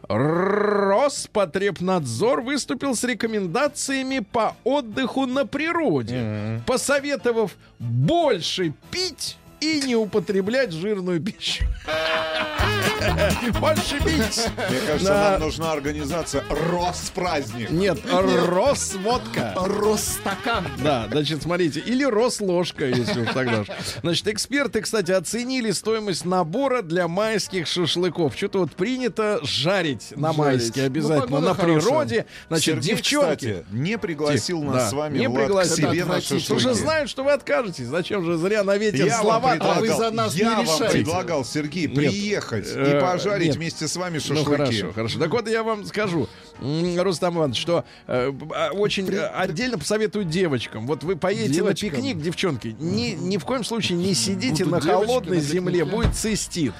Роспотребнадзор 0.09 2.41
выступил 2.41 2.95
с 2.95 3.03
рекомендациями 3.03 4.19
по 4.19 4.55
отдыху 4.63 5.25
на 5.25 5.45
природе, 5.45 6.61
посоветовав 6.65 7.57
больше 7.77 8.73
пить 8.89 9.35
и 9.59 9.81
не 9.81 9.97
употреблять 9.97 10.71
жирную 10.71 11.21
пищу. 11.21 11.65
Больше 13.59 13.99
пить. 14.03 14.49
Мне 14.69 14.79
кажется, 14.87 15.07
Да. 15.07 15.31
нам 15.31 15.41
нужна 15.41 15.71
организация 15.71 16.43
Роспраздник. 16.49 17.69
Нет, 17.69 17.99
Росводка. 18.11 19.53
Росстакан. 19.55 20.65
Да, 20.83 21.07
значит, 21.11 21.43
смотрите, 21.43 21.79
или 21.79 22.03
Росложка, 22.03 22.85
если 22.85 23.21
уж 23.21 23.29
тогда 23.33 23.63
же. 23.63 23.73
Значит, 24.01 24.27
эксперты, 24.27 24.81
кстати, 24.81 25.11
оценили 25.11 25.71
стоимость 25.71 26.25
набора 26.25 26.81
для 26.81 27.07
майских 27.07 27.67
шашлыков. 27.67 28.35
Что-то 28.35 28.59
вот 28.59 28.71
принято 28.73 29.39
жарить 29.43 30.13
на 30.15 30.33
майские 30.33 30.85
Ну, 30.85 30.87
обязательно 30.87 31.39
на 31.39 31.53
хорошая. 31.53 31.79
природе. 31.81 32.25
Значит, 32.49 32.75
Сергей, 32.75 32.95
девчонки. 32.95 33.35
кстати, 33.35 33.65
не 33.71 33.97
пригласил 33.97 34.63
нас 34.63 34.89
с 34.89 34.93
вами, 34.93 35.17
не 35.19 35.29
пригласил. 35.29 35.73
к 35.75 35.77
себе 35.91 36.05
на 36.05 36.15
отвратительно. 36.17 36.55
Уже 36.57 36.63
шашлыки. 36.69 36.79
знают, 36.81 37.09
что 37.09 37.23
вы 37.23 37.31
откажетесь. 37.31 37.85
Зачем 37.87 38.25
же 38.25 38.37
зря 38.37 38.63
на 38.63 38.77
ветер 38.77 39.05
Я 39.05 39.13
вам 39.13 39.21
слова 39.21 39.51
предлагал, 39.51 39.81
вы 39.81 39.87
за 39.87 40.11
нас 40.11 40.35
я 40.35 40.49
не 40.49 40.55
вам 40.55 40.63
решайте. 40.65 40.97
предлагал, 40.97 41.45
Сергей, 41.45 41.87
приехать 41.89 42.67
Э, 42.87 42.97
э, 42.97 43.01
пожарить 43.01 43.47
нет. 43.47 43.55
вместе 43.57 43.87
с 43.87 43.95
вами 43.95 44.15
Ну 44.15 44.19
шашлыки. 44.35 44.49
хорошо, 44.57 44.93
хорошо. 44.93 45.19
Так 45.19 45.29
вот 45.31 45.47
я 45.49 45.63
вам 45.63 45.85
скажу, 45.85 46.27
Рустам 46.59 47.37
Иванович, 47.37 47.59
что 47.61 47.85
э, 48.07 48.31
а, 48.55 48.71
очень 48.71 49.07
э, 49.09 49.27
отдельно 49.27 49.77
посоветую 49.77 50.25
девочкам. 50.25 50.87
Вот 50.87 51.03
вы 51.03 51.15
поедете 51.15 51.53
Девочкам? 51.53 51.89
на 51.89 51.95
пикник, 51.95 52.17
девчонки, 52.21 52.75
ни, 52.79 53.11
ни 53.11 53.37
в 53.37 53.45
коем 53.45 53.63
случае 53.63 53.97
не 53.97 54.13
сидите 54.13 54.65
Будут 54.65 54.85
на 54.85 54.91
холодной 54.91 55.37
на 55.37 55.43
земле, 55.43 55.85
будет 55.85 56.15
цистит. 56.15 56.73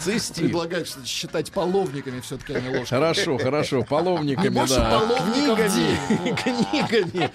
Цистит. 0.00 0.36
Предлагают 0.46 0.88
считать 1.06 1.50
половниками 1.52 2.20
все-таки, 2.20 2.54
а 2.54 2.60
не 2.60 2.68
ложками. 2.68 2.86
Хорошо, 2.86 3.38
хорошо, 3.38 3.82
половниками, 3.82 4.48
А 4.48 4.50
больше 4.50 4.74
да. 4.76 4.90
половников 5.00 5.58
Книгами, 5.58 6.36
книгами. 6.36 7.30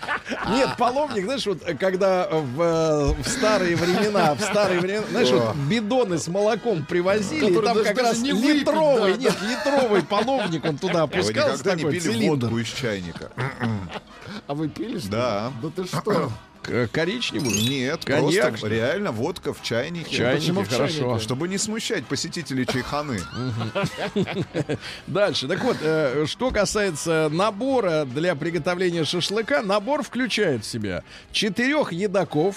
Нет, 0.49 0.69
половник, 0.77 1.25
знаешь, 1.25 1.45
вот 1.45 1.61
когда 1.79 2.27
в, 2.29 2.61
э, 2.61 3.13
в 3.21 3.27
старые 3.27 3.75
времена, 3.75 4.33
в 4.35 4.41
старые 4.41 4.79
времена, 4.79 5.03
знаешь, 5.11 5.29
вот 5.31 5.55
бидоны 5.69 6.17
с 6.17 6.27
молоком 6.27 6.85
привозили, 6.85 7.51
и 7.51 7.61
там 7.61 7.83
как 7.83 7.97
раз 7.97 8.19
не 8.19 8.31
литровый, 8.31 9.13
да, 9.13 9.17
нет, 9.17 9.35
литровый 9.41 10.01
половник 10.03 10.63
он 10.65 10.77
туда 10.77 11.03
А 11.03 11.05
Вы 11.07 11.13
опускался, 11.19 11.53
никогда 11.53 11.75
не 11.75 11.83
пили 11.83 11.99
цилиндр. 11.99 12.45
водку 12.47 12.59
из 12.59 12.67
чайника? 12.67 13.31
А 14.47 14.53
вы 14.53 14.69
пили 14.69 14.99
что? 14.99 15.09
Да. 15.09 15.51
Да 15.61 15.69
ты 15.75 15.85
что? 15.85 16.31
К- 16.63 16.87
Коричневую? 16.91 17.51
Нет, 17.69 18.03
Коньяк, 18.05 18.49
просто 18.49 18.67
реально 18.69 19.11
водка 19.11 19.53
в 19.53 19.61
чайнике. 19.61 20.15
Чайники, 20.17 20.39
Почему 20.41 20.61
в 20.63 20.69
хорошо. 20.69 20.97
чайнике? 20.97 21.19
Чтобы 21.23 21.47
не 21.47 21.57
смущать 21.57 22.05
посетителей 22.05 22.65
чайханы. 22.65 23.19
Дальше. 25.07 25.47
Так 25.47 25.63
вот, 25.63 25.77
э, 25.81 26.25
что 26.27 26.51
касается 26.51 27.29
набора 27.31 28.05
для 28.05 28.35
приготовления 28.35 29.03
шашлыка, 29.05 29.61
набор 29.61 30.03
включает 30.03 30.63
в 30.63 30.67
себя 30.67 31.03
четырех 31.31 31.91
едоков, 31.93 32.55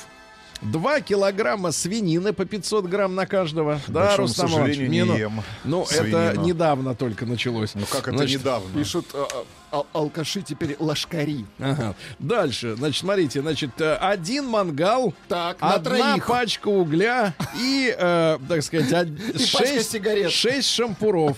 2 0.62 1.00
килограмма 1.02 1.70
свинины 1.70 2.32
по 2.32 2.46
500 2.46 2.86
грамм 2.86 3.14
на 3.14 3.26
каждого. 3.26 3.78
да, 3.88 4.16
Рустам 4.16 4.50
Иванович? 4.50 4.78
Не, 4.88 5.04
ну- 5.04 5.16
ем 5.16 5.42
Ну, 5.64 5.82
это 5.82 5.94
свинину. 6.02 6.44
недавно 6.46 6.94
только 6.94 7.26
началось. 7.26 7.74
Ну 7.74 7.84
как 7.90 8.08
это 8.08 8.16
Значит, 8.16 8.40
недавно? 8.40 8.78
Пишут 8.78 9.06
а, 9.12 9.26
а, 9.30 9.44
ал- 9.76 9.86
алкаши 9.92 10.42
теперь 10.42 10.76
лошкари. 10.78 11.44
Ага. 11.58 11.94
Дальше, 12.18 12.76
значит, 12.76 13.00
смотрите, 13.00 13.40
значит, 13.42 13.70
э, 13.80 13.94
один 13.96 14.46
мангал, 14.46 15.14
Так, 15.28 15.60
на 15.60 15.74
одна 15.74 15.90
троих. 16.12 16.26
пачка 16.26 16.68
угля 16.68 17.34
и, 17.58 17.94
э, 17.96 18.38
так 18.48 18.62
сказать, 18.62 18.92
од- 18.92 19.40
шесть, 19.40 19.92
сигарет. 19.92 20.30
шесть 20.30 20.68
шампуров. 20.70 21.36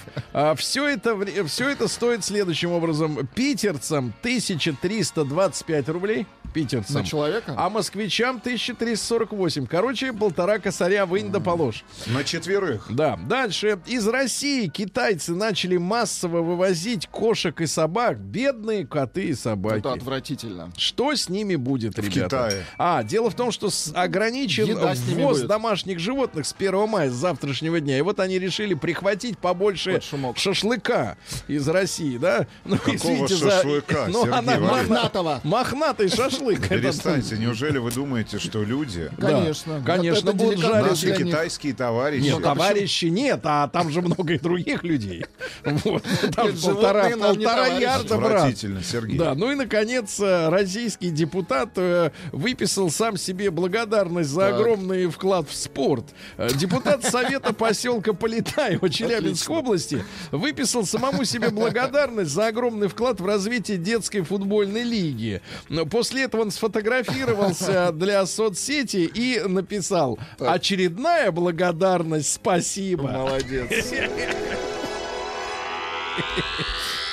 все, 0.56 0.86
это, 0.88 1.16
все 1.46 1.68
это 1.68 1.88
стоит 1.88 2.24
следующим 2.24 2.72
образом. 2.72 3.26
Питерцам 3.34 4.12
1325 4.22 5.88
рублей. 5.88 6.26
Питерцам. 6.54 7.02
На 7.02 7.04
человека? 7.06 7.54
А 7.58 7.68
москвичам 7.68 8.36
1348. 8.38 9.66
Короче, 9.66 10.14
полтора 10.14 10.58
косаря 10.58 11.04
вынь 11.04 11.30
да 11.30 11.40
положь. 11.40 11.84
На 12.06 12.24
четверых. 12.24 12.86
Да, 12.88 13.16
дальше. 13.22 13.78
Из 13.84 14.08
России 14.08 14.66
китайцы 14.68 15.34
начали 15.34 15.76
массово 15.76 16.40
вывозить 16.40 17.06
кошек 17.08 17.60
и 17.60 17.66
собак. 17.66 18.27
Бедные 18.28 18.86
коты 18.86 19.24
и 19.28 19.34
собаки. 19.34 19.78
Это 19.78 19.92
отвратительно. 19.94 20.70
Что 20.76 21.14
с 21.14 21.30
ними 21.30 21.56
будет, 21.56 21.98
ребята? 21.98 22.10
Китае. 22.50 22.64
А, 22.76 23.02
дело 23.02 23.30
в 23.30 23.34
том, 23.34 23.50
что 23.50 23.70
с- 23.70 23.90
ограничен 23.94 24.66
Еда 24.66 24.92
ввоз 24.94 25.40
домашних 25.42 25.98
животных 25.98 26.44
с 26.46 26.52
1 26.52 26.86
мая, 26.86 27.08
с 27.10 27.14
завтрашнего 27.14 27.80
дня. 27.80 27.96
И 27.96 28.02
вот 28.02 28.20
они 28.20 28.38
решили 28.38 28.74
прихватить 28.74 29.38
побольше 29.38 30.02
шумок. 30.02 30.36
шашлыка 30.36 31.16
из 31.46 31.66
России, 31.68 32.18
да? 32.18 32.46
Ну, 32.66 32.76
Какого 32.76 32.94
извините 32.96 33.34
за- 33.36 33.50
шашлыка, 33.50 34.06
Ну, 34.08 34.24
Сергей 34.26 34.38
она? 34.38 34.58
Мохнатого. 34.58 35.40
Мохнатый 35.44 36.08
шашлык. 36.10 36.68
Перестаньте, 36.68 37.38
неужели 37.38 37.78
вы 37.78 37.90
думаете, 37.92 38.38
что 38.38 38.62
люди, 38.62 39.10
Конечно. 39.18 39.82
конечно, 39.86 40.32
будут 40.34 40.58
жарить. 40.58 40.90
наши 40.90 41.16
китайские 41.16 41.72
товарищи, 41.72 42.24
Нет, 42.24 42.42
товарищи 42.42 43.06
нет, 43.06 43.40
а 43.44 43.68
там 43.68 43.90
же 43.90 44.02
много 44.02 44.34
и 44.34 44.38
других 44.38 44.84
людей. 44.84 45.24
Вот. 45.84 46.02
Там 46.34 46.52
полтора, 46.58 47.08
полтора 47.10 47.66
товарищи. 47.66 48.07
Ярда, 48.14 48.28
брат. 48.28 48.56
Сергей. 48.84 49.18
Да, 49.18 49.34
ну 49.34 49.50
и, 49.50 49.54
наконец, 49.54 50.18
э, 50.20 50.48
российский 50.48 51.10
депутат 51.10 51.70
э, 51.76 52.10
выписал 52.32 52.90
сам 52.90 53.16
себе 53.16 53.50
благодарность 53.50 54.30
за 54.30 54.40
Так. 54.50 54.54
огромный 54.54 55.06
вклад 55.08 55.48
в 55.48 55.54
спорт. 55.54 56.04
Э, 56.36 56.48
Депутат 56.54 57.04
Совета 57.04 57.52
поселка 57.52 58.12
Полетаева 58.12 58.88
Челябинской 58.88 59.56
области 59.56 60.04
выписал 60.30 60.86
самому 60.86 61.24
себе 61.24 61.50
благодарность 61.50 62.30
за 62.30 62.48
огромный 62.48 62.88
вклад 62.88 63.20
в 63.20 63.26
развитие 63.26 63.78
детской 63.78 64.22
футбольной 64.22 64.82
лиги. 64.82 65.40
Но 65.68 65.86
После 65.86 66.24
этого 66.24 66.42
он 66.42 66.50
сфотографировался 66.50 67.90
для 67.92 68.24
соцсети 68.26 69.10
и 69.12 69.40
написал 69.46 70.18
«Очередная 70.38 71.30
благодарность, 71.32 72.32
спасибо». 72.32 73.08
Молодец. 73.08 73.68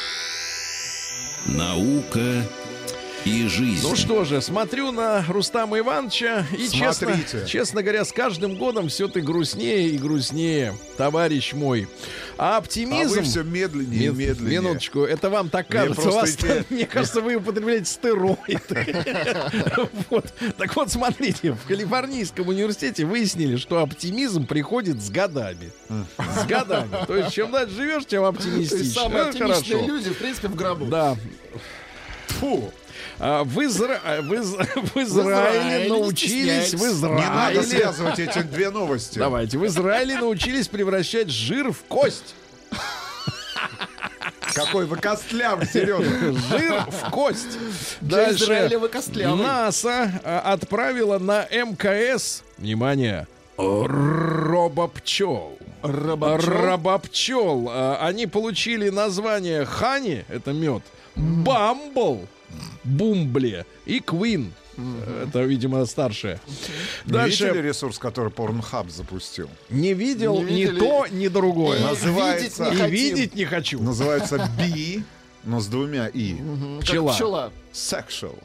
Наука 1.46 2.44
и 3.26 3.48
жизнь. 3.48 3.82
Ну 3.88 3.96
что 3.96 4.24
же, 4.24 4.42
смотрю 4.42 4.92
на 4.92 5.26
Рустама 5.28 5.80
Ивановича 5.80 6.46
и 6.58 6.70
честно, 6.70 7.08
Смотрите. 7.16 7.46
честно 7.48 7.82
говоря, 7.82 8.06
с 8.06 8.12
каждым 8.12 8.56
годом 8.58 8.88
все 8.88 9.08
ты 9.08 9.22
грустнее 9.22 9.90
и 9.90 9.98
грустнее, 9.98 10.76
товарищ 10.96 11.54
мой. 11.54 11.88
А 12.38 12.56
А 12.56 12.58
оптимизм... 12.58 13.16
вы 13.16 13.22
все 13.24 13.44
медленнее 13.44 14.06
и 14.06 14.10
медленнее. 14.10 14.60
Минуточку, 14.60 15.02
это 15.02 15.30
вам 15.30 15.50
так 15.50 15.70
Мне 15.70 15.80
кажется. 15.80 16.10
Вас, 16.12 16.30
эти- 16.36 16.66
Мне 16.74 16.86
кажется, 16.86 17.22
вы 17.22 17.36
употребляете 17.36 17.86
стероиды. 17.86 19.06
Вот. 20.10 20.32
Так 20.58 20.76
вот, 20.76 20.92
смотрите, 20.92 21.54
в 21.54 21.68
Калифорнийском 21.68 22.48
университете 22.48 23.06
выяснили, 23.06 23.56
что 23.56 23.80
оптимизм 23.82 24.46
приходит 24.46 25.02
с 25.02 25.10
годами. 25.10 25.72
С 26.18 26.46
годами. 26.46 26.90
То 27.08 27.16
есть, 27.18 27.34
чем 27.34 27.52
дальше 27.52 27.74
живешь, 27.76 28.06
тем 28.06 28.24
оптимистичнее. 28.24 28.92
самые 28.94 29.24
Ну, 29.24 29.30
оптимистичные 29.30 29.88
люди, 29.88 30.10
в 30.12 30.18
принципе, 30.18 30.48
в 30.48 30.56
гробу. 30.56 30.86
Да. 30.86 31.16
Фу. 32.40 32.72
А, 33.20 33.44
В, 33.44 33.60
Изра... 33.64 34.00
а, 34.04 34.22
в, 34.22 34.34
Из- 34.34 34.52
в 34.94 34.98
Израиле 34.98 35.04
Израиле, 35.04 35.90
научились 35.90 36.74
в 36.74 36.78
стесняйтесь. 36.78 37.02
Не 37.02 37.30
надо 37.30 37.62
Израиле. 37.62 37.64
связывать 37.64 38.20
эти 38.20 38.40
две 38.40 38.70
новости. 38.70 39.20
Давайте. 39.20 39.58
В 39.58 39.66
Израиле 39.66 40.16
научились 40.18 40.68
превращать 40.68 41.30
жир 41.30 41.72
в 41.72 41.84
кость. 41.84 42.36
Какой 44.54 44.86
вы 44.86 44.96
костлявый, 44.98 45.68
Сережа. 45.68 46.34
Жир 46.58 46.86
в 46.90 47.10
кость. 47.12 47.58
Дальше. 48.02 48.70
НАСА 49.14 50.22
а, 50.24 50.40
отправила 50.54 51.20
на 51.20 51.46
МКС, 51.52 52.44
внимание, 52.58 53.28
робопчел. 53.58 55.58
Робопчел? 55.82 56.54
Робопчел. 56.54 57.72
Они 58.00 58.28
получили 58.28 58.90
название 58.90 59.66
Хани, 59.66 60.24
это 60.30 60.54
мед, 60.54 60.84
Бамбл, 61.16 62.28
Бумбле 62.84 63.66
и 63.86 64.00
Квин. 64.00 64.54
Это, 65.24 65.42
видимо, 65.44 65.86
старшее. 65.86 66.40
Не 67.06 67.14
Дальше. 67.14 67.46
видели 67.48 67.68
ресурс, 67.70 67.98
который 67.98 68.30
Порнхаб 68.30 68.90
запустил? 68.90 69.50
Не 69.70 69.94
видел 69.94 70.42
Не 70.44 70.66
ни 70.66 70.66
то, 70.66 71.08
ни 71.10 71.28
другое. 71.30 71.80
И 71.80 71.84
Называется- 71.84 72.66
видеть 72.66 72.72
не 72.72 72.76
И 72.76 72.78
хотим. 72.82 72.92
видеть 72.92 73.36
не 73.36 73.46
хочу. 73.46 73.82
Называется 73.82 74.50
Би, 74.60 75.04
но 75.46 75.62
с 75.62 75.68
двумя 75.68 76.08
И. 76.08 76.34
Мгм, 76.34 76.80
как 76.80 76.90
Пчела. 76.90 77.14
пчела. 77.14 77.52
Sexual. 77.74 78.38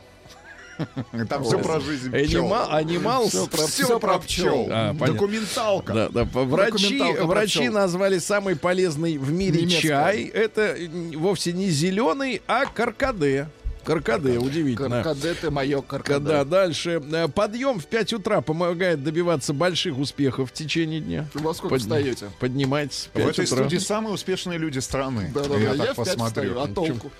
Там 1.29 1.45
все 1.45 1.59
про 1.59 1.79
жизнь 1.81 2.11
пчел. 2.11 2.45
Анима- 2.47 2.67
Анимал. 2.71 3.29
Про- 3.29 3.67
Все 3.67 3.99
про 3.99 4.19
пчел. 4.19 4.67
А. 4.71 4.95
Документалка. 4.95 6.09
Да, 6.11 6.25
врачи, 6.25 6.99
Документалка 6.99 7.71
назвали 7.71 8.19
самый 8.19 8.57
полезный 8.57 9.19
в 9.19 9.31
мире 9.31 9.63
Немецкая. 9.63 9.81
чай. 9.89 10.23
Это 10.25 10.77
вовсе 11.17 11.53
не 11.53 11.69
зеленый, 11.71 12.41
а 12.47 12.65
каркаде. 12.67 13.49
Каркаде, 13.85 14.39
удивительно. 14.39 15.03
Каркаде 15.03 15.35
ты 15.35 15.51
мое 15.51 15.77
Да, 15.79 15.83
каркаде. 15.87 16.45
дальше. 16.45 17.03
Э, 17.13 17.29
Подъем 17.29 17.79
в 17.81 17.87
5 17.87 18.13
утра 18.15 18.41
помогает 18.41 19.03
добиваться 19.03 19.53
больших 19.53 19.99
успехов 19.99 20.51
в 20.51 20.53
течение 20.53 21.01
дня. 21.01 21.27
Во 21.35 21.55
сколько 21.55 21.75
Под- 21.75 21.83
встаете? 21.83 22.31
Поднимайтесь 22.39 23.09
в 23.13 23.19
В 23.19 23.23
5 23.23 23.29
этой 23.31 23.45
утра. 23.47 23.57
студии 23.57 23.79
самые 23.79 24.15
успешные 24.15 24.59
люди 24.59 24.79
страны. 24.79 25.31
Да, 25.35 25.45
да, 25.45 25.57
я 25.57 25.71
да, 25.73 25.77
так 25.77 25.87
я 25.87 25.93
в 25.93 25.97
посмотрю. 25.97 26.27
встаю, 26.27 26.61
а 26.61 26.69
толку? 26.69 27.11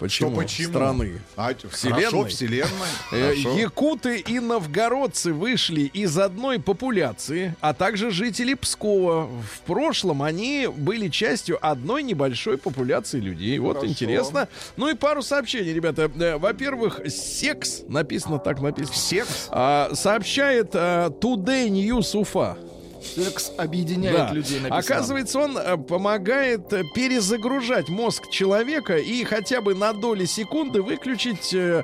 Почему? 0.00 0.30
Что 0.30 0.40
почему? 0.40 0.68
Страны. 0.70 1.20
А, 1.36 1.52
Вселенной? 1.70 2.02
Хорошо, 2.04 2.24
вселенной. 2.24 2.88
Э, 3.12 3.28
Хорошо. 3.28 3.58
Якуты 3.58 4.18
и 4.18 4.40
новгородцы 4.40 5.32
вышли 5.34 5.82
из 5.82 6.16
одной 6.18 6.58
популяции, 6.58 7.54
а 7.60 7.74
также 7.74 8.10
жители 8.10 8.54
Пскова. 8.54 9.26
В 9.26 9.60
прошлом 9.66 10.22
они 10.22 10.68
были 10.74 11.08
частью 11.08 11.58
одной 11.60 12.02
небольшой 12.02 12.56
популяции 12.56 13.20
людей. 13.20 13.58
Вот 13.58 13.76
Хорошо. 13.76 13.92
интересно. 13.92 14.48
Ну 14.76 14.88
и 14.88 14.94
пару 14.94 15.20
сообщений, 15.22 15.74
ребята. 15.74 16.10
Э, 16.18 16.38
Во-первых, 16.38 17.00
секс, 17.08 17.82
написано 17.86 18.38
так 18.38 18.62
написано. 18.62 18.96
Секс? 18.96 19.48
А, 19.50 19.90
сообщает 19.94 20.70
а, 20.72 21.10
Today 21.10 21.68
News 21.68 22.16
Уфа. 22.18 22.56
Секс 23.02 23.52
объединяет 23.56 24.16
Да. 24.16 24.32
людей, 24.32 24.60
написано. 24.60 24.78
Оказывается, 24.78 25.38
он 25.38 25.56
э, 25.56 25.76
помогает 25.76 26.72
э, 26.72 26.82
перезагружать 26.94 27.88
мозг 27.88 28.28
человека 28.30 28.96
и 28.98 29.24
хотя 29.24 29.60
бы 29.60 29.74
на 29.74 29.92
доли 29.92 30.24
секунды 30.26 30.82
выключить 30.82 31.54
э, 31.54 31.82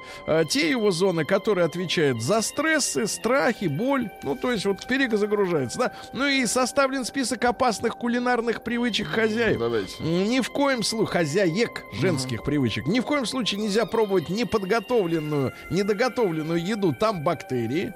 те 0.50 0.70
его 0.70 0.90
зоны, 0.90 1.24
которые 1.24 1.64
отвечают 1.64 2.22
за 2.22 2.42
стрессы, 2.42 3.06
страхи, 3.06 3.66
боль. 3.66 4.10
Ну, 4.22 4.36
то 4.36 4.52
есть 4.52 4.66
вот 4.66 4.86
перезагружается, 4.86 5.78
да. 5.78 5.92
Ну 6.12 6.26
и 6.26 6.44
составлен 6.46 7.04
список 7.04 7.44
опасных 7.44 7.96
кулинарных 7.96 8.62
привычек 8.62 9.08
хозяев. 9.08 9.58
Давайте. 9.58 10.02
Ни 10.02 10.40
в 10.40 10.50
коем 10.50 10.82
случае 10.82 11.06
хозяек 11.06 11.84
женских 11.92 12.42
привычек. 12.42 12.86
Ни 12.86 13.00
в 13.00 13.04
коем 13.04 13.26
случае 13.26 13.60
нельзя 13.60 13.86
пробовать 13.86 14.28
неподготовленную, 14.28 15.52
недоготовленную 15.70 16.64
еду. 16.64 16.94
Там 16.98 17.22
бактерии. 17.22 17.92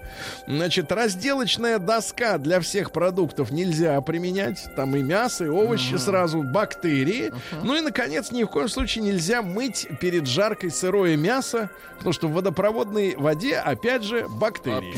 Значит, 0.46 0.92
разделочная 0.92 1.78
доска 1.78 2.38
для 2.38 2.60
всех 2.60 2.92
продуктов 2.92 3.09
нельзя 3.50 4.00
применять. 4.00 4.68
Там 4.76 4.96
и 4.96 5.02
мясо, 5.02 5.44
и 5.44 5.48
овощи 5.48 5.96
сразу, 5.96 6.42
бактерии. 6.42 7.32
Ну 7.62 7.76
и, 7.76 7.80
наконец, 7.80 8.30
ни 8.30 8.44
в 8.44 8.48
коем 8.48 8.68
случае 8.68 9.04
нельзя 9.04 9.42
мыть 9.42 9.88
перед 10.00 10.26
жаркой 10.26 10.70
сырое 10.70 11.16
мясо, 11.16 11.70
потому 11.96 12.12
что 12.12 12.28
в 12.28 12.32
водопроводной 12.32 13.16
воде, 13.16 13.56
опять 13.56 14.02
же, 14.02 14.26
бактерии. 14.28 14.94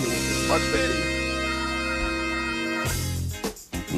Бактерии. 0.49 1.03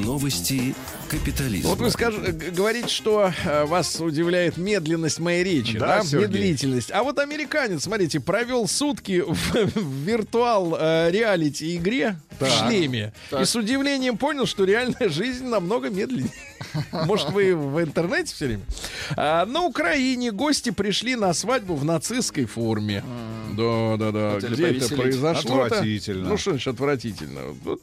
Новости 0.05 0.75
капитализма. 1.09 1.71
Вот 1.71 1.79
вы 1.79 1.91
скаж- 1.91 2.17
говорите, 2.53 2.89
что 2.89 3.33
э, 3.45 3.65
вас 3.65 4.01
удивляет 4.01 4.57
медленность 4.57 5.19
моей 5.21 5.45
речи, 5.45 5.79
да? 5.79 5.99
Да, 5.99 6.05
Сергей. 6.05 6.27
Медлительность. 6.29 6.91
А 6.93 7.03
вот 7.03 7.19
американец, 7.19 7.83
смотрите, 7.85 8.21
провел 8.21 8.67
сутки 8.69 9.21
в, 9.27 9.35
в 9.55 10.05
виртуал 10.05 10.77
э, 10.79 11.11
реалити 11.11 11.77
игре 11.77 12.17
в 12.41 12.47
шлеме. 12.49 13.13
И 13.39 13.45
с 13.45 13.55
удивлением 13.55 14.19
понял, 14.19 14.47
что 14.47 14.65
реальная 14.65 15.09
жизнь 15.09 15.45
намного 15.47 15.89
медленнее. 15.91 16.33
Может, 16.93 17.31
вы 17.31 17.55
в 17.55 17.81
интернете 17.81 18.35
все 18.35 18.47
время? 18.47 18.63
А, 19.17 19.47
на 19.47 19.63
Украине 19.63 20.33
гости 20.33 20.71
пришли 20.71 21.15
на 21.15 21.33
свадьбу 21.33 21.75
в 21.77 21.85
нацистской 21.85 22.47
форме. 22.47 23.05
Да, 23.53 23.97
да, 23.97 24.11
да. 24.11 24.35
Хотели 24.35 24.55
Где 24.55 24.65
это 24.65 24.73
повеселить. 24.75 25.01
произошло? 25.01 25.63
Отвратительно. 25.63 26.29
Ну, 26.29 26.37
что 26.37 26.51
значит 26.51 26.75
отвратительно? 26.75 27.41
Вот 27.63 27.83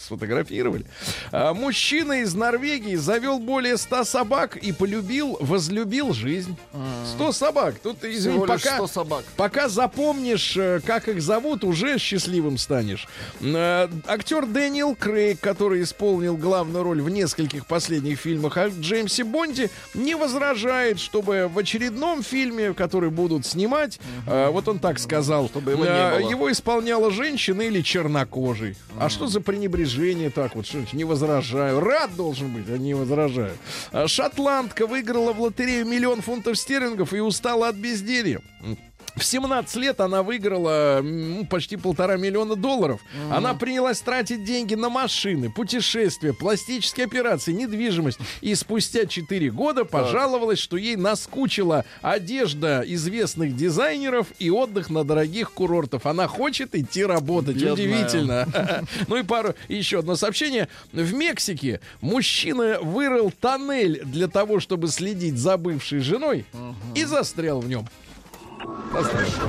сфотографировали. 0.00 0.86
А, 1.30 1.54
мужчина 1.54 2.22
из 2.22 2.34
Норвегии 2.38 2.94
завел 2.96 3.38
более 3.38 3.76
100 3.76 4.04
собак 4.04 4.56
и 4.56 4.72
полюбил, 4.72 5.36
возлюбил 5.40 6.12
жизнь. 6.14 6.56
100 7.14 7.32
собак. 7.32 7.74
Тут, 7.82 8.04
извини, 8.04 8.40
пока, 8.46 8.76
100 8.76 8.86
собак. 8.86 9.24
пока 9.36 9.68
запомнишь, 9.68 10.56
э, 10.56 10.80
как 10.84 11.08
их 11.08 11.20
зовут, 11.20 11.64
уже 11.64 11.98
счастливым 11.98 12.56
станешь. 12.58 13.06
Э, 13.40 13.88
Актер 14.06 14.46
Дэниел 14.46 14.94
Крейг, 14.94 15.40
который 15.40 15.82
исполнил 15.82 16.36
главную 16.36 16.84
роль 16.84 17.02
в 17.02 17.08
нескольких 17.10 17.66
последних 17.66 18.18
фильмах 18.20 18.56
о 18.56 18.68
Джеймсе 18.68 19.24
Бонде, 19.24 19.70
не 19.94 20.14
возражает, 20.14 20.98
чтобы 21.00 21.50
в 21.52 21.58
очередном 21.58 22.22
фильме, 22.22 22.72
который 22.74 23.10
будут 23.10 23.44
снимать, 23.44 23.98
э, 24.26 24.48
вот 24.50 24.68
он 24.68 24.78
так 24.78 24.98
сказал, 24.98 25.48
Чтобы 25.48 25.72
его 25.72 25.84
не 25.84 25.90
было. 25.90 26.30
его 26.30 26.52
исполняла 26.52 27.10
женщина 27.10 27.62
или 27.62 27.80
чернокожий. 27.82 28.76
А 28.98 29.08
что 29.08 29.26
за 29.26 29.40
пренебрежение 29.40 30.30
так 30.30 30.54
вот? 30.54 30.66
Что 30.66 30.78
не 30.92 31.04
возражаю. 31.04 31.80
Рад 31.80 32.14
должен 32.28 32.52
быть, 32.52 32.68
а 32.68 32.76
не 32.76 32.92
возражаю. 32.92 33.56
А 33.90 34.06
Шотландка 34.06 34.86
выиграла 34.86 35.32
в 35.32 35.40
лотерею 35.40 35.86
миллион 35.86 36.20
фунтов 36.20 36.58
стерлингов 36.58 37.14
и 37.14 37.20
устала 37.20 37.68
от 37.68 37.76
безделья. 37.76 38.42
В 39.18 39.24
17 39.24 39.76
лет 39.76 40.00
она 40.00 40.22
выиграла 40.22 40.98
м, 41.00 41.46
почти 41.46 41.76
полтора 41.76 42.16
миллиона 42.16 42.54
долларов. 42.54 43.00
Она 43.30 43.54
принялась 43.54 44.00
тратить 44.00 44.44
деньги 44.44 44.74
на 44.74 44.88
машины, 44.88 45.50
путешествия, 45.50 46.32
пластические 46.32 47.06
операции, 47.06 47.52
недвижимость. 47.52 48.18
И 48.40 48.54
спустя 48.54 49.06
4 49.06 49.50
года 49.50 49.84
пожаловалась, 49.84 50.58
что 50.60 50.76
ей 50.76 50.96
наскучила 50.96 51.84
одежда 52.00 52.84
известных 52.86 53.56
дизайнеров 53.56 54.28
и 54.38 54.50
отдых 54.50 54.88
на 54.88 55.02
дорогих 55.04 55.52
курортах. 55.52 56.06
Она 56.06 56.28
хочет 56.28 56.74
идти 56.74 57.04
работать. 57.04 57.56
Бедная. 57.56 57.72
Удивительно. 57.72 58.48
Ну 59.08 59.16
и 59.16 59.22
пару 59.22 59.54
еще 59.68 60.00
одно 60.00 60.14
сообщение. 60.16 60.68
В 60.92 61.12
Мексике 61.14 61.80
мужчина 62.00 62.78
вырыл 62.80 63.32
тоннель 63.32 64.02
для 64.04 64.28
того, 64.28 64.60
чтобы 64.60 64.88
следить 64.88 65.36
за 65.38 65.56
бывшей 65.56 66.00
женой 66.00 66.44
и 66.94 67.04
застрял 67.04 67.60
в 67.60 67.68
нем. 67.68 67.88
Застрял. 68.92 69.48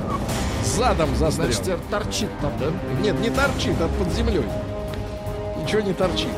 Задом 0.63 1.15
застрял. 1.15 1.51
Значит, 1.51 1.79
торчит 1.89 2.29
там, 2.41 2.51
да? 2.59 2.71
Нет, 3.01 3.19
не 3.19 3.29
торчит, 3.29 3.75
а 3.79 3.87
под 3.97 4.11
землей. 4.13 4.43
Ничего 5.61 5.81
не 5.81 5.93
торчит. 5.93 6.29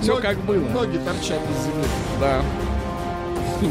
Все 0.00 0.14
Ноги- 0.14 0.22
как 0.22 0.38
было. 0.38 0.60
Ноги 0.68 0.98
торчат 0.98 1.40
из 1.50 1.64
земли. 1.64 1.86
Да. 2.20 2.42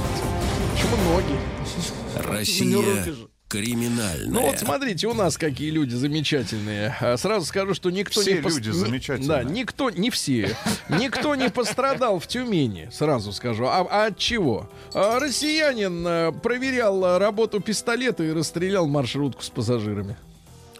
Почему 0.74 0.96
ноги? 1.14 2.28
Россия 2.28 3.26
же. 3.58 3.64
криминальная. 3.64 4.28
Ну 4.30 4.42
вот 4.42 4.60
смотрите, 4.60 5.08
у 5.08 5.14
нас 5.14 5.38
какие 5.38 5.70
люди 5.72 5.94
замечательные. 5.96 6.96
А, 7.00 7.18
Сразу 7.18 7.46
скажу, 7.46 7.74
что 7.74 7.90
никто 7.90 8.22
Все 8.22 8.34
не... 8.36 8.40
пос- 8.40 8.50
люди 8.50 8.70
ни- 8.70 8.74
замечательные. 8.74 9.28
Да, 9.28 9.44
никто, 9.44 9.90
не 9.90 10.10
все. 10.10 10.56
Никто 10.90 11.36
не 11.36 11.50
пострадал 11.50 12.20
в 12.20 12.28
Тюмени, 12.28 12.90
сразу 12.92 13.32
скажу. 13.32 13.66
А, 13.66 13.86
а 13.90 14.06
от 14.08 14.18
чего? 14.18 14.70
А, 14.94 15.20
россиянин 15.20 16.04
а, 16.08 16.32
проверял 16.32 17.04
а, 17.06 17.20
работу 17.20 17.60
пистолета 17.60 18.24
и 18.24 18.32
расстрелял 18.32 18.88
маршрутку 18.88 19.42
с 19.44 19.50
пассажирами. 19.50 20.18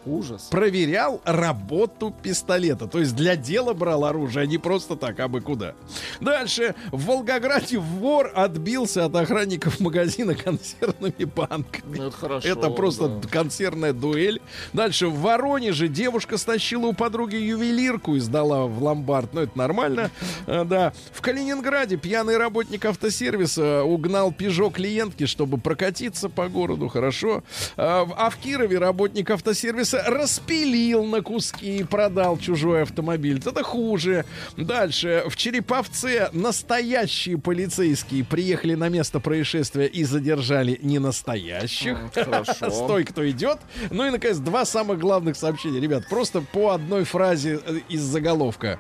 Ужас. 0.06 0.44
проверял 0.52 1.22
работу 1.26 2.14
пистолета. 2.22 2.88
То 2.88 3.00
есть 3.00 3.16
для 3.16 3.36
дела 3.36 3.74
брал 3.74 4.06
оружие, 4.06 4.44
а 4.44 4.46
не 4.46 4.58
просто 4.58 4.96
так, 4.96 5.20
а 5.20 5.28
бы 5.28 5.42
куда. 5.42 5.74
Дальше. 6.20 6.76
В 6.92 7.06
Волгограде 7.06 7.78
вор 7.78 8.32
отбился 8.36 9.06
от 9.06 9.16
охранников 9.16 9.80
магазина 9.80 10.36
консервными 10.36 11.24
банками. 11.26 11.98
Ну, 11.98 12.08
это 12.08 12.18
хорошо. 12.18 12.48
Это 12.48 12.70
просто 12.70 13.08
да. 13.08 13.28
консервная 13.30 13.94
дуэль. 13.94 14.42
Дальше 14.74 15.08
в 15.08 15.20
Воронеже 15.20 15.88
девушка 15.88 16.38
стащила 16.38 16.88
у 16.88 16.94
подруги 16.94 17.36
ювелирку 17.36 18.16
и 18.16 18.20
сдала 18.20 18.66
в 18.66 18.82
ломбард. 18.84 19.34
Ну, 19.34 19.42
это 19.42 19.58
нормально. 19.58 20.12
А, 20.48 20.64
Да. 20.76 20.94
В 21.14 21.22
Калининграде 21.22 21.98
пьяный 21.98 22.38
работник 22.38 22.86
автосервиса 22.86 23.84
угнал 23.84 24.32
пижо 24.32 24.70
клиентки, 24.70 25.26
чтобы 25.26 25.58
прокатиться 25.58 26.30
по 26.30 26.48
городу. 26.50 26.88
Хорошо. 26.88 27.44
А 27.78 28.30
в 28.30 28.38
Кирове 28.38 28.78
работник 28.78 29.30
автосервиса 29.30 29.95
распилил 30.06 31.06
на 31.06 31.22
куски 31.22 31.78
и 31.78 31.84
продал 31.84 32.38
чужой 32.38 32.84
автомобиль. 32.84 33.42
Это 33.46 33.64
хуже. 33.64 34.26
Дальше. 34.58 35.24
В 35.28 35.36
Череповце 35.36 36.30
настоящие 36.32 37.38
полицейские 37.38 38.24
приехали 38.24 38.76
на 38.76 38.90
место 38.90 39.20
происшествия 39.20 39.86
и 39.86 40.04
задержали 40.04 40.80
не 40.82 41.00
настоящих. 41.00 41.98
Хорошо. 42.14 42.70
Стой, 42.70 43.04
кто 43.04 43.28
идет. 43.30 43.60
Ну 43.92 44.06
и, 44.06 44.10
наконец, 44.10 44.38
два 44.38 44.66
самых 44.66 45.00
главных 45.00 45.36
сообщения. 45.36 45.80
Ребят, 45.80 46.08
просто 46.10 46.42
по 46.42 46.72
одной 46.72 47.04
фразе 47.04 47.60
э, 47.66 47.80
из 47.90 48.02
заголовка. 48.02 48.80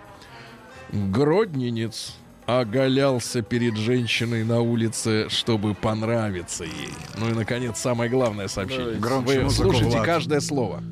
Гродненец 0.91 2.15
оголялся 2.45 3.41
перед 3.41 3.75
женщиной 3.75 4.43
на 4.43 4.61
улице, 4.61 5.27
чтобы 5.29 5.73
понравиться 5.73 6.63
ей. 6.63 6.89
Ну 7.17 7.29
и, 7.29 7.33
наконец, 7.33 7.79
самое 7.79 8.09
главное 8.09 8.47
сообщение. 8.47 8.95
Громче 8.95 9.41
Вы 9.41 9.49
слушайте 9.49 9.95
Влад. 9.95 10.05
каждое 10.05 10.39
слово. 10.39 10.83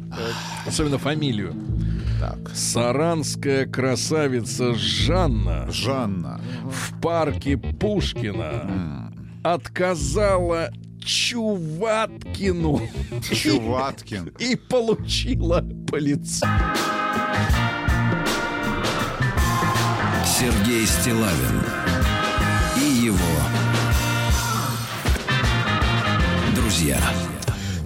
Особенно 0.66 0.98
фамилию. 0.98 1.56
Саранская 2.54 3.66
красавица 3.66 4.74
Жанна 4.76 5.70
Жанна. 5.70 6.40
в 6.64 7.02
парке 7.02 7.58
Пушкина 7.58 9.12
отказала 9.44 10.70
Чуваткину 11.04 12.82
Чуваткин. 13.30 14.28
и 14.40 14.56
получила 14.56 15.66
по 15.90 15.98
лицу. 15.98 16.46
Сергей 20.40 20.88
Стилавин 20.88 21.62
и 22.76 23.06
его 23.06 23.18
друзья. 26.56 26.98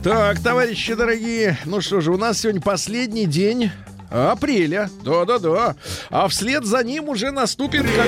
Так, 0.01 0.39
товарищи 0.39 0.93
дорогие, 0.93 1.57
ну 1.65 1.81
что 1.81 1.99
же, 1.99 2.13
у 2.13 2.17
нас 2.17 2.39
сегодня 2.39 2.61
последний 2.61 3.25
день 3.25 3.69
апреля. 4.09 4.89
Да-да-да. 5.03 5.75
А 6.09 6.27
вслед 6.27 6.65
за 6.65 6.83
ним 6.83 7.09
уже 7.09 7.31
наступит... 7.31 7.83
как- 7.83 8.07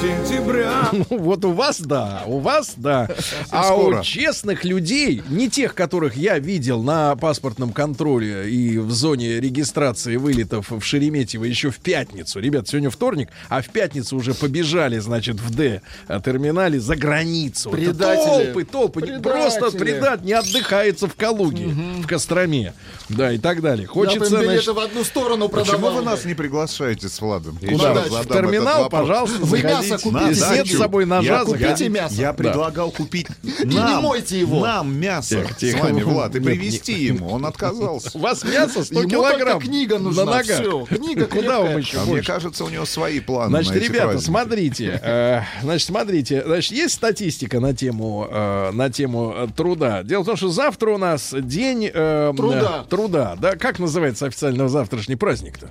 сентября. 0.00 0.88
Ну, 0.92 1.18
вот 1.18 1.44
у 1.44 1.52
вас 1.52 1.80
да, 1.80 2.22
у 2.26 2.38
вас 2.38 2.74
да. 2.76 3.08
А 3.50 3.74
у 3.74 4.02
честных 4.02 4.64
людей, 4.64 5.22
не 5.28 5.48
тех, 5.48 5.74
которых 5.74 6.16
я 6.16 6.38
видел 6.38 6.82
на 6.82 7.16
паспортном 7.16 7.72
контроле 7.72 8.50
и 8.50 8.78
в 8.78 8.90
зоне 8.92 9.40
регистрации 9.40 10.16
вылетов 10.16 10.70
в 10.70 10.80
Шереметьево 10.82 11.44
еще 11.44 11.70
в 11.70 11.78
пятницу. 11.78 12.38
Ребят, 12.38 12.68
сегодня 12.68 12.90
вторник, 12.90 13.28
а 13.48 13.60
в 13.60 13.68
пятницу 13.70 14.16
уже 14.16 14.34
побежали, 14.34 14.98
значит, 14.98 15.40
в 15.40 15.54
Д 15.54 15.82
терминале 16.24 16.80
за 16.80 16.96
границу. 16.96 17.70
Предатели. 17.70 18.44
толпы, 18.44 18.64
толпы. 18.64 19.00
Предатели. 19.00 19.22
Просто 19.22 19.70
предат 19.70 20.24
не 20.24 20.32
отдыхается 20.32 21.08
в 21.08 21.14
Калуге, 21.14 21.66
в 21.66 22.06
Костроме. 22.06 22.72
Да, 23.08 23.32
и 23.32 23.38
так 23.38 23.60
далее. 23.60 23.82
Я 23.84 23.88
Хочется, 23.88 24.26
значит, 24.26 24.48
билеты 24.48 24.72
в 24.72 24.78
одну 24.78 25.03
ту 25.04 25.20
сторону 25.20 25.48
Почему 25.48 25.76
продавал. 25.78 25.96
вы 25.98 26.02
нас 26.02 26.24
не 26.24 26.34
приглашаете 26.34 27.08
с 27.08 27.20
Владом? 27.20 27.58
Куда? 27.58 27.94
В 27.94 28.26
терминал, 28.26 28.88
пожалуйста, 28.88 29.38
Вы 29.40 29.62
мясо 29.62 29.98
купите, 29.98 30.40
Нет 30.54 30.66
с 30.68 30.76
собой 30.78 31.06
ножа, 31.06 31.44
Купите 31.44 31.84
я- 31.84 31.90
мясо. 31.90 32.14
я 32.14 32.32
предлагал 32.32 32.90
купить 32.90 33.26
не 33.64 33.76
нам, 33.76 34.02
мойте 34.02 34.40
его. 34.40 34.60
нам 34.64 34.96
мясо 34.96 35.44
с 35.58 35.74
вами, 35.74 36.02
Влад, 36.02 36.34
и 36.36 36.40
привезти 36.40 36.92
ему. 37.04 37.30
Он 37.30 37.46
отказался. 37.46 38.10
У 38.14 38.20
вас 38.20 38.44
мясо 38.44 38.84
100 38.84 39.00
Ему 39.00 39.10
килограмм. 39.10 39.60
книга 39.60 39.98
нужна, 39.98 40.24
На 40.24 40.36
ногах. 40.36 40.88
книга 40.88 41.26
Куда 41.34 41.60
вам 41.60 41.76
еще 41.78 41.98
А 42.00 42.04
мне 42.04 42.22
кажется, 42.22 42.64
у 42.64 42.68
него 42.68 42.84
свои 42.84 43.20
планы 43.20 43.50
Значит, 43.62 43.82
ребята, 43.82 44.18
смотрите, 44.20 45.00
э, 45.02 45.40
значит, 45.62 45.86
смотрите, 45.86 46.42
значит, 46.44 46.72
есть 46.72 46.94
статистика 46.94 47.60
на 47.60 47.74
тему 47.74 48.26
э, 48.30 48.70
на 48.72 48.90
тему 48.90 49.32
э, 49.36 49.48
труда. 49.56 50.02
Дело 50.02 50.22
в 50.22 50.26
том, 50.26 50.36
что 50.36 50.48
завтра 50.48 50.90
у 50.90 50.98
нас 50.98 51.34
день 51.36 51.90
э, 51.92 52.32
Труда. 52.36 52.84
труда, 52.88 53.36
да? 53.40 53.56
Как 53.56 53.78
называется 53.78 54.26
официально 54.26 54.64
завтрашний 54.94 55.16
праздник-то? 55.16 55.70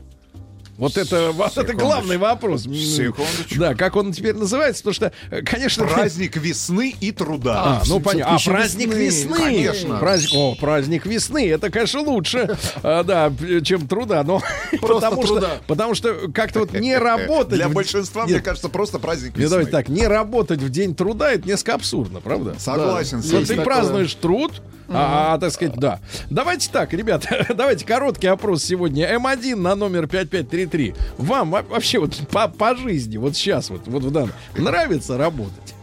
Вот 0.76 0.98
это, 0.98 1.32
вот 1.32 1.56
это 1.56 1.74
главный 1.74 2.18
вопрос. 2.18 2.64
Секундочку. 2.64 3.60
Да, 3.60 3.76
как 3.76 3.96
он 3.96 4.12
теперь 4.12 4.34
называется, 4.36 4.82
потому 4.84 4.94
что, 4.96 5.12
э, 5.30 5.44
конечно, 5.44 5.86
Праздник 5.86 6.36
весны 6.36 6.96
и 7.00 7.12
труда. 7.12 7.62
А, 7.64 7.84
ну 7.88 8.00
понятно. 8.00 8.36
А, 8.36 8.40
праздник 8.44 8.88
весны, 8.92 9.28
весны. 9.30 9.36
конечно. 9.38 9.98
Праздник, 10.00 10.32
о, 10.34 10.56
праздник 10.56 11.06
весны. 11.06 11.48
Это, 11.48 11.70
конечно, 11.70 12.02
лучше, 12.02 12.58
а, 12.82 13.04
да, 13.04 13.32
чем 13.62 13.88
труда. 13.88 14.24
Но 14.24 14.42
потому 14.82 15.22
труда. 15.22 15.42
что, 15.42 15.62
потому 15.68 15.94
что 15.94 16.16
как-то 16.34 16.62
вот 16.62 16.74
не 16.74 16.98
работать. 16.98 17.54
Для 17.54 17.68
в- 17.70 17.74
большинства, 17.74 18.24
Нет, 18.24 18.32
мне 18.32 18.42
кажется, 18.42 18.68
просто 18.68 18.98
праздник 18.98 19.38
весны. 19.38 19.50
давайте 19.52 19.72
так, 19.72 19.90
не 19.90 20.08
работать 20.08 20.60
в 20.60 20.70
день 20.72 20.96
труда, 20.96 21.34
это 21.34 21.48
несколько 21.48 21.76
абсурдно, 21.76 22.20
правда? 22.20 22.56
Согласен 22.58 23.22
Да. 23.22 23.28
Вот 23.28 23.36
этим. 23.44 23.46
ты 23.48 23.56
такое. 23.58 23.64
празднуешь 23.66 24.14
труд, 24.16 24.54
а, 24.94 25.34
а, 25.34 25.38
так 25.38 25.52
сказать, 25.52 25.76
да. 25.76 26.00
Давайте 26.30 26.70
так, 26.72 26.94
ребята, 26.94 27.46
давайте 27.56 27.86
короткий 27.86 28.28
опрос 28.28 28.64
сегодня. 28.64 29.14
М1 29.16 29.56
на 29.56 29.76
номер 29.76 30.08
5533. 30.08 30.96
Вам 31.18 31.52
во- 31.52 31.64
вообще 31.64 32.00
вот 32.00 32.16
по, 32.30 32.48
по 32.48 32.76
жизни, 32.76 33.18
вот 33.18 33.36
сейчас, 33.36 33.70
вот, 33.70 33.82
вот 33.88 34.04
в 34.04 34.12
данном, 34.12 34.32
нравится 34.58 35.18
работать? 35.18 35.76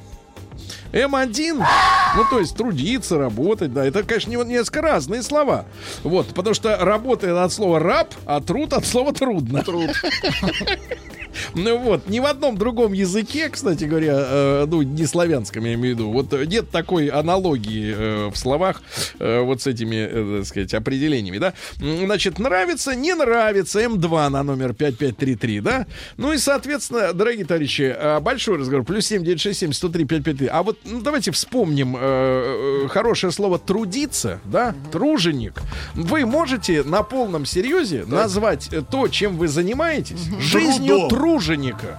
М1, 0.92 1.64
ну, 2.16 2.24
то 2.28 2.40
есть 2.40 2.56
трудиться, 2.56 3.16
работать, 3.16 3.72
да, 3.72 3.84
это, 3.84 4.02
конечно, 4.02 4.30
не- 4.30 4.44
несколько 4.44 4.82
разные 4.82 5.22
слова. 5.22 5.64
Вот, 6.02 6.34
потому 6.34 6.52
что 6.54 6.76
работает 6.78 7.36
от 7.36 7.52
слова 7.52 7.78
раб, 7.78 8.12
а 8.26 8.40
труд 8.40 8.72
от 8.72 8.84
слова 8.84 9.12
трудно. 9.12 9.62
Труд. 9.62 9.90
Ну 11.55 11.78
вот, 11.78 12.09
ни 12.09 12.20
в 12.20 12.26
одном 12.26 12.57
другом 12.57 12.93
языке, 12.93 13.49
кстати 13.49 13.85
говоря, 13.85 14.14
э, 14.16 14.66
ну, 14.68 14.83
не 14.83 15.07
славянском, 15.07 15.64
я 15.64 15.74
имею 15.74 15.97
в 15.97 15.99
виду, 15.99 16.11
вот 16.11 16.33
нет 16.47 16.70
такой 16.70 17.09
аналогии 17.09 17.95
э, 17.97 18.31
в 18.31 18.37
словах 18.37 18.83
э, 19.18 19.41
вот 19.41 19.62
с 19.62 19.66
этими, 19.66 19.97
э, 19.97 20.39
так 20.39 20.47
сказать, 20.47 20.74
определениями, 20.74 21.39
да. 21.39 21.55
Значит, 21.78 22.39
нравится, 22.39 22.95
не 22.95 23.14
нравится, 23.14 23.81
М2 23.81 24.28
на 24.28 24.43
номер 24.43 24.74
5533, 24.74 25.61
да. 25.61 25.87
Ну 26.16 26.33
и, 26.33 26.39
соответственно, 26.39 27.12
дорогие 27.12 27.45
товарищи, 27.45 27.95
э, 27.97 28.20
большой 28.20 28.59
разговор, 28.59 28.85
плюс 28.85 29.07
7967 29.07 29.72
103 29.72 30.05
553. 30.05 30.49
А 30.49 30.62
вот 30.62 30.78
ну, 30.85 31.01
давайте 31.01 31.31
вспомним 31.31 31.97
э, 31.99 32.87
хорошее 32.89 33.33
слово 33.33 33.59
«трудиться», 33.59 34.41
да, 34.45 34.74
труженик. 34.93 35.61
Вы 35.95 36.26
можете 36.26 36.83
на 36.83 37.03
полном 37.03 37.45
серьезе 37.45 38.05
назвать 38.07 38.68
э, 38.72 38.83
то, 38.89 39.09
чем 39.09 39.37
вы 39.37 39.49
занимаетесь, 39.49 40.20
жизнью 40.39 40.91
Трудом. 40.91 41.09
Труженика. 41.21 41.99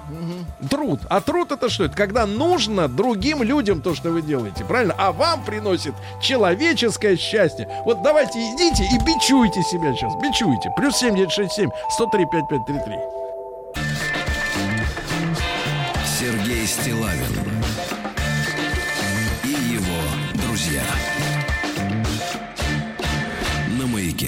Труд. 0.69 0.99
А 1.09 1.21
труд 1.21 1.51
это 1.51 1.69
что? 1.69 1.85
Это 1.85 1.95
когда 1.95 2.25
нужно 2.25 2.87
другим 2.87 3.43
людям 3.43 3.81
то, 3.81 3.93
что 3.93 4.09
вы 4.09 4.23
делаете, 4.23 4.65
правильно? 4.65 4.95
А 4.97 5.11
вам 5.11 5.43
приносит 5.43 5.93
человеческое 6.19 7.15
счастье. 7.17 7.67
Вот 7.85 8.01
давайте 8.01 8.39
идите 8.39 8.83
и 8.83 8.97
бичуйте 9.05 9.61
себя 9.61 9.93
сейчас. 9.93 10.15
Бичуйте. 10.15 10.71
Плюс 10.75 10.95
7967 10.97 11.69
103 11.91 12.25
5533. 12.25 13.30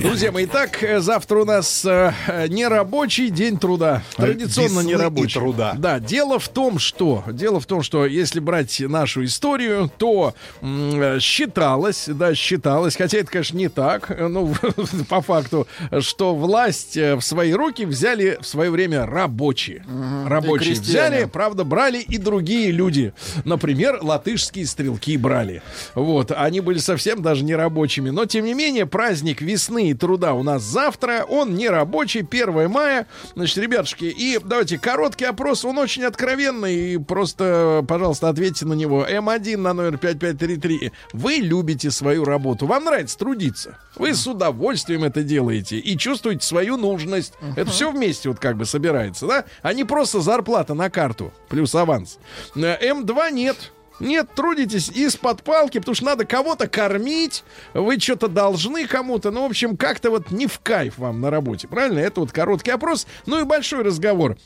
Друзья 0.04 0.34
мои, 0.34 0.43
итак, 0.43 0.84
э, 0.84 0.99
завтра 0.99 1.39
у 1.39 1.45
нас 1.45 1.86
э, 1.86 2.12
э, 2.28 2.47
нерабочий 2.49 3.30
день 3.30 3.58
труда. 3.58 4.04
Традиционно 4.18 4.80
Весны 4.80 4.89
нерабочий. 4.89 5.39
труда. 5.39 5.76
Да, 5.78 6.01
дело 6.01 6.39
в 6.39 6.49
том, 6.49 6.78
что 6.78 7.24
дело 7.32 7.62
в 7.62 7.66
том, 7.66 7.84
что 7.84 8.06
если 8.06 8.41
брать 8.41 8.82
нашу 8.82 9.24
историю, 9.24 9.89
то 9.97 10.36
э, 10.62 11.20
считалось, 11.22 12.08
да, 12.10 12.36
считалось, 12.36 12.97
хотя 12.97 13.20
это, 13.20 13.32
конечно, 13.32 13.58
не 13.58 13.70
так, 13.70 14.12
э, 14.12 14.28
ну, 14.28 14.54
по 15.10 15.22
факту, 15.22 15.68
что 16.01 16.36
власть 16.36 16.97
э, 16.97 17.16
в 17.16 17.22
свои 17.22 17.54
руки 17.54 17.86
взяли 17.86 18.38
в 18.41 18.45
свое 18.45 18.72
время 18.72 19.06
рабочие. 19.06 19.86
Рабочие 20.28 20.74
И 20.74 20.76
крестьяне. 20.76 21.16
взяли, 21.16 21.26
правда, 21.26 21.64
брали 21.64 21.99
и 21.99 22.18
другие 22.18 22.72
люди. 22.72 23.14
Например, 23.45 23.99
латышские 24.01 24.68
стрелки 24.68 25.16
брали. 25.16 25.62
Вот, 25.95 26.34
они 26.36 26.60
были 26.60 26.80
совсем 26.80 27.22
даже 27.22 27.45
не 27.45 27.56
рабочими. 27.56 28.10
Но, 28.10 28.26
тем 28.26 28.43
не 28.43 28.54
менее, 28.54 28.86
праздник 28.86 29.41
весны 29.41 29.93
и 29.94 29.96
труда 29.96 30.34
у 30.34 30.44
нас 30.44 30.64
завтра. 30.64 31.26
Он 31.28 31.56
не 31.56 31.70
рабочий, 31.70 32.20
1 32.30 32.70
мая. 32.70 33.08
Значит, 33.36 33.58
ребятушки, 33.58 34.06
и 34.06 34.39
давайте 34.44 34.78
короткий 34.78 35.26
опрос. 35.26 35.64
Он 35.66 35.78
очень 35.78 36.04
откровенный. 36.04 36.94
И 36.94 36.98
просто, 36.98 37.86
пожалуйста, 37.88 38.30
ответьте 38.30 38.66
на 38.66 38.74
него. 38.74 39.06
М1 39.06 39.58
на 39.58 39.74
номер 39.74 39.98
5533. 39.98 40.91
Вы 41.14 41.34
любите 41.36 41.91
свою 41.91 42.26
работу. 42.26 42.66
Вам 42.66 42.86
нравится 42.86 43.18
трудиться. 43.18 43.78
Вы 43.96 44.14
с 44.14 44.26
удовольствием 44.28 45.04
это 45.04 45.24
делаете. 45.24 45.78
И 45.78 45.98
чувствуете 45.98 46.46
свою 46.46 46.78
нужность. 46.78 47.34
Это 47.56 47.70
все 47.72 47.91
вместе 47.91 48.30
вот 48.30 48.39
как 48.39 48.58
бы 48.58 48.66
собирается, 48.66 49.28
да? 49.28 49.46
А 49.62 49.74
не 49.74 49.84
просто 49.84 50.22
зарплата 50.22 50.74
на 50.74 50.89
карту 50.89 51.32
плюс 51.50 51.76
аванс. 51.76 52.18
Э, 52.56 52.78
М2 52.91 53.32
нет. 53.32 53.72
Нет, 54.04 54.30
трудитесь 54.36 54.89
из-под 54.89 55.43
палки, 55.43 55.78
потому 55.80 55.95
что 55.95 56.06
надо 56.06 56.26
кого-то 56.26 56.68
кормить, 56.68 57.43
вы 57.74 57.97
что-то 57.99 58.28
должны 58.28 58.86
кому-то. 58.86 59.32
Ну, 59.32 59.43
в 59.43 59.45
общем, 59.45 59.78
как-то 59.78 60.12
вот 60.12 60.30
не 60.30 60.45
в 60.47 60.60
кайф 60.60 60.97
вам 60.97 61.22
на 61.22 61.30
работе, 61.30 61.70
правильно? 61.70 61.99
Это 61.99 62.20
вот 62.20 62.34
короткий 62.34 62.72
опрос. 62.72 63.08
Ну 63.26 63.39
и 63.39 63.43
большой 63.43 63.84
разговор. 63.84 64.38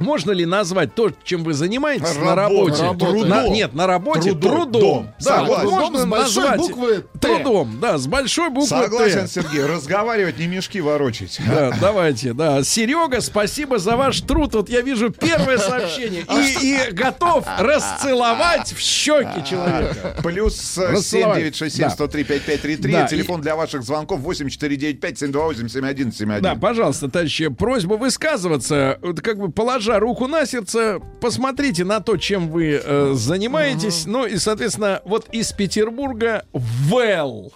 Можно 0.00 0.32
ли 0.32 0.46
назвать 0.46 0.94
то, 0.94 1.10
чем 1.24 1.44
вы 1.44 1.52
занимаетесь 1.52 2.16
на 2.16 2.34
Работой, 2.34 2.80
работе? 2.82 3.24
На- 3.26 3.48
нет, 3.48 3.74
на 3.74 3.86
работе 3.86 4.30
Трудом, 4.32 4.40
трудом. 4.50 4.80
дом. 4.80 5.14
Да, 5.20 5.42
вот 5.44 5.58
Согласен. 5.58 5.70
можно 5.70 5.86
Трудом 5.86 6.00
с 6.00 6.06
большой 6.06 6.42
назвать 6.44 6.60
буквы 6.60 7.04
«Т». 7.20 7.28
трудом, 7.28 7.78
да, 7.80 7.98
с 7.98 8.06
большой 8.06 8.48
буквы 8.50 8.66
Согласен, 8.68 9.20
«Т». 9.20 9.28
Сергей. 9.28 9.64
Разговаривать, 9.66 10.38
не 10.38 10.46
мешки 10.46 10.80
ворочить. 10.80 11.38
Да, 11.46 11.72
давайте, 11.80 12.32
да. 12.32 12.62
Серега, 12.64 13.20
спасибо 13.20 13.78
за 13.78 13.96
ваш 13.96 14.20
труд. 14.22 14.54
Вот 14.54 14.68
я 14.70 14.80
вижу 14.80 15.10
первое 15.10 15.58
сообщение. 15.58 16.24
И, 16.30 16.88
и 16.88 16.92
готов 16.92 17.44
расцеловать 17.58 18.72
в 18.72 18.78
щеки 18.80 19.44
человека. 19.48 20.16
Плюс 20.22 20.78
э, 20.78 20.90
Расцеловать. 20.90 21.38
7967 21.56 21.90
103 21.90 22.24
5533. 22.24 22.92
Да, 22.92 23.06
Телефон 23.06 23.40
для 23.40 23.56
ваших 23.56 23.82
звонков 23.82 24.20
8495 24.20 25.18
728 25.18 25.68
7171. 25.68 26.42
Да, 26.42 26.54
пожалуйста, 26.54 27.08
товарищи, 27.10 27.48
просьба 27.48 27.94
высказываться, 27.94 28.98
вот 29.02 29.20
как 29.20 29.38
бы 29.38 29.50
положа 29.90 30.00
руку 30.00 30.26
на 30.26 30.46
сердце, 30.46 31.00
посмотрите 31.20 31.84
на 31.84 32.00
то, 32.00 32.16
чем 32.16 32.48
вы 32.48 32.80
э, 32.82 33.12
занимаетесь. 33.14 34.06
Ну 34.06 34.26
и, 34.26 34.36
соответственно, 34.36 35.00
вот 35.04 35.28
из 35.32 35.52
Петербурга 35.52 36.44
Вэл. 36.52 37.52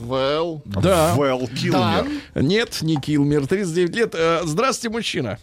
Well. 0.00 0.60
Да. 0.64 1.14
Well, 1.16 1.50
Kilmer. 1.50 2.06
Нет, 2.34 2.82
не 2.82 2.96
Килмер, 2.96 3.46
39 3.46 3.96
лет. 3.96 4.14
Э, 4.14 4.40
здравствуйте, 4.44 4.94
мужчина. 4.94 5.38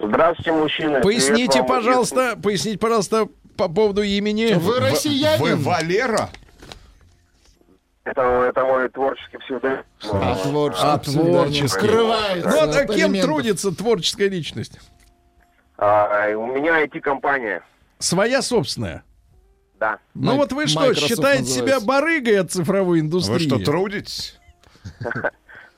Здравствуйте, 0.00 0.52
мужчина. 0.52 1.00
Поясните, 1.00 1.34
Привет 1.34 1.54
вам. 1.54 1.66
пожалуйста, 1.66 2.36
поясните, 2.42 2.78
пожалуйста, 2.78 3.28
по 3.56 3.68
поводу 3.68 4.02
имени. 4.02 4.54
Вы 4.54 4.74
Вы 4.74 4.80
россиянин? 4.80 5.62
Валера? 5.62 6.30
Это, 8.04 8.22
это 8.48 8.64
мой 8.64 8.88
творческий 8.88 9.36
псевдоним. 9.38 9.82
А, 10.10 10.34
творческий. 10.36 10.86
А, 10.86 10.98
творческий. 10.98 11.68
Скрывается. 11.68 12.48
Вот, 12.48 12.76
а 12.76 12.86
кем 12.86 13.20
трудится 13.20 13.70
творческая 13.70 14.28
личность? 14.28 14.78
А, 15.78 16.28
у 16.36 16.46
меня 16.46 16.84
IT-компания. 16.84 17.62
Своя 17.98 18.42
собственная. 18.42 19.04
Да. 19.78 19.98
Ну 20.14 20.28
Май- 20.28 20.36
вот 20.38 20.52
вы 20.52 20.66
что, 20.66 20.80
Microsoft 20.80 21.06
считаете 21.06 21.44
себя 21.44 21.60
называется. 21.62 21.86
барыгой 21.86 22.40
от 22.40 22.50
цифровой 22.50 22.98
Вы 23.00 23.06
индустрии? 23.06 23.46
что, 23.46 23.58
трудитесь? 23.64 24.38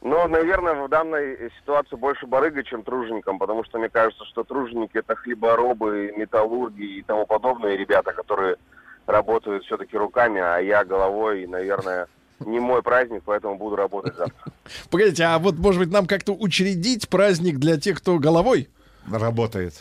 Ну, 0.03 0.27
наверное, 0.29 0.73
в 0.83 0.89
данной 0.89 1.51
ситуации 1.61 1.95
больше 1.95 2.27
барыга, 2.27 2.65
чем 2.65 2.83
тружеником, 2.83 3.39
потому 3.39 3.65
что 3.65 3.79
мне 3.79 3.91
кажется, 3.91 4.25
что 4.25 4.45
труженики 4.45 4.97
это 4.97 5.15
хлеборобы, 5.15 6.15
металлурги 6.17 6.83
и 6.83 7.03
тому 7.03 7.27
подобные 7.27 7.77
ребята, 7.77 8.13
которые 8.15 8.57
работают 9.05 9.63
все-таки 9.65 9.99
руками, 9.99 10.41
а 10.41 10.57
я 10.57 10.87
головой, 10.87 11.43
и, 11.43 11.47
наверное, 11.47 12.07
не 12.39 12.61
мой 12.61 12.83
праздник, 12.83 13.25
поэтому 13.27 13.57
буду 13.57 13.77
работать 13.77 14.17
завтра. 14.17 14.53
Погодите, 14.91 15.25
а 15.25 15.39
вот, 15.39 15.57
может 15.59 15.79
быть, 15.83 15.93
нам 15.93 16.07
как-то 16.07 16.33
учредить 16.33 17.11
праздник 17.11 17.59
для 17.59 17.79
тех, 17.79 17.99
кто 17.99 18.19
головой? 18.19 18.71
Работает. 19.11 19.75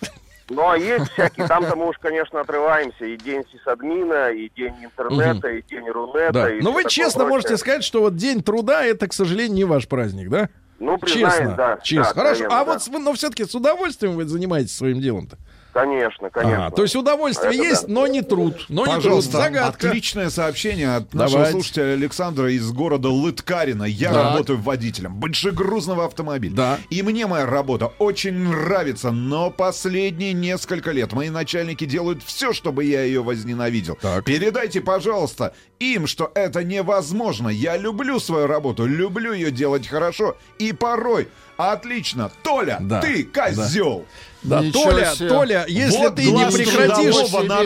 Ну, 0.49 0.67
а 0.67 0.75
есть 0.77 1.11
всякие, 1.11 1.47
там-то 1.47 1.75
мы 1.75 1.87
уж, 1.89 1.97
конечно, 1.99 2.41
отрываемся. 2.41 3.05
И 3.05 3.17
день 3.17 3.43
сисадмина, 3.51 4.31
и 4.31 4.49
день 4.49 4.73
интернета, 4.83 5.47
и 5.49 5.61
день 5.61 5.87
рунета. 5.87 6.31
Да. 6.33 6.49
и 6.51 6.59
Но 6.61 6.71
всё 6.71 6.73
вы 6.73 6.83
честно 6.89 7.19
прочее. 7.19 7.29
можете 7.29 7.57
сказать, 7.57 7.83
что 7.83 8.01
вот 8.01 8.15
День 8.15 8.41
труда 8.41 8.83
это, 8.83 9.07
к 9.07 9.13
сожалению, 9.13 9.55
не 9.55 9.63
ваш 9.65 9.87
праздник, 9.87 10.29
да? 10.29 10.49
Ну, 10.79 10.97
признаюсь, 10.97 11.33
Честно, 11.35 11.55
да. 11.55 11.79
честно. 11.83 12.03
Да, 12.15 12.19
Хорошо. 12.21 12.31
откровенно, 12.45 12.61
А 12.61 12.65
да. 12.65 12.71
вот, 12.91 12.99
но 13.03 13.13
все-таки 13.13 13.45
с 13.45 13.53
удовольствием 13.53 14.15
вы 14.15 14.25
занимаетесь 14.25 14.75
своим 14.75 14.99
делом-то. 15.01 15.37
Конечно, 15.71 16.29
конечно. 16.31 16.65
Ага, 16.67 16.75
то 16.75 16.81
есть 16.81 16.95
удовольствие 16.95 17.53
Это 17.53 17.63
есть, 17.63 17.87
да. 17.87 17.93
но 17.93 18.07
не 18.07 18.21
труд. 18.21 18.65
Но 18.69 18.81
не 18.81 18.91
труд. 18.93 19.03
Пожалуйста, 19.03 19.37
Загадка. 19.37 19.87
отличное 19.89 20.29
сообщение 20.29 20.95
от 20.95 21.13
нашего 21.13 21.37
Давайте. 21.39 21.51
слушателя 21.53 21.93
Александра 21.93 22.51
из 22.51 22.71
города 22.71 23.09
Лыткарина. 23.09 23.83
Я 23.83 24.11
Так. 24.11 24.23
работаю 24.31 24.59
водителем 24.59 25.15
большегрузного 25.15 26.05
автомобиля. 26.05 26.55
Да. 26.55 26.79
И 26.89 27.03
мне 27.03 27.27
моя 27.27 27.45
работа 27.45 27.87
очень 27.99 28.33
нравится, 28.33 29.11
но 29.11 29.51
последние 29.51 30.33
несколько 30.33 30.91
лет 30.91 31.13
мои 31.13 31.29
начальники 31.29 31.85
делают 31.85 32.23
все, 32.23 32.51
чтобы 32.51 32.83
я 32.85 33.03
ее 33.03 33.21
возненавидел. 33.21 33.97
Так. 34.01 34.25
Передайте, 34.25 34.81
пожалуйста, 34.81 35.53
им, 35.79 36.07
что 36.07 36.31
это 36.33 36.63
невозможно. 36.63 37.47
Я 37.49 37.77
люблю 37.77 38.19
свою 38.19 38.47
работу, 38.47 38.85
люблю 38.85 39.33
ее 39.33 39.51
делать 39.51 39.87
хорошо 39.87 40.35
и 40.57 40.73
порой 40.73 41.27
отлично. 41.57 42.31
Толя, 42.43 42.77
Да, 42.81 43.01
ты 43.01 43.23
козел. 43.23 43.99
Да, 43.99 44.05
Ничего 44.43 44.91
Толя, 44.91 45.15
себе. 45.15 45.29
Толя, 45.29 45.65
если 45.67 45.97
Вот 45.97 46.15
ты 46.15 46.31
не 46.31 46.45
прекратишь. 46.51 47.15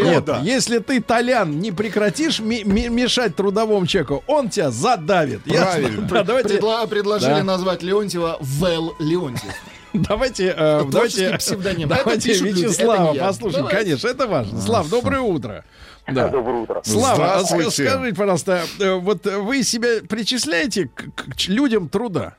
Нет, 0.03 0.30
если 0.43 0.80
ты 0.80 1.01
Толян 1.01 1.59
не 1.59 1.71
прекратишь 1.71 2.39
ми- 2.39 2.63
ми- 2.63 2.89
мешать 2.89 3.36
трудовому 3.36 3.86
человеку, 3.86 4.24
он 4.28 4.49
тебя 4.49 4.71
задавит. 4.71 5.43
Правильно. 5.43 6.07
Да, 6.09 6.24
давайте, 6.24 6.57
Предла- 6.57 6.88
предложили 6.88 7.36
Да. 7.39 7.43
назвать 7.43 7.84
Леонтьева 7.84 8.38
Вэл 8.39 8.95
Леонтьев. 8.99 9.53
давайте, 9.93 10.53
э, 10.57 10.84
давайте, 10.91 11.38
псевдоним. 11.38 11.91
Это 11.91 12.03
давайте 12.03 12.34
Вячеслава 12.34 13.13
я. 13.13 13.26
послушаем. 13.28 13.67
Конечно, 13.67 14.07
это 14.07 14.26
важно. 14.28 14.59
Слав, 14.61 14.89
доброе 14.89 15.21
утро. 15.21 15.63
Да. 16.07 16.28
Доброе 16.28 16.63
утро. 16.63 16.82
Слава, 16.84 17.43
скажите, 17.45 18.13
пожалуйста, 18.15 18.63
э, 18.80 18.93
вот 18.95 19.26
вы 19.26 19.63
себя 19.63 20.01
причисляете 20.09 20.89
к, 20.93 21.05
людям 21.47 21.88
труда? 21.88 22.36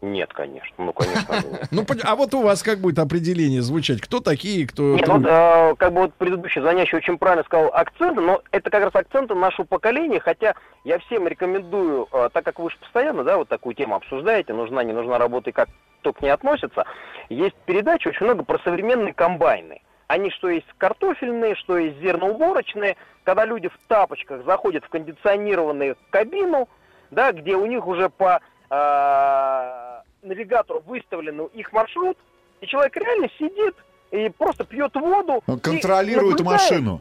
Нет, 0.00 0.32
конечно. 0.32 0.74
Ну, 0.78 0.92
конечно, 0.92 1.32
нет. 1.50 1.68
Ну, 1.70 1.84
а 2.04 2.16
вот 2.16 2.34
у 2.34 2.42
вас 2.42 2.62
как 2.62 2.78
будет 2.78 2.98
определение 2.98 3.62
звучать? 3.62 4.00
Кто 4.00 4.20
такие, 4.20 4.66
кто... 4.66 4.94
Нет, 4.94 5.04
труд- 5.04 5.22
вот, 5.22 5.26
э, 5.26 5.74
как 5.76 5.92
бы 5.92 6.02
вот 6.02 6.14
предыдущий 6.14 6.60
звонящий 6.60 6.98
очень 6.98 7.18
правильно 7.18 7.44
сказал 7.44 7.70
акценты, 7.72 8.20
но 8.20 8.40
это 8.52 8.70
как 8.70 8.84
раз 8.84 8.94
акценты 8.94 9.34
нашего 9.34 9.66
поколения, 9.66 10.20
хотя 10.20 10.54
я 10.84 10.98
всем 11.00 11.26
рекомендую, 11.26 12.08
э, 12.12 12.28
так 12.32 12.44
как 12.44 12.60
вы 12.60 12.70
же 12.70 12.76
постоянно, 12.78 13.24
да, 13.24 13.38
вот 13.38 13.48
такую 13.48 13.74
тему 13.74 13.96
обсуждаете, 13.96 14.52
нужна, 14.52 14.84
не 14.84 14.92
нужна 14.92 15.18
работа 15.18 15.50
и 15.50 15.52
как 15.52 15.68
кто 16.00 16.12
к 16.12 16.22
ней 16.22 16.30
относится, 16.30 16.84
есть 17.28 17.56
передачи 17.66 18.08
очень 18.08 18.24
много 18.24 18.44
про 18.44 18.58
современные 18.60 19.12
комбайны. 19.12 19.80
Они 20.06 20.30
что 20.30 20.48
есть 20.48 20.66
картофельные, 20.78 21.54
что 21.56 21.76
есть 21.76 21.98
зерноуборочные, 22.00 22.96
когда 23.24 23.44
люди 23.44 23.68
в 23.68 23.78
тапочках 23.88 24.44
заходят 24.44 24.84
в 24.84 24.88
кондиционированную 24.88 25.96
кабину, 26.10 26.68
да, 27.10 27.32
где 27.32 27.56
у 27.56 27.66
них 27.66 27.86
уже 27.86 28.08
по 28.08 28.40
э, 28.70 29.87
навигатору 30.22 30.80
выставлен 30.86 31.40
их 31.46 31.72
маршрут, 31.72 32.16
и 32.60 32.66
человек 32.66 32.96
реально 32.96 33.28
сидит 33.38 33.74
и 34.10 34.28
просто 34.30 34.64
пьет 34.64 34.94
воду. 34.94 35.42
Он 35.46 35.60
контролирует 35.60 36.40
машину. 36.40 37.00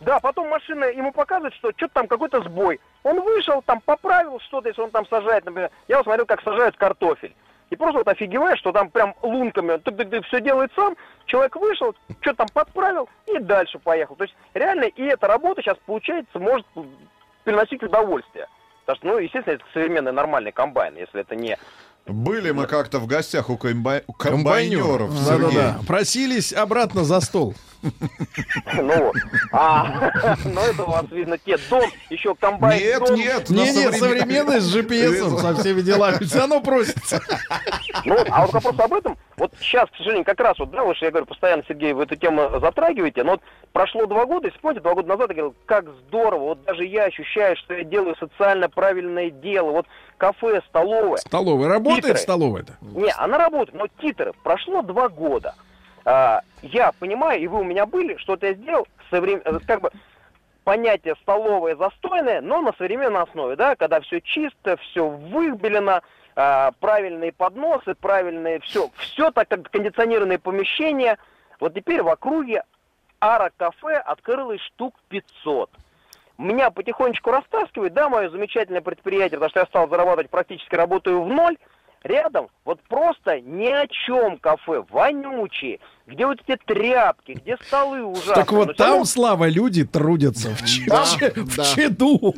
Да, 0.00 0.20
потом 0.20 0.48
машина 0.48 0.84
ему 0.84 1.10
показывает, 1.10 1.54
что 1.54 1.72
что-то 1.76 1.94
там 1.94 2.06
какой-то 2.06 2.42
сбой. 2.42 2.80
Он 3.02 3.20
вышел, 3.20 3.62
там 3.62 3.80
поправил 3.80 4.38
что-то, 4.40 4.68
если 4.68 4.82
он 4.82 4.90
там 4.90 5.06
сажает, 5.06 5.46
например. 5.46 5.70
Я 5.88 5.96
вот 5.96 6.04
смотрел, 6.04 6.26
как 6.26 6.42
сажают 6.42 6.76
картофель. 6.76 7.34
И 7.70 7.76
просто 7.76 7.98
вот 7.98 8.08
офигеваешь, 8.08 8.58
что 8.58 8.72
там 8.72 8.90
прям 8.90 9.14
лунками 9.22 9.80
все 10.28 10.40
делает 10.40 10.70
сам. 10.76 10.96
Человек 11.24 11.56
вышел, 11.56 11.94
что 12.20 12.34
там 12.34 12.46
подправил 12.52 13.08
и 13.26 13.38
дальше 13.38 13.78
поехал. 13.78 14.16
То 14.16 14.24
есть 14.24 14.36
реально 14.54 14.84
и 14.84 15.02
эта 15.02 15.26
работа 15.26 15.62
сейчас 15.62 15.78
получается 15.86 16.38
может 16.38 16.66
приносить 17.44 17.82
удовольствие. 17.82 18.48
Потому 18.84 18.96
что, 18.98 19.06
ну, 19.08 19.18
естественно, 19.18 19.54
это 19.54 19.64
современный 19.72 20.12
нормальный 20.12 20.52
комбайн, 20.52 20.94
если 20.96 21.22
это 21.22 21.34
не 21.34 21.58
Были 22.06 22.52
мы 22.52 22.66
как-то 22.66 23.00
в 23.00 23.06
гостях 23.06 23.50
у, 23.50 23.56
комбай- 23.56 24.04
у 24.06 24.12
комбайнеров. 24.12 25.10
Сергей. 25.12 25.56
Да-да-да. 25.56 25.80
Просились 25.86 26.52
обратно 26.52 27.04
за 27.04 27.20
стол. 27.20 27.54
Ну. 28.74 29.12
А, 29.52 30.36
ну 30.44 30.60
это 30.60 30.82
у 30.84 30.90
вас, 30.90 31.04
видно, 31.10 31.38
те 31.38 31.56
дом, 31.70 31.84
еще 32.10 32.34
комбайн. 32.34 32.80
Нет, 32.80 32.98
дом. 33.00 33.14
нет, 33.14 33.50
Не, 33.50 33.62
не, 33.62 33.70
современ- 33.70 33.98
современный 33.98 34.60
с 34.60 34.74
GPS, 34.74 35.38
со 35.38 35.54
всеми 35.56 35.80
делами. 35.82 36.24
Все 36.24 36.38
равно 36.38 36.60
просится. 36.60 37.20
Ну 38.04 38.16
а 38.30 38.42
вот 38.46 38.52
вопрос 38.52 38.78
об 38.78 38.94
этом, 38.94 39.18
вот 39.36 39.52
сейчас, 39.60 39.88
к 39.90 39.96
сожалению, 39.96 40.24
как 40.24 40.40
раз 40.40 40.58
вот, 40.58 40.70
да, 40.70 40.84
вы 40.84 40.94
же, 40.94 41.04
я 41.04 41.10
говорю, 41.10 41.26
постоянно, 41.26 41.62
Сергей, 41.68 41.92
вы 41.92 42.04
эту 42.04 42.16
тему 42.16 42.58
затрагиваете, 42.60 43.22
но 43.22 43.32
вот 43.32 43.40
прошло 43.72 44.06
два 44.06 44.26
года, 44.26 44.48
если 44.48 44.58
помните, 44.60 44.80
два 44.80 44.94
года 44.94 45.08
назад 45.08 45.30
я 45.30 45.34
говорил, 45.34 45.54
как 45.66 45.86
здорово, 46.06 46.40
вот 46.40 46.64
даже 46.64 46.84
я 46.84 47.04
ощущаю, 47.04 47.56
что 47.56 47.74
я 47.74 47.84
делаю 47.84 48.16
социально 48.18 48.68
правильное 48.68 49.30
дело, 49.30 49.70
вот 49.70 49.86
кафе, 50.16 50.62
столовая. 50.68 51.18
Столовая. 51.18 51.68
Работает 51.68 52.18
столовая-то? 52.18 52.76
Не, 52.80 53.12
она 53.12 53.38
работает, 53.38 53.78
но 53.78 53.86
титры. 54.00 54.32
Прошло 54.42 54.82
два 54.82 55.08
года. 55.08 55.54
А, 56.06 56.42
я 56.62 56.92
понимаю, 56.92 57.40
и 57.40 57.48
вы 57.48 57.60
у 57.60 57.64
меня 57.64 57.84
были, 57.84 58.16
что 58.16 58.34
это 58.34 58.46
я 58.46 58.54
сделал, 58.54 58.86
соврем... 59.10 59.42
э, 59.44 59.58
как 59.66 59.80
бы 59.80 59.90
понятие 60.62 61.16
столовое 61.20 61.74
застойное, 61.74 62.40
но 62.40 62.60
на 62.62 62.72
современной 62.74 63.22
основе, 63.22 63.56
да, 63.56 63.74
когда 63.74 64.00
все 64.00 64.20
чисто, 64.20 64.76
все 64.76 65.08
выбелено, 65.08 66.02
а, 66.36 66.70
правильные 66.78 67.32
подносы, 67.32 67.96
правильные 67.96 68.60
все, 68.60 68.88
все 68.98 69.32
так 69.32 69.48
как 69.48 69.68
кондиционированные 69.68 70.38
помещения. 70.38 71.18
Вот 71.58 71.74
теперь 71.74 72.02
в 72.02 72.08
округе 72.08 72.62
Ара 73.18 73.50
кафе 73.56 73.96
открылось 73.96 74.60
штук 74.60 74.94
500. 75.08 75.70
Меня 76.38 76.70
потихонечку 76.70 77.32
растаскивает, 77.32 77.94
да, 77.94 78.08
мое 78.08 78.30
замечательное 78.30 78.80
предприятие, 78.80 79.38
потому 79.38 79.50
что 79.50 79.60
я 79.60 79.66
стал 79.66 79.88
зарабатывать 79.88 80.30
практически 80.30 80.76
работаю 80.76 81.22
в 81.22 81.28
ноль. 81.28 81.56
Рядом 82.06 82.48
вот 82.64 82.80
просто 82.88 83.40
ни 83.40 83.66
о 83.66 83.86
чем 83.88 84.38
кафе, 84.38 84.84
вонючие, 84.90 85.80
где 86.06 86.24
вот 86.24 86.38
эти 86.46 86.56
тряпки, 86.64 87.32
где 87.32 87.56
столы 87.66 88.04
ужасные. 88.04 88.34
Так 88.36 88.52
Но 88.52 88.58
вот 88.58 88.74
всё 88.74 88.84
равно 88.84 88.96
там, 88.98 89.04
Слава, 89.06 89.48
люди 89.48 89.84
трудятся 89.84 90.54
в, 90.54 90.64
ч- 90.64 90.84
Да, 90.86 91.04
в 91.34 91.74
чаду. 91.74 92.34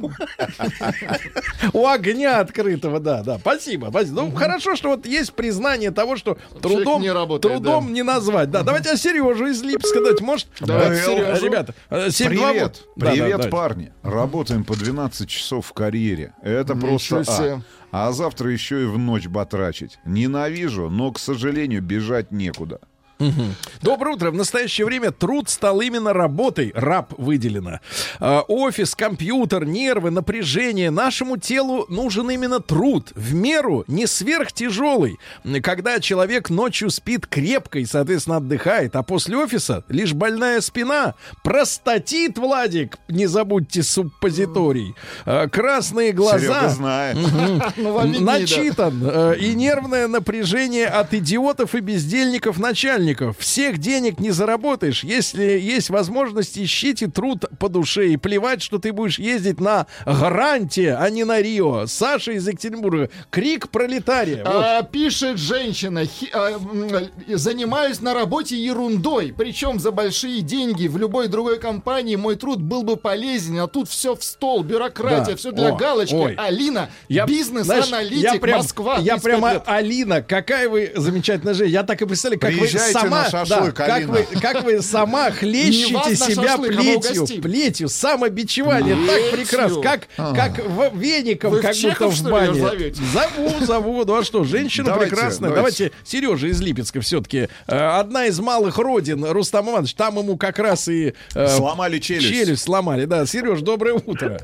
У 1.74 1.86
огня 1.86 2.40
открытого, 2.40 2.98
да, 2.98 3.22
да. 3.22 3.38
Спасибо, 3.38 3.88
спасибо. 3.90 4.22
Ну, 4.22 4.32
хорошо, 4.32 4.74
что 4.74 4.88
вот 4.88 5.04
есть 5.04 5.34
признание 5.34 5.90
того, 5.90 6.16
что 6.16 6.38
трудом 6.62 7.02
не 7.02 7.12
работает, 7.12 7.54
трудом 7.54 7.88
да. 7.88 7.92
не 7.92 8.02
назвать. 8.02 8.50
Да, 8.50 8.62
давайте 8.62 8.90
о 8.90 8.96
Сережу 8.96 9.46
из 9.46 9.62
Липска 9.62 10.02
дать. 10.02 10.22
Может, 10.22 10.48
э, 10.62 10.96
Сережу. 10.96 11.44
ребята, 11.44 11.74
э, 11.90 12.10
728. 12.10 12.84
Привет, 12.96 13.18
привет, 13.38 13.50
парни. 13.50 13.92
Работаем 14.02 14.64
по 14.64 14.74
12 14.74 15.28
часов 15.28 15.66
в 15.66 15.72
карьере. 15.74 16.32
Это 16.42 16.74
просто. 16.74 17.62
А 17.90 18.12
завтра 18.12 18.52
еще 18.52 18.82
и 18.82 18.86
в 18.86 18.98
ночь 18.98 19.26
батрачить. 19.26 19.98
Ненавижу, 20.04 20.90
но, 20.90 21.10
к 21.12 21.18
сожалению, 21.18 21.82
бежать 21.82 22.32
некуда. 22.32 22.80
Доброе 23.82 24.14
утро. 24.14 24.30
В 24.30 24.34
настоящее 24.34 24.86
время 24.86 25.10
труд 25.10 25.48
стал 25.48 25.80
именно 25.80 26.12
работой. 26.12 26.72
Раб 26.74 27.14
выделено. 27.18 27.80
А, 28.20 28.42
офис, 28.46 28.94
компьютер, 28.94 29.64
нервы, 29.64 30.10
напряжение. 30.10 30.90
Нашему 30.90 31.36
телу 31.36 31.84
нужен 31.88 32.30
именно 32.30 32.60
труд. 32.60 33.10
В 33.14 33.34
меру, 33.34 33.84
не 33.88 34.06
сверхтяжелый. 34.06 35.18
Когда 35.62 35.98
человек 36.00 36.48
ночью 36.50 36.90
спит 36.90 37.26
крепко 37.26 37.80
и, 37.80 37.86
соответственно, 37.86 38.36
отдыхает, 38.36 38.94
а 38.94 39.02
после 39.02 39.36
офиса 39.36 39.84
лишь 39.88 40.12
больная 40.12 40.60
спина. 40.60 41.14
Простатит, 41.42 42.38
Владик. 42.38 42.98
Не 43.08 43.26
забудьте 43.26 43.82
суппозиторий. 43.82 44.94
А, 45.24 45.48
красные 45.48 46.12
глаза. 46.12 46.38
Серега 46.38 46.68
знает. 46.68 47.16
Ну. 47.76 48.20
Начитан. 48.20 49.00
э, 49.02 49.36
И 49.38 49.54
нервное 49.54 50.08
напряжение 50.08 50.86
от 50.86 51.14
идиотов 51.14 51.74
и 51.74 51.80
бездельников 51.80 52.58
начальников. 53.08 53.36
Всех 53.38 53.78
денег 53.78 54.20
не 54.20 54.30
заработаешь. 54.30 55.04
Если 55.04 55.42
есть 55.58 55.90
возможность, 55.90 56.58
ищите 56.58 57.08
труд 57.08 57.44
по 57.58 57.68
душе. 57.68 58.08
И 58.08 58.16
плевать, 58.16 58.62
что 58.62 58.78
ты 58.78 58.92
будешь 58.92 59.18
ездить 59.18 59.60
на 59.60 59.86
Гранте, 60.06 60.94
а 60.94 61.08
не 61.10 61.24
на 61.24 61.40
Рио. 61.40 61.86
Саша 61.86 62.32
из 62.32 62.46
Екатеринбурга. 62.46 63.10
Крик 63.30 63.70
пролетария. 63.70 64.44
Вот. 64.44 64.54
А, 64.64 64.82
пишет 64.82 65.38
женщина, 65.38 66.04
«Хи- 66.04 66.30
а, 66.32 66.58
занимаюсь 67.28 68.00
на 68.00 68.14
работе 68.14 68.56
ерундой, 68.56 69.34
причем 69.36 69.78
за 69.80 69.90
большие 69.90 70.40
деньги. 70.40 70.86
В 70.88 70.96
любой 70.96 71.28
другой 71.28 71.58
компании 71.58 72.16
мой 72.16 72.36
труд 72.36 72.60
был 72.60 72.82
бы 72.82 72.96
полезен, 72.96 73.58
а 73.60 73.66
тут 73.66 73.88
все 73.88 74.14
в 74.14 74.22
стол, 74.24 74.62
бюрократия, 74.62 75.32
Да. 75.32 75.36
все 75.36 75.52
для 75.52 75.68
О, 75.68 75.76
галочки. 75.76 76.14
ой. 76.14 76.34
Алина, 76.36 76.90
бизнес-аналитик, 77.08 78.22
я 78.22 78.34
прям, 78.40 78.58
Москва. 78.58 78.96
Я 78.98 79.16
35 79.16 79.22
прямо, 79.22 79.52
лет. 79.54 79.62
Алина, 79.66 80.22
какая 80.22 80.68
вы 80.68 80.92
замечательная 80.94 81.54
женщина. 81.54 81.72
Я 81.78 81.82
так 81.84 82.00
и 82.02 82.06
представляю, 82.06 82.40
как 82.40 82.50
Приезжайте 82.50 82.97
сама, 83.00 83.22
на 83.24 83.30
шашлык, 83.30 83.74
да, 83.74 83.86
как, 83.86 84.04
вы, 84.04 84.26
как 84.40 84.64
вы 84.64 84.82
сама 84.82 85.30
хлещете 85.30 86.16
себя 86.16 86.48
шашлык, 86.48 86.70
а 86.72 86.76
плетью, 86.80 87.42
плетью, 87.42 87.88
самобичевание, 87.88 88.96
так 89.06 89.30
прекрасно, 89.38 89.80
как, 89.82 90.08
А. 90.16 90.34
как 90.34 90.64
в- 90.66 90.96
веником, 90.98 91.50
Вы 91.52 91.58
в 91.58 91.62
как 91.62 91.74
будто 91.74 91.88
Чехов, 91.90 92.12
в 92.12 92.16
что 92.16 92.26
ли, 92.28 92.60
бане. 92.60 92.94
Зову, 93.12 93.64
зову, 93.66 94.04
ну 94.04 94.14
а 94.16 94.24
что, 94.24 94.44
женщина 94.44 94.86
Давайте, 94.86 95.10
прекрасная. 95.14 95.50
давайте. 95.50 95.84
Давайте, 95.84 95.92
Сережа 96.04 96.46
из 96.48 96.60
Липецка 96.60 97.00
все-таки, 97.00 97.48
одна 97.66 98.26
из 98.26 98.38
малых 98.40 98.78
родин, 98.78 99.24
Рустам 99.24 99.68
Иванович, 99.70 99.94
там 99.94 100.18
ему 100.18 100.36
как 100.36 100.58
раз 100.58 100.88
и... 100.88 101.14
э, 101.34 101.48
Сломали 101.48 101.98
челюсть. 101.98 102.28
Челюсть 102.28 102.62
сломали, 102.62 103.04
да. 103.04 103.26
Сереж, 103.26 103.60
доброе 103.60 103.94
утро. 103.94 104.40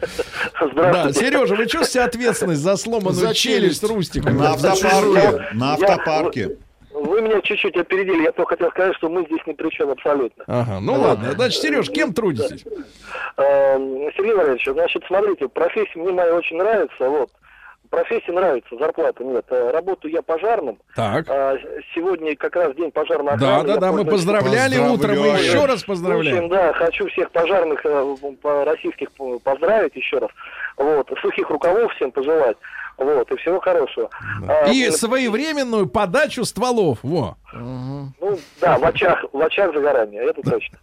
Да, 0.75 1.13
Сережа, 1.13 1.55
вы 1.55 1.67
чувствуете 1.67 2.01
ответственность 2.03 2.61
за 2.61 2.77
сломанную 2.77 3.15
За 3.15 3.35
челюсть 3.35 3.81
челюсть. 3.81 3.85
Рустика? 3.85 4.31
На 4.31 4.51
автопарке. 4.53 5.49
На 5.55 5.67
Я- 5.69 5.73
автопарке. 5.75 6.51
Вы 6.95 7.21
меня 7.23 7.41
чуть-чуть 7.41 7.77
опередили. 7.77 8.23
Я 8.23 8.33
только 8.33 8.51
хотел 8.57 8.71
сказать, 8.71 8.95
что 8.97 9.09
мы 9.09 9.25
здесь 9.27 9.41
ни 9.47 9.53
при 9.53 9.69
чем 9.71 9.91
абсолютно. 9.91 10.45
Ага, 10.47 10.79
ну 10.81 10.95
ладно. 10.95 11.33
Значит, 11.33 11.61
Сереж, 11.61 11.91
кем 11.91 12.13
трудитесь? 12.15 12.65
Эм, 13.37 14.11
Сергей 14.17 14.35
Валерьевич, 14.35 14.67
значит, 14.71 15.03
смотрите, 15.07 15.49
профессия 15.49 15.99
мне 15.99 16.13
моя 16.13 16.35
очень 16.35 16.57
нравится, 16.57 17.09
вот. 17.09 17.31
Профессия 17.91 18.33
нравится, 18.33 18.77
зарплаты 18.77 19.23
нет. 19.25 19.45
Э, 19.51 19.71
Работаю 19.71 20.13
я 20.13 20.23
пожарным. 20.23 20.79
Так. 20.97 21.27
А, 21.29 21.55
Сегодня 21.95 22.35
как 22.35 22.57
раз 22.57 22.75
день 22.75 22.91
пожарной 22.91 23.37
Да, 23.39 23.59
охраны. 23.59 23.65
да, 23.69 23.75
Я 23.75 23.79
да, 23.81 23.93
мы 23.93 24.05
поздравляли 24.05 24.79
утром, 24.79 25.19
мы 25.21 25.27
еще 25.39 25.65
раз 25.67 25.83
В 25.83 25.87
поздравляем. 25.87 26.37
общем, 26.39 26.49
да, 26.49 26.73
хочу 26.73 27.07
всех 27.09 27.31
пожарных 27.31 27.85
э, 27.85 28.17
российских 28.65 29.13
по- 29.13 29.39
поздравить 29.39 29.95
еще 29.95 30.19
раз. 30.19 30.31
Вот, 30.77 31.09
сухих 31.23 31.49
рукавов 31.51 31.93
всем 31.95 32.11
пожелать. 32.11 32.57
Вот, 32.97 33.31
и 33.31 33.37
всего 33.37 33.61
хорошего. 33.61 34.09
А, 34.49 34.71
И 34.71 34.85
э, 34.89 34.93
своевременную 34.93 35.89
подачу 35.89 36.45
стволов. 36.45 36.99
Во. 37.03 37.37
Ну, 37.53 38.39
да, 38.61 38.79
в 38.79 38.85
очах, 38.85 39.25
в 39.33 39.41
очах 39.41 39.75
загорания, 39.75 40.23
это 40.23 40.43
точно. 40.43 40.79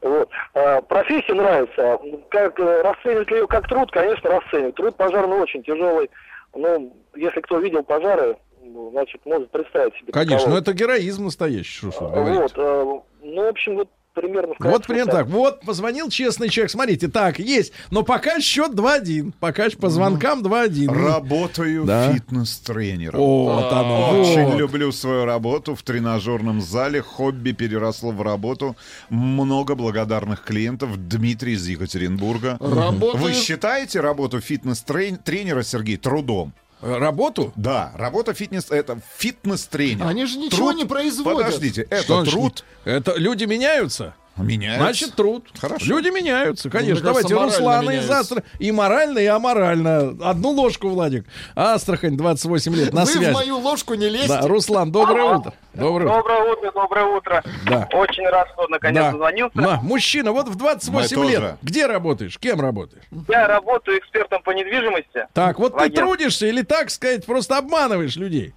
Вот. 0.00 0.28
А, 0.54 0.80
профессия 0.82 1.34
нравится. 1.34 1.98
Как 2.30 2.58
э, 2.60 2.82
расценивать 2.82 3.30
ее 3.30 3.46
как 3.46 3.68
труд, 3.68 3.90
конечно, 3.90 4.30
расценивать. 4.30 4.74
Труд 4.76 4.96
пожарный 4.96 5.38
очень 5.38 5.62
тяжелый. 5.62 6.10
Ну, 6.54 6.96
если 7.14 7.40
кто 7.40 7.58
видел 7.58 7.82
пожары, 7.82 8.36
ну, 8.62 8.90
значит, 8.90 9.20
может 9.24 9.50
представить 9.50 9.94
себе. 9.96 10.12
Конечно, 10.12 10.50
ну 10.50 10.56
это 10.56 10.72
героизм 10.72 11.24
настоящий. 11.24 11.78
Что, 11.78 11.92
что 11.92 12.06
это. 12.06 12.14
говорите. 12.14 12.40
Вот, 12.40 12.52
э, 12.56 13.00
ну, 13.22 13.44
в 13.44 13.48
общем, 13.48 13.76
вот 13.76 13.88
примерно... 14.16 14.54
Вот 14.58 14.86
примерно 14.86 15.12
так. 15.12 15.26
Вот, 15.28 15.60
позвонил 15.60 16.08
честный 16.08 16.48
человек. 16.48 16.70
Смотрите, 16.70 17.08
так, 17.08 17.38
есть. 17.38 17.72
Но 17.90 18.02
пока 18.02 18.40
счет 18.40 18.72
2-1. 18.72 19.32
Пока 19.38 19.68
ж 19.70 19.76
по 19.76 19.88
звонкам 19.90 20.42
2-1. 20.42 20.90
Работаю 20.92 21.84
Да. 21.84 22.12
фитнес-тренером. 22.12 23.20
Вот 23.20 23.72
оно. 23.72 24.20
Очень 24.20 24.44
вот. 24.44 24.58
люблю 24.58 24.90
свою 24.92 25.24
работу 25.26 25.74
в 25.74 25.82
тренажерном 25.82 26.60
зале. 26.60 27.02
Хобби 27.02 27.52
переросло 27.52 28.10
в 28.10 28.22
работу. 28.22 28.74
Много 29.10 29.74
благодарных 29.74 30.42
клиентов. 30.42 30.96
Дмитрий 31.08 31.52
из 31.52 31.66
Екатеринбурга. 31.68 32.56
Работаю- 32.60 33.22
Вы 33.22 33.32
считаете 33.34 34.00
работу 34.00 34.40
фитнес-тренера, 34.40 35.62
Сергей, 35.62 35.96
трудом? 35.98 36.52
Э, 36.82 36.98
Работу? 36.98 37.52
Да, 37.56 37.92
работа 37.96 38.34
фитнес 38.34 38.70
это 38.70 39.00
фитнес-тренер. 39.16 40.06
Они 40.06 40.26
же 40.26 40.38
ничего 40.38 40.72
не 40.72 40.84
производят. 40.84 41.44
Подождите, 41.46 41.82
это 41.82 42.02
Что 42.02 42.16
значит, 42.16 42.32
труд 42.34 42.64
Это 42.84 43.14
люди 43.16 43.44
меняются. 43.44 44.14
Меняется. 44.42 44.82
Значит, 44.84 45.14
труд. 45.14 45.46
Хорошо. 45.58 45.84
Люди 45.86 46.08
меняются, 46.08 46.68
конечно. 46.70 46.94
Ну, 46.94 47.00
мне 47.00 47.22
Давайте 47.22 47.34
Руслана 47.34 47.82
из 47.82 47.88
меняются. 47.88 48.18
Астрахани. 48.18 48.52
И 48.58 48.72
морально, 48.72 49.18
и 49.18 49.26
аморально. 49.26 50.16
Одну 50.22 50.50
ложку, 50.50 50.88
Владик. 50.88 51.24
Астрахань, 51.54 52.16
28 52.16 52.74
лет, 52.74 52.92
на 52.92 53.02
Вы 53.02 53.06
связи. 53.06 53.30
в 53.30 53.34
мою 53.34 53.58
ложку 53.58 53.94
не 53.94 54.08
лезьте. 54.08 54.28
Да, 54.28 54.42
Руслан, 54.46 54.92
доброе 54.92 55.24
утро. 55.36 55.52
Доброе 55.74 56.06
утро. 56.06 56.16
Доброе 56.16 56.52
утро, 56.52 56.72
доброе 56.72 57.04
утро. 57.06 57.44
Да. 57.66 57.88
Очень 57.92 58.26
рад, 58.28 58.48
что 58.54 58.66
наконец 58.68 59.02
Да. 59.02 59.10
дозвонился. 59.12 59.58
Ма, 59.60 59.80
мужчина, 59.82 60.32
вот 60.32 60.48
в 60.48 60.54
28 60.56 61.18
Мы 61.18 61.26
лет. 61.26 61.34
тоже. 61.40 61.56
Где 61.62 61.86
работаешь? 61.86 62.38
Кем 62.38 62.60
работаешь? 62.60 63.04
Я 63.28 63.46
работаю 63.48 63.98
экспертом 63.98 64.42
по 64.42 64.50
недвижимости. 64.50 65.26
Так, 65.34 65.58
вот 65.58 65.76
ты 65.78 65.90
трудишься 65.90 66.46
или 66.46 66.62
так 66.62 66.90
сказать, 66.90 67.24
просто 67.26 67.58
обманываешь 67.58 68.16
людей? 68.16 68.54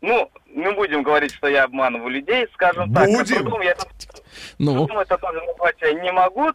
Ну, 0.00 0.28
не 0.54 0.70
будем 0.72 1.02
говорить, 1.04 1.32
что 1.32 1.46
я 1.46 1.62
обманываю 1.64 2.10
людей, 2.10 2.46
скажем 2.54 2.92
так. 2.92 3.06
Будем. 3.08 3.62
Я 3.62 3.76
Ну, 4.58 4.74
трудом 4.74 4.98
это 4.98 5.18
тоже 5.18 5.40
назвать 5.42 5.76
я 5.80 5.92
не 5.92 6.12
могу, 6.12 6.50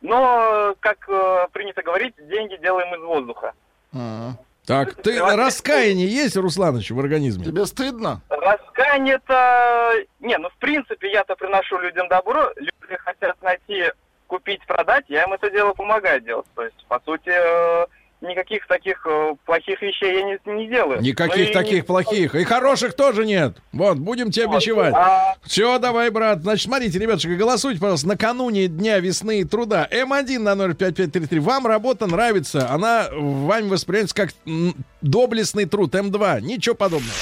но, 0.00 0.74
как 0.80 1.08
э, 1.08 1.46
принято 1.52 1.82
говорить, 1.82 2.14
деньги 2.28 2.56
делаем 2.56 2.94
из 2.94 3.02
воздуха. 3.02 3.52
А, 3.94 4.32
так, 4.66 4.94
ты 4.94 5.18
раскаяние 5.20 6.08
есть, 6.08 6.36
Русланыч, 6.36 6.90
в 6.90 6.98
организме? 6.98 7.44
Тебе 7.44 7.66
стыдно? 7.66 8.20
Раскаяние 8.28 9.16
это... 9.16 9.94
Не, 10.20 10.38
ну, 10.38 10.48
в 10.50 10.56
принципе, 10.56 11.12
я-то 11.12 11.36
приношу 11.36 11.78
людям 11.78 12.08
добро, 12.08 12.50
люди 12.56 12.96
хотят 13.04 13.40
найти, 13.42 13.92
купить, 14.26 14.64
продать, 14.66 15.04
я 15.08 15.24
им 15.24 15.32
это 15.32 15.50
дело 15.50 15.74
помогаю 15.74 16.20
делать. 16.20 16.46
То 16.54 16.62
есть, 16.64 16.84
по 16.88 17.00
сути, 17.04 17.30
э, 17.30 17.86
никаких 18.22 18.66
таких 18.66 19.04
э, 19.06 19.34
плохих 19.44 19.80
вещей 19.82 20.14
я 20.14 20.22
не, 20.22 20.38
не 20.56 20.68
делаю. 20.68 20.98
Ну 21.00 21.06
Никаких 21.06 21.50
и 21.50 21.52
таких 21.52 21.74
не- 21.74 21.82
плохих. 21.82 22.34
И 22.34 22.44
хороших 22.44 22.94
тоже 22.94 23.26
нет. 23.26 23.56
Вот, 23.72 23.98
будем 23.98 24.30
тебя 24.30 24.46
бичевать. 24.46 24.94
А, 24.94 25.34
Все, 25.42 25.78
давай, 25.78 26.10
брат. 26.10 26.42
Значит, 26.42 26.66
смотрите, 26.66 26.98
ребятушки, 26.98 27.28
голосуйте, 27.34 27.80
пожалуйста, 27.80 28.08
накануне 28.08 28.68
Дня 28.68 28.98
весны 29.00 29.40
и 29.40 29.44
труда. 29.44 29.88
М1 29.90 30.38
на 30.38 30.54
05533. 30.74 31.38
Вам 31.40 31.66
работа 31.66 32.06
нравится. 32.06 32.70
Она 32.70 33.08
вами 33.12 33.68
воспринимается 33.68 34.14
как 34.14 34.30
доблестный 35.00 35.64
труд. 35.66 35.94
М2. 35.94 36.40
Ничего 36.40 36.74
подобного. 36.74 37.12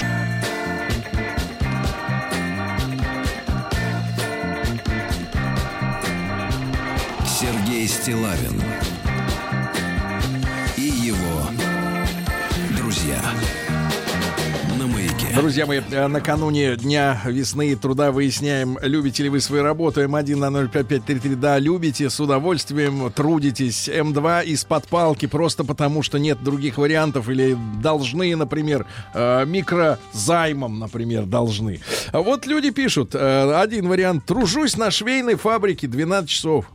Сергей 7.25 7.87
Стилавин 7.87 8.61
Друзья 15.35 15.65
мои, 15.65 15.81
э, 15.91 16.07
накануне 16.07 16.75
Дня 16.75 17.21
весны 17.25 17.71
и 17.71 17.75
труда 17.75 18.11
выясняем, 18.11 18.77
любите 18.81 19.23
ли 19.23 19.29
вы 19.29 19.39
свою 19.39 19.63
работу. 19.63 20.01
М1 20.01 20.35
на 20.35 20.49
05533. 20.67 21.35
Да, 21.35 21.59
любите, 21.59 22.09
с 22.09 22.19
удовольствием 22.19 23.11
трудитесь. 23.11 23.87
М2 23.87 24.45
из-под 24.45 24.87
палки, 24.87 25.25
просто 25.27 25.63
потому 25.63 26.03
что 26.03 26.17
нет 26.19 26.43
других 26.43 26.77
вариантов. 26.77 27.29
Или 27.29 27.57
должны, 27.81 28.35
например, 28.35 28.85
э, 29.13 29.45
микрозаймом, 29.45 30.79
например, 30.79 31.25
должны. 31.25 31.79
Вот 32.11 32.45
люди 32.45 32.71
пишут, 32.71 33.15
э, 33.15 33.53
один 33.55 33.87
вариант. 33.87 34.25
Тружусь 34.25 34.77
на 34.77 34.91
швейной 34.91 35.35
фабрике 35.35 35.87
12 35.87 36.29
часов. 36.29 36.65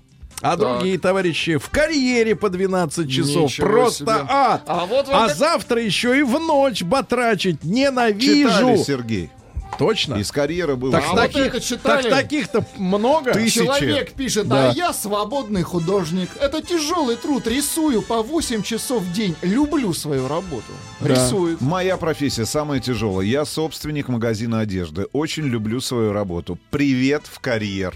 А 0.42 0.56
другие 0.56 0.98
товарищи 0.98 1.56
в 1.56 1.68
карьере 1.70 2.36
по 2.36 2.50
12 2.50 3.10
часов. 3.10 3.44
Ничего 3.44 3.66
Просто 3.66 4.04
себе. 4.04 4.26
ад. 4.28 4.62
А 4.66 4.84
вот 4.86 5.06
А 5.10 5.28
как- 5.28 5.36
завтра 5.36 5.82
еще 5.82 6.18
и 6.18 6.22
в 6.22 6.38
ночь 6.38 6.82
батрачить. 6.82 7.64
Ненавижу. 7.64 8.50
Читали, 8.50 8.76
Сергей. 8.76 9.30
Точно? 9.78 10.14
Из 10.14 10.32
карьеры 10.32 10.76
было. 10.76 10.92
Так, 10.92 11.04
А 11.06 11.12
вот 11.12 11.16
таких, 11.20 11.46
это 11.46 11.60
читали? 11.60 12.02
так 12.08 12.22
таких-то 12.22 12.64
много. 12.78 13.32
Тысячи. 13.34 13.56
Человек 13.60 14.12
пишет, 14.12 14.48
Да. 14.48 14.70
а 14.70 14.72
я 14.72 14.92
свободный 14.94 15.62
художник. 15.62 16.30
Это 16.40 16.62
тяжелый 16.62 17.16
труд. 17.16 17.46
Рисую 17.46 18.00
по 18.02 18.22
8 18.22 18.62
часов 18.62 19.02
в 19.02 19.12
день. 19.12 19.34
Люблю 19.42 19.92
свою 19.92 20.28
работу. 20.28 20.72
Да. 21.00 21.08
Рисует. 21.08 21.60
Моя 21.60 21.96
профессия 21.98 22.46
самая 22.46 22.80
тяжелая. 22.80 23.26
Я 23.26 23.44
собственник 23.44 24.08
магазина 24.08 24.60
одежды. 24.60 25.08
Очень 25.12 25.44
люблю 25.44 25.80
свою 25.80 26.12
работу. 26.12 26.58
Привет 26.70 27.24
в 27.30 27.38
карьер. 27.40 27.94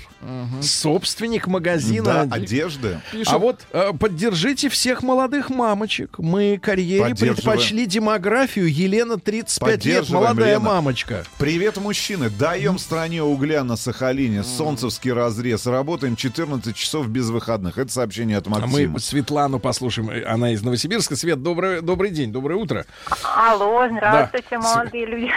Собственник 0.61 1.47
магазина. 1.47 2.05
Да, 2.05 2.23
оде- 2.25 2.45
одежды. 2.45 3.01
Пишет, 3.13 3.33
А 3.33 3.39
вот 3.39 3.61
э, 3.73 3.93
поддержите 3.99 4.69
всех 4.69 5.03
молодых 5.03 5.49
мамочек. 5.51 6.19
Мы 6.19 6.59
карьере 6.63 7.15
предпочли 7.15 7.87
демографию. 7.87 8.71
Елена 8.73 9.19
35 9.19 9.85
лет, 9.85 10.09
молодая 10.11 10.55
Лена. 10.55 10.61
мамочка. 10.65 11.25
Привет, 11.39 11.60
мужчины. 11.79 12.31
Даем 12.31 12.79
стране 12.79 13.23
угля 13.23 13.63
на 13.65 13.77
Сахалине. 13.77 14.43
Солнцевский 14.43 15.13
разрез. 15.13 15.67
Работаем 15.67 16.17
14 16.17 16.75
часов 16.75 17.09
без 17.09 17.29
выходных. 17.31 17.77
Это 17.79 17.93
сообщение 17.93 18.39
от 18.39 18.47
А 18.47 18.51
Максима. 18.51 18.93
мы 18.95 19.01
Светлану 19.01 19.59
послушаем. 19.61 20.11
Она 20.27 20.53
из 20.53 20.63
Новосибирска. 20.63 21.17
Свет, 21.17 21.43
добрый, 21.43 21.83
добрый 21.83 22.11
день, 22.11 22.33
доброе 22.33 22.55
утро. 22.57 22.87
Алло, 23.37 23.87
здравствуйте, 23.91 24.47
Да. 24.53 24.59
молодые 24.59 25.07
люди. 25.07 25.31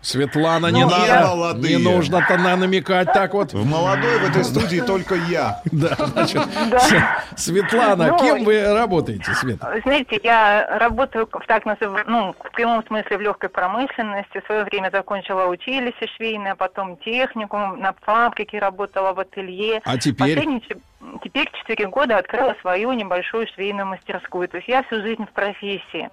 Светлана, 0.00 0.68
Ну, 0.68 0.74
не 0.74 0.80
я- 0.80 0.86
надо. 0.88 1.26
молодые. 1.28 1.76
Не 1.76 1.82
нужно-то 1.82 2.36
на 2.38 2.56
намекать 2.56 3.12
так 3.12 3.32
вот. 3.34 3.52
В 3.52 3.64
молодой 3.64 4.18
в 4.18 4.30
этой 4.30 4.44
студии 4.44 4.80
только 4.80 5.14
я. 5.14 5.62
Да, 5.70 5.94
значит, 5.96 6.42
Да. 6.70 7.18
Светлана, 7.36 8.08
Ну, 8.08 8.18
кем 8.18 8.44
вы 8.44 8.62
работаете, 8.74 9.32
Свет? 9.34 9.58
Знаете, 9.84 10.18
я 10.24 10.78
работаю 10.78 11.28
в 11.32 11.46
так 11.46 11.64
называемом, 11.66 12.10
ну, 12.12 12.34
в 12.38 12.52
прямом 12.52 12.84
смысле 12.86 13.18
в 13.18 13.20
легкой 13.20 13.48
промышленности. 13.48 14.40
В 14.42 14.46
свое 14.46 14.64
время 14.64 14.90
закончила 14.92 15.46
училище 15.52 16.06
швейное, 16.16 16.54
потом 16.54 16.96
техникум, 16.98 17.80
на 17.80 17.92
фабрике 17.92 18.58
работала 18.58 19.12
в 19.12 19.20
ателье. 19.20 19.80
А 19.84 19.96
теперь? 19.96 20.34
Последние 20.34 20.60
Теперь 21.22 21.50
4 21.52 21.88
года 21.88 22.18
открыла 22.18 22.54
свою 22.60 22.92
небольшую 22.92 23.48
швейную 23.48 23.86
мастерскую. 23.86 24.48
То 24.48 24.58
есть 24.58 24.68
я 24.68 24.82
всю 24.84 25.02
жизнь 25.02 25.26
в 25.26 25.32
профессии. 25.32 26.10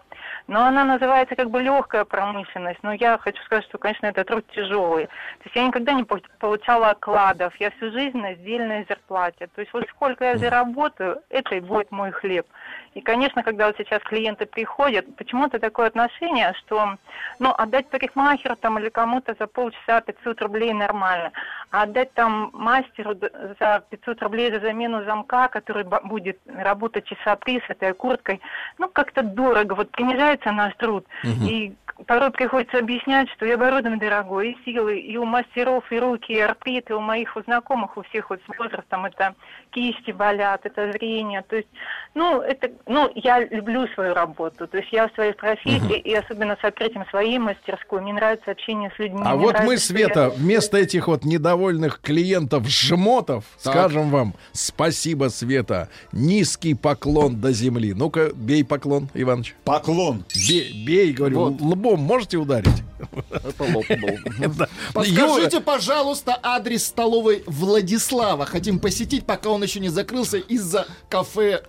Но 0.47 0.63
она 0.65 0.83
называется 0.83 1.35
как 1.35 1.51
бы 1.51 1.61
легкая 1.61 2.05
промышленность. 2.05 2.79
Но 2.81 2.93
я 2.93 3.17
хочу 3.19 3.41
сказать, 3.43 3.65
что, 3.65 3.77
конечно, 3.77 4.07
это 4.07 4.23
труд 4.23 4.45
тяжелый. 4.53 5.05
То 5.05 5.43
есть 5.45 5.55
я 5.55 5.67
никогда 5.67 5.93
не 5.93 6.03
пол- 6.03 6.23
получала 6.39 6.89
окладов. 6.89 7.55
Я 7.59 7.69
всю 7.71 7.91
жизнь 7.91 8.17
на 8.17 8.33
сдельной 8.33 8.85
зарплате. 8.89 9.47
То 9.53 9.61
есть 9.61 9.71
вот 9.73 9.87
сколько 9.89 10.25
я 10.25 10.37
заработаю, 10.37 11.21
это 11.29 11.55
и 11.55 11.59
будет 11.59 11.91
мой 11.91 12.11
хлеб. 12.11 12.47
И, 12.95 13.01
конечно, 13.01 13.43
когда 13.43 13.67
вот 13.67 13.77
сейчас 13.77 14.01
клиенты 14.03 14.45
приходят, 14.45 15.15
почему-то 15.15 15.59
такое 15.59 15.87
отношение, 15.87 16.53
что, 16.59 16.95
ну, 17.39 17.53
отдать 17.57 17.87
парикмахеру 17.89 18.55
там 18.55 18.79
или 18.79 18.89
кому-то 18.89 19.35
за 19.39 19.47
полчаса 19.47 20.01
500 20.01 20.41
рублей 20.41 20.73
нормально, 20.73 21.31
а 21.71 21.83
отдать 21.83 22.13
там 22.13 22.49
мастеру 22.53 23.15
за 23.59 23.83
500 23.89 24.21
рублей 24.23 24.51
за 24.51 24.59
замену 24.59 25.03
замка, 25.03 25.47
который 25.47 25.83
будет 25.83 26.39
работать 26.47 27.05
часа 27.05 27.35
три 27.35 27.61
с 27.65 27.69
этой 27.69 27.93
курткой, 27.93 28.41
ну, 28.77 28.89
как-то 28.89 29.21
дорого, 29.23 29.73
вот 29.73 29.91
принижается 29.91 30.51
наш 30.51 30.75
труд. 30.75 31.05
И 31.23 31.73
порой 32.05 32.31
приходится 32.31 32.77
объяснять, 32.79 33.29
что 33.31 33.45
и 33.45 33.51
оборудование 33.51 33.99
дорогое, 33.99 34.47
и 34.47 34.57
силы, 34.63 34.99
и 34.99 35.17
у 35.17 35.25
мастеров, 35.25 35.91
и 35.91 35.99
руки, 35.99 36.31
и 36.31 36.39
артрит, 36.39 36.89
и 36.89 36.93
у 36.93 36.99
моих 36.99 37.35
у 37.35 37.41
знакомых, 37.41 37.97
у 37.97 38.03
всех 38.03 38.29
вот 38.29 38.39
с 38.45 38.57
возрастом 38.57 39.05
это 39.05 39.35
кисти 39.71 40.11
болят, 40.11 40.61
это 40.63 40.91
зрение. 40.91 41.43
То 41.47 41.57
есть, 41.57 41.67
ну, 42.15 42.41
это, 42.41 42.69
ну, 42.87 43.09
я 43.15 43.39
люблю 43.45 43.87
свою 43.93 44.13
работу. 44.13 44.67
То 44.67 44.77
есть 44.77 44.91
я 44.91 45.07
в 45.07 45.13
своей 45.13 45.33
профессии, 45.33 45.97
и 45.99 46.13
особенно 46.13 46.57
с 46.59 46.63
открытием 46.63 47.05
своей 47.09 47.37
мастерской, 47.37 48.01
мне 48.01 48.13
нравится 48.13 48.51
общение 48.51 48.91
с 48.95 48.99
людьми. 48.99 49.21
А 49.23 49.35
вот 49.35 49.53
мы, 49.53 49.63
нравится, 49.63 49.93
я- 49.93 50.05
Света, 50.05 50.29
вместо 50.35 50.77
этих 50.77 51.07
вот 51.07 51.23
недовольных 51.25 52.01
клиентов 52.01 52.67
жмотов, 52.67 53.45
Так. 53.63 53.73
скажем 53.73 54.09
вам 54.09 54.33
спасибо, 54.51 55.29
Света. 55.29 55.89
Низкий 56.11 56.73
поклон 56.73 57.39
до 57.39 57.51
земли. 57.51 57.93
Ну-ка, 57.93 58.31
бей 58.33 58.63
поклон, 58.65 59.09
Иваныч. 59.13 59.55
Поклон. 59.63 60.25
Бей, 60.47 60.83
бей, 60.85 61.13
говорю, 61.13 61.39
Вот. 61.39 61.61
лбом 61.61 61.99
можете 61.99 62.37
ударить? 62.37 62.83
Это 63.31 63.63
лоб 63.63 63.85
был. 63.87 64.67
Подскажите, 64.93 65.61
пожалуйста, 65.61 66.37
адрес 66.41 66.85
столовой 66.85 67.43
Владислава. 67.47 68.45
Хотим 68.45 68.79
посетить, 68.79 69.25
пока 69.25 69.49
он 69.49 69.58
еще 69.63 69.79
не 69.79 69.89
закрылся 69.89 70.37
из-за 70.37 70.87
кафе. 71.09 71.63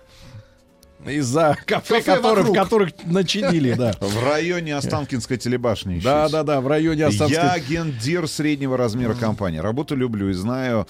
Из-за 1.05 1.57
кафе, 1.65 1.95
Кафе 1.95 2.01
которых, 2.03 2.47
вокруг. 2.47 2.55
которых 2.55 2.89
начинили, 3.05 3.73
да. 3.73 3.93
В 3.99 4.23
районе 4.23 4.75
Останкинской 4.75 5.37
телебашни. 5.37 5.99
Да, 5.99 6.29
да, 6.29 6.43
да, 6.43 6.61
в 6.61 6.67
районе 6.67 7.05
Останской. 7.05 7.41
Я 7.41 7.57
гендир 7.59 8.27
среднего 8.27 8.77
размера 8.77 9.15
компании. 9.15 9.57
Работу 9.57 9.95
люблю 9.95 10.29
и 10.29 10.33
знаю 10.33 10.87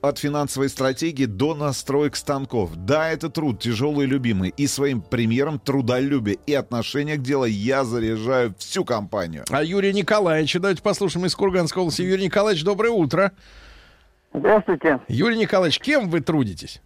от 0.00 0.18
финансовой 0.18 0.68
стратегии 0.68 1.24
до 1.24 1.56
настроек 1.56 2.14
станков. 2.14 2.70
Да, 2.76 3.10
это 3.10 3.30
труд, 3.30 3.60
тяжелый 3.60 4.04
и 4.06 4.08
любимый. 4.08 4.54
И 4.56 4.68
своим 4.68 5.00
примером 5.00 5.58
трудолюбия 5.58 6.36
и 6.46 6.54
отношения 6.54 7.16
к 7.16 7.22
делу 7.22 7.44
я 7.46 7.84
заряжаю 7.84 8.54
всю 8.58 8.84
компанию. 8.84 9.44
А 9.50 9.64
Юрий 9.64 9.92
Николаевич, 9.92 10.54
давайте 10.54 10.82
послушаем 10.82 11.26
из 11.26 11.34
Курганской 11.34 11.82
области. 11.82 12.02
Юрий 12.02 12.26
Николаевич, 12.26 12.62
доброе 12.62 12.90
утро. 12.90 13.32
Здравствуйте. 14.32 15.00
Юрий 15.08 15.38
Николаевич, 15.38 15.78
кем 15.80 16.08
вы 16.08 16.20
трудитесь? 16.20 16.82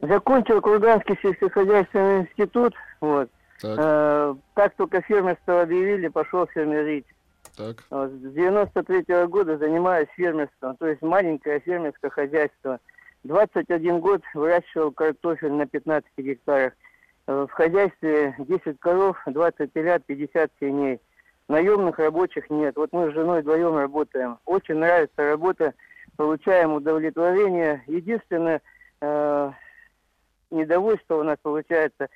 Закончил 0.00 0.60
Курганский 0.60 1.18
сельскохозяйственный 1.22 2.20
институт. 2.22 2.74
Вот. 3.00 3.30
Так, 3.60 3.78
Э, 3.82 4.34
как 4.54 4.74
только 4.76 5.02
фермерство 5.02 5.62
объявили, 5.62 6.08
пошел 6.08 6.46
фермерить. 6.46 7.06
так. 7.56 7.82
Вот, 7.90 8.10
С 8.10 8.32
93 8.32 9.26
года 9.26 9.58
занимаюсь 9.58 10.08
фермерством, 10.16 10.76
то 10.76 10.86
есть 10.86 11.02
маленькое 11.02 11.58
фермерское 11.60 12.10
хозяйство. 12.10 12.78
21 13.24 13.98
год 13.98 14.22
выращивал 14.34 14.92
картофель 14.92 15.50
на 15.52 15.66
15 15.66 16.08
гектарах. 16.18 16.74
Э, 17.26 17.46
В 17.48 17.52
хозяйстве 17.52 18.36
10 18.38 18.78
коров, 18.78 19.16
20 19.26 19.72
телят, 19.72 20.04
50 20.06 20.52
свиней. 20.58 21.00
Наемных 21.48 21.98
рабочих 21.98 22.50
нет. 22.50 22.76
Вот 22.76 22.92
мы 22.92 23.10
с 23.10 23.14
женой 23.14 23.40
вдвоем 23.40 23.74
работаем. 23.76 24.38
Очень 24.44 24.76
нравится 24.76 25.30
работа, 25.30 25.72
получаем 26.16 26.74
удовлетворение. 26.74 27.82
Единственное, 27.86 28.60
э, 29.00 29.52
недовольство 30.50 31.16
у 31.16 31.22
нас 31.22 31.38
получается, 31.40 32.08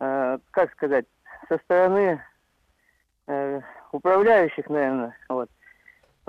э, 0.00 0.38
как 0.50 0.72
сказать, 0.72 1.06
со 1.48 1.58
стороны 1.58 2.20
э, 3.28 3.60
управляющих, 3.92 4.68
наверное. 4.68 5.16
Вот. 5.28 5.48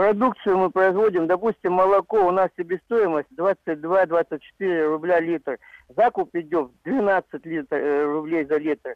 Продукцию 0.02 0.58
мы 0.58 0.72
производим, 0.72 1.28
допустим, 1.28 1.74
молоко, 1.74 2.26
у 2.26 2.32
нас 2.32 2.50
себестоимость 2.58 3.28
22-24 3.38 4.88
рубля 4.88 5.20
литр. 5.20 5.60
Закуп 5.96 6.34
идет 6.34 6.72
12 6.86 7.46
литр, 7.46 7.76
э, 7.76 8.06
рублей 8.06 8.46
за 8.46 8.58
литр. 8.58 8.96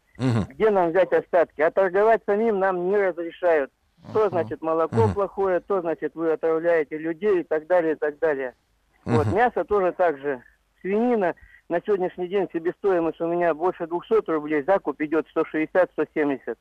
Где 0.49 0.72
нам 0.72 0.90
взять 0.90 1.14
остатки? 1.14 1.61
А 1.61 1.69
торговать 1.69 2.23
самим 2.26 2.57
нам 2.57 2.90
не 2.90 2.98
разрешают. 2.98 3.69
То 4.14 4.30
значит 4.30 4.64
молоко 4.64 5.07
плохое, 5.14 5.60
то 5.60 5.80
значит 5.82 6.15
вы 6.15 6.32
отравляете 6.32 6.98
людей 6.98 7.41
и 7.41 7.44
так 7.44 7.68
далее, 7.68 7.94
и 7.94 7.98
так 7.98 8.18
далее. 8.18 8.56
Вот, 9.03 9.27
мясо 9.27 9.64
тоже 9.64 9.91
так 9.91 10.18
же. 10.18 10.41
Свинина 10.82 11.36
на 11.69 11.82
сегодняшний 11.82 12.30
день 12.30 12.49
себестоимость 12.52 13.22
у 13.22 13.27
меня 13.27 13.53
больше 13.53 13.86
200 13.86 14.27
рублей, 14.32 14.64
закуп 14.64 14.99
идет 15.02 15.27
160-170. 15.36 16.57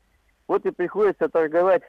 Вот 0.48 0.66
и 0.66 0.70
приходится 0.70 1.30
торговать 1.30 1.82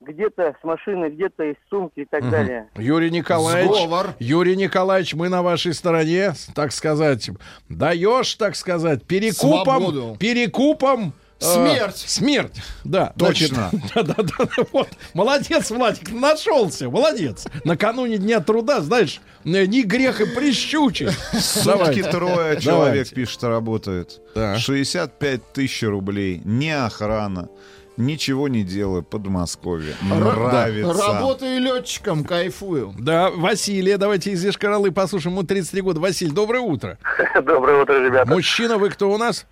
где-то 0.00 0.54
с 0.60 0.64
машины, 0.64 1.10
где-то 1.10 1.44
из 1.44 1.56
сумки 1.68 2.00
и 2.00 2.04
так 2.04 2.28
далее. 2.30 2.68
Юрий 2.76 3.10
Николаевич, 3.10 3.76
Сговор. 3.76 4.14
Юрий 4.18 4.56
Николаевич, 4.56 5.14
мы 5.14 5.28
на 5.28 5.42
вашей 5.42 5.74
стороне, 5.74 6.32
так 6.54 6.72
сказать, 6.72 7.30
даешь, 7.68 8.34
так 8.34 8.56
сказать, 8.56 9.04
перекупом, 9.04 9.82
Свободу. 9.82 10.16
перекупом. 10.18 11.12
э, 11.40 11.44
Смерть. 11.44 11.96
смерть, 11.98 12.62
да. 12.84 13.12
Точно. 13.18 13.70
да, 13.94 14.02
да, 14.02 14.14
да, 14.16 14.24
да, 14.38 14.64
вот. 14.72 14.88
Молодец, 15.14 15.70
Владик, 15.70 16.10
нашелся, 16.12 16.88
молодец. 16.88 17.46
Накануне 17.64 18.16
Дня 18.18 18.40
труда, 18.40 18.80
знаешь, 18.80 19.20
э, 19.44 19.66
не 19.66 19.82
грех 19.82 20.20
и 20.22 20.26
прищучить. 20.26 21.10
Сутки 21.38 22.02
трое 22.02 22.58
человек, 22.60 23.08
пишет, 23.10 23.42
работает. 23.44 24.20
Да. 24.34 24.56
65 24.56 25.52
тысяч 25.52 25.82
рублей. 25.82 26.40
Не 26.44 26.72
охрана. 26.72 27.48
Ничего 27.96 28.48
не 28.48 28.62
делаю. 28.62 29.02
Подмосковье. 29.02 29.94
Ра- 30.02 30.48
Нравится. 30.48 30.92
Работаю 31.12 31.60
летчиком, 31.60 32.24
кайфую. 32.24 32.94
Да, 32.98 33.30
Василия, 33.30 33.98
давайте 33.98 34.30
из 34.30 34.44
Ешкаралы 34.44 34.90
послушаем, 34.90 35.34
ему 35.36 35.42
33 35.46 35.80
года. 35.82 36.00
Василий, 36.00 36.32
доброе 36.32 36.60
утро. 36.60 36.98
Доброе 37.42 37.82
утро, 37.82 38.02
ребята. 38.04 38.30
Мужчина, 38.30 38.78
вы 38.78 38.88
кто 38.90 39.10
у 39.10 39.18
нас? 39.18 39.46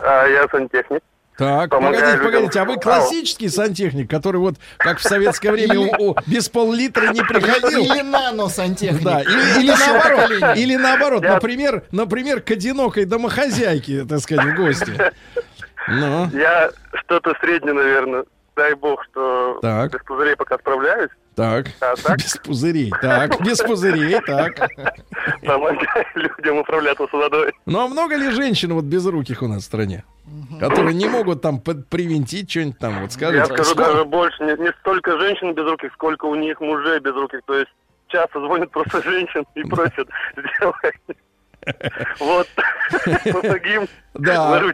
А, 0.00 0.26
я 0.26 0.48
сантехник. 0.48 1.00
Так, 1.38 1.70
Помогаю 1.70 1.94
погодите, 1.94 2.16
людям. 2.18 2.24
погодите, 2.32 2.60
а 2.60 2.64
вы 2.66 2.76
классический 2.76 3.48
сантехник, 3.48 4.08
который 4.10 4.36
вот, 4.36 4.56
как 4.76 4.98
в 4.98 5.02
советское 5.02 5.50
время, 5.52 5.80
у- 5.80 6.10
у- 6.10 6.16
без 6.26 6.48
пол-литра 6.50 7.10
не 7.12 7.22
приходил? 7.22 7.84
Или 7.84 8.02
нано-сантехник. 8.02 9.02
Да, 9.02 9.22
или, 9.22 9.60
или 9.62 9.70
наоборот, 9.70 10.56
или 10.58 10.76
наоборот, 10.76 11.22
Я- 11.22 11.34
например, 11.34 11.84
например, 11.90 12.42
к 12.42 12.50
одинокой 12.50 13.06
домохозяйке, 13.06 14.04
так 14.04 14.20
сказать, 14.20 14.44
в 14.44 14.56
гости. 14.56 14.92
Ну, 15.88 16.28
Я 16.32 16.70
что-то 16.94 17.34
среднее, 17.40 17.74
наверное. 17.74 18.24
Дай 18.54 18.74
бог, 18.74 19.02
что 19.10 19.58
Так. 19.62 19.92
без 19.92 20.00
пузырей 20.02 20.36
пока 20.36 20.58
справляюсь. 20.58 21.08
так, 21.34 21.66
А 21.80 21.94
так? 21.96 22.18
без 22.18 22.36
пузырей, 22.36 22.92
так, 23.00 23.40
без 23.40 23.58
пузырей, 23.62 24.20
так. 24.20 24.54
Помогаю 25.42 26.04
людям 26.14 26.58
управляться 26.58 27.06
с 27.08 27.12
водой. 27.12 27.52
Ну, 27.64 27.80
а 27.80 27.88
много 27.88 28.14
ли 28.16 28.30
женщин 28.30 28.74
вот 28.74 28.84
безруких 28.84 29.42
у 29.42 29.48
нас 29.48 29.62
в 29.62 29.66
стране? 29.66 30.04
Которые 30.60 30.94
не 30.94 31.08
могут 31.08 31.40
там 31.40 31.60
привинтить 31.60 32.50
что-нибнь 32.50 32.76
там, 32.78 33.00
вот 33.00 33.10
Я 33.10 33.10
скажите. 33.10 33.44
скажу 33.46 33.64
сколько? 33.70 33.90
даже 33.92 34.04
больше. 34.04 34.44
Не, 34.44 34.62
не 34.62 34.72
столько 34.80 35.18
женщин 35.18 35.54
без 35.54 35.64
руких, 35.64 35.90
сколько 35.94 36.26
у 36.26 36.34
них 36.34 36.60
мужей 36.60 37.00
без 37.00 37.14
руких. 37.14 37.40
То 37.46 37.54
есть 37.54 37.70
часто 38.08 38.38
звонят 38.40 38.70
просто 38.70 39.02
женщин 39.10 39.44
и 39.54 39.62
просят 39.64 40.08
сделай. 40.36 40.92
Вот. 42.20 42.46
Помоги 43.32 43.74
им. 43.74 43.88
Да. 44.14 44.62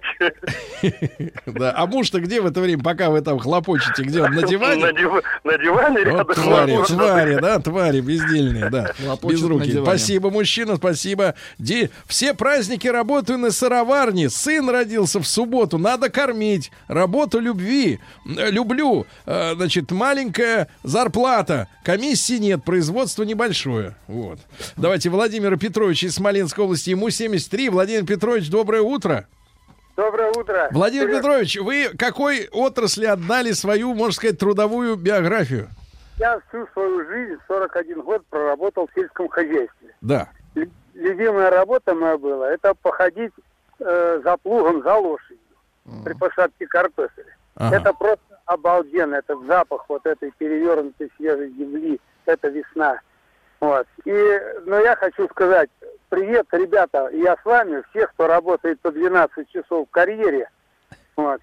Да, 1.46 1.72
а 1.76 1.86
муж-то 1.86 2.20
где 2.20 2.40
в 2.40 2.46
это 2.46 2.60
время, 2.60 2.82
пока 2.82 3.10
вы 3.10 3.20
там 3.20 3.38
хлопочете, 3.38 4.02
где 4.02 4.22
он, 4.22 4.32
на 4.32 4.42
диване? 4.42 4.84
На, 4.84 4.92
див- 4.92 5.22
на 5.44 5.58
диване 5.58 6.04
рядом. 6.04 6.26
Вот 6.26 6.34
твари, 6.34 6.84
твари, 6.86 7.34
да, 7.40 7.58
твари 7.58 8.00
бездельные, 8.00 8.70
да. 8.70 8.92
Хлопочут 8.98 9.36
Без 9.40 9.42
руки. 9.46 9.72
Спасибо, 9.82 10.30
мужчина, 10.30 10.76
спасибо. 10.76 11.34
Ди- 11.58 11.90
Все 12.06 12.34
праздники 12.34 12.86
работаю 12.86 13.38
на 13.38 13.50
сыроварне. 13.50 14.30
Сын 14.30 14.68
родился 14.70 15.20
в 15.20 15.26
субботу, 15.26 15.78
надо 15.78 16.10
кормить. 16.10 16.70
Работу 16.86 17.40
любви. 17.40 17.98
Э, 18.26 18.50
Люблю. 18.50 19.06
Э, 19.26 19.54
Значит, 19.56 19.90
маленькая 19.90 20.68
зарплата. 20.84 21.68
Комиссии 21.84 22.38
нет, 22.38 22.64
производство 22.64 23.22
небольшое. 23.22 23.96
Вот. 24.06 24.38
Давайте 24.76 25.10
Владимира 25.10 25.56
Петровича 25.56 26.06
из 26.06 26.14
Смоленской 26.14 26.64
области. 26.64 26.90
Ему 26.90 27.10
73. 27.10 27.68
Владимир 27.70 28.04
Петрович, 28.04 28.48
доброе 28.50 28.82
утро. 28.82 29.26
Доброе 29.98 30.30
утро. 30.30 30.68
Владимир 30.70 31.06
Привет. 31.06 31.22
Петрович, 31.22 31.56
вы 31.58 31.88
какой 31.98 32.48
отрасли 32.52 33.04
отдали 33.04 33.50
свою, 33.50 33.94
можно 33.94 34.12
сказать, 34.12 34.38
трудовую 34.38 34.94
биографию? 34.94 35.66
Я 36.18 36.40
всю 36.48 36.68
свою 36.72 37.04
жизнь, 37.04 37.36
41 37.48 38.02
год, 38.02 38.24
проработал 38.30 38.86
в 38.86 38.94
сельском 38.94 39.28
хозяйстве. 39.28 39.92
Да. 40.00 40.28
Лю- 40.54 40.70
Любимая 40.94 41.50
работа 41.50 41.96
моя 41.96 42.16
была, 42.16 42.48
это 42.48 42.74
походить 42.74 43.32
э, 43.80 44.20
за 44.22 44.36
плугом, 44.36 44.84
за 44.84 44.94
лошадью. 44.94 45.38
при 46.04 46.12
посадке 46.12 46.68
картофеля. 46.68 47.36
Ага. 47.56 47.76
Это 47.78 47.92
просто 47.92 48.38
обалденно. 48.44 49.16
Это 49.16 49.36
запах 49.48 49.84
вот 49.88 50.06
этой 50.06 50.30
перевернутой 50.38 51.10
свежей 51.16 51.48
земли. 51.58 52.00
Это 52.24 52.46
весна. 52.46 53.00
Вот. 53.58 53.88
И, 54.04 54.40
но 54.64 54.78
я 54.78 54.94
хочу 54.94 55.26
сказать, 55.30 55.70
привет, 56.08 56.46
ребята, 56.52 57.08
я 57.12 57.36
с 57.36 57.44
вами, 57.44 57.82
всех, 57.90 58.10
кто 58.12 58.26
работает 58.26 58.80
по 58.80 58.90
12 58.90 59.48
часов 59.50 59.88
в 59.88 59.90
карьере. 59.90 60.48
Вот. 61.16 61.40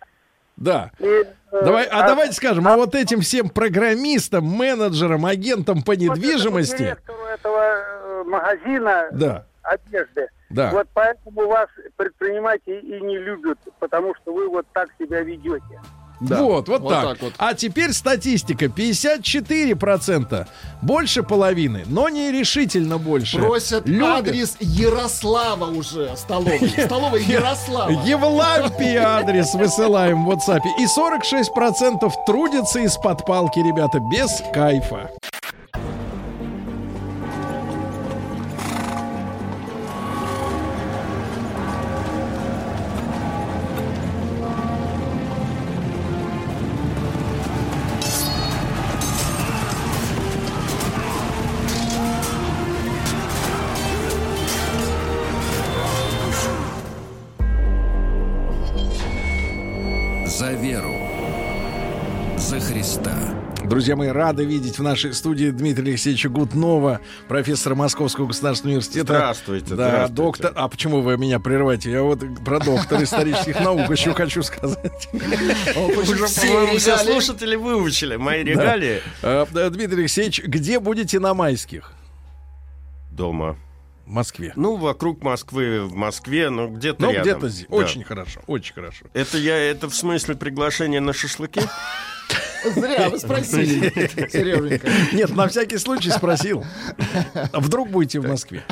Да. 0.57 0.91
И, 0.99 1.05
э, 1.05 1.25
Давай, 1.51 1.85
а 1.85 2.07
давайте 2.07 2.33
скажем, 2.33 2.67
а 2.67 2.77
вот 2.77 2.95
этим 2.95 3.19
всем 3.21 3.49
программистам, 3.49 4.45
менеджерам, 4.45 5.25
агентам 5.25 5.83
по 5.83 5.91
недвижимости, 5.91 6.77
директору 6.77 7.23
этого 7.25 7.59
э, 7.59 8.23
магазина 8.25 9.07
Да. 9.11 9.45
одежды. 9.63 10.29
Да. 10.49 10.71
Вот 10.71 10.87
поэтому 10.93 11.47
вас 11.47 11.67
предприниматели 11.97 12.79
и 12.79 13.01
не 13.01 13.17
любят, 13.17 13.57
потому 13.79 14.15
что 14.15 14.33
вы 14.33 14.47
вот 14.47 14.65
так 14.73 14.89
себя 14.97 15.21
ведете. 15.21 15.81
Вот, 16.19 16.67
вот, 16.67 16.81
Вот 16.81 16.89
так. 16.89 17.03
так 17.03 17.21
вот. 17.21 17.33
А 17.37 17.53
теперь 17.53 17.91
статистика. 17.93 18.65
54%. 18.65 20.47
Больше 20.81 21.23
половины, 21.23 21.83
но 21.87 22.09
не 22.09 22.31
решительно 22.31 22.97
больше. 22.97 23.37
Просят 23.37 23.87
Любят. 23.87 24.19
адрес 24.19 24.55
Ярослава 24.59 25.65
уже 25.65 26.15
столовой. 26.15 26.69
Столовой 26.85 27.23
Ярослава. 27.23 27.89
Евлампия 28.05 29.17
адрес 29.17 29.53
высылаем 29.53 30.25
в 30.25 30.29
WhatsApp. 30.31 30.61
И 30.79 30.85
46% 30.85 32.11
трудятся 32.25 32.79
из-под 32.79 33.25
палки, 33.25 33.59
ребята, 33.59 33.99
без 33.99 34.41
кайфа. 34.53 35.09
Друзья 63.85 63.97
мои, 63.97 64.07
рады 64.09 64.45
видеть 64.45 64.79
в 64.79 64.81
нашей 64.81 65.13
студии 65.13 65.51
Дмитрия 65.51 65.89
Алексеевича 65.89 66.27
Гутнова, 66.27 67.01
профессора 67.27 67.75
Московского 67.75 68.25
государственного 68.25 68.77
университета. 68.77 69.13
Здравствуйте, 69.13 69.75
Да, 69.75 69.75
здравствуйте. 69.75 70.13
доктор. 70.15 70.53
А 70.55 70.67
почему 70.69 71.01
вы 71.01 71.15
меня 71.19 71.39
прерываете? 71.39 71.91
Я 71.91 72.01
вот 72.01 72.23
про 72.43 72.59
доктора 72.59 73.03
исторических 73.03 73.59
наук 73.59 73.81
еще 73.91 74.15
хочу 74.15 74.41
сказать. 74.41 75.07
Все 75.13 76.97
слушатели 76.97 77.55
выучили 77.55 78.15
мои 78.15 78.43
регалии. 78.43 79.03
А, 79.21 79.45
Дмитрий 79.69 79.99
Алексеевич, 79.99 80.41
где 80.43 80.79
будете 80.79 81.19
на 81.19 81.35
майских? 81.35 81.91
Дома. 83.11 83.55
В 84.07 84.09
Москве. 84.09 84.51
Ну, 84.55 84.77
вокруг 84.77 85.21
Москвы, 85.21 85.81
в 85.83 85.93
Москве, 85.93 86.49
ну, 86.49 86.69
где-то 86.69 87.03
Ну, 87.03 87.11
рядом. 87.11 87.21
где-то 87.21 87.49
здесь. 87.49 87.67
Да. 87.69 87.75
Очень 87.75 88.03
хорошо, 88.03 88.41
очень 88.47 88.73
хорошо. 88.73 89.05
Это 89.13 89.37
я, 89.37 89.55
это 89.55 89.87
в 89.87 89.93
смысле 89.95 90.33
приглашения 90.33 91.01
на 91.01 91.13
шашлыки? 91.13 91.61
Зря 92.73 93.09
вы 93.09 93.19
спросили, 93.19 93.89
Сереженька. 94.29 94.89
Нет, 95.13 95.35
на 95.35 95.47
всякий 95.47 95.77
случай 95.77 96.09
спросил. 96.09 96.63
Вдруг 97.53 97.89
будете 97.89 98.19
в 98.19 98.27
Москве? 98.27 98.63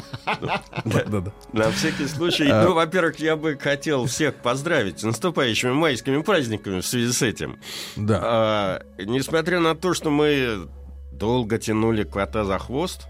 На 1.54 1.72
всякий 1.72 2.08
случай. 2.08 2.50
А. 2.50 2.64
Ну, 2.64 2.74
во-первых, 2.74 3.20
я 3.20 3.36
бы 3.36 3.58
хотел 3.58 4.06
всех 4.06 4.36
поздравить 4.36 5.00
с 5.00 5.04
наступающими 5.04 5.72
майскими 5.72 6.22
праздниками 6.22 6.82
в 6.82 6.86
связи 6.86 7.12
с 7.12 7.22
этим. 7.22 7.60
Да. 7.96 8.22
А, 8.24 8.82
несмотря 8.98 9.60
на 9.60 9.76
то, 9.76 9.94
что 9.94 10.10
мы 10.10 10.68
долго 11.12 11.58
тянули 11.58 12.04
кота 12.04 12.44
за 12.44 12.58
хвост, 12.60 13.08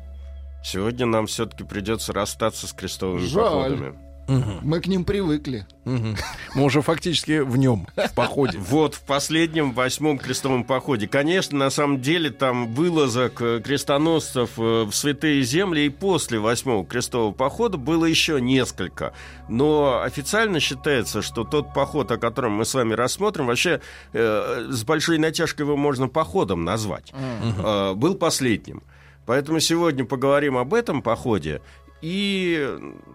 сегодня 0.63 1.05
нам 1.05 1.27
все-таки 1.27 1.63
придется 1.63 2.13
расстаться 2.13 2.67
с 2.67 2.73
крестовыми 2.73 3.25
Жаль. 3.25 3.95
Походами. 4.27 4.59
Мы 4.63 4.79
к 4.79 4.87
ним 4.87 5.05
привыкли. 5.05 5.65
Мгм. 5.85 6.15
Мы 6.55 6.63
уже 6.63 6.81
фактически 6.81 7.39
в 7.39 7.57
нем, 7.57 7.87
в 7.95 8.13
походе. 8.13 8.57
Вот 8.73 8.95
в 8.95 9.01
последнем 9.01 9.73
восьмом 9.73 10.17
крестовом 10.17 10.63
походе. 10.63 11.07
Конечно, 11.07 11.57
на 11.57 11.69
самом 11.69 12.01
деле 12.01 12.29
там 12.29 12.73
вылазок 12.73 13.41
э, 13.41 13.61
крестоносцев 13.63 14.51
э, 14.57 14.83
в 14.83 14.91
святые 14.93 15.43
земли 15.43 15.85
и 15.85 15.89
после 15.89 16.39
восьмого 16.39 16.85
крестового 16.85 17.33
похода 17.33 17.77
было 17.77 18.05
еще 18.05 18.39
несколько. 18.41 19.13
Но 19.49 20.01
официально 20.01 20.59
считается, 20.59 21.21
что 21.21 21.43
тот 21.43 21.73
поход, 21.73 22.11
о 22.11 22.17
котором 22.17 22.53
мы 22.53 22.65
с 22.65 22.73
вами 22.73 22.93
рассмотрим, 22.93 23.47
вообще 23.47 23.81
э, 24.13 24.67
с 24.69 24.83
большой 24.83 25.17
натяжкой 25.17 25.65
его 25.65 25.75
можно 25.77 26.07
походом 26.07 26.63
назвать. 26.63 27.13
Э, 27.13 27.93
был 27.93 28.15
последним. 28.15 28.83
Поэтому 29.25 29.59
сегодня 29.59 30.03
поговорим 30.05 30.57
об 30.57 30.73
этом 30.73 31.01
походе 31.01 31.61
и 32.03 32.69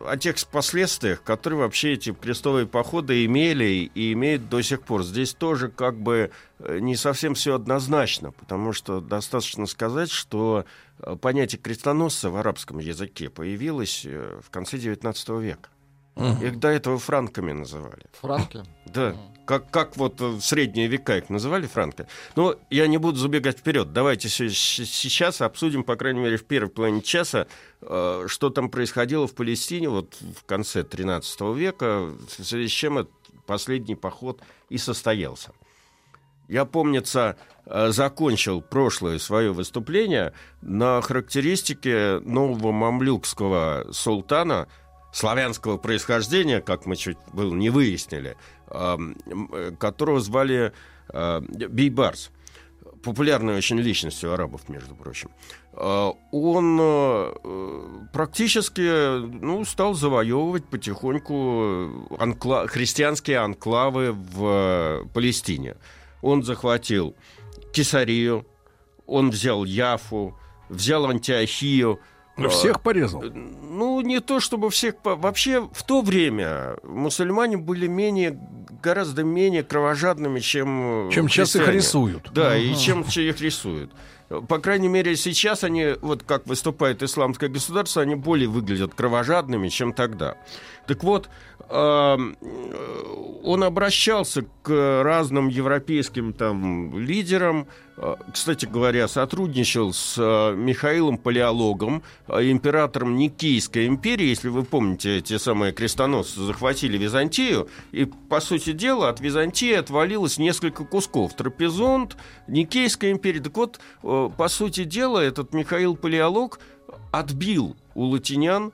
о 0.06 0.16
тех 0.16 0.36
последствиях, 0.46 1.22
которые 1.22 1.58
вообще 1.60 1.92
эти 1.92 2.10
крестовые 2.14 2.66
походы 2.66 3.26
имели 3.26 3.90
и 3.94 4.14
имеют 4.14 4.48
до 4.48 4.62
сих 4.62 4.80
пор. 4.80 5.02
Здесь 5.02 5.34
тоже 5.34 5.68
как 5.68 6.00
бы 6.00 6.30
э, 6.58 6.78
не 6.78 6.96
совсем 6.96 7.34
все 7.34 7.56
однозначно, 7.56 8.32
потому 8.32 8.72
что 8.72 9.02
достаточно 9.02 9.66
сказать, 9.66 10.10
что 10.10 10.64
э, 11.00 11.16
понятие 11.16 11.60
крестоносца 11.60 12.30
в 12.30 12.36
арабском 12.36 12.78
языке 12.78 13.28
появилось 13.28 14.06
э, 14.06 14.40
в 14.42 14.48
конце 14.48 14.78
XIX 14.78 15.42
века. 15.42 15.68
Их 16.42 16.58
до 16.58 16.68
этого 16.68 16.98
франками 16.98 17.52
называли. 17.52 18.06
Франки. 18.22 18.62
Да, 18.86 19.14
как, 19.48 19.70
как 19.70 19.96
вот 19.96 20.20
э, 20.20 20.26
в 20.26 20.42
средние 20.42 20.88
века 20.88 21.16
их 21.16 21.30
называли 21.30 21.66
франки. 21.66 22.06
Но 22.36 22.56
я 22.68 22.86
не 22.86 22.98
буду 22.98 23.16
забегать 23.18 23.58
вперед. 23.58 23.94
Давайте 23.94 24.28
сейчас 24.28 25.40
обсудим, 25.40 25.84
по 25.84 25.96
крайней 25.96 26.20
мере, 26.20 26.36
в 26.36 26.44
первой 26.44 26.68
половине 26.68 27.00
часа, 27.00 27.46
э, 27.80 28.26
что 28.28 28.50
там 28.50 28.68
происходило 28.68 29.26
в 29.26 29.34
Палестине 29.34 29.88
вот 29.88 30.14
в 30.36 30.44
конце 30.44 30.84
13 30.84 31.40
века, 31.56 32.02
в 32.02 32.44
связи 32.44 32.68
с 32.68 32.70
чем 32.70 32.98
этот 32.98 33.12
последний 33.46 33.94
поход 33.94 34.42
и 34.68 34.76
состоялся. 34.76 35.52
Я, 36.46 36.66
помнится, 36.66 37.38
э, 37.64 37.88
закончил 37.90 38.60
прошлое 38.60 39.18
свое 39.18 39.54
выступление 39.54 40.34
на 40.60 41.00
характеристике 41.00 42.20
нового 42.20 42.70
мамлюкского 42.70 43.86
султана 43.92 44.68
славянского 45.12 45.76
происхождения, 45.78 46.60
как 46.60 46.86
мы 46.86 46.96
чуть 46.96 47.18
было 47.32 47.54
не 47.54 47.70
выяснили, 47.70 48.36
э, 48.66 48.96
которого 49.78 50.20
звали 50.20 50.72
э, 51.08 51.40
Бейбарс. 51.40 52.30
Популярной 53.02 53.56
очень 53.56 53.78
личностью 53.78 54.32
арабов, 54.32 54.68
между 54.68 54.94
прочим. 54.94 55.30
Э, 55.72 56.10
Он 56.32 56.78
э, 56.80 57.32
практически 58.12 59.18
ну, 59.20 59.64
стал 59.64 59.94
завоевывать 59.94 60.64
потихоньку 60.64 62.08
анкла- 62.18 62.66
христианские 62.66 63.38
анклавы 63.38 64.12
в 64.12 65.06
Палестине. 65.14 65.76
Он 66.22 66.42
захватил 66.42 67.14
Кесарию, 67.72 68.44
он 69.06 69.30
взял 69.30 69.64
Яфу, 69.64 70.36
взял 70.68 71.06
Антиохию. 71.06 72.00
Ну, 72.38 72.48
всех 72.48 72.80
порезал? 72.80 73.22
Э, 73.24 73.30
Ну, 73.30 74.00
не 74.00 74.20
то 74.20 74.40
чтобы 74.40 74.70
всех... 74.70 74.94
Вообще, 75.04 75.60
в 75.72 75.82
то 75.82 76.00
время 76.02 76.76
мусульмане 76.82 77.56
были 77.56 77.86
менее, 77.86 78.38
гораздо 78.82 79.22
менее 79.24 79.62
кровожадными, 79.62 80.40
чем... 80.40 81.08
э, 81.08 81.10
Чем 81.12 81.28
сейчас 81.28 81.54
их 81.56 81.68
рисуют. 81.68 82.30
Да, 82.32 82.56
и 82.56 82.70
Ага. 82.70 82.78
чем 82.78 83.04
че- 83.04 83.28
их 83.28 83.40
рисуют. 83.40 83.90
По 84.48 84.58
крайней 84.58 84.88
мере, 84.88 85.16
сейчас 85.16 85.64
они, 85.64 85.94
вот 86.02 86.22
как 86.22 86.46
выступает 86.46 87.02
исламское 87.02 87.48
государство, 87.48 88.02
они 88.02 88.14
более 88.14 88.48
выглядят 88.48 88.94
кровожадными, 88.94 89.68
чем 89.68 89.92
тогда. 89.94 90.36
Так 90.88 91.04
вот, 91.04 91.28
э, 91.68 92.16
он 93.44 93.62
обращался 93.62 94.46
к 94.62 95.02
разным 95.04 95.48
европейским 95.48 96.32
там 96.32 96.98
лидерам, 96.98 97.66
э, 97.98 98.14
кстати 98.32 98.64
говоря, 98.64 99.06
сотрудничал 99.06 99.92
с 99.92 100.14
э, 100.16 100.54
Михаилом 100.56 101.18
Палеологом, 101.18 102.02
императором 102.26 103.16
Никейской 103.16 103.86
империи, 103.86 104.28
если 104.28 104.48
вы 104.48 104.64
помните, 104.64 105.18
эти 105.18 105.36
самые 105.36 105.74
крестоносцы 105.74 106.40
захватили 106.40 106.96
Византию, 106.96 107.68
и, 107.92 108.06
по 108.06 108.40
сути 108.40 108.72
дела, 108.72 109.10
от 109.10 109.20
Византии 109.20 109.74
отвалилось 109.74 110.38
несколько 110.38 110.86
кусков. 110.86 111.34
Трапезунд, 111.34 112.16
Никейская 112.46 113.12
империя. 113.12 113.40
Так 113.40 113.56
вот, 113.58 113.78
по 114.00 114.48
сути 114.48 114.84
дела, 114.84 115.18
этот 115.18 115.52
Михаил 115.52 115.96
Палеолог 115.96 116.60
отбил 117.12 117.76
у 117.94 118.04
латинян 118.04 118.72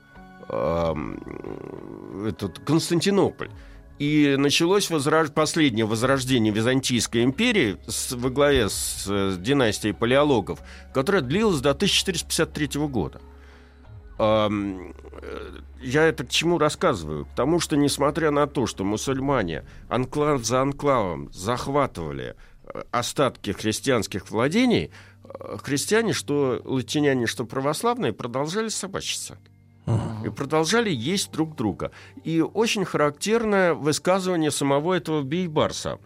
этот 0.49 2.59
Константинополь. 2.65 3.49
И 3.97 4.35
началось 4.37 4.89
возраж... 4.89 5.31
последнее 5.31 5.85
возрождение 5.85 6.53
Византийской 6.53 7.23
империи 7.23 7.77
с... 7.87 8.11
во 8.11 8.29
главе 8.29 8.69
с 8.69 9.05
э, 9.07 9.37
династией 9.39 9.93
палеологов, 9.93 10.59
которая 10.93 11.21
длилась 11.21 11.61
до 11.61 11.71
1453 11.71 12.81
года. 12.87 13.21
Э, 14.19 14.49
Я 15.81 16.03
это 16.03 16.25
к 16.25 16.29
чему 16.29 16.57
рассказываю? 16.57 17.25
К 17.25 17.29
тому, 17.35 17.61
что 17.61 17.77
несмотря 17.77 18.31
на 18.31 18.47
то, 18.47 18.67
что 18.67 18.83
мусульмане 18.83 19.63
анклав 19.87 20.43
за 20.43 20.61
анклавом 20.61 21.31
захватывали 21.31 22.35
э, 22.65 22.83
остатки 22.91 23.51
христианских 23.51 24.29
владений, 24.29 24.91
э, 25.23 25.57
христиане, 25.63 26.11
что 26.11 26.59
латиняне, 26.65 27.27
что 27.27 27.45
православные, 27.45 28.11
продолжали 28.11 28.67
собачиться. 28.67 29.37
И 30.25 30.29
продолжали 30.29 30.89
есть 30.89 31.31
друг 31.31 31.55
друга. 31.55 31.91
И 32.23 32.41
очень 32.41 32.85
характерное 32.85 33.73
высказывание 33.73 34.51
самого 34.51 34.93
этого 34.93 35.21
Бейбарса. 35.21 35.99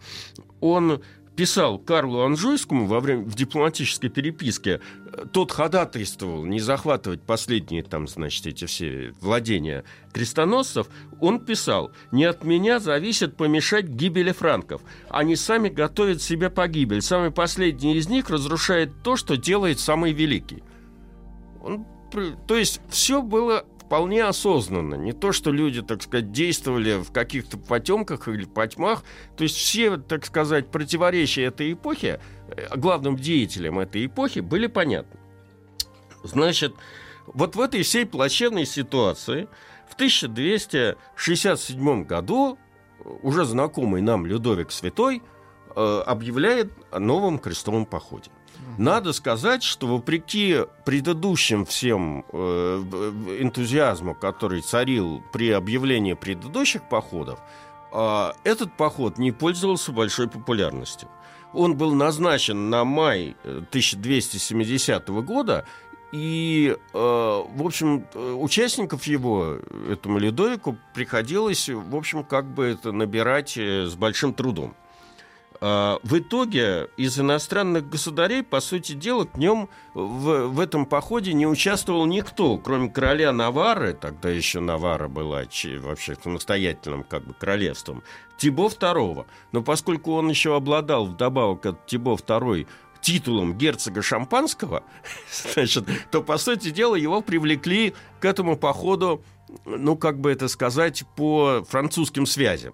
Он 0.60 1.02
писал 1.40 1.78
Карлу 1.78 2.20
Анжуйскому 2.20 2.84
во 2.84 3.00
время 3.00 3.24
в 3.24 3.34
дипломатической 3.34 4.10
переписке, 4.10 4.82
э, 5.12 5.24
тот 5.32 5.52
ходатайствовал 5.52 6.44
не 6.44 6.60
захватывать 6.60 7.22
последние 7.22 7.82
там, 7.82 8.08
значит, 8.08 8.46
эти 8.46 8.66
все 8.66 9.14
владения 9.22 9.84
крестоносцев, 10.12 10.88
он 11.18 11.40
писал, 11.40 11.92
не 12.12 12.24
от 12.24 12.44
меня 12.44 12.78
зависит 12.78 13.38
помешать 13.38 13.86
гибели 13.86 14.32
франков. 14.32 14.82
Они 15.08 15.34
сами 15.34 15.70
готовят 15.70 16.20
себе 16.20 16.50
погибель. 16.50 17.00
Самый 17.00 17.30
последний 17.30 17.96
из 17.96 18.10
них 18.10 18.28
разрушает 18.28 19.02
то, 19.02 19.16
что 19.16 19.38
делает 19.38 19.80
самый 19.80 20.12
великий. 20.12 20.62
Он, 21.62 21.86
то 22.46 22.56
есть 22.56 22.80
все 22.88 23.22
было 23.22 23.64
вполне 23.90 24.24
осознанно. 24.24 24.94
Не 24.94 25.12
то, 25.12 25.32
что 25.32 25.50
люди, 25.50 25.82
так 25.82 26.00
сказать, 26.02 26.30
действовали 26.30 27.02
в 27.02 27.10
каких-то 27.10 27.58
потемках 27.58 28.28
или 28.28 28.44
потьмах. 28.44 29.02
То 29.36 29.42
есть 29.42 29.56
все, 29.56 29.96
так 29.96 30.24
сказать, 30.24 30.70
противоречия 30.70 31.46
этой 31.46 31.72
эпохи, 31.72 32.20
э, 32.48 32.76
главным 32.76 33.16
деятелям 33.16 33.80
этой 33.80 34.06
эпохи 34.06 34.38
были 34.38 34.68
понятны. 34.68 35.18
Значит, 36.22 36.72
вот 37.26 37.56
в 37.56 37.60
этой 37.60 37.82
всей 37.82 38.06
плачевной 38.06 38.64
ситуации 38.64 39.48
в 39.90 39.94
1267 39.94 42.04
году 42.04 42.58
э, 43.00 43.08
уже 43.22 43.44
знакомый 43.44 44.02
нам 44.02 44.24
Людовик 44.24 44.70
Святой 44.70 45.20
э, 45.74 46.02
объявляет 46.06 46.70
о 46.92 47.00
новом 47.00 47.40
крестовом 47.40 47.86
походе. 47.86 48.30
Надо 48.78 49.12
сказать, 49.12 49.62
что 49.62 49.86
вопреки 49.86 50.60
предыдущим 50.84 51.64
всем 51.64 52.24
э, 52.32 52.82
энтузиазму, 53.40 54.14
который 54.14 54.62
царил 54.62 55.22
при 55.32 55.50
объявлении 55.50 56.14
предыдущих 56.14 56.88
походов, 56.88 57.38
э, 57.92 58.32
этот 58.44 58.76
поход 58.76 59.18
не 59.18 59.32
пользовался 59.32 59.92
большой 59.92 60.28
популярностью. 60.28 61.08
Он 61.52 61.76
был 61.76 61.94
назначен 61.94 62.70
на 62.70 62.84
май 62.84 63.36
э, 63.44 63.62
1270 63.70 65.08
года, 65.08 65.66
и, 66.12 66.76
э, 66.76 66.98
в 66.98 67.64
общем, 67.64 68.04
э, 68.14 68.32
участников 68.32 69.04
его, 69.04 69.58
этому 69.88 70.18
Ледовику, 70.18 70.76
приходилось, 70.92 71.68
в 71.68 71.94
общем, 71.94 72.24
как 72.24 72.46
бы 72.46 72.64
это 72.66 72.90
набирать 72.90 73.56
э, 73.56 73.86
с 73.86 73.94
большим 73.94 74.34
трудом. 74.34 74.74
А, 75.60 75.98
В 76.02 76.18
итоге 76.18 76.88
из 76.96 77.18
иностранных 77.18 77.88
государей, 77.88 78.42
по 78.42 78.60
сути 78.60 78.92
дела, 78.92 79.24
к 79.24 79.36
нем 79.36 79.68
в, 79.92 80.46
в 80.46 80.60
этом 80.60 80.86
походе 80.86 81.34
не 81.34 81.46
участвовал 81.46 82.06
никто, 82.06 82.56
кроме 82.56 82.88
короля 82.88 83.32
Навары, 83.32 83.92
тогда 83.92 84.30
еще 84.30 84.60
Навара 84.60 85.08
была 85.08 85.42
вообще 85.80 86.16
самостоятельным 86.22 87.04
как 87.04 87.26
бы 87.26 87.34
королевством, 87.34 88.02
Тибо 88.38 88.68
II. 88.68 89.26
Но 89.52 89.62
поскольку 89.62 90.12
он 90.14 90.30
еще 90.30 90.56
обладал 90.56 91.04
вдобавок 91.06 91.66
от 91.66 91.86
Тибо 91.86 92.14
II 92.14 92.66
титулом 93.02 93.56
герцога 93.56 94.00
Шампанского, 94.00 94.82
значит, 95.52 95.84
то, 96.10 96.22
по 96.22 96.38
сути 96.38 96.70
дела, 96.70 96.94
его 96.94 97.20
привлекли 97.20 97.94
к 98.20 98.24
этому 98.24 98.56
походу, 98.56 99.22
ну, 99.66 99.96
как 99.96 100.20
бы 100.20 100.30
это 100.30 100.48
сказать, 100.48 101.04
по 101.16 101.64
французским 101.68 102.24
связям. 102.24 102.72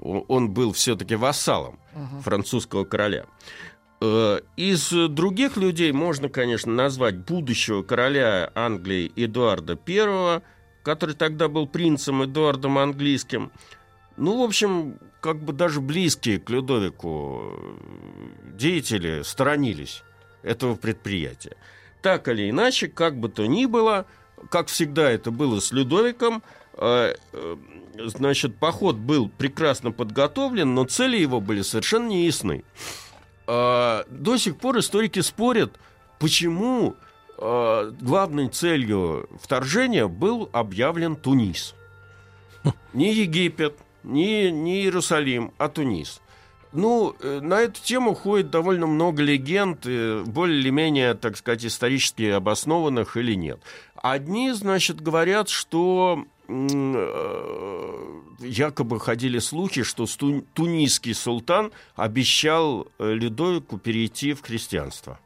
Он 0.00 0.50
был 0.50 0.72
все-таки 0.72 1.14
вассалом 1.14 1.78
французского 2.22 2.84
короля. 2.84 3.26
Э, 4.00 4.40
Из 4.56 4.90
других 4.90 5.56
людей 5.56 5.92
можно, 5.92 6.28
конечно, 6.28 6.72
назвать 6.72 7.16
будущего 7.16 7.82
короля 7.82 8.50
Англии 8.54 9.10
Эдуарда 9.16 9.78
I, 9.86 10.42
который 10.82 11.14
тогда 11.14 11.48
был 11.48 11.66
принцем 11.66 12.24
Эдуардом 12.24 12.78
Английским. 12.78 13.50
Ну, 14.16 14.40
в 14.40 14.44
общем, 14.44 14.98
как 15.20 15.42
бы 15.42 15.52
даже 15.52 15.80
близкие 15.80 16.38
к 16.38 16.50
Людовику 16.50 17.52
э, 17.52 17.78
деятели 18.54 19.22
сторонились 19.22 20.02
этого 20.42 20.76
предприятия. 20.76 21.56
Так 22.02 22.28
или 22.28 22.48
иначе, 22.50 22.88
как 22.88 23.18
бы 23.18 23.28
то 23.28 23.46
ни 23.46 23.66
было, 23.66 24.06
как 24.50 24.68
всегда 24.68 25.10
это 25.10 25.30
было 25.30 25.60
с 25.60 25.72
Людовиком, 25.72 26.42
э, 26.74 27.14
значит, 28.04 28.56
поход 28.56 28.96
был 28.96 29.28
прекрасно 29.28 29.92
подготовлен, 29.92 30.74
но 30.74 30.84
цели 30.84 31.16
его 31.16 31.40
были 31.40 31.62
совершенно 31.62 32.08
не 32.08 32.26
ясны. 32.26 32.64
А, 33.46 34.04
До 34.10 34.36
сих 34.36 34.56
пор 34.58 34.78
историки 34.78 35.20
спорят, 35.20 35.78
почему 36.18 36.96
а, 37.38 37.90
главной 38.00 38.48
целью 38.48 39.28
вторжения 39.40 40.08
был 40.08 40.48
объявлен 40.52 41.16
Тунис. 41.16 41.74
Не 42.92 43.12
Египет, 43.12 43.78
не, 44.02 44.50
не 44.50 44.82
Иерусалим, 44.82 45.52
а 45.58 45.68
Тунис. 45.68 46.20
Ну, 46.72 47.14
э, 47.20 47.40
на 47.40 47.60
эту 47.60 47.80
тему 47.80 48.14
ходит 48.14 48.50
довольно 48.50 48.86
много 48.86 49.22
легенд, 49.22 49.86
э, 49.86 50.22
более 50.26 50.60
или 50.60 50.70
менее, 50.70 51.14
так 51.14 51.36
сказать, 51.36 51.64
исторически 51.64 52.24
обоснованных 52.24 53.16
или 53.16 53.34
нет. 53.34 53.60
Одни, 53.94 54.52
значит, 54.52 55.00
говорят, 55.00 55.48
что 55.48 56.26
якобы 58.40 59.00
ходили 59.00 59.38
слухи, 59.38 59.82
что 59.82 60.06
тунисский 60.54 61.14
султан 61.14 61.72
обещал 61.94 62.86
э, 62.98 63.12
Людовику 63.12 63.78
перейти 63.78 64.32
в 64.32 64.42
христианство. 64.42 65.18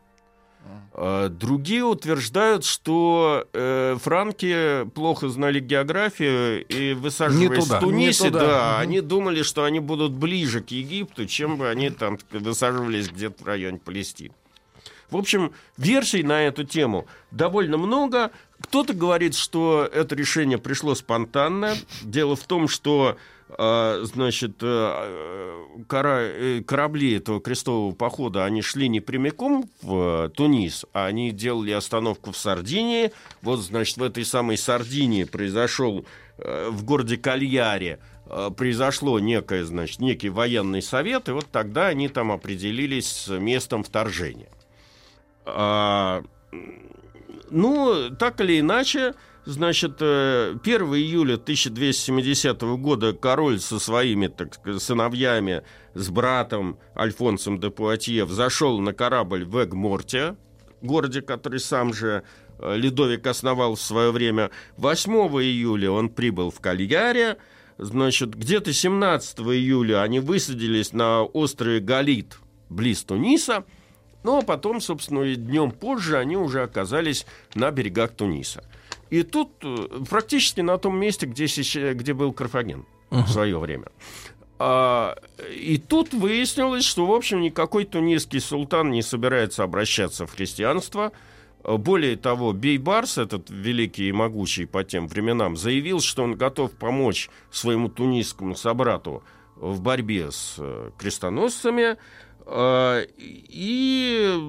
А 0.92 1.28
Другие 1.28 1.84
утверждают, 1.84 2.64
что 2.64 3.46
э, 3.52 3.96
франки 4.00 4.84
плохо 4.90 5.28
знали 5.28 5.58
географию 5.58 6.64
и 6.66 6.92
высаживаясь 6.92 7.64
туда, 7.64 7.78
в 7.78 7.80
Тунисе, 7.80 8.24
не 8.24 8.30
туда. 8.30 8.40
да, 8.46 8.72
Мгм. 8.72 8.80
они 8.82 9.00
думали, 9.00 9.42
что 9.42 9.64
они 9.64 9.80
будут 9.80 10.12
ближе 10.12 10.60
к 10.60 10.68
Египту, 10.70 11.26
чем 11.26 11.56
бы 11.56 11.68
они 11.68 11.90
там 11.90 12.18
высаживались 12.30 13.08
где-то 13.08 13.42
в 13.42 13.46
районе 13.46 13.78
Палестины. 13.78 14.34
В 15.10 15.16
общем, 15.16 15.52
версий 15.76 16.22
на 16.22 16.42
эту 16.42 16.62
тему 16.64 17.06
довольно 17.32 17.78
много. 17.78 18.30
Кто-то 18.62 18.92
говорит, 18.94 19.34
что 19.34 19.88
это 19.90 20.14
решение 20.14 20.58
пришло 20.58 20.94
спонтанно. 20.94 21.74
Дело 22.02 22.36
в 22.36 22.44
том, 22.44 22.68
что 22.68 23.16
э, 23.48 24.00
значит, 24.04 24.56
э, 24.60 25.66
э, 25.90 26.62
корабли 26.66 27.14
этого 27.14 27.40
крестового 27.40 27.94
похода, 27.94 28.44
они 28.44 28.62
шли 28.62 28.88
не 28.88 29.00
прямиком 29.00 29.68
в 29.82 30.30
Тунис, 30.36 30.84
а 30.92 31.06
они 31.06 31.30
делали 31.30 31.72
остановку 31.72 32.32
в 32.32 32.36
Сардинии. 32.36 33.12
Вот, 33.42 33.60
значит, 33.60 33.96
в 33.96 34.02
этой 34.02 34.24
самой 34.24 34.56
Сардинии 34.56 35.24
произошел 35.24 36.04
э, 36.38 36.68
в 36.70 36.84
городе 36.84 37.16
Кальяре 37.16 37.98
произошло 38.56 39.18
некое, 39.18 39.64
значит, 39.64 39.98
некий 39.98 40.28
военный 40.28 40.82
совет, 40.82 41.28
и 41.28 41.32
вот 41.32 41.46
тогда 41.50 41.88
они 41.88 42.08
там 42.08 42.30
определились 42.30 43.08
с 43.08 43.28
местом 43.36 43.82
вторжения. 43.82 44.48
Ну, 47.50 48.10
так 48.18 48.40
или 48.40 48.60
иначе, 48.60 49.14
значит, 49.44 49.96
э, 50.00 50.56
1 50.62 50.94
июля 50.94 51.36
1270 51.36 52.76
года 52.76 53.12
король 53.12 53.58
со 53.60 53.78
своими, 53.78 54.28
так 54.28 54.54
сказать, 54.54 54.82
сыновьями, 54.82 55.62
с 55.94 56.08
братом 56.08 56.78
Альфонсом 56.96 57.58
де 57.58 57.70
Пуатье 57.70 58.26
зашел 58.26 58.80
на 58.80 58.92
корабль 58.92 59.44
в 59.44 59.62
Эгмортия, 59.62 60.36
городе, 60.80 61.22
который 61.22 61.60
сам 61.60 61.92
же 61.92 62.22
э, 62.58 62.76
Ледовик 62.76 63.26
основал 63.26 63.74
в 63.74 63.80
свое 63.82 64.12
время. 64.12 64.50
8 64.76 65.12
июля 65.12 65.90
он 65.90 66.08
прибыл 66.08 66.50
в 66.50 66.60
Кальяре, 66.60 67.36
Значит, 67.82 68.34
где-то 68.34 68.74
17 68.74 69.38
июля 69.38 70.02
они 70.02 70.20
высадились 70.20 70.92
на 70.92 71.22
острове 71.22 71.80
Галит, 71.80 72.36
близ 72.68 73.04
Туниса. 73.04 73.64
Ну, 74.22 74.38
а 74.38 74.42
потом, 74.42 74.80
собственно, 74.80 75.22
и 75.22 75.36
днем 75.36 75.70
позже 75.70 76.18
они 76.18 76.36
уже 76.36 76.62
оказались 76.62 77.26
на 77.54 77.70
берегах 77.70 78.10
Туниса. 78.10 78.64
И 79.08 79.22
тут 79.22 79.50
э, 79.62 80.04
практически 80.08 80.60
на 80.60 80.78
том 80.78 80.98
месте, 80.98 81.26
где, 81.26 81.46
где 81.94 82.14
был 82.14 82.32
Карфаген 82.32 82.84
в 83.10 83.28
свое 83.28 83.58
время. 83.58 83.86
А, 84.58 85.16
и 85.50 85.78
тут 85.78 86.12
выяснилось, 86.12 86.84
что, 86.84 87.06
в 87.06 87.12
общем, 87.12 87.40
никакой 87.40 87.86
тунисский 87.86 88.40
султан 88.40 88.90
не 88.90 89.02
собирается 89.02 89.64
обращаться 89.64 90.26
в 90.26 90.34
христианство. 90.34 91.12
Более 91.64 92.16
того, 92.16 92.52
Бейбарс, 92.52 93.18
этот 93.18 93.50
великий 93.50 94.08
и 94.08 94.12
могучий 94.12 94.66
по 94.66 94.84
тем 94.84 95.08
временам, 95.08 95.56
заявил, 95.56 96.00
что 96.00 96.22
он 96.22 96.34
готов 96.34 96.72
помочь 96.72 97.30
своему 97.50 97.88
тунисскому 97.88 98.54
собрату 98.54 99.22
в 99.56 99.80
борьбе 99.80 100.30
с 100.30 100.56
э, 100.58 100.90
крестоносцами. 100.98 101.96
А, 102.46 103.02
И 103.18 104.40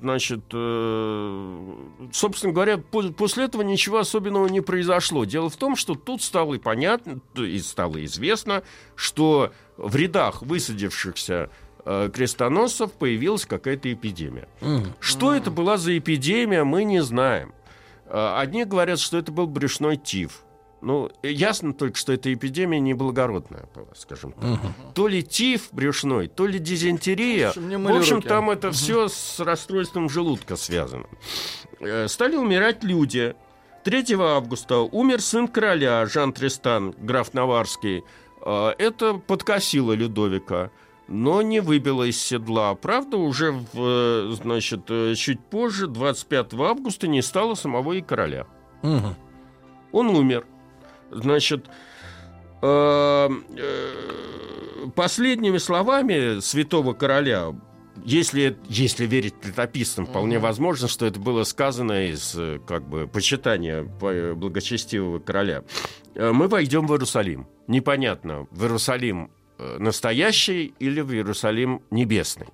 значит, 0.00 0.40
э, 0.52 1.74
собственно 2.12 2.52
говоря, 2.52 2.78
по- 2.78 3.12
после 3.12 3.44
этого 3.44 3.62
ничего 3.62 3.98
особенного 3.98 4.48
не 4.48 4.60
произошло. 4.60 5.24
Дело 5.24 5.48
в 5.48 5.56
том, 5.56 5.76
что 5.76 5.94
тут 5.94 6.22
стало 6.22 6.54
и 6.54 6.58
понятно, 6.58 7.20
и 7.36 7.58
стало 7.60 8.04
известно, 8.04 8.62
что 8.96 9.52
в 9.76 9.94
рядах 9.94 10.42
высадившихся 10.42 11.50
э, 11.84 12.10
крестоносцев 12.12 12.92
появилась 12.92 13.46
какая-то 13.46 13.92
эпидемия. 13.92 14.48
Что 15.00 15.34
это 15.34 15.50
была 15.50 15.76
за 15.78 15.96
эпидемия, 15.98 16.64
мы 16.64 16.82
не 16.84 17.00
знаем. 17.02 17.52
Э, 18.06 18.34
Одни 18.38 18.64
говорят, 18.64 18.98
что 18.98 19.18
это 19.18 19.30
был 19.32 19.46
брюшной 19.46 19.96
тиф. 19.96 20.42
Ну, 20.82 21.10
ясно 21.22 21.72
только, 21.72 21.96
что 21.96 22.12
эта 22.12 22.34
эпидемия 22.34 22.80
неблагородная 22.80 23.68
была, 23.72 23.86
скажем 23.94 24.32
так. 24.32 24.58
То 24.94 25.06
ли 25.06 25.22
тиф 25.22 25.68
брюшной, 25.70 26.26
то 26.26 26.44
ли 26.44 26.58
дизентерия. 26.58 27.52
В 27.54 27.96
общем, 27.96 28.16
руки. 28.16 28.28
там 28.28 28.50
это 28.50 28.72
все 28.72 29.06
с 29.06 29.38
расстройством 29.38 30.10
желудка 30.10 30.56
связано. 30.56 31.06
Э, 31.78 32.08
Стали 32.08 32.34
умирать 32.34 32.82
люди. 32.82 33.36
3 33.84 34.14
августа 34.18 34.78
умер 34.78 35.20
сын 35.20 35.46
короля 35.46 36.04
Жан 36.06 36.32
Тристан, 36.32 36.94
граф 36.98 37.32
Наварский. 37.32 38.02
Э, 38.44 38.72
Это 38.76 39.14
подкосило 39.14 39.92
Людовика, 39.92 40.72
но 41.06 41.42
не 41.42 41.60
выбило 41.60 42.02
из 42.02 42.20
седла. 42.20 42.74
Правда, 42.74 43.18
уже 43.18 43.52
в, 43.52 43.66
э, 43.76 44.32
значит, 44.34 44.86
чуть 45.16 45.38
позже, 45.38 45.86
25 45.86 46.54
августа, 46.54 47.06
не 47.06 47.22
стало 47.22 47.54
самого 47.54 47.92
и 47.92 48.00
короля. 48.00 48.48
Мгм. 48.82 49.14
Он 49.92 50.08
умер. 50.08 50.44
Значит, 51.12 51.66
э, 52.62 53.28
э, 53.56 54.86
последними 54.94 55.58
словами 55.58 56.40
святого 56.40 56.92
короля, 56.94 57.54
если, 58.04 58.56
если 58.68 59.06
верить 59.06 59.34
летописцам, 59.44 60.06
вполне 60.06 60.38
возможно, 60.38 60.88
что 60.88 61.06
это 61.06 61.20
было 61.20 61.44
сказано 61.44 62.08
из 62.10 62.34
э, 62.36 62.58
как 62.66 62.88
бы 62.88 63.06
почитания 63.06 63.84
по- 63.84 64.34
благочестивого 64.34 65.18
короля. 65.18 65.62
Э, 66.14 66.32
Мы 66.32 66.48
войдем 66.48 66.86
в 66.86 66.92
Иерусалим. 66.92 67.46
Непонятно, 67.68 68.46
в 68.50 68.62
Иерусалим 68.62 69.30
э, 69.58 69.76
настоящий 69.78 70.74
или 70.78 71.00
в 71.00 71.12
Иерусалим 71.12 71.82
небесный. 71.90 72.48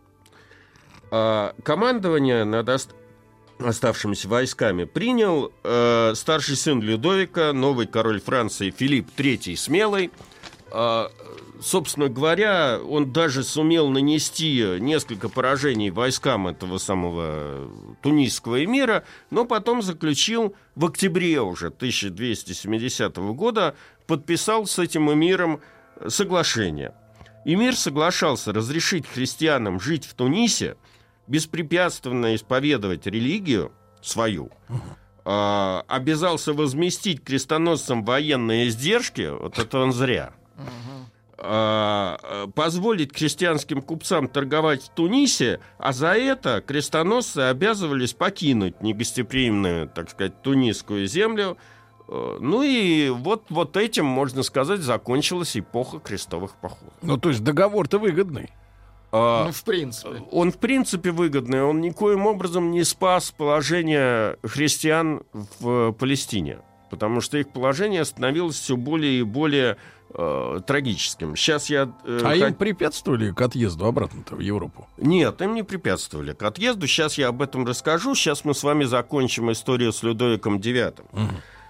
А 1.10 1.54
командование 1.62 2.44
над 2.44 2.68
оставшимися 3.58 4.28
войсками 4.28 4.84
принял 4.84 5.52
э, 5.64 6.12
старший 6.14 6.56
сын 6.56 6.80
Людовика, 6.80 7.52
новый 7.52 7.86
король 7.86 8.20
Франции 8.20 8.70
Филипп 8.70 9.08
III 9.16 9.56
Смелый. 9.56 10.10
А, 10.70 11.10
собственно 11.60 12.08
говоря, 12.08 12.78
он 12.88 13.12
даже 13.12 13.42
сумел 13.42 13.88
нанести 13.88 14.64
несколько 14.80 15.28
поражений 15.28 15.90
войскам 15.90 16.46
этого 16.46 16.78
самого 16.78 17.68
тунисского 18.02 18.64
эмира, 18.64 19.04
но 19.30 19.44
потом 19.44 19.82
заключил 19.82 20.54
в 20.74 20.86
октябре 20.86 21.40
уже 21.40 21.68
1270 21.68 23.16
года, 23.16 23.74
подписал 24.06 24.66
с 24.66 24.78
этим 24.78 25.12
эмиром 25.12 25.60
соглашение. 26.06 26.94
Эмир 27.44 27.76
соглашался 27.76 28.52
разрешить 28.52 29.06
христианам 29.06 29.80
жить 29.80 30.04
в 30.04 30.14
Тунисе, 30.14 30.76
беспрепятственно 31.28 32.34
исповедовать 32.34 33.06
религию 33.06 33.72
свою, 34.00 34.50
а, 35.24 35.84
обязался 35.88 36.52
возместить 36.52 37.22
крестоносцам 37.22 38.04
военные 38.04 38.68
издержки, 38.68 39.28
вот 39.30 39.58
это 39.58 39.78
он 39.78 39.92
зря, 39.92 40.32
а, 41.40 42.48
позволить 42.54 43.12
крестьянским 43.12 43.80
купцам 43.82 44.26
торговать 44.26 44.82
в 44.82 44.88
Тунисе, 44.88 45.60
а 45.78 45.92
за 45.92 46.14
это 46.14 46.60
крестоносцы 46.66 47.38
обязывались 47.40 48.12
покинуть 48.12 48.82
негостеприимную, 48.82 49.88
так 49.88 50.10
сказать, 50.10 50.42
тунисскую 50.42 51.06
землю. 51.06 51.56
Э, 52.08 52.38
Ну 52.40 52.62
и 52.62 53.10
вот, 53.10 53.44
вот 53.50 53.76
этим, 53.76 54.06
можно 54.06 54.42
сказать, 54.42 54.80
закончилась 54.80 55.56
эпоха 55.56 56.00
крестовых 56.00 56.56
походов. 56.56 56.94
Ну, 57.02 57.18
то 57.18 57.28
есть 57.28 57.44
договор-то 57.44 57.98
выгодный. 57.98 58.50
А, 59.10 59.46
Ну, 59.46 59.52
в 59.52 59.64
принципе. 59.64 60.22
он 60.30 60.52
в 60.52 60.58
принципе 60.58 61.10
выгодный, 61.10 61.62
он 61.62 61.80
никоим 61.80 62.26
образом 62.26 62.70
не 62.70 62.84
спас 62.84 63.30
положение 63.30 64.36
христиан 64.42 65.22
в 65.60 65.92
Палестине, 65.92 66.58
потому 66.90 67.20
что 67.22 67.38
их 67.38 67.48
положение 67.50 68.04
становилось 68.04 68.56
все 68.58 68.76
более 68.76 69.20
и 69.20 69.22
более 69.22 69.76
э, 70.14 70.60
трагическим. 70.66 71.36
Сейчас 71.36 71.70
я... 71.70 71.90
э, 72.04 72.20
А 72.22 72.34
хот- 72.36 72.48
им 72.48 72.54
препятствовали 72.54 73.30
к 73.32 73.40
отъезду 73.40 73.86
обратно-то 73.86 74.36
в 74.36 74.40
Европу? 74.40 74.86
Нет, 74.98 75.40
им 75.42 75.54
не 75.54 75.62
препятствовали 75.62 76.32
к 76.34 76.42
отъезду. 76.42 76.86
Сейчас 76.86 77.16
я 77.18 77.28
об 77.28 77.40
этом 77.42 77.66
расскажу. 77.66 78.14
Сейчас 78.14 78.44
мы 78.44 78.54
с 78.54 78.62
вами 78.62 78.84
закончим 78.84 79.50
историю 79.52 79.92
с 79.92 80.02
Людовиком 80.02 80.58
IX. 80.58 81.00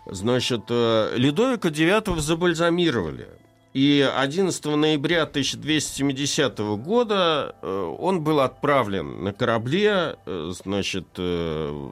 Значит, 0.06 0.62
э, 0.70 1.12
Людовика 1.16 1.68
IX 1.68 2.18
забальзамировали. 2.20 3.28
И 3.74 4.00
11 4.00 4.64
ноября 4.64 5.24
1270 5.24 6.58
года 6.58 7.54
э, 7.60 7.94
он 7.98 8.22
был 8.22 8.40
отправлен 8.40 9.22
на 9.22 9.34
корабле, 9.34 10.16
э, 10.24 10.52
значит, 10.64 11.06
э, 11.18 11.88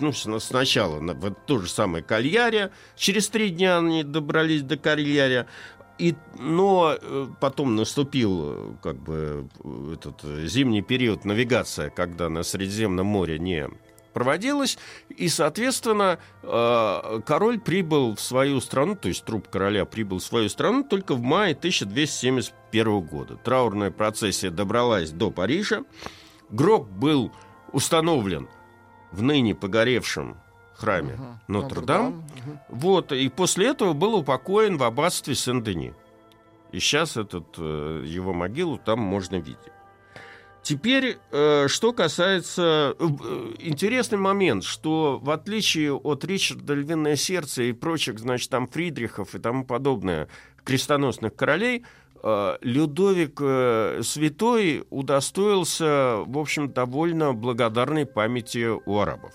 ну, 0.00 0.12
сначала 0.12 1.00
на, 1.00 1.14
в 1.14 1.30
то 1.46 1.58
же 1.58 1.68
самое 1.68 2.04
Кальяре. 2.04 2.70
Через 2.94 3.28
три 3.28 3.50
дня 3.50 3.78
они 3.78 4.04
добрались 4.04 4.62
до 4.62 4.76
Кальяре. 4.76 5.46
И, 5.98 6.14
но 6.38 6.96
потом 7.40 7.74
наступил 7.74 8.76
как 8.82 9.02
бы 9.02 9.48
этот 9.94 10.22
зимний 10.46 10.82
период 10.82 11.24
навигация, 11.24 11.88
когда 11.88 12.28
на 12.28 12.42
Средиземном 12.42 13.06
море 13.06 13.38
не 13.38 13.66
проводилась, 14.16 14.78
и, 15.16 15.28
соответственно, 15.28 16.18
э, 16.42 17.20
король 17.24 17.58
прибыл 17.58 18.14
в 18.14 18.20
свою 18.20 18.60
страну, 18.60 18.96
то 18.96 19.08
есть 19.08 19.24
труп 19.24 19.48
короля 19.48 19.84
прибыл 19.84 20.18
в 20.18 20.22
свою 20.22 20.48
страну 20.48 20.84
только 20.84 21.14
в 21.14 21.22
мае 21.22 21.54
1271 21.54 23.00
года. 23.00 23.36
Траурная 23.36 23.90
процессия 23.90 24.50
добралась 24.50 25.10
до 25.10 25.30
Парижа, 25.30 25.84
гроб 26.50 26.88
был 26.88 27.32
установлен 27.72 28.48
в 29.10 29.22
ныне 29.22 29.54
погоревшем 29.54 30.36
храме 30.74 31.18
Нотр-Дам, 31.48 32.24
вот, 32.68 33.12
и 33.12 33.28
после 33.28 33.68
этого 33.68 33.94
был 33.94 34.16
упокоен 34.16 34.76
в 34.76 34.82
аббатстве 34.82 35.34
Сен-Дени. 35.34 35.94
И 36.72 36.78
сейчас 36.78 37.16
этот, 37.16 37.46
э, 37.56 38.04
его 38.06 38.34
могилу 38.34 38.76
там 38.76 39.00
можно 39.00 39.36
видеть. 39.36 39.72
Теперь, 40.66 41.18
э, 41.30 41.68
что 41.68 41.92
касается... 41.92 42.96
э, 42.98 43.04
э, 43.06 43.54
Интересный 43.60 44.18
момент, 44.18 44.64
что 44.64 45.20
в 45.22 45.30
отличие 45.30 45.92
от 45.94 46.24
Ричарда 46.24 46.74
Львиное 46.74 47.14
Сердце 47.14 47.62
и 47.62 47.72
прочих, 47.72 48.18
значит, 48.18 48.50
там 48.50 48.66
Фридрихов 48.66 49.36
и 49.36 49.38
тому 49.38 49.64
подобное, 49.64 50.26
крестоносных 50.64 51.36
королей, 51.36 51.84
Людовик 52.62 53.38
Святой 54.04 54.84
удостоился, 54.90 56.24
в 56.26 56.36
общем, 56.36 56.72
довольно 56.72 57.32
благодарной 57.32 58.04
памяти 58.04 58.66
у 58.84 58.98
арабов. 58.98 59.34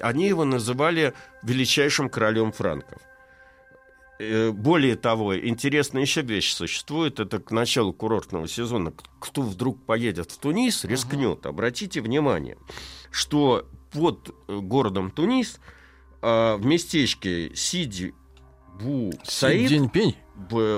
Они 0.00 0.28
его 0.28 0.44
называли 0.44 1.14
величайшим 1.42 2.08
королем 2.08 2.52
франков. 2.52 3.02
Э, 4.20 4.50
Более 4.50 4.96
того, 4.96 5.38
интересная 5.38 6.02
еще 6.02 6.20
вещь 6.20 6.52
существует. 6.52 7.20
Это 7.20 7.38
к 7.38 7.50
началу 7.50 7.92
курортного 7.94 8.46
сезона. 8.46 8.92
Кто 9.18 9.40
вдруг 9.40 9.82
поедет 9.86 10.30
в 10.30 10.36
Тунис, 10.38 10.84
рискнет. 10.84 11.46
Обратите 11.46 12.02
внимание, 12.02 12.58
что 13.10 13.66
под 13.92 14.34
э, 14.48 14.58
городом 14.58 15.10
Тунис 15.10 15.58
а, 16.22 16.56
в 16.58 16.66
местечке 16.66 17.50
Сиди 17.54 18.12
Бу 18.78 19.10
Саид 19.24 19.90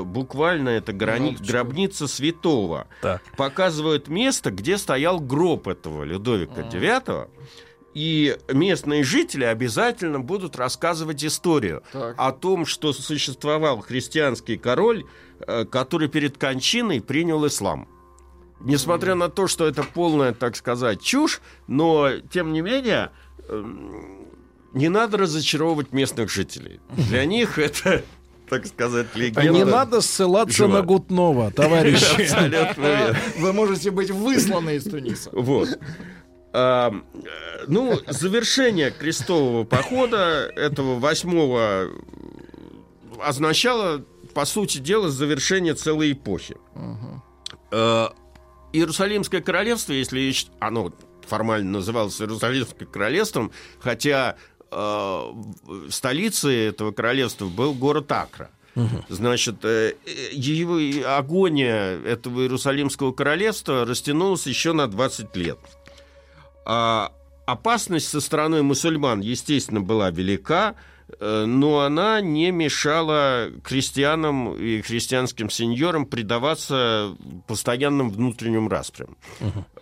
буквально 0.05 0.69
это 0.70 0.93
грани- 0.93 1.36
Ну, 1.39 1.47
гробница 1.47 2.06
святого 2.06 2.86
Так. 3.01 3.23
показывают 3.36 4.06
место, 4.09 4.51
где 4.52 4.78
стоял 4.78 5.19
гроб 5.20 5.66
этого 5.69 6.05
Людовика 6.05 6.62
IX. 6.62 7.28
И 7.94 8.36
местные 8.51 9.05
жители 9.05 9.44
обязательно 9.44 10.19
будут 10.19 10.56
рассказывать 10.56 11.23
историю 11.24 11.82
Так. 11.93 12.14
о 12.16 12.32
том, 12.32 12.64
что 12.64 12.93
существовал 12.93 13.81
христианский 13.81 14.56
король, 14.56 15.05
э, 15.47 15.64
который 15.66 16.09
перед 16.09 16.39
кончиной 16.39 17.01
принял 17.02 17.47
ислам. 17.47 17.89
Несмотря 18.60 19.14
на 19.14 19.28
то, 19.28 19.47
что 19.48 19.66
это 19.66 19.82
полная, 19.82 20.32
так 20.32 20.56
сказать, 20.56 21.02
чушь, 21.02 21.40
но, 21.66 22.10
тем 22.32 22.52
не 22.52 22.60
менее, 22.62 23.10
эм, 23.48 24.28
не 24.73 24.89
надо 24.89 25.19
разочаровывать 25.19 25.93
местных 25.93 26.31
жителей. 26.31 26.81
Для 26.97 27.24
них 27.27 27.59
это, 27.59 28.02
так 28.48 28.66
сказать, 28.66 29.09
легенда. 29.16 29.51
Не 29.51 29.64
надо 29.64 30.01
ссылаться 30.01 30.56
жива. 30.56 30.74
на 30.78 30.82
Гутнова, 30.82 31.51
товарищи. 31.51 32.23
Абсолютно 32.23 32.82
верно. 32.86 33.19
Вы 33.39 33.52
можете 33.52 33.90
быть 33.90 34.10
высланы 34.10 34.77
из 34.77 34.85
Туниса. 34.85 35.28
Вот. 35.32 35.69
А, 36.52 36.92
э, 36.92 37.64
ну, 37.66 37.98
завершение 38.08 38.90
крестового 38.90 39.64
похода 39.64 40.50
этого 40.54 40.98
восьмого 40.98 41.88
означало, 43.20 44.04
по 44.34 44.44
сути 44.44 44.78
дела, 44.78 45.08
завершение 45.08 45.74
целой 45.74 46.12
эпохи. 46.12 46.56
Э, 47.70 48.08
Иерусалимское 48.72 49.40
королевство, 49.40 49.92
если 49.92 50.34
оно 50.58 50.92
формально 51.26 51.70
называлось 51.70 52.20
Иерусалимским 52.20 52.86
королевством, 52.86 53.52
хотя 53.80 54.36
э, 54.70 55.32
столицей 55.88 56.66
этого 56.66 56.92
королевства 56.92 57.46
был 57.46 57.74
город 57.74 58.10
Акра. 58.12 58.50
Значит, 59.08 59.64
э, 59.64 59.94
его 60.32 60.78
агония 61.06 61.98
этого 62.04 62.40
Иерусалимского 62.40 63.12
королевства 63.12 63.84
растянулась 63.84 64.46
еще 64.46 64.72
на 64.72 64.86
20 64.86 65.36
лет. 65.36 65.58
А 66.64 67.12
опасность 67.47 68.09
со 68.09 68.20
стороны 68.20 68.62
мусульман, 68.62 69.20
естественно, 69.20 69.80
была 69.80 70.10
велика, 70.10 70.74
э, 71.18 71.44
но 71.44 71.80
она 71.80 72.20
не 72.20 72.51
мешала 72.51 73.51
крестьянам 73.62 74.55
и 74.55 74.80
христианским 74.82 75.51
сеньорам 75.51 76.06
предаваться 76.06 77.16
постоянным 77.47 78.10
внутренним 78.10 78.68
распрям. 78.68 79.16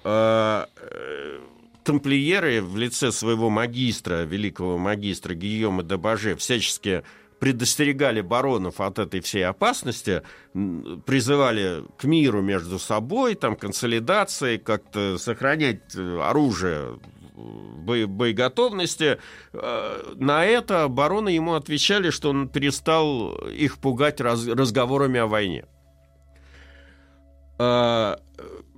А, 0.04 0.66
э, 0.76 1.38
Тамплиеры 1.82 2.60
в 2.60 2.76
лице 2.76 3.10
своего 3.10 3.48
магистра, 3.48 4.22
великого 4.24 4.76
магистра 4.76 5.34
Гийома 5.34 5.82
де 5.82 5.96
Баже, 5.96 6.36
всячески 6.36 7.02
предостерегали 7.40 8.20
баронов 8.20 8.80
от 8.80 8.98
этой 8.98 9.20
всей 9.20 9.44
опасности, 9.46 10.22
призывали 10.52 11.82
к 11.98 12.04
миру 12.04 12.42
между 12.42 12.78
собой, 12.78 13.34
там, 13.34 13.56
консолидации, 13.56 14.58
как-то 14.58 15.16
сохранять 15.18 15.96
э, 15.96 16.20
оружие 16.20 16.98
боеготовности. 17.34 19.18
Э, 19.54 20.12
На 20.16 20.44
это 20.44 20.86
бароны 20.88 21.30
ему 21.30 21.54
отвечали, 21.54 22.10
что 22.10 22.30
он 22.30 22.48
перестал 22.48 23.32
их 23.48 23.78
пугать 23.78 24.20
раз- 24.20 24.46
разговорами 24.46 25.18
о 25.18 25.26
войне. 25.26 25.64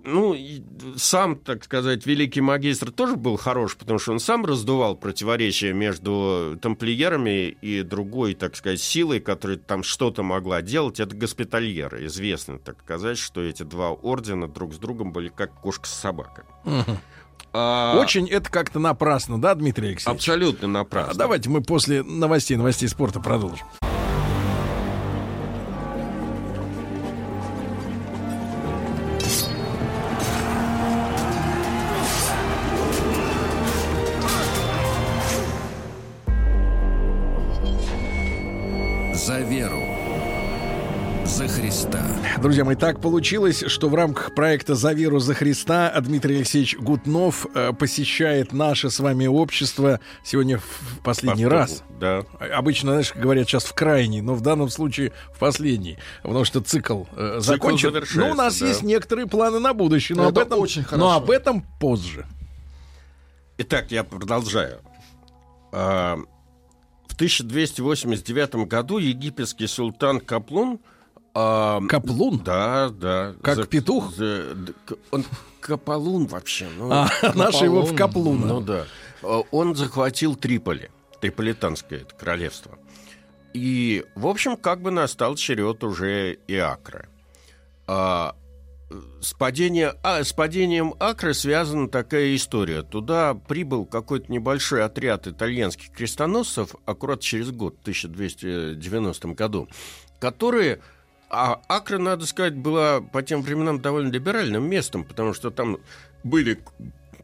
Ну, 0.04 0.36
сам, 0.96 1.36
так 1.36 1.64
сказать, 1.64 2.06
великий 2.06 2.40
магистр 2.40 2.90
тоже 2.90 3.16
был 3.16 3.36
хорош, 3.36 3.76
потому 3.76 3.98
что 3.98 4.12
он 4.12 4.18
сам 4.18 4.44
раздувал 4.44 4.96
противоречия 4.96 5.72
между 5.72 6.58
тамплиерами 6.60 7.56
и 7.62 7.82
другой, 7.82 8.34
так 8.34 8.56
сказать, 8.56 8.80
силой, 8.80 9.20
которая 9.20 9.58
там 9.58 9.82
что-то 9.82 10.22
могла 10.22 10.60
делать. 10.62 10.98
Это 10.98 11.14
госпитальеры. 11.14 12.06
Известно, 12.06 12.58
так 12.58 12.80
сказать, 12.82 13.18
что 13.18 13.42
эти 13.42 13.62
два 13.62 13.90
ордена 13.90 14.48
друг 14.48 14.74
с 14.74 14.78
другом 14.78 15.12
были 15.12 15.28
как 15.28 15.54
кошка 15.60 15.86
с 15.86 15.92
собакой. 15.92 16.44
А, 17.54 17.98
Очень 17.98 18.28
это 18.28 18.50
как-то 18.50 18.78
напрасно, 18.78 19.40
да, 19.40 19.54
Дмитрий 19.54 19.88
Алексеевич? 19.88 20.18
Абсолютно 20.18 20.68
напрасно. 20.68 21.12
А 21.12 21.14
давайте 21.14 21.50
мы 21.50 21.60
после 21.60 22.02
новостей, 22.02 22.56
новостей 22.56 22.88
спорта 22.88 23.20
продолжим. 23.20 23.66
Друзья 42.42 42.64
мои, 42.64 42.74
так 42.74 43.00
получилось, 43.00 43.62
что 43.68 43.88
в 43.88 43.94
рамках 43.94 44.34
проекта 44.34 44.74
«За 44.74 44.92
веру 44.92 45.20
за 45.20 45.32
Христа» 45.32 45.94
Дмитрий 46.00 46.38
Алексеевич 46.38 46.76
Гутнов 46.76 47.46
э, 47.54 47.72
посещает 47.72 48.52
наше 48.52 48.90
с 48.90 48.98
вами 48.98 49.28
общество 49.28 50.00
сегодня 50.24 50.58
в 50.58 50.98
последний 51.04 51.44
Повторно, 51.44 51.60
раз. 51.60 51.84
Да. 52.00 52.24
Обычно, 52.52 52.90
знаешь, 52.90 53.14
говорят 53.14 53.46
сейчас 53.46 53.62
в 53.64 53.74
крайний, 53.74 54.22
но 54.22 54.34
в 54.34 54.40
данном 54.40 54.70
случае 54.70 55.12
в 55.32 55.38
последний, 55.38 55.98
потому 56.24 56.44
что 56.44 56.60
цикл, 56.60 57.04
э, 57.16 57.36
закончен. 57.38 57.92
завершается, 57.92 58.18
Но 58.18 58.32
у 58.32 58.34
нас 58.34 58.58
да. 58.58 58.66
есть 58.66 58.82
некоторые 58.82 59.28
планы 59.28 59.60
на 59.60 59.72
будущее, 59.72 60.16
но 60.16 60.28
Это 60.28 60.40
об 60.40 60.46
этом, 60.48 60.58
очень 60.58 60.84
но 60.90 61.12
об 61.12 61.30
этом 61.30 61.64
позже. 61.78 62.26
Итак, 63.56 63.92
я 63.92 64.02
продолжаю. 64.02 64.80
А, 65.70 66.18
В 67.06 67.14
1289 67.14 68.66
году 68.66 68.98
египетский 68.98 69.68
султан 69.68 70.18
Каплун... 70.18 70.80
а, 71.34 71.80
Каплун? 71.88 72.38
Да, 72.38 72.90
да. 72.90 73.34
Как 73.42 73.68
петух? 73.68 74.14
за- 74.14 74.54
д- 74.54 74.72
к- 74.86 74.96
он 75.10 75.24
Каполун 75.60 76.26
вообще. 76.26 76.68
ну, 76.76 76.90
А, 76.92 77.08
наши 77.34 77.64
его 77.64 77.82
в 77.82 77.94
Каплун. 77.96 78.42
Каплуна. 78.42 78.46
Ну 78.46 78.60
да. 78.60 78.84
А, 79.22 79.42
Он 79.50 79.74
захватил 79.74 80.34
Триполи, 80.36 80.90
Триполитанское 81.20 82.00
это 82.00 82.14
королевство. 82.14 82.78
И, 83.54 84.04
в 84.14 84.26
общем, 84.26 84.56
как 84.56 84.80
бы 84.82 84.90
настал 84.90 85.36
черед 85.36 85.84
уже 85.84 86.38
и 86.46 86.56
Акры. 86.56 87.08
А, 87.86 88.34
с, 89.20 89.32
падения- 89.32 89.94
а, 90.02 90.22
с 90.24 90.32
падением 90.32 90.94
Акры 90.98 91.32
связана 91.34 91.88
такая 91.88 92.34
история. 92.34 92.82
Туда 92.82 93.34
прибыл 93.34 93.84
какой-то 93.86 94.30
небольшой 94.32 94.84
отряд 94.84 95.26
итальянских 95.26 95.90
крестоносцев 95.92 96.74
аккурат 96.86 97.20
через 97.20 97.50
год, 97.50 97.76
в 97.78 97.80
1290 97.82 99.28
году, 99.34 99.68
которые... 100.18 100.80
А 101.32 101.62
Акра, 101.66 101.96
надо 101.96 102.26
сказать, 102.26 102.54
была 102.54 103.00
по 103.00 103.22
тем 103.22 103.40
временам 103.40 103.80
довольно 103.80 104.12
либеральным 104.12 104.68
местом, 104.68 105.02
потому 105.02 105.32
что 105.32 105.50
там 105.50 105.78
были 106.24 106.60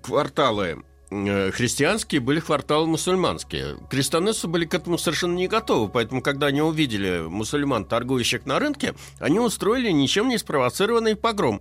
кварталы 0.01 0.82
э, 1.10 1.51
христианские, 1.51 2.22
были 2.22 2.40
кварталы 2.40 2.86
мусульманские. 2.86 3.76
Крестоносцы 3.90 4.48
были 4.48 4.64
к 4.64 4.72
этому 4.72 4.97
совершенно 4.97 5.35
не 5.35 5.47
готовы, 5.47 5.90
поэтому, 5.90 6.22
когда 6.22 6.47
они 6.47 6.62
увидели 6.62 7.26
мусульман, 7.28 7.85
торгующих 7.85 8.47
на 8.47 8.59
рынке, 8.59 8.94
они 9.18 9.40
устроили 9.40 9.90
ничем 9.90 10.28
не 10.28 10.39
спровоцированный 10.39 11.14
погром. 11.14 11.60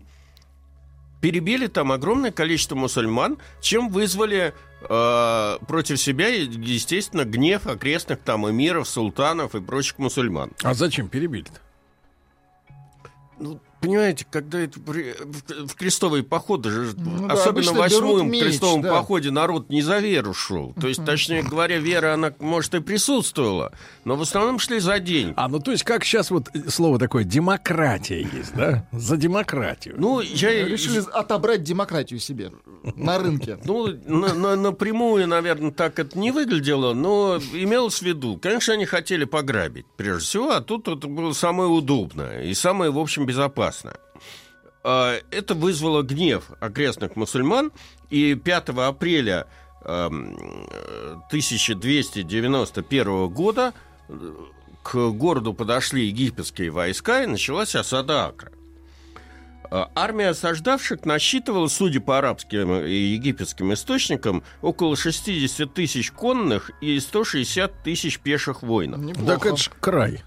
Перебили 1.19 1.67
там 1.67 1.91
огромное 1.91 2.31
количество 2.31 2.75
мусульман, 2.75 3.39
чем 3.59 3.89
вызвали 3.89 4.53
э, 4.89 5.57
против 5.67 5.99
себя, 5.99 6.29
естественно, 6.29 7.25
гнев 7.25 7.67
окрестных 7.67 8.19
там 8.21 8.49
эмиров, 8.49 8.87
султанов 8.87 9.53
и 9.53 9.59
прочих 9.59 9.97
мусульман. 9.97 10.51
А 10.63 10.73
зачем 10.73 11.09
перебили-то? 11.09 11.66
Ну, 13.39 13.59
понимаете, 13.81 14.25
когда 14.29 14.59
это 14.59 14.79
при- 14.79 15.13
в, 15.65 15.75
крестовые 15.75 16.23
походы 16.23 16.69
же, 16.69 16.93
Ну 16.97 17.27
да, 17.27 17.33
особенно 17.33 17.71
в 17.73 17.75
восьмом 17.77 18.29
меч, 18.29 18.43
крестовом 18.43 18.81
да. 18.81 18.89
походе 18.91 19.31
народ 19.31 19.69
не 19.69 19.81
за 19.81 19.99
веру 19.99 20.33
шел. 20.33 20.73
То 20.79 20.87
есть, 20.87 21.03
точнее 21.05 21.43
говоря, 21.43 21.77
вера, 21.79 22.13
она, 22.13 22.33
может, 22.39 22.73
и 22.75 22.79
присутствовала, 22.79 23.71
но 24.05 24.15
в 24.15 24.21
основном 24.21 24.59
шли 24.59 24.79
за 24.79 24.99
деньги. 24.99 25.33
А, 25.35 25.47
ну 25.47 25.59
то 25.59 25.71
есть 25.71 25.83
как 25.83 26.03
сейчас 26.03 26.31
вот 26.31 26.49
слово 26.69 26.99
такое 26.99 27.23
демократия 27.23 28.21
есть, 28.21 28.53
да? 28.55 28.87
За 28.91 29.17
демократию. 29.17 29.95
Ну, 29.97 30.21
я... 30.21 30.65
Решили 30.65 31.03
отобрать 31.13 31.63
демократию 31.63 32.19
себе 32.19 32.51
на 32.95 33.19
рынке. 33.19 33.57
Ну, 33.63 33.87
на- 34.05 34.33
на- 34.33 34.55
напрямую, 34.55 35.27
наверное, 35.27 35.71
так 35.71 35.99
это 35.99 36.17
не 36.17 36.31
выглядело, 36.31 36.93
но 36.93 37.37
имелось 37.53 37.99
в 37.99 38.01
виду. 38.01 38.37
Конечно, 38.41 38.73
они 38.73 38.85
хотели 38.85 39.25
пограбить, 39.25 39.85
прежде 39.97 40.23
всего, 40.25 40.51
а 40.51 40.61
тут 40.61 40.87
это 40.87 41.07
было 41.07 41.33
самое 41.33 41.69
удобное 41.69 42.43
и 42.43 42.53
самое, 42.53 42.91
в 42.91 42.97
общем, 42.99 43.25
безопасное. 43.25 43.67
А, 44.83 45.19
Это 45.31 45.53
вызвало 45.53 46.01
гнев 46.01 46.51
окрестных 46.59 47.15
мусульман, 47.15 47.71
и 48.09 48.35
5 48.35 48.69
апреля 48.69 49.47
эм, 49.83 50.37
э, 50.71 51.15
1291 51.27 53.27
года 53.27 53.73
э, 54.07 54.33
к 54.83 55.09
городу 55.09 55.53
подошли 55.53 56.07
египетские 56.07 56.69
войска, 56.69 57.23
и 57.23 57.27
началась 57.27 57.75
осада 57.75 58.27
Акра. 58.27 58.51
А, 59.69 59.91
Армия 59.95 60.29
осаждавших 60.29 61.05
насчитывала, 61.05 61.67
судя 61.67 61.99
по 61.99 62.17
арабским 62.17 62.73
и 62.73 62.93
египетским 62.93 63.73
источникам, 63.73 64.43
около 64.61 64.95
60 64.95 65.73
тысяч 65.73 66.11
конных 66.11 66.71
и 66.81 66.99
160 66.99 67.83
тысяч 67.83 68.19
пеших 68.19 68.63
воинов. 68.63 69.01
Так 69.25 69.45
это 69.45 69.57
ж 69.57 69.69
край. 69.81 70.23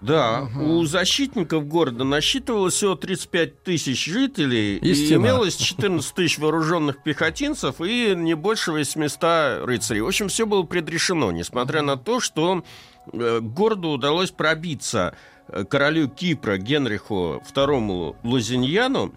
Да, 0.00 0.48
у 0.60 0.84
защитников 0.84 1.66
города 1.66 2.04
насчитывалось 2.04 2.74
всего 2.74 2.94
35 2.94 3.62
тысяч 3.62 4.04
жителей, 4.04 4.76
И 4.76 5.14
имелось 5.14 5.56
14 5.56 6.14
тысяч 6.14 6.38
вооруженных 6.38 7.02
пехотинцев 7.02 7.80
и 7.80 8.14
не 8.14 8.34
больше 8.34 8.72
800 8.72 9.64
рыцарей. 9.66 10.00
В 10.00 10.06
общем, 10.06 10.28
все 10.28 10.46
было 10.46 10.62
предрешено, 10.62 11.32
несмотря 11.32 11.82
на 11.82 11.96
то, 11.96 12.20
что 12.20 12.64
э, 13.12 13.40
городу 13.40 13.88
удалось 13.88 14.30
пробиться 14.30 15.16
э, 15.48 15.64
королю 15.64 16.08
Кипра 16.08 16.58
Генриху 16.58 17.42
II 17.54 18.16
Лузиньяну. 18.22 19.14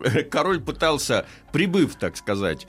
Король 0.30 0.60
пытался, 0.60 1.26
прибыв, 1.52 1.96
так 1.96 2.16
сказать, 2.16 2.66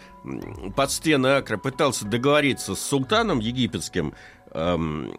под 0.75 0.91
стены 0.91 1.27
Акра, 1.27 1.57
пытался 1.57 2.05
договориться 2.05 2.75
с 2.75 2.81
султаном 2.81 3.39
египетским, 3.39 4.13
эм, 4.55 5.13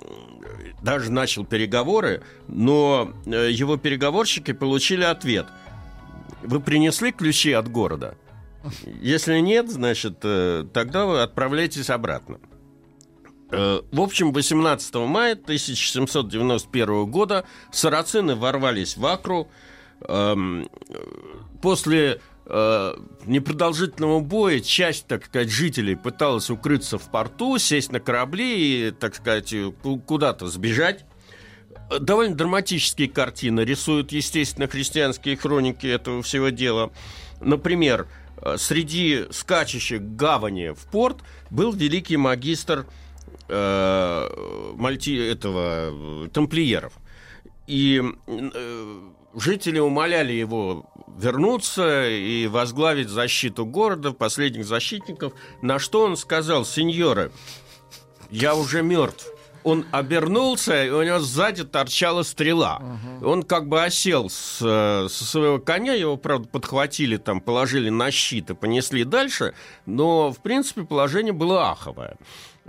даже 0.83 1.11
начал 1.13 1.45
переговоры, 1.45 2.23
но 2.49 3.13
э, 3.27 3.51
его 3.51 3.77
переговорщики 3.77 4.53
получили 4.53 5.05
ответ. 5.05 5.47
Вы 6.43 6.61
принесли 6.61 7.13
ключи 7.13 7.53
от 7.53 7.69
города? 7.69 8.17
Если 9.01 9.39
нет, 9.39 9.71
значит, 9.71 10.19
э, 10.23 10.65
тогда 10.73 11.07
вы 11.07 11.23
отправляйтесь 11.23 11.91
обратно. 11.91 12.39
Э, 13.51 13.81
В 13.93 14.01
общем, 14.01 14.33
18 14.33 14.95
мая 15.07 15.33
1791 15.35 17.07
года 17.07 17.45
сарацины 17.73 18.35
ворвались 18.35 18.97
в 18.97 19.07
Акру. 19.07 19.49
Эм, 20.09 20.69
После 21.63 22.21
э, 22.47 22.95
непродолжительного 23.27 24.21
боя 24.21 24.61
часть, 24.61 25.07
так 25.07 25.27
сказать, 25.27 25.51
жителей 25.51 25.97
пыталась 25.97 26.49
укрыться 26.51 26.99
в 26.99 27.11
порту, 27.11 27.59
сесть 27.59 27.93
на 27.93 28.01
корабли 28.01 28.89
и, 28.89 28.91
так 28.91 29.15
сказать, 29.15 29.55
ку- 29.83 29.99
куда-то 29.99 30.47
сбежать. 30.49 31.05
Э, 31.91 31.99
Довольно 31.99 32.35
драматические 32.35 33.09
картины 33.09 33.61
рисуют, 33.61 34.13
естественно, 34.13 34.69
христианские 34.69 35.37
хроники 35.37 35.87
этого 35.87 36.23
всего 36.23 36.49
дела. 36.51 36.91
Например, 37.41 38.07
э, 38.43 38.57
среди 38.59 39.25
скачущих 39.31 40.01
гавани 40.03 40.71
в 40.71 40.87
порт 40.91 41.19
был 41.51 41.73
великий 41.73 42.17
магистр 42.17 42.87
э, 43.49 44.29
мальти 44.77 45.17
этого 45.17 46.25
э, 46.27 46.29
тамплиеров. 46.33 46.93
И 47.67 48.01
э, 48.27 49.01
жители 49.37 49.79
умоляли 49.79 50.33
его 50.33 50.87
вернуться 51.17 52.09
и 52.09 52.47
возглавить 52.47 53.09
защиту 53.09 53.65
города, 53.65 54.13
последних 54.13 54.65
защитников, 54.67 55.33
на 55.63 55.79
что 55.79 56.03
он 56.03 56.17
сказал, 56.17 56.65
сеньоры, 56.65 57.31
я 58.31 58.55
уже 58.55 58.83
мертв. 58.83 59.27
Он 59.63 59.85
обернулся, 59.91 60.85
и 60.85 60.91
у 60.91 61.03
него 61.03 61.19
сзади 61.19 61.65
торчала 61.65 62.23
стрела. 62.23 62.81
Он 63.21 63.43
как 63.43 63.67
бы 63.67 63.83
осел 63.83 64.31
с, 64.31 64.61
э, 64.63 65.09
со 65.11 65.25
своего 65.25 65.59
коня, 65.59 65.93
его, 65.93 66.17
правда, 66.17 66.47
подхватили, 66.47 67.17
там, 67.17 67.41
положили 67.41 67.89
на 67.91 68.13
щит 68.13 68.51
и 68.51 68.55
понесли 68.55 69.03
дальше, 69.03 69.55
но, 69.85 70.31
в 70.31 70.39
принципе, 70.39 70.83
положение 70.85 71.33
было 71.33 71.73
аховое. 71.73 72.17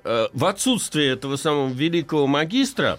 Э, 0.04 0.28
В 0.34 0.46
отсутствие 0.46 1.12
этого 1.12 1.36
самого 1.36 1.70
великого 1.70 2.26
магистра 2.26 2.98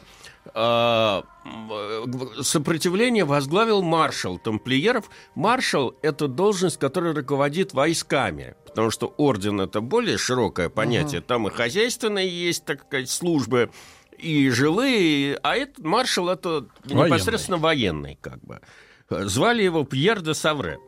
сопротивление 2.42 3.24
возглавил 3.24 3.82
маршал 3.82 4.38
тамплиеров. 4.38 5.10
Маршал– 5.34 5.94
это 6.02 6.28
должность, 6.28 6.78
которая 6.78 7.14
руководит 7.14 7.72
войсками, 7.74 8.54
потому 8.66 8.90
что 8.90 9.14
орден– 9.16 9.60
это 9.62 9.80
более 9.80 10.18
широкое 10.18 10.68
понятие. 10.68 11.20
Там 11.20 11.48
и 11.48 11.50
хозяйственные 11.50 12.28
есть, 12.28 12.64
так 12.64 12.84
сказать, 12.84 13.10
службы, 13.10 13.70
и 14.18 14.50
жилые, 14.50 15.38
а 15.42 15.56
этот 15.56 15.84
маршал– 15.84 16.28
это 16.30 16.66
Военный. 16.84 17.06
непосредственно 17.06 17.58
военный, 17.58 18.18
как 18.20 18.40
бы. 18.40 18.60
Звали 19.08 19.62
его 19.62 19.84
Пьер 19.84 20.20
де 20.20 20.34
Савре. 20.34 20.78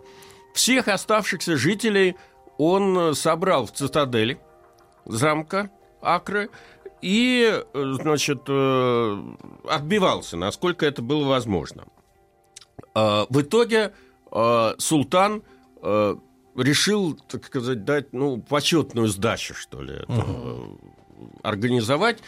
Всех 0.52 0.88
оставшихся 0.88 1.56
жителей 1.56 2.16
он 2.58 2.98
э, 2.98 3.14
собрал 3.14 3.66
в 3.66 3.72
цитадели 3.72 4.38
замка 5.06 5.70
Акры 6.02 6.50
и, 7.02 7.62
э, 7.72 7.92
значит, 8.00 8.42
э, 8.48 9.22
отбивался, 9.68 10.36
насколько 10.36 10.86
это 10.86 11.02
было 11.02 11.24
возможно. 11.28 11.84
А, 12.94 13.26
В 13.28 13.42
итоге 13.42 13.92
э, 14.32 14.74
султан 14.78 15.42
э, 15.82 16.16
решил, 16.56 17.14
так 17.14 17.44
сказать, 17.44 17.84
дать, 17.84 18.12
ну, 18.12 18.38
почетную 18.38 19.08
сдачу, 19.08 19.54
что 19.54 19.82
ли, 19.82 19.94
это, 19.94 20.06
э, 20.08 20.56
организовать. 21.42 22.18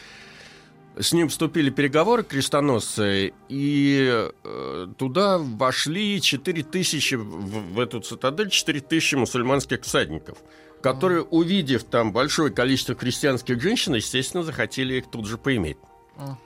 С 0.99 1.15
ним 1.15 1.31
вступили 1.31 1.71
переговоры 1.71 2.23
крестоносцы, 2.23 3.33
и 3.49 4.29
э, 4.45 4.87
туда 4.99 5.39
вошли 5.39 6.21
4 6.21 6.63
тысячи, 6.65 7.15
в, 7.15 7.75
в 7.75 7.81
эту 7.81 8.01
цитадель 8.01 8.51
4 8.51 8.81
тысячи 8.81 9.15
мусульманских 9.15 9.83
всадников, 9.83 10.39
которые, 10.83 11.23
увидев 11.23 11.85
там 11.85 12.13
большое 12.13 12.51
количество 12.51 12.95
крестьянских 12.95 13.61
женщин, 13.63 13.95
естественно, 13.95 14.43
захотели 14.43 14.95
их 14.95 15.07
тут 15.07 15.27
же 15.27 15.39
поиметь. 15.39 15.79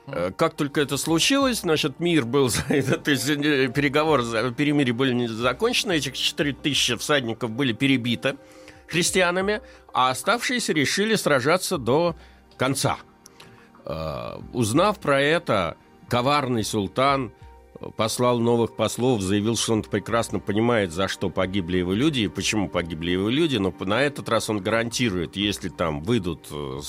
Э, 0.07 0.31
Как 0.35 0.53
только 0.53 0.81
это 0.81 0.97
случилось, 0.97 1.61
значит, 1.61 1.99
мир 1.99 2.25
был, 2.25 2.49
то 2.67 2.73
есть 3.11 3.25
переговоры 3.27 4.23
за 4.23 4.51
перемирие 4.51 4.93
были 4.93 5.13
не 5.13 5.27
закончены, 5.27 5.93
этих 5.93 6.13
4 6.13 6.53
тысячи 6.53 6.95
всадников 6.95 7.51
были 7.51 7.73
перебиты 7.73 8.37
христианами, 8.87 9.61
а 9.93 10.11
оставшиеся 10.11 10.71
решили 10.73 11.15
сражаться 11.15 11.77
до 11.77 12.15
конца. 12.57 12.97
Э, 13.85 14.39
Узнав 14.53 14.99
про 14.99 15.21
это, 15.21 15.77
коварный 16.07 16.63
султан 16.63 17.31
послал 17.95 18.39
новых 18.39 18.75
послов, 18.75 19.21
заявил, 19.21 19.55
что 19.55 19.73
он 19.73 19.83
прекрасно 19.83 20.39
понимает, 20.39 20.91
за 20.91 21.07
что 21.07 21.29
погибли 21.29 21.77
его 21.77 21.93
люди 21.93 22.21
и 22.21 22.27
почему 22.27 22.69
погибли 22.69 23.11
его 23.11 23.29
люди, 23.29 23.57
но 23.57 23.73
на 23.79 24.01
этот 24.01 24.29
раз 24.29 24.49
он 24.49 24.59
гарантирует, 24.59 25.35
если 25.35 25.69
там 25.69 26.01
выйдут 26.01 26.47
э, 26.51 26.79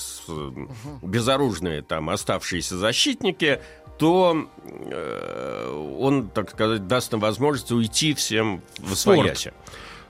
безоружные 1.01 1.81
там 1.81 2.09
оставшиеся 2.09 2.77
защитники, 2.77 3.61
то 3.97 4.47
э, 4.63 5.95
он, 5.99 6.29
так 6.29 6.51
сказать, 6.51 6.87
даст 6.87 7.13
им 7.13 7.19
возможность 7.19 7.71
уйти 7.71 8.13
всем 8.13 8.61
в 8.77 8.95
свояси. 8.95 9.53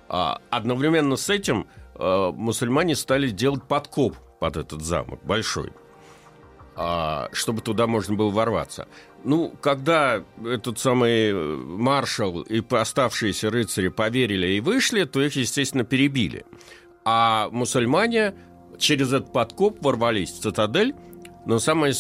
А 0.08 0.42
одновременно 0.50 1.16
с 1.18 1.30
этим 1.30 1.68
э, 1.96 2.32
мусульмане 2.34 2.96
стали 2.96 3.30
делать 3.30 3.64
подкоп 3.64 4.16
под 4.40 4.58
этот 4.58 4.82
замок 4.82 5.20
большой 5.24 5.72
а, 6.82 7.28
чтобы 7.34 7.60
туда 7.60 7.88
можно 7.88 8.16
было 8.16 8.30
ворваться. 8.30 8.88
Ну, 9.24 9.54
когда 9.62 10.24
этот 10.46 10.80
самый 10.80 11.32
э, 11.32 11.56
маршал 11.58 12.42
и 12.42 12.64
оставшиеся 12.70 13.50
рыцари 13.50 13.90
поверили 13.90 14.48
и 14.54 14.62
вышли, 14.62 15.04
то 15.04 15.22
их, 15.22 15.36
естественно, 15.36 15.84
перебили. 15.84 16.46
А 17.04 17.50
мусульмане 17.52 18.34
через 18.78 19.12
этот 19.12 19.34
подкоп 19.34 19.84
ворвались 19.84 20.32
в 20.32 20.42
цитадель, 20.42 20.96
но 21.46 21.60
самое 21.60 21.94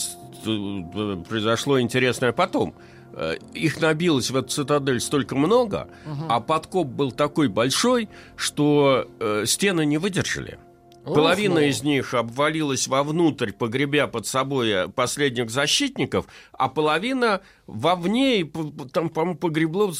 э, 0.45 1.23
произошло 1.27 1.81
интересное 1.81 2.31
потом. 2.31 2.73
Э, 3.13 3.35
Их 3.53 3.81
набилось 3.81 4.31
в 4.31 4.37
эту 4.37 4.47
цитадель 4.47 5.01
столько 5.01 5.35
много, 5.35 5.89
а 6.29 6.39
подкоп 6.39 6.87
был 6.87 7.11
такой 7.11 7.49
большой, 7.49 8.07
что 8.37 9.07
стены 9.45 9.85
не 9.85 9.97
выдержали. 9.97 10.57
Половина 11.05 11.55
ну. 11.55 11.61
из 11.61 11.81
них 11.83 12.13
обвалилась 12.13 12.87
вовнутрь, 12.87 13.51
погребя 13.51 14.07
под 14.07 14.27
собой 14.27 14.69
э, 14.69 14.87
последних 14.89 15.49
защитников, 15.49 16.25
а 16.51 16.69
половина 16.69 17.41
вовне, 17.67 18.41
и 18.41 18.51
там, 18.91 19.09
по-моему, 19.09 19.37
погребло 19.37 19.93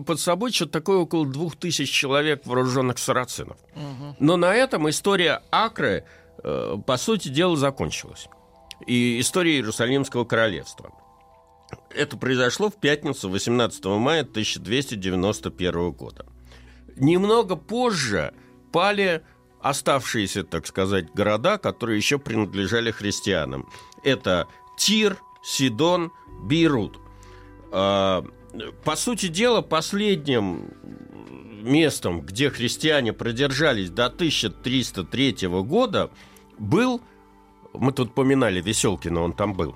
под 0.00 0.20
собой 0.20 0.52
что-то 0.52 0.72
такое 0.72 0.98
около 0.98 1.26
двух 1.26 1.56
тысяч 1.56 1.90
человек 1.90 2.46
вооруженных 2.46 2.98
сарацинов. 2.98 3.56
Но 4.18 4.36
на 4.36 4.54
этом 4.54 4.88
история 4.90 5.42
Акры, 5.50 6.04
э, 6.42 6.76
по 6.84 6.96
сути 6.96 7.28
дела, 7.28 7.56
закончилась. 7.56 8.28
И 8.86 9.20
история 9.20 9.54
Иерусалимского 9.54 10.24
королевства. 10.24 10.92
Это 11.90 12.16
произошло 12.16 12.70
в 12.70 12.74
пятницу 12.74 13.28
18 13.30 13.84
мая 13.98 14.22
1291 14.22 15.90
года. 15.92 16.26
Немного 16.96 17.56
позже 17.56 18.34
пали 18.72 19.22
оставшиеся, 19.64 20.44
так 20.44 20.66
сказать, 20.66 21.12
города, 21.14 21.56
которые 21.56 21.96
еще 21.96 22.18
принадлежали 22.18 22.90
христианам. 22.90 23.66
Это 24.02 24.46
Тир, 24.76 25.16
Сидон, 25.42 26.12
Бейрут. 26.42 27.00
А, 27.72 28.22
По 28.84 28.94
сути 28.94 29.28
дела, 29.28 29.62
последним 29.62 30.68
местом, 31.62 32.20
где 32.20 32.50
христиане 32.50 33.14
продержались 33.14 33.88
до 33.88 34.04
1303 34.06 35.48
года, 35.62 36.10
был, 36.58 37.00
мы 37.72 37.92
тут 37.92 38.14
поминали 38.14 38.60
Веселкина, 38.60 39.22
он 39.22 39.32
там 39.32 39.54
был, 39.54 39.74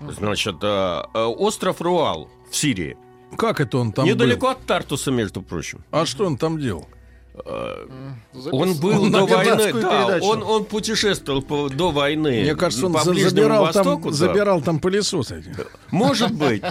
значит, 0.00 0.56
а, 0.62 1.10
а, 1.12 1.26
остров 1.28 1.82
Руал 1.82 2.30
в 2.50 2.56
Сирии. 2.56 2.96
Как 3.36 3.60
это 3.60 3.76
он 3.76 3.92
там 3.92 4.06
Недалеко 4.06 4.48
от 4.48 4.64
Тартуса, 4.64 5.10
между 5.10 5.42
прочим. 5.42 5.84
был? 5.90 6.00
А 6.00 6.06
что 6.06 6.24
он 6.24 6.38
там 6.38 6.58
делал? 6.58 6.88
Он 7.44 8.74
был 8.80 9.02
Он 9.04 9.10
до 9.12 9.26
войны, 9.26 9.56
да, 9.56 9.72
передачу. 9.72 10.24
он, 10.26 10.42
он 10.42 10.64
путешествовал 10.64 11.42
по- 11.42 11.68
до 11.68 11.90
войны. 11.90 12.42
Мне 12.42 12.54
кажется, 12.54 12.86
он 12.86 12.92
по 12.94 13.00
за- 13.00 13.14
забирал, 13.14 13.66
Востоку, 13.66 14.02
там, 14.02 14.10
да. 14.10 14.16
забирал 14.16 14.62
там 14.62 14.78
пылесос 14.78 15.30
эти. 15.32 15.54
Может 15.90 16.32
быть. 16.32 16.62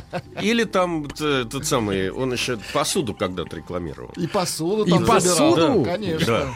Или 0.41 0.63
там 0.63 1.07
тот 1.07 1.65
самый, 1.65 2.09
он 2.09 2.33
еще 2.33 2.57
посуду 2.73 3.13
когда-то 3.13 3.57
рекламировал. 3.57 4.11
И 4.17 4.27
посуду 4.27 4.85
И 4.85 4.89
там 4.89 5.05
посуду? 5.05 5.35
забирал. 5.55 5.83
Да. 5.83 5.91
Конечно. 5.91 6.25
Да. 6.27 6.47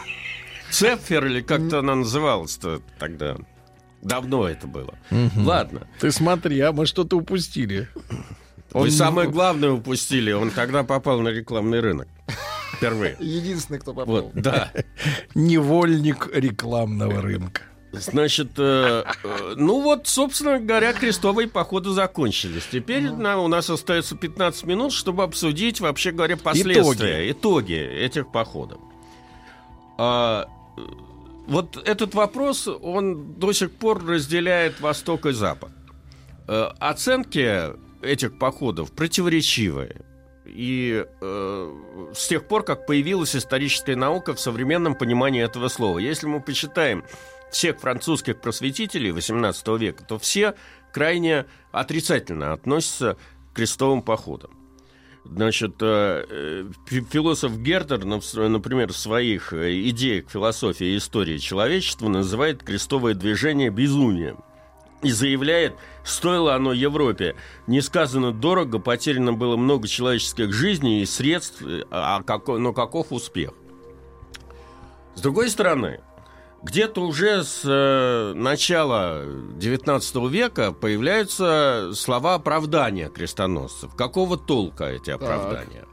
Цепфер 0.72 1.26
или 1.26 1.42
как-то 1.42 1.80
она 1.80 1.96
называлась-то 1.96 2.82
тогда. 3.00 3.38
Давно 4.02 4.48
это 4.48 4.66
было. 4.68 4.94
Ладно. 5.36 5.88
Ты 6.00 6.12
смотри, 6.12 6.60
а 6.62 6.72
мы 6.72 6.86
что-то 6.86 7.18
упустили. 7.18 7.88
Вы 8.72 8.82
Он- 8.82 8.92
самое 8.92 9.30
главное 9.30 9.72
упустили. 9.72 10.32
Он 10.32 10.52
тогда 10.52 10.84
попал 10.84 11.20
на 11.22 11.30
рекламный 11.30 11.80
рынок. 11.80 12.08
Впервые. 12.74 13.18
Единственный, 13.20 13.80
кто 13.80 13.94
попал. 13.94 14.16
Вот, 14.16 14.34
да. 14.34 14.72
Невольник 15.36 16.30
рекламного 16.34 17.22
рынка. 17.22 17.62
Значит, 17.92 18.52
э, 18.58 19.04
э, 19.24 19.54
ну 19.58 19.82
вот, 19.82 20.08
собственно 20.08 20.60
говоря, 20.60 20.94
крестовые 20.94 21.48
походы 21.48 21.90
закончились. 21.90 22.68
Теперь 22.72 23.10
на- 23.10 23.40
у 23.40 23.48
нас 23.48 23.68
остается 23.70 24.16
15 24.16 24.66
минут, 24.66 24.94
чтобы 24.94 25.24
обсудить, 25.24 25.82
вообще 25.82 26.12
говоря, 26.12 26.38
последствия, 26.38 27.32
итоги, 27.32 27.74
этих 27.74 28.32
походов. 28.32 28.78
А, 29.98 30.48
вот 31.48 31.78
этот 31.84 32.14
вопрос, 32.14 32.68
он 32.68 33.34
до 33.34 33.54
сих 33.54 33.72
пор 33.72 34.06
разделяет 34.06 34.80
Восток 34.82 35.26
и 35.26 35.32
Запад. 35.32 35.72
Э, 36.48 36.70
оценки 36.80 37.74
этих 38.06 38.38
походов 38.38 38.92
противоречивые. 38.92 40.02
И 40.50 41.06
э, 41.22 41.76
с 42.14 42.28
тех 42.28 42.48
пор, 42.48 42.64
как 42.64 42.86
появилась 42.86 43.36
историческая 43.36 43.96
наука 43.96 44.34
в 44.34 44.40
современном 44.40 44.96
понимании 44.96 45.44
этого 45.44 45.68
слова. 45.68 46.00
Если 46.00 46.28
мы 46.28 46.42
почитаем 46.42 47.04
всех 47.52 47.80
французских 47.80 48.42
просветителей 48.42 49.12
XVIII 49.12 49.78
века, 49.78 50.04
то 50.04 50.20
все 50.20 50.56
крайне 50.94 51.46
отрицательно 51.72 52.54
относятся 52.54 53.18
к 53.52 53.56
крестовым 53.58 54.02
походам. 54.02 54.52
Значит, 55.26 55.76
э, 55.82 56.26
э, 56.30 56.66
фи- 56.88 57.06
философ 57.10 57.58
Гердер, 57.58 58.06
нав- 58.06 58.34
например, 58.34 58.92
в 58.94 58.98
своих 58.98 59.54
э, 59.54 59.80
идеях 59.90 60.30
философии 60.30 60.88
и 60.88 60.98
истории 60.98 61.38
человечества 61.38 62.08
называет 62.08 62.64
крестовое 62.64 63.14
движение 63.14 63.70
безумием 63.70 64.40
и 65.02 65.12
заявляет, 65.12 65.76
стоило 66.04 66.56
оно 66.56 66.74
Европе 66.74 67.36
несказанно 67.68 68.32
дорого, 68.32 68.80
потеряно 68.80 69.34
было 69.34 69.56
много 69.56 69.88
человеческих 69.88 70.54
жизней 70.54 71.02
и 71.02 71.06
средств, 71.06 71.64
а 71.92 72.22
какой, 72.24 72.60
но 72.60 72.74
каков 72.74 73.12
успех? 73.12 73.54
С 75.16 75.22
другой 75.22 75.50
стороны, 75.50 76.02
где-то 76.62 77.02
уже 77.02 77.44
с 77.44 77.62
э, 77.64 78.34
начала 78.36 79.24
XIX 79.24 80.30
века 80.30 80.74
появляются 80.74 81.92
слова 81.94 82.36
оправдания 82.36 83.10
крестоносцев. 83.10 83.96
Какого 83.96 84.38
толка 84.38 84.86
эти 84.86 85.10
оправдания? 85.10 85.86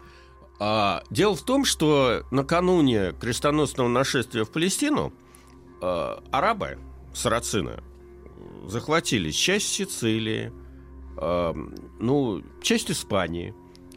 А, 0.59 1.03
дело 1.11 1.37
в 1.37 1.43
том, 1.43 1.65
что 1.65 2.23
накануне 2.31 3.13
крестоносного 3.13 3.89
нашествия 3.89 4.45
в 4.45 4.51
Палестину 4.51 5.13
э, 5.83 6.17
арабы, 6.33 6.79
сарацины, 7.15 7.83
захватили 8.67 9.31
часть 9.31 9.69
Сицилии, 9.69 10.53
э, 11.21 11.55
ну, 12.01 12.43
часть 12.63 12.91
Испании. 12.91 13.55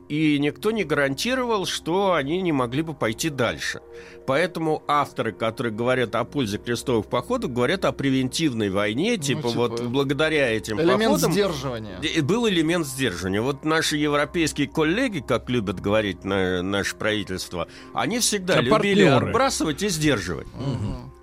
И 0.09 0.39
никто 0.39 0.71
не 0.71 0.83
гарантировал, 0.83 1.67
что 1.67 2.13
они 2.13 2.41
не 2.41 2.51
могли 2.51 2.81
бы 2.81 2.95
пойти 2.95 3.29
дальше. 3.29 3.79
Поэтому 4.25 4.81
авторы, 4.87 5.31
которые 5.31 5.71
говорят 5.71 6.15
о 6.15 6.23
пользе 6.23 6.57
крестовых 6.57 7.05
походов, 7.05 7.53
говорят 7.53 7.85
о 7.85 7.91
превентивной 7.91 8.71
войне, 8.71 9.17
типа, 9.17 9.49
типа, 9.49 9.51
вот 9.51 9.81
благодаря 9.83 10.49
этим 10.49 10.81
элемент 10.81 11.13
походам... 11.13 11.31
сдерживания. 11.31 11.99
И 12.01 12.21
Был 12.21 12.49
элемент 12.49 12.87
сдерживания. 12.87 13.39
Вот 13.39 13.63
наши 13.63 13.97
европейские 13.97 14.67
коллеги, 14.67 15.19
как 15.19 15.47
любят 15.47 15.79
говорить 15.79 16.23
на, 16.23 16.63
наше 16.63 16.95
правительство, 16.95 17.67
они 17.93 18.17
всегда 18.17 18.55
А 18.55 18.61
любили 18.61 19.03
партнеры? 19.03 19.27
отбрасывать 19.27 19.83
и 19.83 19.89
сдерживать. 19.89 20.47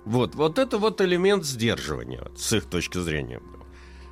Вот, 0.07 0.35
вот 0.35 0.57
это 0.57 0.77
вот 0.77 1.01
элемент 1.01 1.43
сдерживания, 1.45 2.23
с 2.37 2.53
их 2.53 2.65
точки 2.65 2.97
зрения. 2.97 3.41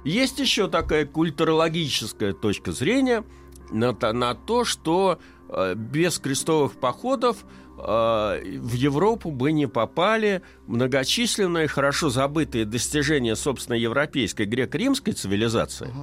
Есть 0.04 0.40
еще 0.40 0.68
такая 0.68 1.06
культурологическая 1.06 2.34
точка 2.34 2.74
зрения 2.74 3.24
на, 3.72 3.94
то- 3.94 4.12
на 4.12 4.36
то, 4.36 4.66
что 4.66 5.20
э, 5.48 5.74
без 5.74 6.20
крестовых 6.20 6.74
походов 6.74 7.46
э, 7.78 7.80
в 7.80 8.74
Европу 8.74 9.32
бы 9.32 9.54
не 9.54 9.68
попали 9.68 10.42
многочисленные, 10.68 11.70
хорошо 11.70 12.10
забытые 12.10 12.66
достижения, 12.66 13.38
собственно, 13.38 13.76
европейской 13.78 14.46
греко-римской 14.46 15.14
цивилизации 15.14 15.94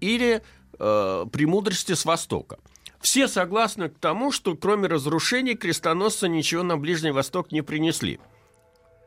или 0.00 0.42
э, 0.78 1.26
премудрости 1.30 1.92
с 1.92 2.06
Востока. 2.06 2.56
Все 3.00 3.28
согласны 3.28 3.90
к 3.90 3.98
тому, 3.98 4.32
что 4.32 4.56
кроме 4.56 4.88
разрушений 4.88 5.54
крестоносцы 5.54 6.28
ничего 6.28 6.62
на 6.62 6.78
Ближний 6.78 7.10
Восток 7.10 7.52
не 7.52 7.60
принесли. 7.60 8.18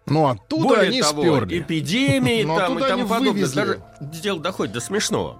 Ну, 0.07 0.27
оттуда 0.27 0.63
Более 0.63 0.87
они 0.87 1.01
того, 1.01 1.21
сперли. 1.21 1.59
эпидемии 1.59 2.43
Но 2.45 2.57
там 2.57 2.79
и 2.79 2.81
тому 2.81 3.07
подобное. 3.07 3.47
Даже 3.47 3.81
дело 3.99 4.39
доходит 4.39 4.73
до 4.73 4.79
смешного. 4.79 5.39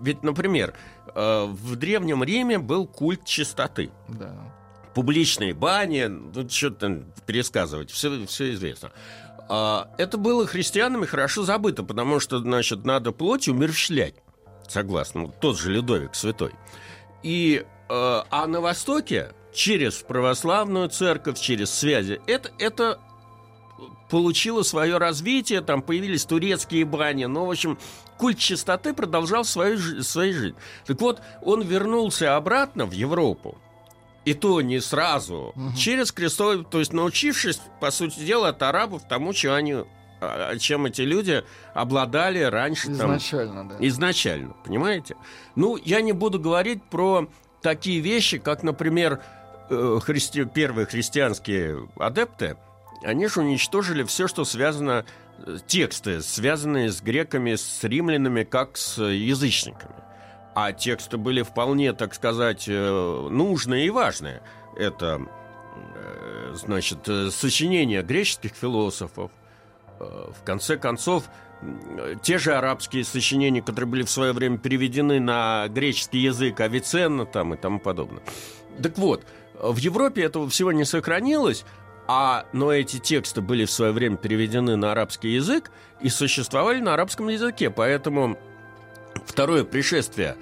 Ведь, 0.00 0.22
например, 0.22 0.74
э, 1.14 1.44
в 1.46 1.76
Древнем 1.76 2.22
Риме 2.22 2.58
был 2.58 2.86
культ 2.86 3.24
чистоты. 3.24 3.90
Да. 4.08 4.34
Публичные 4.94 5.54
бани, 5.54 6.04
ну, 6.06 6.48
что 6.48 6.70
там 6.70 7.06
пересказывать, 7.26 7.90
все, 7.90 8.24
все 8.26 8.52
известно. 8.52 8.92
А, 9.48 9.90
это 9.98 10.16
было 10.16 10.46
христианами 10.46 11.04
хорошо 11.04 11.42
забыто, 11.42 11.82
потому 11.82 12.20
что, 12.20 12.38
значит, 12.38 12.84
надо 12.84 13.10
плоть 13.10 13.48
умерщвлять, 13.48 14.14
согласно, 14.68 15.22
вот 15.22 15.40
тот 15.40 15.58
же 15.58 15.72
Людовик 15.72 16.14
Святой. 16.14 16.52
И, 17.24 17.64
э, 17.88 18.22
а 18.30 18.46
на 18.46 18.60
Востоке 18.60 19.32
через 19.52 19.94
православную 19.94 20.88
церковь, 20.88 21.40
через 21.40 21.70
связи, 21.70 22.20
это, 22.26 22.50
это 22.58 23.00
получило 24.14 24.62
свое 24.62 24.98
развитие, 24.98 25.60
там 25.60 25.82
появились 25.82 26.24
турецкие 26.24 26.84
бани, 26.84 27.24
но, 27.24 27.46
в 27.46 27.50
общем, 27.50 27.76
культ 28.16 28.38
чистоты 28.38 28.94
продолжал 28.94 29.44
свою, 29.44 30.04
свою 30.04 30.32
жизнь. 30.32 30.54
Так 30.86 31.00
вот, 31.00 31.20
он 31.42 31.62
вернулся 31.62 32.36
обратно 32.36 32.86
в 32.86 32.92
Европу, 32.92 33.58
и 34.24 34.32
то 34.32 34.60
не 34.60 34.78
сразу, 34.78 35.52
через 35.76 36.12
крестовый, 36.12 36.64
то 36.64 36.78
есть 36.78 36.92
научившись, 36.92 37.60
по 37.80 37.90
сути 37.90 38.20
дела, 38.20 38.50
от 38.50 38.62
арабов 38.62 39.02
тому, 39.08 39.32
что 39.32 39.56
они, 39.56 39.78
а, 40.20 40.56
чем 40.58 40.86
эти 40.86 41.00
люди 41.02 41.42
обладали 41.74 42.38
раньше. 42.38 42.86
там, 42.96 43.16
Изначально, 43.16 43.68
да. 43.68 43.76
Изначально, 43.80 44.54
понимаете? 44.64 45.16
Ну, 45.56 45.76
я 45.84 46.00
не 46.02 46.12
буду 46.12 46.38
говорить 46.38 46.84
про 46.84 47.26
такие 47.62 47.98
вещи, 47.98 48.38
как, 48.38 48.62
например, 48.62 49.20
э, 49.70 49.98
христи- 50.06 50.44
первые 50.48 50.86
христианские 50.86 51.88
адепты, 51.96 52.56
они 53.04 53.26
же 53.26 53.40
уничтожили 53.40 54.02
все, 54.04 54.28
что 54.28 54.44
связано, 54.44 55.04
э, 55.38 55.58
тексты, 55.66 56.20
связанные 56.22 56.90
с 56.90 57.00
греками, 57.00 57.54
с 57.54 57.84
римлянами, 57.84 58.44
как 58.44 58.76
с 58.76 59.02
язычниками. 59.02 59.94
А 60.54 60.72
тексты 60.72 61.16
были 61.16 61.42
вполне, 61.42 61.92
так 61.92 62.14
сказать, 62.14 62.64
э, 62.68 63.28
нужные 63.30 63.86
и 63.86 63.90
важные. 63.90 64.42
Это, 64.76 65.20
э, 65.94 66.54
значит, 66.54 67.08
э, 67.08 67.30
сочинения 67.30 68.02
греческих 68.02 68.52
философов, 68.54 69.30
Э, 70.00 70.30
в 70.38 70.44
конце 70.44 70.76
концов, 70.76 71.24
те 72.22 72.38
же 72.38 72.54
арабские 72.54 73.04
сочинения, 73.04 73.62
которые 73.62 73.88
были 73.88 74.02
в 74.02 74.10
свое 74.10 74.32
время 74.32 74.58
переведены 74.58 75.20
на 75.20 75.66
греческий 75.68 76.18
язык, 76.18 76.60
Авиценна 76.60 77.24
там 77.26 77.54
и 77.54 77.56
тому 77.56 77.78
подобное. 77.78 78.22
Так 78.82 78.98
вот, 78.98 79.22
э, 79.54 79.70
в 79.70 79.76
Европе 79.76 80.22
этого 80.22 80.48
всего 80.48 80.72
не 80.72 80.84
сохранилось, 80.84 81.64
а, 82.06 82.46
но 82.52 82.72
эти 82.72 82.98
тексты 82.98 83.40
были 83.40 83.64
в 83.64 83.70
свое 83.70 83.92
время 83.92 84.16
переведены 84.16 84.76
на 84.76 84.92
арабский 84.92 85.30
язык 85.30 85.70
и 86.00 86.08
существовали 86.08 86.80
на 86.80 86.94
арабском 86.94 87.28
языке, 87.28 87.70
поэтому 87.70 88.38
второе 89.26 89.64
пришествие 89.64 90.36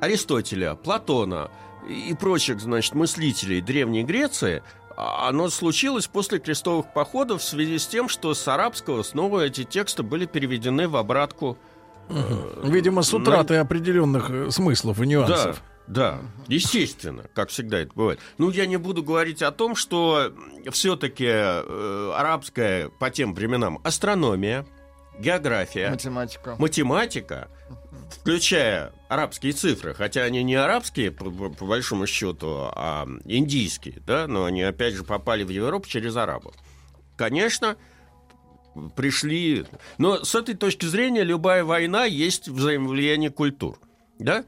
Аристотеля, 0.00 0.74
Платона 0.74 1.50
и 1.88 2.14
прочих, 2.14 2.60
значит, 2.60 2.94
мыслителей 2.94 3.60
Древней 3.60 4.04
Греции, 4.04 4.62
оно 4.96 5.48
случилось 5.48 6.06
после 6.06 6.38
крестовых 6.38 6.92
походов 6.92 7.40
в 7.40 7.44
связи 7.44 7.78
с 7.78 7.86
тем, 7.86 8.08
что 8.08 8.34
с 8.34 8.46
арабского 8.48 9.02
снова 9.02 9.44
эти 9.44 9.64
тексты 9.64 10.02
были 10.02 10.26
переведены 10.26 10.88
в 10.88 10.96
обратку. 10.96 11.56
э, 12.08 12.14
Видимо, 12.64 13.02
с 13.02 13.12
на- 13.12 13.18
утратой 13.18 13.60
определенных 13.60 14.30
э, 14.30 14.50
смыслов 14.50 15.00
и 15.00 15.06
нюансов. 15.06 15.62
Да, 15.88 16.20
естественно, 16.48 17.24
как 17.34 17.48
всегда 17.48 17.78
это 17.78 17.92
бывает. 17.94 18.20
Ну, 18.36 18.50
я 18.50 18.66
не 18.66 18.76
буду 18.76 19.02
говорить 19.02 19.40
о 19.42 19.50
том, 19.50 19.74
что 19.74 20.34
все-таки 20.70 21.26
арабская 21.26 22.90
по 22.90 23.08
тем 23.10 23.34
временам 23.34 23.80
астрономия, 23.82 24.66
география, 25.18 25.90
Математика. 25.90 26.56
математика, 26.58 27.48
включая 28.10 28.92
арабские 29.08 29.52
цифры, 29.52 29.94
хотя 29.94 30.22
они 30.22 30.42
не 30.42 30.56
арабские, 30.56 31.10
по, 31.10 31.24
по- 31.30 31.48
по 31.48 31.64
большому 31.64 32.06
счету, 32.06 32.68
а 32.74 33.06
индийские, 33.24 34.02
да, 34.06 34.26
но 34.26 34.44
они 34.44 34.62
опять 34.62 34.94
же 34.94 35.04
попали 35.04 35.42
в 35.42 35.48
Европу 35.48 35.88
через 35.88 36.16
арабов. 36.16 36.54
Конечно, 37.16 37.76
пришли... 38.94 39.64
Но 39.96 40.22
с 40.22 40.34
этой 40.34 40.54
точки 40.54 40.84
зрения 40.84 41.24
любая 41.24 41.64
война 41.64 42.04
есть 42.04 42.48
взаимовлияние 42.48 43.30
культур, 43.30 43.78
да? 44.18 44.44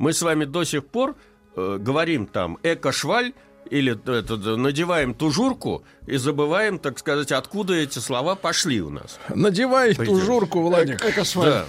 Мы 0.00 0.14
с 0.14 0.22
вами 0.22 0.46
до 0.46 0.64
сих 0.64 0.86
пор 0.86 1.14
э, 1.56 1.76
говорим 1.78 2.26
там 2.26 2.56
эко-шваль 2.62 3.34
или 3.68 3.92
это, 3.92 4.38
да, 4.38 4.56
надеваем 4.56 5.12
тужурку 5.12 5.84
и 6.06 6.16
забываем, 6.16 6.78
так 6.78 6.98
сказать, 6.98 7.32
откуда 7.32 7.74
эти 7.74 7.98
слова 7.98 8.34
пошли 8.34 8.80
у 8.80 8.88
нас. 8.88 9.20
Надевай 9.28 9.94
Пойдем. 9.94 10.14
тужурку, 10.18 10.62
Владик. 10.62 11.04
Эко-шваль. 11.04 11.50
Да. 11.50 11.66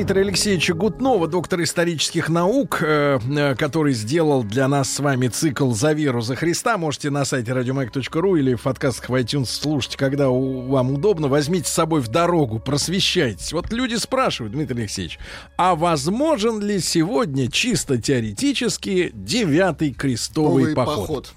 Дмитрия 0.00 0.22
Алексеевича 0.22 0.72
Гутнова, 0.72 1.28
доктор 1.28 1.62
исторических 1.62 2.30
наук, 2.30 2.78
э, 2.80 3.18
э, 3.18 3.54
который 3.54 3.92
сделал 3.92 4.42
для 4.42 4.66
нас 4.66 4.90
с 4.90 4.98
вами 4.98 5.28
цикл 5.28 5.72
«За 5.72 5.92
веру, 5.92 6.22
за 6.22 6.36
Христа». 6.36 6.78
Можете 6.78 7.10
на 7.10 7.26
сайте 7.26 7.52
radiomag.ru 7.52 8.38
или 8.38 8.54
в 8.54 8.62
подкастах 8.62 9.10
в 9.10 9.14
iTunes 9.14 9.44
слушать, 9.44 9.96
когда 9.96 10.30
вам 10.30 10.92
удобно. 10.92 11.28
Возьмите 11.28 11.68
с 11.68 11.72
собой 11.72 12.00
в 12.00 12.08
дорогу, 12.08 12.60
просвещайтесь. 12.60 13.52
Вот 13.52 13.70
люди 13.74 13.96
спрашивают, 13.96 14.54
Дмитрий 14.54 14.80
Алексеевич, 14.80 15.18
а 15.58 15.74
возможен 15.74 16.62
ли 16.62 16.80
сегодня 16.80 17.50
чисто 17.50 18.00
теоретически 18.00 19.10
девятый 19.12 19.92
крестовый 19.92 20.62
Новый 20.62 20.74
поход? 20.74 21.08
поход. 21.08 21.34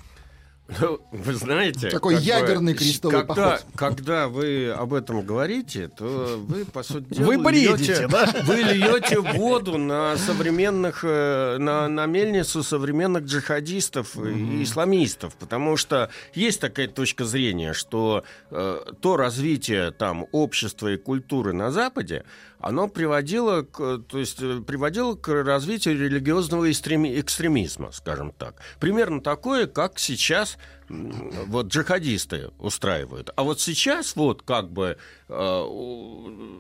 Ну, 0.80 1.02
Вы 1.12 1.34
знаете... 1.34 1.90
Такой 1.90 2.16
как 2.16 2.24
бы, 2.24 2.28
ядерный 2.28 2.74
крестовый 2.74 3.26
когда, 3.26 3.52
поход. 3.52 3.66
Когда 3.76 4.28
вы 4.30 4.70
об 4.70 4.94
этом 4.94 5.22
говорите, 5.26 5.90
то 5.90 6.42
вы, 6.48 6.64
по 6.66 6.84
сути 6.84 7.14
дела, 7.16 7.26
Вы 7.26 7.38
бредите, 7.38 7.94
льете- 7.94 8.08
да? 8.08 8.34
Вы 8.44 8.56
льете 8.56 9.20
воду 9.20 9.78
на 9.78 10.16
современных, 10.18 11.02
э, 11.04 11.58
на, 11.60 11.90
на 11.90 12.06
мельницу 12.06 12.64
современных 12.64 13.26
джихадистов 13.26 14.18
и 14.18 14.64
исламистов, 14.64 15.36
потому 15.36 15.76
что 15.76 16.10
есть 16.34 16.62
такая 16.62 16.88
точка 16.88 17.26
зрения, 17.26 17.74
что 17.74 18.24
э, 18.50 18.80
то 19.02 19.18
развитие 19.18 19.92
там 19.92 20.26
общества 20.32 20.94
и 20.94 20.98
культуры 20.98 21.52
на 21.52 21.72
Западе, 21.72 22.24
оно 22.64 22.88
приводило 22.88 23.64
к, 23.64 24.00
то 24.08 24.18
есть, 24.18 24.42
э, 24.42 24.62
приводило 24.66 25.16
к 25.16 25.28
развитию 25.44 26.00
религиозного 26.00 26.70
экстреми- 26.72 27.20
экстремизма, 27.20 27.92
скажем 27.92 28.32
так. 28.32 28.56
Примерно 28.80 29.20
такое, 29.22 29.68
как 29.68 30.00
сейчас 30.00 30.58
вот 30.88 31.68
джихадисты 31.68 32.52
устраивают. 32.60 33.32
А 33.36 33.44
вот 33.44 33.60
сейчас 33.60 34.16
вот 34.16 34.44
как 34.44 34.72
бы 34.72 34.98
э, 35.28 35.34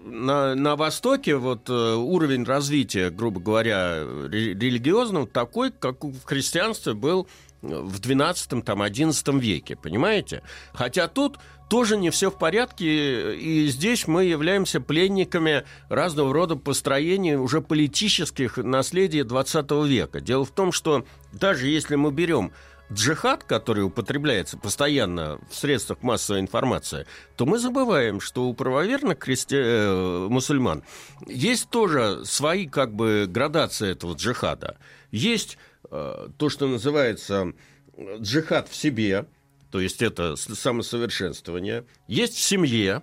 на, 0.05 0.55
на 0.55 0.75
Востоке 0.75 1.35
вот 1.37 1.69
э, 1.69 1.73
уровень 1.95 2.43
развития, 2.43 3.09
грубо 3.09 3.39
говоря, 3.39 4.03
ре- 4.03 4.53
религиозного 4.53 5.25
такой, 5.25 5.71
как 5.71 6.03
в 6.03 6.23
христианстве 6.25 6.93
был 6.93 7.27
в 7.61 8.01
12-11 8.01 9.39
веке, 9.39 9.77
понимаете? 9.77 10.43
Хотя 10.73 11.07
тут 11.07 11.37
тоже 11.73 11.97
не 11.97 12.11
все 12.11 12.29
в 12.29 12.37
порядке, 12.37 13.35
и 13.35 13.65
здесь 13.65 14.05
мы 14.05 14.25
являемся 14.25 14.79
пленниками 14.79 15.63
разного 15.89 16.31
рода 16.31 16.55
построений 16.55 17.33
уже 17.33 17.61
политических 17.61 18.57
наследий 18.57 19.23
20 19.23 19.71
века. 19.87 20.21
Дело 20.21 20.45
в 20.45 20.51
том, 20.51 20.71
что 20.71 21.03
даже 21.31 21.67
если 21.67 21.95
мы 21.95 22.11
берем 22.11 22.51
джихад, 22.91 23.43
который 23.45 23.83
употребляется 23.83 24.55
постоянно 24.55 25.39
в 25.49 25.55
средствах 25.55 26.03
массовой 26.03 26.41
информации, 26.41 27.07
то 27.37 27.47
мы 27.47 27.57
забываем, 27.57 28.21
что 28.21 28.43
у 28.45 28.53
правоверных 28.53 29.17
христи... 29.17 29.55
э, 29.57 30.27
мусульман 30.29 30.83
есть 31.25 31.71
тоже 31.71 32.23
свои 32.23 32.67
как 32.67 32.93
бы 32.93 33.25
градации 33.27 33.89
этого 33.89 34.13
джихада. 34.13 34.77
Есть 35.09 35.57
э, 35.89 36.27
то, 36.37 36.49
что 36.49 36.67
называется 36.67 37.53
э, 37.97 38.17
джихад 38.19 38.69
в 38.69 38.75
себе, 38.75 39.25
то 39.73 39.79
есть 39.79 40.03
это 40.03 40.35
самосовершенствование. 40.35 41.87
Есть 42.07 42.35
в 42.35 42.39
семье, 42.39 43.01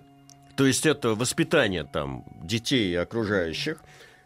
то 0.55 0.65
есть 0.65 0.85
это 0.85 1.15
воспитание 1.15 1.83
там 1.83 2.23
детей 2.43 2.93
и 2.93 2.95
окружающих. 2.95 3.79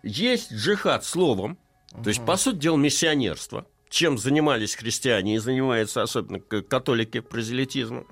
Есть 0.04 0.54
джихад 0.54 1.04
словом, 1.04 1.58
то 2.04 2.10
есть, 2.10 2.24
по 2.24 2.38
сути 2.38 2.58
дела, 2.58 2.78
миссионерство, 2.78 3.66
чем 3.90 4.20
занимались 4.20 4.76
христиане 4.76 5.38
и 5.38 5.40
занимаются 5.40 6.04
особенно 6.04 6.40
католики 6.40 7.20
прозелитизмом. 7.20 8.06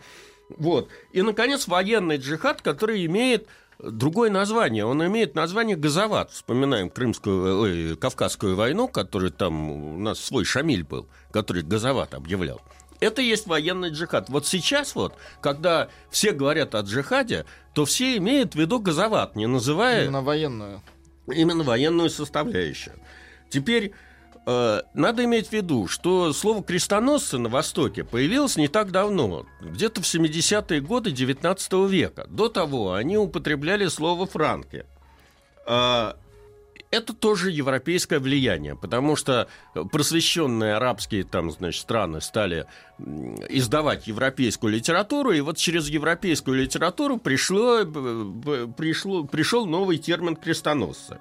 Вот. 0.49 0.89
И, 1.11 1.21
наконец, 1.21 1.67
военный 1.67 2.17
джихад, 2.17 2.63
который 2.63 3.05
имеет 3.05 3.47
другое 3.77 4.31
название. 4.31 4.85
Он 4.85 5.05
имеет 5.05 5.35
название 5.35 5.75
Газоват. 5.75 6.31
Вспоминаем 6.31 6.89
Крымскую, 6.89 7.59
ой, 7.59 7.97
Кавказскую 7.97 8.55
войну, 8.55 8.87
который 8.87 9.29
там 9.29 9.69
у 9.69 9.99
нас 9.99 10.19
свой 10.19 10.43
Шамиль 10.43 10.83
был, 10.83 11.07
который 11.31 11.61
Газоват 11.61 12.15
объявлял. 12.15 12.61
Это 13.03 13.21
есть 13.21 13.47
военный 13.47 13.89
джихад. 13.89 14.29
Вот 14.29 14.47
сейчас 14.47 14.95
вот, 14.95 15.13
когда 15.41 15.89
все 16.09 16.31
говорят 16.31 16.73
о 16.75 16.81
джихаде, 16.81 17.45
то 17.73 17.85
все 17.85 18.17
имеют 18.17 18.53
в 18.55 18.59
виду 18.59 18.79
Газоват, 18.79 19.35
не 19.35 19.45
называя 19.47 20.03
Именно 20.05 20.21
военную. 20.21 20.81
именно 21.27 21.63
военную 21.63 22.09
составляющую. 22.09 22.95
Теперь 23.49 23.93
э, 24.45 24.81
надо 24.93 25.23
иметь 25.25 25.49
в 25.49 25.51
виду, 25.53 25.87
что 25.87 26.33
слово 26.33 26.63
крестоносцы 26.63 27.37
на 27.37 27.49
Востоке 27.49 28.03
появилось 28.03 28.57
не 28.57 28.67
так 28.67 28.91
давно, 28.91 29.45
где-то 29.61 30.01
в 30.01 30.05
70-е 30.05 30.81
годы 30.81 31.11
19 31.11 31.73
века. 31.89 32.25
До 32.29 32.49
того 32.49 32.93
они 32.93 33.17
употребляли 33.17 33.87
слово 33.87 34.25
франки. 34.25 34.85
А, 35.65 36.17
это 36.93 37.13
тоже 37.13 37.49
европейское 37.49 38.19
влияние, 38.19 38.75
потому 38.75 39.15
что 39.15 39.47
просвещенные 39.91 40.75
арабские 40.75 41.23
там, 41.23 41.49
значит, 41.49 41.81
страны 41.81 42.21
стали 42.21 42.67
издавать 43.49 44.05
европейскую 44.05 44.71
литературу, 44.71 45.31
и 45.31 45.41
вот 45.41 45.57
через 45.57 45.89
европейскую 45.89 46.55
литературу 46.55 47.17
пришло, 47.17 47.83
б- 47.83 48.67
пришло, 48.77 49.23
пришел 49.23 49.65
новый 49.65 49.97
термин 49.97 50.35
крестоносцы. 50.35 51.17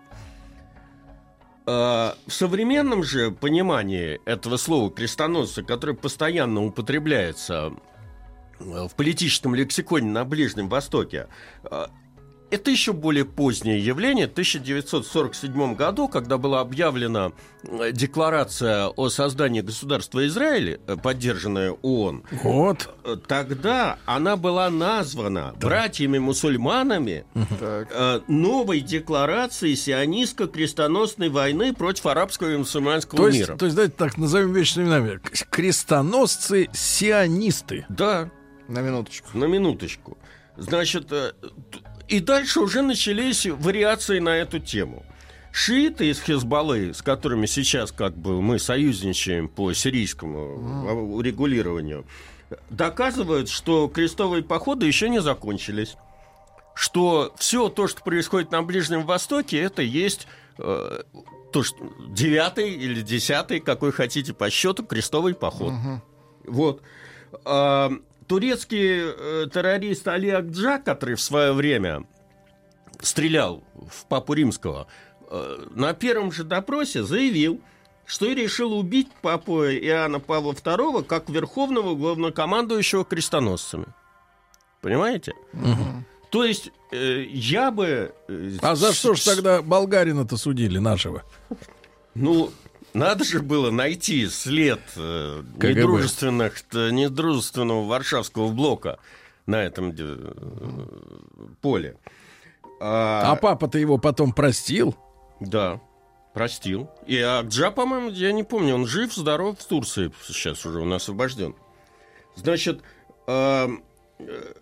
А, 1.65 2.17
В 2.27 2.33
современном 2.33 3.03
же 3.03 3.31
понимании 3.31 4.21
этого 4.27 4.59
слова 4.59 4.91
крестоносцы, 4.91 5.63
которое 5.63 5.95
постоянно 5.95 6.65
употребляется 6.67 7.73
э, 8.61 8.89
в 8.89 8.95
политическом 8.95 9.55
лексиконе 9.55 10.11
на 10.11 10.25
Ближнем 10.27 10.69
Востоке, 10.69 11.29
э, 11.65 11.87
это 12.53 12.71
еще 12.71 12.93
более 12.93 13.25
позднее 13.25 13.81
явление. 13.85 14.29
В 14.29 14.33
1947 14.33 15.75
году, 15.75 16.07
когда 16.09 16.37
была 16.39 16.61
объявлена 16.61 17.33
э, 17.65 17.91
декларация 17.93 18.87
о 18.89 19.09
создании 19.09 19.61
государства 19.63 20.25
Израиля, 20.27 20.79
э, 20.87 20.97
поддержанная 20.97 21.73
ООН, 21.83 22.23
Вот. 22.43 22.89
э, 23.05 23.17
тогда 23.27 23.99
она 24.07 24.37
была 24.37 24.71
названа 24.71 25.55
братьями-мусульманами 25.61 27.25
э, 27.35 28.21
новой 28.29 28.81
декларацией 28.81 29.75
сионистско-крестоносной 29.75 31.31
войны 31.31 31.73
против 31.75 32.07
арабского 32.07 32.53
и 32.53 32.57
мусульманского 32.59 33.17
То 33.17 33.27
есть, 33.29 33.39
мира. 33.41 33.57
то 33.57 33.65
есть, 33.65 33.75
давайте 33.77 33.95
так 33.97 34.17
назовем 34.19 34.53
именами. 34.53 35.19
К- 35.19 35.47
Крестоносцы-сионисты. 35.51 37.87
Да, 37.89 38.29
На 38.69 38.81
минуточку. 38.81 39.29
на 39.37 39.45
минуточку. 39.47 40.17
Значит, 40.59 41.11
и 42.13 42.21
дальше 42.21 42.61
уже 42.61 42.83
начались 42.83 43.47
вариации 43.47 44.19
на 44.19 44.37
эту 44.37 44.59
тему. 44.59 45.03
Шииты 45.51 46.11
из 46.11 46.21
Хизбаллы, 46.21 46.93
с 46.93 47.01
которыми 47.01 47.47
сейчас 47.47 47.91
как 47.91 48.15
бы 48.15 48.43
мы 48.43 48.59
союзничаем 48.59 49.49
по 49.49 49.73
сирийскому 49.73 50.87
э, 50.87 50.93
урегулированию, 50.93 52.05
доказывают, 52.69 53.49
что 53.49 53.89
крестовые 53.89 54.43
походы 54.43 54.85
еще 54.85 55.09
не 55.09 55.23
закончились. 55.23 55.97
Что 56.75 57.35
все 57.39 57.71
то, 57.71 57.89
что 57.89 58.03
происходит 58.03 58.51
на 58.51 58.63
Ближнем 58.63 59.07
Востоке, 59.07 59.59
это 59.59 59.81
есть 59.81 60.29
э, 60.59 61.03
то, 61.51 61.63
что 61.63 61.79
девятый 62.09 62.75
или 62.75 63.01
десятый, 63.01 63.61
какой 63.61 63.91
хотите 63.93 64.35
по 64.35 64.51
счету, 64.51 64.85
крестовый 64.85 65.35
поход. 65.35 65.73
Вот. 66.45 66.83
А, 67.47 67.91
турецкий 68.33 69.13
э, 69.15 69.47
террорист 69.53 70.09
Али 70.09 70.31
Акджа, 70.31 70.79
который 70.79 71.17
в 71.17 71.21
свое 71.21 71.53
время 71.53 72.05
стрелял 72.99 73.63
в 73.75 74.07
Папу 74.07 74.33
Римского, 74.33 74.87
э, 75.29 75.67
на 75.75 75.93
первом 75.93 76.33
же 76.33 76.43
допросе 76.43 77.03
заявил, 77.05 77.61
что 78.07 78.25
и 78.25 78.35
решил 78.35 78.73
убить 78.73 79.09
папу 79.21 79.65
Иоанна 79.65 80.19
Павла 80.19 80.55
II 80.55 81.05
как 81.05 81.29
верховного 81.29 81.95
главнокомандующего 81.95 83.05
крестоносцами. 83.05 83.85
Понимаете? 84.81 85.35
То 86.31 86.43
есть 86.47 86.71
э, 86.91 87.25
я 87.29 87.71
бы... 87.71 88.15
э, 88.29 88.51
А 88.63 88.75
за 88.77 88.95
что 88.95 89.13
ж 89.13 89.21
тогда 89.21 89.61
болгарина-то 89.61 90.39
судили 90.39 90.79
нашего? 90.79 91.23
Ну, 92.15 92.51
надо 92.95 93.25
же 93.25 93.41
было 93.41 93.71
найти 93.71 94.27
след 94.29 94.81
э, 94.97 95.43
КГБ. 95.59 95.69
недружественных, 95.75 96.61
т- 96.63 96.91
недружественного 96.93 97.87
Варшавского 97.87 98.49
блока 98.49 98.99
на 99.47 99.63
этом 99.63 99.95
э, 99.97 100.33
поле. 101.61 101.97
А 102.81 103.37
папа-то 103.37 103.79
его 103.79 103.99
потом 103.99 104.33
простил. 104.33 104.97
Да, 105.41 105.81
простил. 106.35 106.91
И 107.07 107.17
Акджа, 107.19 107.71
по-моему, 107.71 108.11
я 108.11 108.33
не 108.33 108.43
помню, 108.43 108.75
он 108.75 108.87
жив, 108.87 109.15
здоров 109.15 109.59
в 109.59 109.65
Турции 109.67 110.13
сейчас 110.23 110.65
уже, 110.67 110.81
он 110.81 110.93
освобожден. 110.93 111.55
Значит, 112.35 112.81
э, 113.27 113.69
э, 114.19 114.53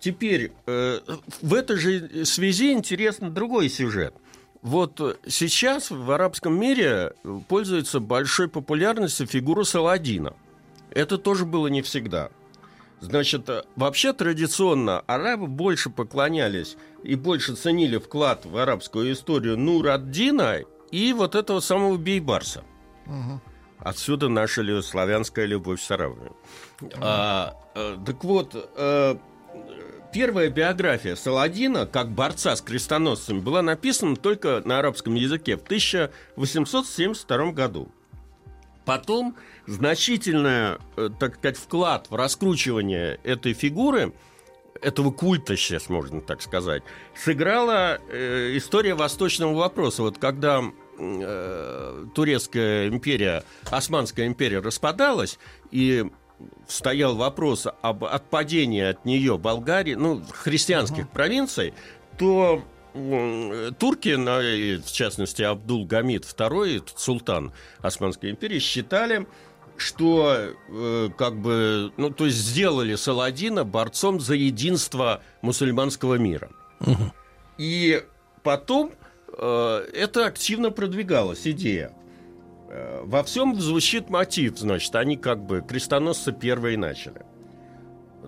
теперь 0.00 0.52
э, 0.66 1.00
в 1.40 1.54
этой 1.54 1.76
же 1.76 2.24
связи 2.26 2.72
интересен 2.72 3.32
другой 3.32 3.68
сюжет. 3.68 4.14
Вот 4.64 5.20
сейчас 5.28 5.90
в 5.90 6.10
арабском 6.10 6.58
мире 6.58 7.12
пользуется 7.48 8.00
большой 8.00 8.48
популярностью 8.48 9.26
фигура 9.26 9.62
Саладина. 9.62 10.32
Это 10.90 11.18
тоже 11.18 11.44
было 11.44 11.66
не 11.66 11.82
всегда. 11.82 12.30
Значит, 13.00 13.50
вообще 13.76 14.14
традиционно 14.14 15.00
арабы 15.00 15.48
больше 15.48 15.90
поклонялись 15.90 16.78
и 17.02 17.14
больше 17.14 17.56
ценили 17.56 17.98
вклад 17.98 18.46
в 18.46 18.56
арабскую 18.56 19.12
историю 19.12 19.58
Нур-ад-Дина 19.58 20.60
и 20.90 21.12
вот 21.12 21.34
этого 21.34 21.60
самого 21.60 21.98
Бейбарса. 21.98 22.64
Отсюда 23.80 24.30
наша 24.30 24.80
славянская 24.80 25.44
любовь 25.44 25.82
с 25.82 25.90
арабами. 25.90 26.32
А, 27.02 27.54
э, 27.74 27.98
так 28.06 28.24
вот, 28.24 28.54
э, 28.54 29.16
первая 30.14 30.48
биография 30.48 31.16
Саладина, 31.16 31.86
как 31.86 32.08
борца 32.12 32.54
с 32.54 32.62
крестоносцами, 32.62 33.40
была 33.40 33.62
написана 33.62 34.14
только 34.14 34.62
на 34.64 34.78
арабском 34.78 35.14
языке 35.14 35.56
в 35.56 35.62
1872 35.62 37.50
году. 37.50 37.88
Потом 38.84 39.34
значительный, 39.66 40.78
э, 40.96 41.10
так 41.18 41.34
сказать, 41.34 41.56
вклад 41.56 42.06
в 42.10 42.14
раскручивание 42.14 43.18
этой 43.24 43.54
фигуры, 43.54 44.12
этого 44.80 45.10
культа, 45.10 45.56
сейчас 45.56 45.88
можно 45.88 46.20
так 46.20 46.42
сказать, 46.42 46.84
сыграла 47.16 47.98
э, 48.08 48.56
история 48.56 48.94
восточного 48.94 49.54
вопроса. 49.54 50.02
Вот 50.02 50.18
когда 50.18 50.62
э, 50.96 52.06
Турецкая 52.14 52.88
империя, 52.88 53.42
Османская 53.68 54.26
империя 54.28 54.60
распадалась, 54.60 55.40
и 55.72 56.04
стоял 56.68 57.16
вопрос 57.16 57.66
об 57.82 58.04
отпадении 58.04 58.82
от 58.82 59.04
нее 59.04 59.38
Болгарии, 59.38 59.94
ну, 59.94 60.22
христианских 60.30 61.08
провинций, 61.08 61.74
то 62.18 62.62
турки, 63.78 64.14
в 64.14 64.92
частности 64.92 65.42
Абдул 65.42 65.84
Гамид 65.84 66.24
II, 66.24 66.84
султан 66.96 67.52
Османской 67.80 68.30
империи, 68.30 68.60
считали, 68.60 69.26
что 69.76 70.52
э, 70.68 71.08
как 71.18 71.36
бы, 71.36 71.92
ну, 71.96 72.10
то 72.10 72.26
есть 72.26 72.38
сделали 72.38 72.94
Саладина 72.94 73.64
борцом 73.64 74.20
за 74.20 74.34
единство 74.34 75.22
мусульманского 75.42 76.14
мира. 76.14 76.50
И 77.58 78.04
потом 78.44 78.92
э, 79.36 79.86
это 79.92 80.26
активно 80.26 80.70
продвигалась 80.70 81.46
идея. 81.46 81.92
Э, 82.74 83.02
Во 83.04 83.22
всем 83.22 83.58
звучит 83.60 84.10
мотив, 84.10 84.58
значит, 84.58 84.94
они 84.96 85.16
как 85.16 85.40
бы 85.44 85.62
крестоносцы 85.66 86.32
первые 86.32 86.76
начали. 86.76 87.22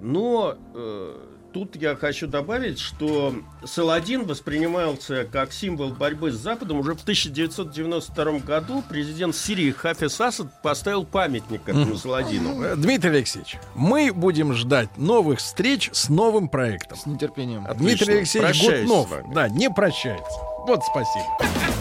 Но 0.01 0.57
э, 0.75 1.17
тут 1.53 1.75
я 1.75 1.97
хочу 1.97 2.29
добавить, 2.29 2.79
что 2.79 3.35
Саладин 3.65 4.25
воспринимался 4.25 5.25
как 5.25 5.53
символ 5.53 5.89
борьбы 5.91 6.31
с 6.31 6.37
Западом. 6.37 6.79
Уже 6.79 6.95
в 6.95 7.03
1992 7.03 8.39
году 8.41 8.85
президент 8.89 9.35
Сирии 9.35 9.73
Хафиз 9.73 10.21
Асад 10.21 10.63
поставил 10.63 11.05
памятник 11.05 11.63
этому. 11.67 11.97
Саладину. 11.97 12.63
Э, 12.63 12.77
Дмитрий 12.77 13.11
Алексеевич, 13.11 13.57
мы 13.75 14.13
будем 14.13 14.53
ждать 14.53 14.97
новых 14.97 15.41
встреч 15.41 15.91
с 15.93 16.09
новым 16.09 16.49
проектом. 16.49 16.97
С 16.99 17.07
нетерпением. 17.07 17.65
Дмитрий 17.65 17.95
Отлично. 17.95 18.13
Алексеевич 18.13 18.61
Прощаюсь 18.61 18.89
Гутнов, 18.89 19.35
да, 19.35 19.49
не 19.49 19.69
прощается. 19.71 20.39
Вот 20.69 20.85
спасибо. 20.85 21.76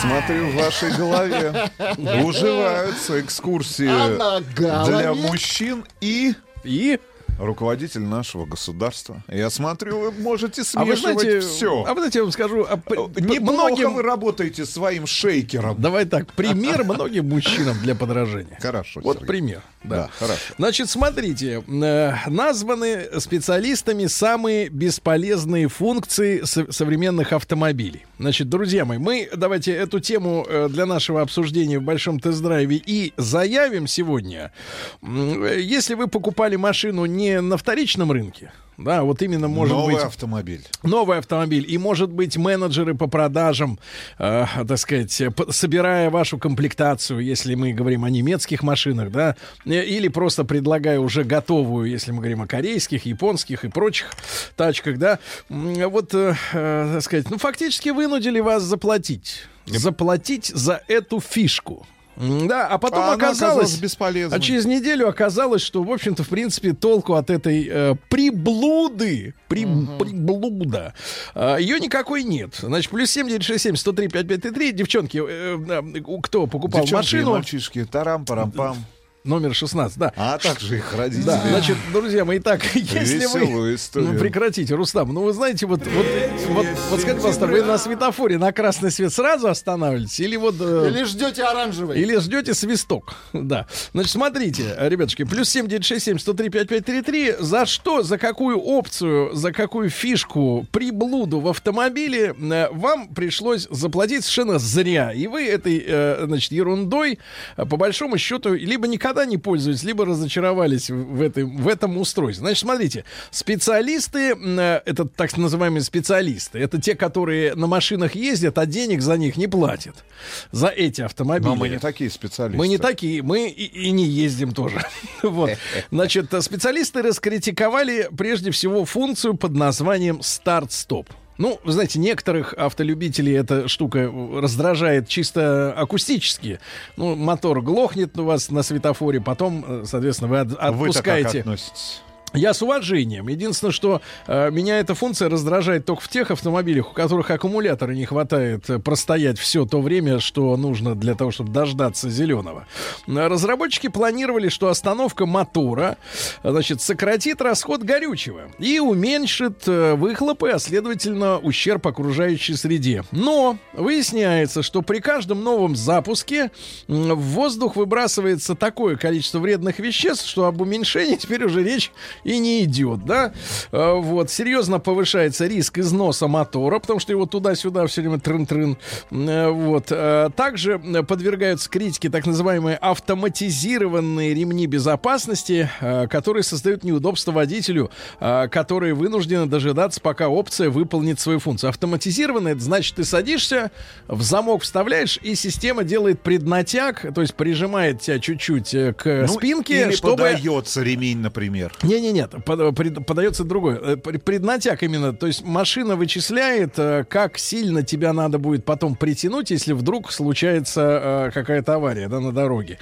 Смотрю, 0.00 0.48
в 0.50 0.54
вашей 0.54 0.90
голове 0.96 1.70
уживаются 2.24 3.20
экскурсии 3.20 3.88
А 3.88 4.84
для 4.86 5.14
мужчин 5.14 5.84
и... 6.00 6.34
И? 6.64 6.98
Руководитель 7.38 8.02
нашего 8.02 8.44
государства. 8.44 9.22
Я 9.26 9.48
смотрю, 9.48 9.98
вы 9.98 10.12
можете 10.12 10.60
А 10.74 10.84
вы 10.84 10.94
смешивать 10.94 11.20
знаете, 11.22 11.40
все. 11.40 11.84
а 11.86 11.94
вы 11.94 12.00
знаете, 12.00 12.18
я 12.18 12.22
вам 12.24 12.32
скажу, 12.32 12.66
а 12.68 12.76
Неплохо 12.76 13.52
многим- 13.72 13.94
вы 13.94 14.02
работаете 14.02 14.66
своим 14.66 15.06
шейкером. 15.06 15.80
Давай 15.80 16.04
так, 16.04 16.30
пример 16.34 16.84
многим 16.84 17.30
мужчинам 17.30 17.78
для 17.80 17.94
подражания. 17.94 18.58
Хорошо, 18.60 19.00
Вот 19.02 19.18
Сергей. 19.20 19.26
пример. 19.28 19.62
Да. 19.84 19.96
Да, 19.96 20.10
хорошо. 20.18 20.40
Значит, 20.58 20.90
смотрите, 20.90 21.62
э, 21.66 22.12
названы 22.26 23.08
специалистами 23.20 24.04
самые 24.06 24.68
бесполезные 24.68 25.68
функции 25.68 26.42
со- 26.42 26.70
современных 26.70 27.32
автомобилей. 27.32 28.04
Значит, 28.20 28.50
друзья 28.50 28.84
мои, 28.84 28.98
мы 28.98 29.30
давайте 29.34 29.72
эту 29.72 29.98
тему 29.98 30.44
э, 30.46 30.68
для 30.68 30.84
нашего 30.84 31.22
обсуждения 31.22 31.78
в 31.78 31.82
большом 31.82 32.20
тест-драйве 32.20 32.76
и 32.76 33.14
заявим 33.16 33.86
сегодня. 33.86 34.52
Э, 35.00 35.56
Если 35.58 35.94
вы 35.94 36.06
покупали 36.06 36.56
машину 36.56 37.06
не 37.06 37.40
на 37.40 37.56
вторичном 37.56 38.12
рынке, 38.12 38.52
да, 38.80 39.02
вот 39.02 39.22
именно 39.22 39.48
может 39.48 39.76
Новый 39.76 39.94
быть 39.94 40.04
автомобиль. 40.04 40.64
новый 40.82 41.18
автомобиль 41.18 41.64
и 41.68 41.78
может 41.78 42.10
быть 42.10 42.36
менеджеры 42.36 42.94
по 42.94 43.06
продажам, 43.06 43.78
э, 44.18 44.46
так 44.66 44.78
сказать, 44.78 45.20
э, 45.20 45.30
собирая 45.50 46.10
вашу 46.10 46.38
комплектацию, 46.38 47.20
если 47.20 47.54
мы 47.54 47.72
говорим 47.72 48.04
о 48.04 48.10
немецких 48.10 48.62
машинах, 48.62 49.10
да, 49.10 49.36
э, 49.66 49.84
или 49.84 50.08
просто 50.08 50.44
предлагая 50.44 50.98
уже 50.98 51.24
готовую, 51.24 51.90
если 51.90 52.12
мы 52.12 52.18
говорим 52.18 52.42
о 52.42 52.46
корейских, 52.46 53.06
японских 53.06 53.64
и 53.64 53.68
прочих 53.68 54.10
тачках, 54.56 54.98
да, 54.98 55.18
вот, 55.48 56.14
э, 56.14 56.34
э, 56.52 56.90
так 56.94 57.02
сказать, 57.02 57.30
ну 57.30 57.38
фактически 57.38 57.90
вынудили 57.90 58.40
вас 58.40 58.62
заплатить, 58.62 59.42
заплатить 59.66 60.46
за 60.46 60.82
эту 60.88 61.20
фишку. 61.20 61.86
Да, 62.20 62.66
а 62.66 62.78
потом 62.78 63.00
А 63.00 63.12
оказалось, 63.14 63.76
бесполезной. 63.78 64.38
а 64.38 64.40
через 64.40 64.66
неделю 64.66 65.08
оказалось, 65.08 65.62
что, 65.62 65.82
в 65.82 65.90
общем-то, 65.90 66.22
в 66.22 66.28
принципе, 66.28 66.74
толку 66.74 67.14
от 67.14 67.30
этой 67.30 67.66
э, 67.70 67.94
приблуды, 68.10 69.34
при, 69.48 69.64
приблуда, 69.98 70.94
э, 71.34 71.56
ее 71.60 71.80
никакой 71.80 72.22
нет. 72.24 72.56
Значит, 72.60 72.90
плюс 72.90 73.10
7967 73.10 73.76
103 73.76 74.08
5533. 74.08 74.72
Девчонки, 74.72 75.22
э, 75.26 75.58
э, 75.68 76.20
кто 76.22 76.46
покупал 76.46 76.82
Девчонки 76.82 76.94
машину, 76.94 77.30
мальчишки, 77.32 77.84
тарам-парам-пам. 77.84 78.76
Номер 79.24 79.54
16, 79.54 79.98
да. 79.98 80.12
А 80.16 80.38
также 80.38 80.78
их 80.78 80.94
родители. 80.94 81.24
Да, 81.24 81.42
значит, 81.48 81.76
друзья 81.92 82.24
мои, 82.24 82.38
так, 82.38 82.64
если 82.74 83.18
Веселую 83.18 83.62
вы... 83.62 83.74
историю. 83.74 84.12
Ну, 84.12 84.18
прекратите, 84.18 84.74
Рустам. 84.74 85.12
Ну, 85.12 85.22
вы 85.22 85.32
знаете, 85.32 85.66
вот, 85.66 85.80
вот, 85.86 86.06
вот, 86.48 86.66
вот 86.90 87.00
скажите, 87.00 87.16
пожалуйста, 87.16 87.46
вы 87.46 87.62
на 87.62 87.78
светофоре 87.78 88.38
на 88.38 88.52
красный 88.52 88.90
свет 88.90 89.12
сразу 89.12 89.48
останавливаетесь? 89.48 90.20
Или 90.20 90.36
вот... 90.36 90.54
э, 90.60 90.88
Или 90.90 91.04
ждете 91.04 91.42
оранжевый? 91.44 92.00
или 92.00 92.16
ждете 92.16 92.54
свисток. 92.54 93.14
Да. 93.32 93.66
Значит, 93.92 94.12
смотрите, 94.12 94.74
ребятушки, 94.78 95.24
плюс 95.24 95.48
7967 95.50 96.18
103 96.18 96.48
5533. 96.50 97.34
За 97.40 97.66
что, 97.66 98.02
за 98.02 98.18
какую 98.18 98.58
опцию, 98.58 99.34
за 99.34 99.52
какую 99.52 99.90
фишку, 99.90 100.66
приблуду 100.72 101.40
в 101.40 101.48
автомобиле 101.48 102.34
э, 102.38 102.68
вам 102.72 103.08
пришлось 103.08 103.66
заплатить 103.70 104.24
совершенно 104.24 104.58
зря. 104.58 105.12
И 105.12 105.26
вы 105.26 105.46
этой, 105.46 105.84
э, 105.86 106.24
значит, 106.26 106.52
ерундой, 106.52 107.18
по 107.56 107.76
большому 107.76 108.16
счету, 108.18 108.54
либо 108.54 108.88
никогда 109.10 109.26
не 109.26 109.38
пользуетесь, 109.38 109.82
либо 109.82 110.06
разочаровались 110.06 110.90
в, 110.90 110.94
в 110.94 111.20
этой, 111.20 111.44
в 111.44 111.68
этом 111.68 111.98
устройстве. 111.98 112.42
Значит, 112.42 112.60
смотрите, 112.60 113.04
специалисты, 113.30 114.34
э, 114.36 114.80
это 114.84 115.04
так 115.04 115.36
называемые 115.36 115.82
специалисты, 115.82 116.58
это 116.58 116.80
те, 116.80 116.94
которые 116.94 117.54
на 117.54 117.66
машинах 117.66 118.14
ездят, 118.14 118.58
а 118.58 118.66
денег 118.66 119.02
за 119.02 119.16
них 119.16 119.36
не 119.36 119.48
платят. 119.48 120.04
За 120.52 120.68
эти 120.68 121.02
автомобили. 121.02 121.48
Но 121.48 121.56
мы 121.56 121.68
не 121.68 121.78
такие 121.78 122.10
специалисты. 122.10 122.58
Мы 122.58 122.68
не 122.68 122.78
такие, 122.78 123.22
мы 123.22 123.48
и, 123.48 123.64
и 123.64 123.90
не 123.90 124.04
ездим 124.04 124.52
тоже. 124.52 124.80
вот. 125.22 125.50
Значит, 125.90 126.32
э, 126.32 126.40
специалисты 126.40 127.02
раскритиковали 127.02 128.08
прежде 128.16 128.50
всего 128.50 128.84
функцию 128.84 129.34
под 129.34 129.52
названием 129.52 130.22
старт-стоп. 130.22 131.08
Ну, 131.40 131.58
вы 131.64 131.72
знаете, 131.72 131.98
некоторых 131.98 132.52
автолюбителей 132.52 133.34
эта 133.34 133.66
штука 133.66 134.12
раздражает 134.34 135.08
чисто 135.08 135.72
акустически. 135.72 136.60
Ну, 136.98 137.16
мотор 137.16 137.62
глохнет 137.62 138.18
у 138.18 138.24
вас 138.24 138.50
на 138.50 138.62
светофоре, 138.62 139.22
потом, 139.22 139.64
э, 139.66 139.82
соответственно, 139.86 140.28
вы 140.28 140.38
от- 140.40 140.48
Вы-то 140.48 140.58
как 140.58 140.76
отпускаете. 140.76 141.40
относитесь? 141.40 142.02
Я 142.32 142.54
с 142.54 142.62
уважением. 142.62 143.26
Единственное, 143.26 143.72
что 143.72 144.02
э, 144.28 144.50
меня 144.52 144.78
эта 144.78 144.94
функция 144.94 145.28
раздражает 145.28 145.84
только 145.84 146.02
в 146.02 146.08
тех 146.08 146.30
автомобилях, 146.30 146.90
у 146.90 146.94
которых 146.94 147.30
аккумулятора 147.30 147.90
не 147.90 148.04
хватает 148.04 148.70
э, 148.70 148.78
простоять 148.78 149.36
все 149.36 149.66
то 149.66 149.80
время, 149.80 150.20
что 150.20 150.56
нужно 150.56 150.94
для 150.94 151.16
того, 151.16 151.32
чтобы 151.32 151.50
дождаться 151.50 152.08
зеленого. 152.08 152.66
Э, 153.08 153.26
Разработчики 153.26 153.88
планировали, 153.88 154.48
что 154.48 154.68
остановка 154.68 155.26
мотора 155.26 155.96
значит, 156.44 156.80
сократит 156.80 157.42
расход 157.42 157.82
горючего 157.82 158.42
и 158.60 158.78
уменьшит 158.78 159.66
э, 159.66 159.94
выхлопы, 159.94 160.50
а 160.50 160.60
следовательно 160.60 161.38
ущерб 161.38 161.84
окружающей 161.88 162.54
среде. 162.54 163.02
Но 163.10 163.58
выясняется, 163.72 164.62
что 164.62 164.82
при 164.82 165.00
каждом 165.00 165.42
новом 165.42 165.74
запуске 165.74 166.52
в 166.86 167.16
воздух 167.16 167.74
выбрасывается 167.74 168.54
такое 168.54 168.94
количество 168.96 169.40
вредных 169.40 169.80
веществ, 169.80 170.28
что 170.28 170.44
об 170.44 170.60
уменьшении 170.60 171.16
теперь 171.16 171.44
уже 171.44 171.64
речь 171.64 171.90
и 172.24 172.38
не 172.38 172.64
идет, 172.64 173.04
да? 173.04 173.32
Э, 173.72 173.92
Вот, 173.94 174.30
серьезно 174.30 174.78
повышается 174.80 175.46
риск 175.46 175.78
износа 175.78 176.26
мотора, 176.28 176.78
потому 176.78 177.00
что 177.00 177.12
его 177.12 177.26
туда-сюда 177.26 177.86
все 177.86 178.00
время 178.02 178.18
трын-трын. 178.18 178.76
Э, 179.10 179.48
Вот. 179.48 179.86
э, 179.90 180.30
Также 180.36 180.78
подвергаются 180.78 181.68
критике 181.70 182.08
так 182.10 182.26
называемые 182.26 182.76
автоматизированные 182.76 184.34
ремни 184.34 184.66
безопасности, 184.66 185.68
э, 185.80 186.06
которые 186.08 186.42
создают 186.42 186.84
неудобства 186.84 187.32
водителю, 187.32 187.90
которые 188.20 188.94
вынуждены 188.94 189.46
дожидаться, 189.46 190.00
пока 190.00 190.28
опция 190.28 190.70
выполнит 190.70 191.20
свою 191.20 191.38
функцию. 191.38 191.70
Автоматизированные, 191.70 192.52
это 192.54 192.62
значит, 192.62 192.96
ты 192.96 193.04
садишься, 193.04 193.70
в 194.08 194.22
замок 194.22 194.62
вставляешь, 194.62 195.18
и 195.22 195.34
система 195.34 195.84
делает 195.84 196.20
преднатяг, 196.20 197.06
то 197.14 197.20
есть 197.20 197.34
прижимает 197.34 198.00
тебя 198.00 198.18
чуть-чуть 198.18 198.74
э, 198.74 198.92
к 198.94 199.26
Ну, 199.26 199.28
спинке, 199.28 199.82
или 199.86 199.92
чтобы... 199.92 200.16
подается 200.16 200.82
ремень, 200.82 201.18
например. 201.18 201.72
Не-не-нет, 201.82 202.09
пред- 202.12 203.06
подается 203.06 203.44
другое. 203.44 203.78
Э, 203.82 203.96
пр- 203.96 204.18
Преднатяг 204.18 204.82
именно. 204.82 205.12
То 205.14 205.26
есть 205.26 205.42
машина 205.44 205.96
вычисляет, 205.96 206.78
э, 206.78 207.04
как 207.08 207.38
сильно 207.38 207.82
тебя 207.82 208.12
надо 208.12 208.38
будет 208.38 208.64
потом 208.64 208.94
притянуть, 208.96 209.50
если 209.50 209.72
вдруг 209.72 210.12
случается 210.12 211.26
э, 211.26 211.30
какая-то 211.32 211.74
авария 211.74 212.08
да, 212.08 212.20
на 212.20 212.32
дороге. 212.32 212.78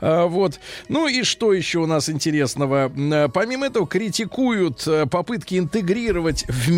А, 0.00 0.26
Вот. 0.26 0.58
Ну 0.88 1.08
и 1.08 1.22
что 1.22 1.52
еще 1.52 1.78
у 1.80 1.86
нас 1.86 2.08
интересного? 2.08 2.90
Помимо 3.32 3.66
этого, 3.66 3.86
критикуют 3.86 4.86
попытки 5.10 5.58
интегрировать 5.58 6.44
в 6.48 6.70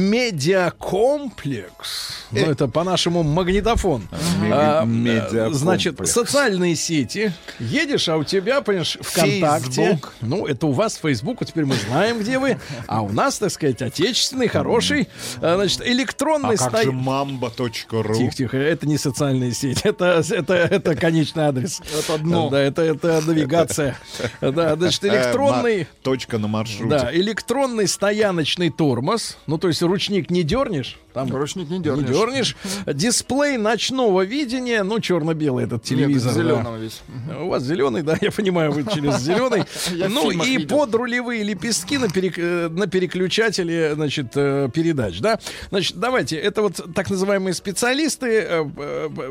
медиакомплекс. 0.94 2.24
Ну, 2.30 2.38
это 2.40 2.68
по-нашему 2.68 3.22
магнитофон. 3.22 4.08
А, 4.50 4.82
э, 4.82 4.86
медиакомплекс. 4.86 5.56
Значит, 5.56 6.08
социальные 6.08 6.76
сети. 6.76 7.32
Едешь, 7.58 8.08
а 8.08 8.16
у 8.16 8.24
тебя, 8.24 8.60
понимаешь, 8.60 8.98
ВКонтакте. 9.00 9.84
Facebook. 9.92 10.12
Ну, 10.20 10.46
это 10.46 10.66
у 10.66 10.72
вас 10.72 10.96
Facebook, 11.02 11.40
вот 11.40 11.48
теперь 11.48 11.64
мы 11.64 11.74
знаем, 11.74 11.93
где 12.20 12.38
вы. 12.38 12.58
А 12.86 13.02
у 13.02 13.10
нас, 13.10 13.38
так 13.38 13.50
сказать, 13.50 13.82
отечественный, 13.82 14.48
хороший, 14.48 15.08
э, 15.40 15.54
значит, 15.56 15.82
электронный 15.86 16.54
А 16.54 16.70
как 16.70 16.82
же 16.82 16.90
mamba.ru? 16.90 18.14
Тихо, 18.16 18.34
тихо, 18.34 18.56
это 18.56 18.86
не 18.86 18.98
социальная 18.98 19.52
сеть, 19.52 19.80
это, 19.84 20.22
это, 20.30 20.54
это 20.54 20.96
конечный 20.96 21.44
адрес. 21.44 21.80
Это 21.80 22.18
дно. 22.18 22.50
Да, 22.50 22.60
это, 22.60 22.82
это 22.82 23.20
навигация. 23.26 23.96
Да, 24.40 24.76
значит, 24.76 25.04
электронный... 25.04 25.76
Э, 25.76 25.80
ма- 25.80 25.86
Точка 26.02 26.38
на 26.38 26.48
маршруте. 26.48 26.90
Да, 26.90 27.14
электронный 27.14 27.88
стояночный 27.88 28.70
тормоз. 28.70 29.38
Ну, 29.46 29.58
то 29.58 29.68
есть 29.68 29.82
ручник 29.82 30.30
не 30.30 30.42
дернешь. 30.42 30.98
Там 31.14 31.30
Ручник 31.34 31.70
не 31.70 31.78
не 31.78 31.84
дернешь. 31.84 32.08
дернешь. 32.08 32.56
Дисплей 32.86 33.56
ночного 33.56 34.22
видения. 34.24 34.82
Ну, 34.82 34.98
черно-белый 34.98 35.64
этот 35.64 35.84
телевизор. 35.84 36.32
Нет, 36.32 36.42
да. 36.42 36.42
зеленого 36.42 36.76
весь. 36.76 37.00
У 37.40 37.48
вас 37.48 37.62
зеленый, 37.62 38.02
да, 38.02 38.16
я 38.20 38.32
понимаю, 38.32 38.72
вы 38.72 38.84
через 38.92 39.20
зеленый. 39.20 39.64
Ну 40.10 40.30
и 40.32 40.36
видел. 40.58 40.76
подрулевые 40.78 41.42
лепестки 41.44 41.98
на, 41.98 42.06
перек- 42.06 42.34
э, 42.38 42.68
на 42.68 42.86
переключателе, 42.88 43.94
значит, 43.94 44.26
э, 44.34 44.68
передач, 44.74 45.20
да. 45.20 45.38
Значит, 45.70 45.96
давайте, 45.98 46.36
это 46.36 46.62
вот 46.62 46.80
так 46.94 47.08
называемые 47.10 47.54
специалисты, 47.54 48.26
э, 48.40 48.64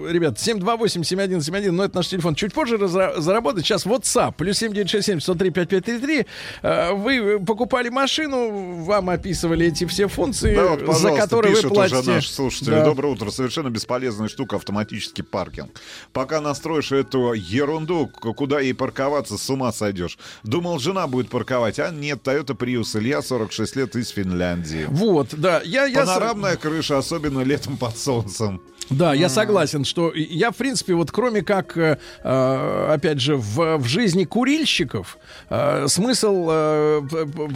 ребят, 0.10 0.38
728-7171, 0.38 1.72
но 1.72 1.84
это 1.86 1.98
наш 1.98 2.08
телефон. 2.08 2.36
Чуть 2.36 2.54
позже 2.54 2.76
разра- 2.78 3.20
заработать. 3.20 3.66
Сейчас 3.66 3.86
WhatsApp, 3.86 4.34
плюс 4.38 4.58
7967 4.58 5.20
103 5.20 5.50
5533. 5.52 6.26
Э, 6.62 6.94
Вы 6.94 7.40
покупали 7.46 7.90
машину, 7.90 8.84
вам 8.84 9.10
описывали 9.10 9.68
эти 9.68 9.86
все 9.86 10.08
функции, 10.08 10.56
Да, 10.56 10.68
вот, 10.76 10.98
за 10.98 11.12
которые 11.12 11.56
вы 11.56 11.62
платите. 11.74 12.00
уже 12.00 12.12
наш 12.12 12.30
слушатель. 12.30 12.72
Да. 12.72 12.86
Доброе 12.86 13.14
утро. 13.14 13.32
Совершенно 13.32 13.70
бесполезная 13.70 14.28
штука 14.28 14.56
автоматический 14.58 15.24
паркинг. 15.24 15.80
Пока 16.12 16.42
настроишь 16.42 16.92
эту 16.92 17.34
ерунду, 17.34 18.08
куда 18.08 18.60
ей 18.60 18.74
парковаться, 18.74 19.38
с 19.38 19.50
ума 19.50 19.72
сойдешь. 19.72 20.18
Думал, 20.44 20.80
жена 20.80 21.08
будет 21.08 21.30
парковать, 21.30 21.80
а 21.80 21.90
нет, 21.90 22.22
Toyota 22.24 22.56
Prius. 22.58 22.98
Илья, 22.98 23.22
46 23.22 23.76
лет, 23.76 23.96
из 23.96 24.10
Финляндии. 24.10 24.86
Вот, 24.90 25.30
да, 25.34 25.62
я... 25.64 25.86
я 25.86 26.02
Панорамная 26.02 26.58
крыша, 26.58 26.98
особенно 26.98 27.42
летом 27.42 27.78
под 27.78 27.98
солнцем. 27.98 28.62
Да, 28.90 29.14
я 29.14 29.30
согласен, 29.30 29.86
что 29.86 30.14
я, 30.14 30.52
в 30.52 30.56
принципе, 30.56 30.94
вот 30.94 31.12
кроме 31.12 31.42
как, 31.42 31.78
э, 31.78 31.98
э, 32.24 32.88
опять 32.94 33.20
же, 33.20 33.36
в, 33.36 33.78
в 33.78 33.86
жизни 33.86 34.24
курильщиков, 34.24 35.18
э, 35.50 35.88
смысл 35.88 36.52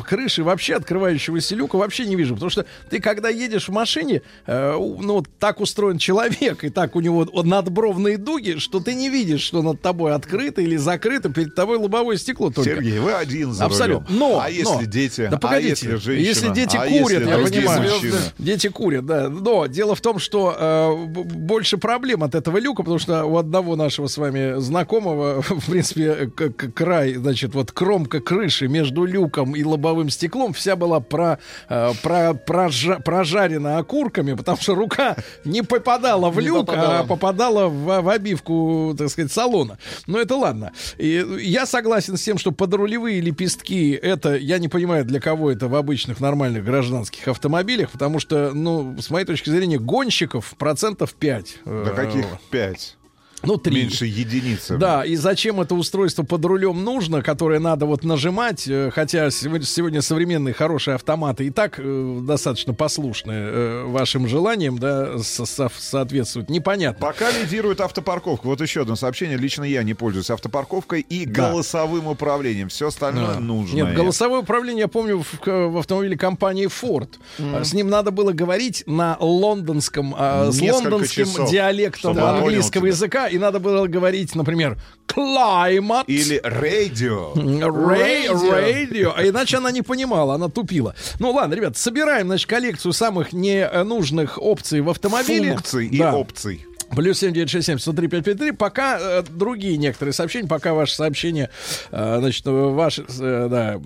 крыши 0.06 0.44
вообще 0.44 0.76
открывающегося 0.76 1.56
люка 1.56 1.78
вообще 1.78 2.06
не 2.06 2.16
вижу. 2.16 2.36
Потому 2.36 2.50
что 2.50 2.66
ты, 2.90 3.00
когда 3.00 3.30
едешь 3.30 3.68
в 3.68 3.72
машине, 3.72 4.22
ну, 4.48 5.14
вот 5.14 5.28
так 5.40 5.60
устроен 5.60 5.98
человек, 6.08 6.64
и 6.64 6.70
так 6.70 6.96
у 6.96 7.00
него 7.00 7.26
надбровные 7.44 8.18
дуги, 8.18 8.58
что 8.58 8.80
ты 8.80 8.94
не 8.94 9.10
видишь, 9.10 9.42
что 9.42 9.62
над 9.62 9.82
тобой 9.82 10.14
открыто 10.14 10.62
или 10.62 10.76
закрыто, 10.76 11.30
перед 11.30 11.56
тобой 11.56 11.78
лобовое 11.78 12.18
стекло 12.18 12.50
только. 12.50 12.70
Сергей, 12.70 13.00
вы 13.00 13.14
один 13.14 13.54
за 13.54 13.66
Абсолютно. 13.66 14.16
Но, 14.16 14.40
а 14.42 14.50
если 14.50 14.74
но- 14.74 14.84
дети? 14.84 15.28
Да 15.30 15.38
погодите. 15.38 15.88
А 15.88 15.92
если 15.92 15.96
женщина? 15.96 16.28
Если 16.28 16.54
дети 16.54 16.78
а 16.78 16.88
курят, 16.88 17.22
если 17.22 17.30
я 17.30 17.38
понимаю. 17.38 17.82
мужчины? 17.92 18.18
Дети 18.38 18.68
курят, 18.68 19.06
да. 19.06 19.30
Но 19.30 19.68
дело 19.68 19.96
в 19.96 20.02
том, 20.02 20.20
что 20.20 21.08
больше 21.24 21.78
проблем 21.78 22.24
от 22.24 22.36
этого 22.36 22.58
люка, 22.58 22.84
потому 22.84 23.00
что 23.00 23.26
у 23.26 23.38
одного 23.38 23.76
нашего 23.76 24.08
с 24.08 24.18
вами 24.18 24.60
знакомого, 24.60 25.42
в 25.48 25.66
принципе, 25.70 26.28
край, 26.28 27.16
значит, 27.16 27.54
вот 27.54 27.72
кромка 27.72 28.20
крыши 28.20 28.68
между 28.68 29.06
люком 29.06 29.56
и 29.56 29.64
лобовым 29.64 30.10
стеклом 30.10 30.54
вся 30.54 30.76
была 30.76 31.00
про, 31.00 31.40
э, 31.70 31.92
про, 32.02 32.32
прожа- 32.34 33.02
прожарена 33.02 33.78
окурками, 33.78 34.34
потому 34.34 34.58
что 34.58 34.76
рука 34.76 35.16
не 35.46 35.62
попадала 35.62 36.30
в 36.30 36.38
Не 36.40 36.48
люк, 36.48 36.68
попадала. 36.68 37.00
а 37.00 37.04
попадала 37.04 37.68
в, 37.68 38.02
в 38.02 38.10
обивку, 38.10 38.96
так 38.98 39.10
сказать, 39.10 39.32
салона. 39.32 39.78
Но 40.06 40.20
это 40.20 40.36
ладно. 40.36 40.72
И 40.98 41.26
я 41.42 41.66
согласен 41.66 42.18
с 42.18 42.22
тем, 42.24 42.38
что 42.38 42.52
подрулевые 42.52 43.22
лепестки, 43.22 43.92
это, 43.92 44.36
я 44.36 44.60
не 44.60 44.68
понимаю, 44.68 45.06
для 45.06 45.20
кого 45.20 45.52
это 45.52 45.68
в 45.68 45.76
обычных 45.76 46.20
нормальных 46.20 46.64
гражданских 46.64 47.28
автомобилях, 47.28 47.92
потому 47.92 48.20
что, 48.20 48.52
ну, 48.54 48.96
с 49.00 49.10
моей 49.10 49.26
точки 49.26 49.50
зрения, 49.50 49.80
гонщиков 49.80 50.54
процентов 50.58 51.07
5. 51.14 51.60
Да 51.66 51.90
каких 51.92 52.26
пять? 52.52 52.98
Ну, 53.44 53.58
три. 53.58 53.84
Меньше 53.84 54.06
единицы. 54.08 54.78
Да, 54.78 55.06
и 55.06 55.16
зачем 55.16 55.62
это 55.62 55.76
устройство 55.76 56.24
под 56.24 56.44
рулем 56.44 56.84
нужно, 56.84 57.22
которое 57.22 57.60
надо 57.60 57.86
вот 57.86 58.04
нажимать, 58.04 58.68
э, 58.68 58.90
хотя 58.94 59.30
сегодня, 59.30 60.02
современные 60.02 60.54
хорошие 60.54 60.96
автоматы 60.96 61.46
и 61.46 61.50
так 61.52 61.76
э, 61.78 62.20
достаточно 62.24 62.74
послушны 62.74 63.32
э, 63.34 63.84
вашим 63.86 64.28
желаниям, 64.28 64.80
да, 64.80 65.20
со- 65.20 65.46
со- 65.46 65.70
соответствуют. 65.78 66.50
Непонятно. 66.50 67.06
Пока 67.06 67.30
лидирует 67.32 67.80
автопарковка. 67.80 68.48
Вот 68.48 68.60
еще 68.60 68.82
одно 68.82 68.96
сообщение. 68.96 69.38
Лично 69.38 69.64
я 69.64 69.84
не 69.84 69.94
пользуюсь 69.94 70.30
автопарковкой 70.32 71.02
и 71.02 71.26
Да. 71.28 71.52
голосовым 71.52 72.08
управлением. 72.08 72.70
Все 72.70 72.88
остальное 72.88 73.36
Да. 73.36 73.40
нужно. 73.40 73.76
Нет, 73.76 73.94
голосовое 73.94 74.42
управление, 74.42 74.82
я 74.82 74.88
помню, 74.88 75.20
в, 75.24 75.46
в 75.46 75.78
автомобиле 75.78 76.18
компании 76.18 76.68
Ford. 76.68 77.10
А, 77.40 77.64
С 77.64 77.74
ним 77.74 77.90
надо 77.90 78.10
было 78.12 78.32
говорить 78.32 78.84
на 78.88 79.16
лондонском, 79.20 80.16
а, 80.18 80.52
с 80.52 80.60
лондонским 80.60 81.26
часов, 81.26 81.52
диалектом 81.52 82.18
английского 82.20 82.88
тебя. 82.88 83.27
И 83.28 83.38
надо 83.38 83.60
было 83.60 83.88
говорить, 83.88 84.36
например, 84.36 84.78
climate. 85.08 86.06
Или 86.08 86.40
радио. 86.44 87.34
Radio. 87.34 88.52
радио. 88.52 89.14
А 89.16 89.26
иначе 89.28 89.58
она 89.58 89.72
не 89.72 89.82
понимала, 89.82 90.36
она 90.36 90.50
тупила. 90.50 90.96
Ну 91.20 91.32
ладно, 91.32 91.54
ребят, 91.56 91.78
собираем, 91.78 92.28
значит, 92.28 92.50
коллекцию 92.50 92.94
самых 92.94 93.34
ненужных 93.34 94.38
опций 94.42 94.82
в 94.82 94.90
автомобиле. 94.90 95.52
Функций 95.54 95.88
и 95.88 95.98
Да. 96.00 96.16
опций. 96.16 96.66
Плюс 96.96 97.18
7967 97.20 97.80
103 97.80 98.08
553. 98.08 98.52
Пока 98.54 98.98
э, 99.00 99.24
другие 99.30 99.76
некоторые 99.78 100.14
сообщения, 100.14 100.48
пока 100.48 100.74
ваши 100.74 100.96
сообщения, 100.96 101.50
э, 101.92 102.18
значит, 102.20 102.46
ваши, 102.46 103.04
э, 103.20 103.48
да, 103.52 103.82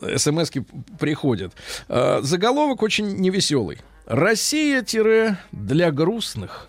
э, 0.00 0.16
смски 0.16 0.64
приходят. 0.98 1.52
Э, 1.88 2.20
заголовок 2.22 2.82
очень 2.82 3.16
невеселый. 3.18 3.78
Россия-для 4.06 5.90
грустных. 5.90 6.68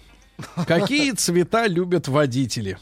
Какие 0.67 1.11
цвета 1.11 1.67
любят 1.67 2.07
водители? 2.07 2.77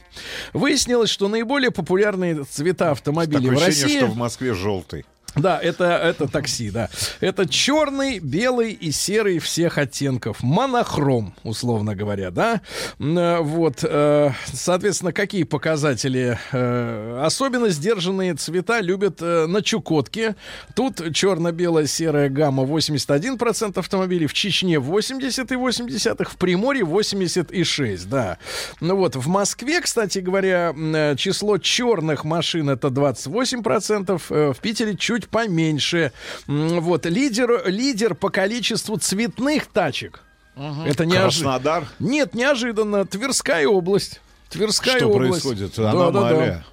Выяснилось, 0.53 1.09
что 1.09 1.27
наиболее 1.27 1.71
популярные 1.71 2.43
цвета 2.43 2.91
автомобилей 2.91 3.49
Такое 3.49 3.57
в 3.57 3.67
ощущение, 3.67 3.85
России... 3.85 3.97
что 3.99 4.07
в 4.07 4.17
Москве 4.17 4.53
желтый. 4.53 5.05
Да, 5.35 5.59
это, 5.59 5.85
это 5.85 6.27
такси, 6.27 6.71
да. 6.71 6.89
Это 7.21 7.47
черный, 7.47 8.19
белый 8.19 8.71
и 8.73 8.91
серый 8.91 9.39
всех 9.39 9.77
оттенков. 9.77 10.43
Монохром, 10.43 11.33
условно 11.43 11.95
говоря, 11.95 12.31
да. 12.31 12.61
Э, 12.99 13.39
Вот, 13.39 13.83
э, 13.83 14.31
соответственно, 14.53 15.13
какие 15.13 15.43
показатели? 15.43 16.37
Э, 16.51 17.21
Особенно 17.23 17.69
сдержанные 17.69 18.33
цвета 18.33 18.81
любят 18.81 19.21
на 19.21 19.61
Чукотке. 19.61 20.35
Тут 20.75 21.13
черно-бело-серая 21.13 22.29
гамма 22.29 22.63
81% 22.63 23.77
автомобилей, 23.79 24.27
в 24.27 24.33
Чечне 24.33 24.75
80,8, 24.75 26.25
в 26.29 26.37
Приморье 26.37 26.83
86, 26.83 28.09
да. 28.09 28.37
Ну 28.79 28.95
вот, 28.95 29.15
в 29.15 29.27
Москве, 29.27 29.81
кстати 29.81 30.19
говоря, 30.19 30.73
число 31.17 31.57
черных 31.57 32.25
машин 32.25 32.69
это 32.69 32.89
28%, 32.89 34.21
э, 34.29 34.53
в 34.53 34.59
Питере 34.59 34.95
чуть 34.95 35.20
поменьше. 35.27 36.11
М, 36.47 36.79
Вот, 36.81 37.05
лидер, 37.05 37.63
лидер 37.67 38.15
по 38.15 38.29
количеству 38.29 38.97
цветных 38.97 39.67
тачек. 39.67 40.21
Это 40.55 41.05
неожиданно. 41.05 41.51
Краснодар. 41.53 41.87
Нет, 41.99 42.33
неожиданно. 42.35 43.05
Тверская 43.05 43.67
область. 43.67 44.19
Тверская 44.49 44.97
Что 44.97 45.07
область. 45.07 45.43
происходит? 45.43 45.73
Да, 45.77 46.11
да, 46.11 46.11
да. 46.11 46.63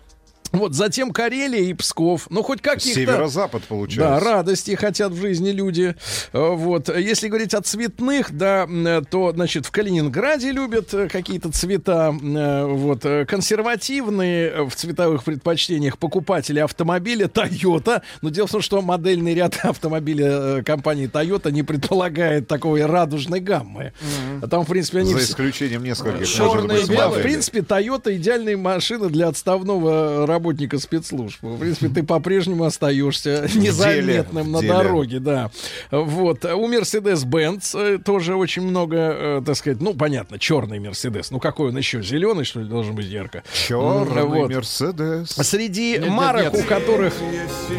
Вот, 0.52 0.74
затем 0.74 1.10
Карелия 1.12 1.60
и 1.62 1.74
Псков. 1.74 2.26
Ну, 2.30 2.42
хоть 2.42 2.62
каких-то... 2.62 3.00
Северо-запад, 3.00 3.62
Да, 3.62 3.66
получается. 3.68 4.20
радости 4.24 4.74
хотят 4.74 5.12
в 5.12 5.20
жизни 5.20 5.50
люди. 5.50 5.94
Э, 6.32 6.50
Вот. 6.54 6.88
Если 6.88 7.28
говорить 7.28 7.54
о 7.54 7.60
цветных, 7.60 8.32
да, 8.32 8.62
м, 8.64 9.04
то, 9.04 9.32
значит, 9.32 9.66
в 9.66 9.70
Калининграде 9.70 10.52
любят 10.52 10.92
э, 10.94 11.08
какие-то 11.08 11.50
цвета. 11.52 12.14
э, 12.20 12.64
Вот. 12.64 13.04
э, 13.04 13.24
Консервативные 13.26 14.48
э, 14.50 14.62
в 14.64 14.74
цветовых 14.74 15.24
предпочтениях 15.24 15.98
покупатели 15.98 16.58
автомобиля 16.60 17.26
Toyota. 17.26 18.02
Но 18.22 18.30
дело 18.30 18.46
в 18.46 18.50
том, 18.52 18.62
что 18.62 18.80
модельный 18.80 19.34
ряд 19.34 19.58
автомобиля 19.62 20.58
э, 20.58 20.62
компании 20.62 21.08
Toyota 21.10 21.50
не 21.50 21.62
предполагает 21.62 22.46
такой 22.48 22.84
радужной 22.86 23.40
гаммы. 23.40 23.92
А 24.42 24.46
Там, 24.46 24.64
в 24.64 24.68
принципе, 24.68 25.00
они... 25.00 25.12
За 25.12 25.20
исключением 25.20 25.82
нескольких. 25.84 26.26
Черные 26.26 26.86
белые. 26.86 27.20
В 27.20 27.22
принципе, 27.22 27.60
Toyota 27.60 28.14
идеальная 28.16 28.56
машина 28.56 29.08
для 29.08 29.28
отставного 29.28 30.26
работника 30.38 30.78
спецслужб. 30.78 31.42
В 31.42 31.58
принципе, 31.58 31.88
ты 31.88 32.02
по-прежнему 32.04 32.64
остаешься 32.64 33.48
незаметным 33.54 34.52
на 34.52 34.62
дороге, 34.62 35.18
да. 35.18 35.50
Вот. 35.90 36.44
У 36.44 36.68
Mercedes-Benz 36.68 37.76
э, 37.78 37.98
тоже 37.98 38.36
очень 38.36 38.62
много, 38.62 38.96
э, 38.96 39.42
так 39.44 39.56
сказать, 39.56 39.80
ну, 39.80 39.94
понятно, 39.94 40.38
черный 40.38 40.78
Mercedes. 40.78 41.26
Ну, 41.30 41.40
какой 41.40 41.70
он 41.70 41.78
еще? 41.78 42.02
Зеленый, 42.02 42.44
что 42.44 42.60
ли, 42.60 42.68
должен 42.68 42.94
быть 42.94 43.06
ярко? 43.06 43.42
Черный. 43.52 44.48
Мерседес. 44.48 45.30
Среди 45.30 45.98
марок, 45.98 46.54
у 46.54 46.62
которых, 46.62 47.14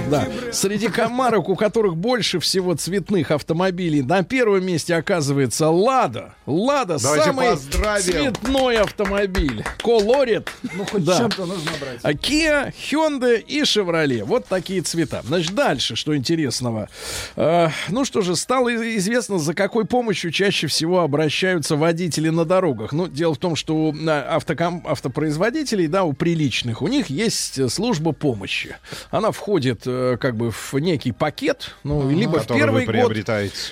да, 0.10 0.28
среди 0.52 0.90
марок, 1.10 1.48
у 1.50 1.56
которых 1.56 1.96
больше 1.96 2.40
всего 2.40 2.76
цветных 2.76 3.32
автомобилей, 3.32 4.02
на 4.02 4.24
первом 4.24 4.66
месте 4.66 4.96
оказывается 4.96 5.70
Лада. 5.70 6.34
Лада 6.46 6.98
самый 7.00 7.56
цветной 7.56 8.78
автомобиль. 8.78 9.64
Колорит. 9.82 10.50
Ну, 10.74 10.86
хоть 10.86 11.06
Да. 11.06 11.18
чем-то 11.18 11.46
нужно 11.46 11.72
брать. 11.80 12.00
А 12.04 12.14
Kia, 12.50 12.74
Hyundai 12.74 13.40
и 13.40 13.62
Chevrolet. 13.62 14.24
Вот 14.24 14.46
такие 14.48 14.82
цвета. 14.82 15.22
Значит, 15.24 15.54
дальше, 15.54 15.96
что 15.96 16.16
интересного. 16.16 16.90
Э, 17.36 17.70
ну 17.90 18.06
что 18.06 18.22
же, 18.22 18.36
стало 18.36 18.70
известно, 18.98 19.38
за 19.38 19.54
какой 19.54 19.86
помощью 19.86 20.32
чаще 20.32 20.68
всего 20.68 21.02
обращаются 21.02 21.76
водители 21.76 22.30
на 22.30 22.46
дорогах. 22.46 22.92
Ну, 22.92 23.08
дело 23.08 23.36
в 23.36 23.38
том, 23.38 23.56
что 23.56 23.76
у 23.76 23.94
автоком- 23.94 24.82
автопроизводителей, 24.86 25.88
да, 25.88 26.04
у 26.04 26.14
приличных, 26.14 26.82
у 26.82 26.88
них 26.88 27.10
есть 27.10 27.70
служба 27.72 28.14
помощи. 28.14 28.76
Она 29.12 29.32
входит 29.32 29.84
э, 29.86 30.18
как 30.20 30.36
бы 30.36 30.52
в 30.52 30.74
некий 30.74 31.12
пакет, 31.12 31.76
ну, 31.84 32.10
либо 32.10 32.40
в 32.40 32.48
первый 32.48 32.86
вы 32.86 32.94
год, 32.94 33.14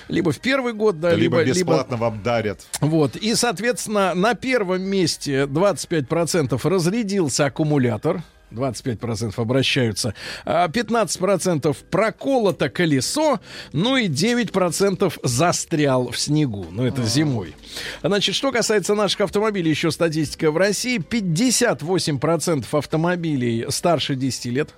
либо 0.08 0.32
в 0.32 0.38
первый 0.38 0.72
год, 0.72 1.00
да, 1.00 1.14
либо, 1.14 1.42
либо, 1.42 1.58
бесплатно 1.58 1.96
вам 1.96 2.22
дарят. 2.22 2.60
вот, 2.80 3.16
и, 3.16 3.34
соответственно, 3.34 4.14
на 4.14 4.34
первом 4.34 4.82
месте 4.82 5.46
25% 5.46 6.60
разрядился 6.68 7.46
аккумулятор. 7.46 8.22
25% 8.50 9.34
обращаются, 9.36 10.14
а 10.44 10.68
15% 10.68 11.76
проколото 11.90 12.68
колесо, 12.68 13.40
ну 13.72 13.96
и 13.96 14.08
9% 14.08 15.12
застрял 15.22 16.10
в 16.10 16.18
снегу. 16.18 16.66
Ну, 16.70 16.84
это 16.84 17.02
зимой. 17.02 17.54
Значит, 18.02 18.34
что 18.34 18.52
касается 18.52 18.94
наших 18.94 19.22
автомобилей, 19.22 19.70
еще 19.70 19.90
статистика 19.90 20.50
в 20.50 20.56
России. 20.56 20.98
58% 20.98 22.66
автомобилей 22.72 23.66
старше 23.70 24.14
10 24.14 24.44
лет. 24.46 24.74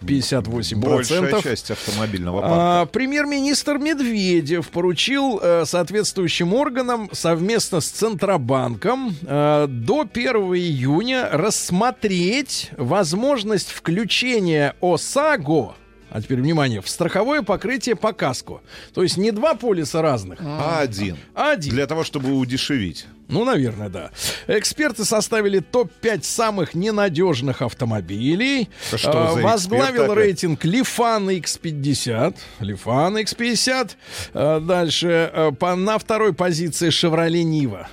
58%. 0.00 0.76
Большая 0.76 1.42
часть 1.42 1.70
автомобильного 1.70 2.40
парка. 2.40 2.56
А, 2.56 2.86
премьер-министр 2.86 3.78
Медведев 3.78 4.68
поручил 4.68 5.40
э, 5.42 5.64
соответствующим 5.66 6.54
органам 6.54 7.08
совместно 7.12 7.80
с 7.80 7.88
Центробанком 7.88 9.14
э, 9.22 9.66
до 9.68 10.06
1 10.10 10.26
июня 10.54 11.28
рассмотреть 11.30 12.70
возможность 12.76 13.70
включения 13.70 14.74
ОСАГО 14.80 15.74
а 16.10 16.22
теперь 16.22 16.40
внимание, 16.40 16.80
в 16.80 16.88
страховое 16.88 17.42
покрытие 17.42 17.94
по 17.94 18.12
каску. 18.12 18.62
То 18.94 19.02
есть 19.02 19.16
не 19.16 19.30
два 19.30 19.54
полиса 19.54 20.00
разных, 20.00 20.38
А 20.40 20.80
один. 20.80 21.18
а 21.34 21.52
один. 21.52 21.72
Для 21.72 21.86
того, 21.86 22.02
чтобы 22.02 22.32
удешевить. 22.32 23.06
Ну, 23.28 23.44
наверное, 23.44 23.88
да. 23.90 24.10
Эксперты 24.46 25.04
составили 25.04 25.60
топ-5 25.60 26.22
самых 26.22 26.74
ненадежных 26.74 27.60
автомобилей. 27.62 28.70
Что 28.94 29.28
А, 29.28 29.34
за 29.34 29.40
Возглавил 29.42 29.86
эксперты 29.86 30.12
опять? 30.12 30.24
рейтинг 30.24 30.64
Лифан 30.64 31.28
X50. 31.30 32.34
Лифан 32.60 33.18
X50. 33.18 33.90
А, 34.34 34.60
Дальше 34.60 35.30
а, 35.32 35.52
по, 35.52 35.74
на 35.76 35.98
второй 35.98 36.32
позиции 36.32 36.90
Шевроле 36.90 37.44
Нива. 37.44 37.88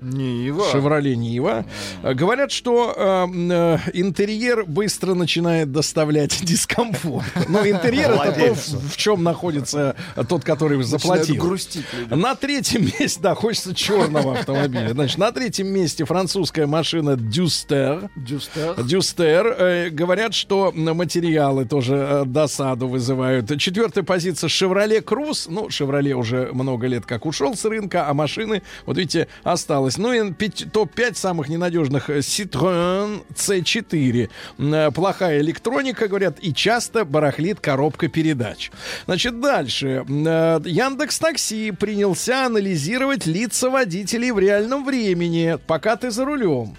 Нива. 0.00 0.70
Шевроле 0.70 1.16
Нива. 1.16 1.64
Говорят, 2.02 2.50
что 2.52 2.94
э, 2.96 3.02
м, 3.24 3.50
э, 3.50 3.78
интерьер 3.92 4.64
быстро 4.64 5.14
начинает 5.14 5.72
доставлять 5.72 6.40
дискомфорт. 6.44 7.24
Ну, 7.48 7.58
интерьер 7.68 8.10
это 8.12 8.32
то, 8.32 8.54
в, 8.54 8.92
в 8.92 8.96
чем 8.96 9.22
находится 9.22 9.96
тот, 10.28 10.44
который 10.44 10.82
заплатил. 10.82 11.36
грустить. 11.36 11.84
На 12.10 12.34
третьем 12.34 12.84
месте, 12.98 13.20
да, 13.20 13.34
хочется 13.34 13.74
черного 13.74 14.38
автомобиля. 14.38 14.90
Значит, 14.92 15.18
на 15.18 15.32
третьем 15.32 15.68
месте 15.68 16.04
французская 16.04 16.66
машина 16.66 17.16
Дюстер. 17.16 18.10
Дюстер. 18.16 18.82
Дюстер. 18.82 19.46
Э, 19.58 19.90
говорят, 19.90 20.34
что 20.34 20.72
материалы 20.74 21.64
тоже 21.66 21.96
э, 21.96 22.24
досаду 22.26 22.88
вызывают. 22.88 23.50
Четвертая 23.58 24.04
позиция 24.04 24.48
Шевроле 24.48 25.00
Круз. 25.02 25.46
Ну, 25.48 25.68
Шевроле 25.70 26.14
уже 26.14 26.50
много 26.52 26.86
лет 26.86 27.04
как 27.06 27.26
ушел 27.26 27.54
с 27.54 27.64
рынка, 27.64 28.08
а 28.08 28.14
машины, 28.14 28.62
вот 28.86 28.96
видите, 28.96 29.28
осталось. 29.42 29.89
Ну 29.98 30.12
и 30.12 30.32
пять- 30.32 30.66
топ-5 30.72 31.14
самых 31.14 31.48
ненадежных 31.48 32.10
э, 32.10 32.18
Citroёn 32.18 33.22
C4. 33.34 34.28
М, 34.58 34.74
э, 34.74 34.90
Плохая 34.90 35.40
электроника, 35.40 36.08
говорят, 36.08 36.38
и 36.40 36.52
часто 36.54 37.04
барахлит 37.04 37.60
коробка 37.60 38.08
передач. 38.08 38.70
Значит, 39.06 39.40
дальше. 39.40 40.04
Яндекс 40.08 41.18
Такси 41.18 41.70
принялся 41.72 42.46
анализировать 42.46 43.26
лица 43.26 43.70
водителей 43.70 44.30
в 44.30 44.38
реальном 44.38 44.84
времени, 44.84 45.58
пока 45.66 45.96
ты 45.96 46.10
за 46.10 46.24
рулем. 46.24 46.76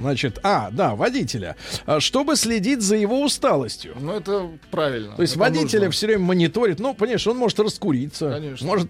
Значит, 0.00 0.38
а, 0.42 0.70
да, 0.72 0.94
водителя, 0.94 1.56
а, 1.84 2.00
чтобы 2.00 2.36
следить 2.36 2.80
за 2.80 2.96
его 2.96 3.22
усталостью. 3.22 3.94
Ну, 4.00 4.14
это 4.16 4.48
правильно. 4.70 5.14
То 5.14 5.22
есть 5.22 5.34
Это 5.34 5.40
водителя 5.40 5.80
нужно. 5.80 5.90
все 5.90 6.06
время 6.06 6.24
мониторит. 6.24 6.80
Ну, 6.80 6.94
понимаешь, 6.94 7.26
он 7.26 7.36
может 7.36 7.60
раскуриться, 7.60 8.30
Конечно. 8.30 8.66
может 8.66 8.88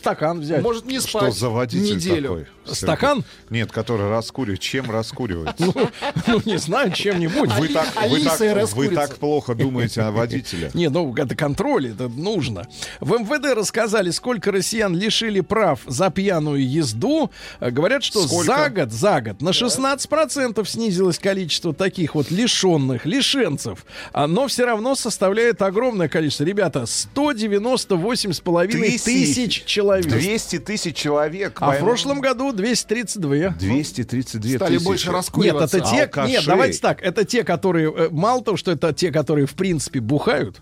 стакан 0.00 0.40
взять. 0.40 0.62
Может 0.62 0.84
не 0.84 0.98
Что 1.00 1.08
спать 1.20 1.34
за 1.34 1.48
водитель 1.48 1.96
неделю. 1.96 2.28
такой? 2.28 2.46
Стакан? 2.74 3.24
Нет, 3.50 3.72
который 3.72 4.08
раскуривает. 4.08 4.60
Чем 4.60 4.90
раскуривает? 4.90 5.54
Ну, 5.58 6.42
не 6.44 6.58
знаю, 6.58 6.92
чем-нибудь. 6.92 7.50
Вы 7.54 7.68
так, 8.88 9.16
плохо 9.16 9.54
думаете 9.54 10.02
о 10.02 10.10
водителе. 10.10 10.70
Не, 10.74 10.88
ну 10.88 11.14
это 11.14 11.34
контроль, 11.34 11.88
это 11.90 12.08
нужно. 12.08 12.66
В 13.00 13.12
МВД 13.18 13.54
рассказали, 13.56 14.10
сколько 14.10 14.50
россиян 14.52 14.94
лишили 14.96 15.40
прав 15.40 15.80
за 15.86 16.10
пьяную 16.10 16.68
езду. 16.68 17.30
Говорят, 17.60 18.04
что 18.04 18.26
за 18.26 18.70
год, 18.70 18.92
за 18.92 19.20
год 19.20 19.42
на 19.42 19.50
16% 19.50 20.66
снизилось 20.68 21.18
количество 21.18 21.72
таких 21.74 22.14
вот 22.14 22.30
лишенных, 22.30 23.06
лишенцев. 23.06 23.84
Но 24.14 24.46
все 24.46 24.64
равно 24.64 24.94
составляет 24.94 25.62
огромное 25.62 26.08
количество. 26.08 26.44
Ребята, 26.44 26.86
198,5 26.86 28.68
Тысяч. 28.70 29.02
тысяч 29.02 29.64
человек. 29.64 30.06
200 30.06 30.58
тысяч 30.60 30.96
человек. 30.96 31.58
А 31.60 31.72
в 31.72 31.78
прошлом 31.78 32.20
году 32.20 32.52
232. 32.60 33.50
232 33.58 34.56
Стали 34.56 34.74
тысячи. 34.76 34.84
больше 34.86 35.06
Нет, 35.06 35.14
раскуриваться. 35.14 35.78
это 35.78 35.90
те, 35.90 36.02
Алкашей. 36.02 36.32
нет, 36.32 36.44
давайте 36.46 36.78
так, 36.80 37.02
это 37.02 37.24
те, 37.24 37.42
которые, 37.44 37.92
э, 37.96 38.08
мало 38.10 38.42
того, 38.44 38.56
что 38.56 38.70
это 38.70 38.92
те, 38.92 39.10
которые 39.10 39.46
в 39.46 39.54
принципе 39.54 40.00
бухают 40.00 40.60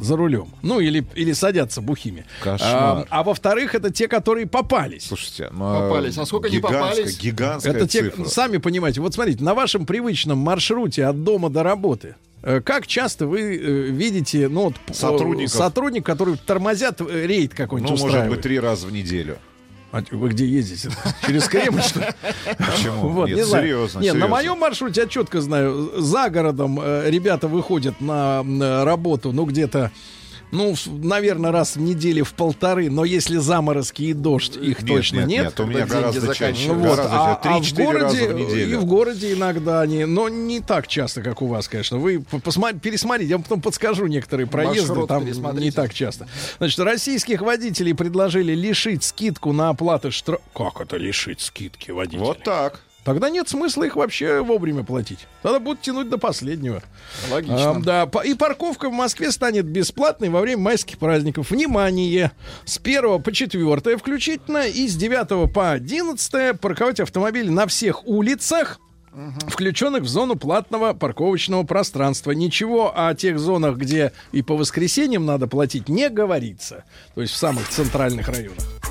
за 0.00 0.16
рулем, 0.16 0.48
ну 0.62 0.80
или, 0.80 1.06
или 1.14 1.32
садятся 1.32 1.80
бухими. 1.80 2.24
Кошмар. 2.42 2.70
А, 2.70 3.06
а 3.10 3.22
во-вторых, 3.22 3.76
это 3.76 3.92
те, 3.92 4.08
которые 4.08 4.46
попались. 4.46 5.04
Слушайте, 5.06 5.50
ну, 5.52 5.58
Попались. 5.88 6.18
А 6.18 6.26
сколько 6.26 6.48
не 6.50 6.58
попались? 6.58 7.16
Гигантская 7.20 7.74
это 7.74 7.86
те, 7.86 8.02
цифра. 8.10 8.24
сами 8.24 8.56
понимаете, 8.56 9.00
вот 9.00 9.14
смотрите, 9.14 9.44
на 9.44 9.54
вашем 9.54 9.86
привычном 9.86 10.38
маршруте 10.38 11.04
от 11.04 11.22
дома 11.22 11.48
до 11.48 11.62
работы, 11.62 12.16
э, 12.42 12.60
как 12.60 12.88
часто 12.88 13.28
вы 13.28 13.40
э, 13.40 13.82
видите, 13.90 14.48
ну, 14.48 14.62
вот, 14.64 14.74
Сотрудников. 14.90 15.52
сотрудник, 15.54 16.04
который 16.04 16.36
тормозят 16.38 17.00
рейд 17.00 17.54
какой-нибудь 17.54 18.00
Ну, 18.00 18.04
может 18.04 18.28
быть, 18.28 18.40
три 18.40 18.58
раза 18.58 18.86
в 18.88 18.92
неделю. 18.92 19.38
А 19.90 20.02
вы 20.10 20.28
где 20.28 20.44
ездите? 20.46 20.90
Через 21.26 21.48
Кремль, 21.48 21.80
что 21.82 22.00
ли? 22.00 22.06
Почему? 22.58 23.08
Вот, 23.08 23.28
Нет, 23.28 23.38
не 23.38 23.44
знаю. 23.44 23.64
серьезно, 23.64 23.98
Не, 24.00 24.06
на 24.08 24.12
серьезно. 24.12 24.28
моем 24.28 24.58
маршруте 24.58 25.00
я 25.02 25.06
четко 25.06 25.40
знаю, 25.40 25.92
за 25.96 26.28
городом 26.28 26.78
э, 26.82 27.08
ребята 27.10 27.48
выходят 27.48 28.00
на, 28.00 28.40
м, 28.40 28.60
работу, 28.84 29.32
ну, 29.32 29.44
где-то, 29.46 29.90
ну, 30.50 30.74
наверное, 30.86 31.52
раз 31.52 31.76
в 31.76 31.80
неделю 31.80 32.24
в 32.24 32.32
полторы, 32.34 32.90
но 32.90 33.04
если 33.04 33.36
заморозки 33.36 34.02
и 34.02 34.12
дождь, 34.12 34.56
их 34.56 34.82
Нет, 34.82 34.88
точно 34.88 35.16
нет, 35.20 35.28
нет. 35.28 35.44
нет, 35.44 35.60
у 35.60 35.66
меня 35.66 35.86
гораздо 35.86 36.34
чаще. 36.34 36.68
Ну 36.68 36.74
вот, 36.74 36.82
Гораздо 36.96 37.12
а, 37.12 37.40
а 37.42 37.58
в 37.58 37.62
3-4 37.62 37.84
городе 37.84 38.04
раза 38.04 38.16
в 38.34 38.38
и 38.38 38.44
неделю. 38.44 38.78
в 38.80 38.84
городе 38.86 39.32
иногда 39.32 39.80
они, 39.80 40.04
но 40.04 40.28
не 40.28 40.60
так 40.60 40.86
часто, 40.88 41.22
как 41.22 41.42
у 41.42 41.46
вас, 41.46 41.68
конечно. 41.68 41.98
Вы 41.98 42.20
по- 42.20 42.38
посма- 42.38 42.78
пересмотрите, 42.78 43.30
я 43.30 43.36
вам 43.36 43.42
потом 43.42 43.60
подскажу 43.60 44.06
некоторые 44.06 44.46
проезды, 44.46 44.94
Маршрут 44.94 45.08
там 45.08 45.58
не 45.58 45.70
так 45.70 45.92
часто. 45.94 46.26
Значит, 46.58 46.78
российских 46.80 47.42
водителей 47.42 47.94
предложили 47.94 48.54
лишить 48.54 49.04
скидку 49.04 49.52
на 49.52 49.68
оплату 49.70 50.10
штрафа. 50.10 50.42
Как 50.54 50.80
это 50.80 50.96
лишить 50.96 51.40
скидки 51.40 51.90
водителей? 51.90 52.20
Вот 52.20 52.42
так. 52.42 52.80
Тогда 53.08 53.30
нет 53.30 53.48
смысла 53.48 53.84
их 53.84 53.96
вообще 53.96 54.42
вовремя 54.42 54.84
платить. 54.84 55.26
Тогда 55.42 55.58
будут 55.58 55.80
тянуть 55.80 56.08
до 56.08 56.18
последнего. 56.18 56.82
Логично. 57.30 57.70
А, 57.70 57.74
да, 57.80 58.22
и 58.22 58.34
парковка 58.34 58.88
в 58.88 58.92
Москве 58.92 59.32
станет 59.32 59.64
бесплатной 59.64 60.28
во 60.28 60.40
время 60.40 60.62
майских 60.62 60.98
праздников. 60.98 61.50
Внимание! 61.50 62.32
С 62.64 62.78
1 62.78 63.22
по 63.22 63.32
4 63.32 63.96
включительно 63.96 64.66
и 64.66 64.86
с 64.88 64.94
9 64.96 65.52
по 65.52 65.70
11 65.70 66.60
парковать 66.60 67.00
автомобили 67.00 67.48
на 67.48 67.66
всех 67.66 68.06
улицах, 68.06 68.78
включенных 69.48 70.02
в 70.02 70.08
зону 70.08 70.36
платного 70.36 70.92
парковочного 70.92 71.64
пространства. 71.64 72.32
Ничего 72.32 72.92
о 72.94 73.14
тех 73.14 73.38
зонах, 73.38 73.76
где 73.76 74.12
и 74.32 74.42
по 74.42 74.56
воскресеньям 74.56 75.26
надо 75.26 75.46
платить, 75.46 75.88
не 75.88 76.08
говорится. 76.08 76.84
То 77.14 77.22
есть 77.22 77.32
в 77.32 77.36
самых 77.36 77.68
центральных 77.68 78.28
районах. 78.28 78.87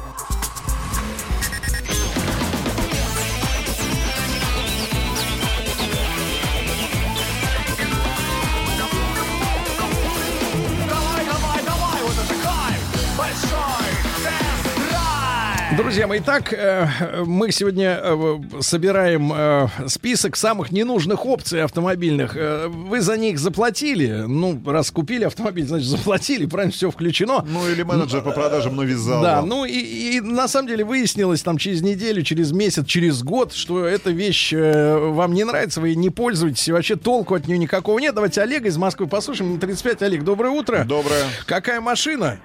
Друзья 15.77 16.07
мои, 16.07 16.19
итак, 16.19 16.53
э, 16.53 17.23
мы 17.23 17.51
сегодня 17.51 17.99
э, 18.01 18.39
собираем 18.61 19.31
э, 19.31 19.67
список 19.85 20.35
самых 20.35 20.71
ненужных 20.71 21.23
опций 21.23 21.63
автомобильных. 21.63 22.35
Вы 22.67 22.99
за 22.99 23.15
них 23.15 23.37
заплатили. 23.37 24.23
Ну, 24.27 24.59
раз 24.65 24.89
купили 24.89 25.23
автомобиль, 25.25 25.67
значит, 25.67 25.87
заплатили, 25.87 26.47
правильно, 26.47 26.73
все 26.73 26.89
включено. 26.89 27.45
Ну 27.47 27.69
или 27.69 27.83
менеджер 27.83 28.23
по 28.23 28.31
продажам 28.31 28.75
навязал. 28.75 29.21
Да, 29.21 29.43
ну 29.43 29.65
и, 29.65 30.17
и 30.17 30.19
на 30.19 30.47
самом 30.47 30.67
деле 30.67 30.83
выяснилось 30.83 31.43
там 31.43 31.59
через 31.59 31.83
неделю, 31.83 32.23
через 32.23 32.51
месяц, 32.51 32.87
через 32.87 33.21
год, 33.21 33.53
что 33.53 33.85
эта 33.85 34.09
вещь 34.09 34.53
вам 34.53 35.33
не 35.35 35.43
нравится, 35.43 35.79
вы 35.79 35.93
не 35.93 36.09
пользуетесь, 36.09 36.67
и 36.67 36.71
вообще 36.71 36.95
толку 36.95 37.35
от 37.35 37.47
нее 37.47 37.59
никакого 37.59 37.99
нет. 37.99 38.15
Давайте 38.15 38.41
Олега 38.41 38.67
из 38.67 38.77
Москвы 38.77 39.05
послушаем. 39.05 39.51
Ему 39.51 39.59
35. 39.59 40.01
Олег, 40.01 40.23
доброе 40.23 40.49
утро. 40.49 40.85
Доброе. 40.85 41.25
Какая 41.45 41.81
машина? 41.81 42.39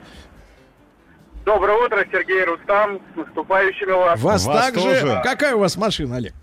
Доброе 1.44 1.76
утро, 1.84 2.04
Сергей 2.10 2.44
Рустам. 2.44 3.00
С 3.14 3.16
наступающими 3.16 3.90
вас. 3.92 4.20
Вас, 4.20 4.44
также. 4.44 5.20
Какая 5.24 5.56
у 5.56 5.60
вас 5.60 5.76
машина, 5.76 6.16
Олег? 6.16 6.34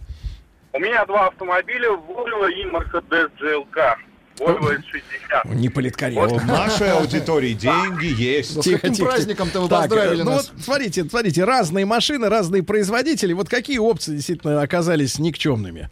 У 0.73 0.79
меня 0.79 1.05
два 1.05 1.27
автомобиля, 1.27 1.89
Volvo 1.89 2.51
и 2.51 2.65
Mercedes 2.65 3.31
GLK. 3.39 3.95
Volvo 4.39 4.77
S60. 4.77 5.55
Не 5.55 5.69
политкорректно. 5.69 6.27
В 6.39 6.45
нашей 6.45 6.91
аудитории 6.91 7.53
деньги 7.53 8.05
есть. 8.05 8.61
Тихо, 8.61 8.81
тихо, 8.81 8.93
тихо. 8.93 9.09
праздником-то 9.09 9.61
вы 9.61 9.69
Так, 9.69 9.79
поздравили 9.81 10.21
ну 10.21 10.31
нас. 10.31 10.51
вот 10.51 10.61
смотрите, 10.63 11.03
смотрите, 11.05 11.43
разные 11.43 11.85
машины, 11.85 12.29
разные 12.29 12.63
производители. 12.63 13.33
Вот 13.33 13.49
какие 13.49 13.79
опции 13.79 14.15
действительно 14.15 14.61
оказались 14.61 15.17
никчемными? 15.19 15.89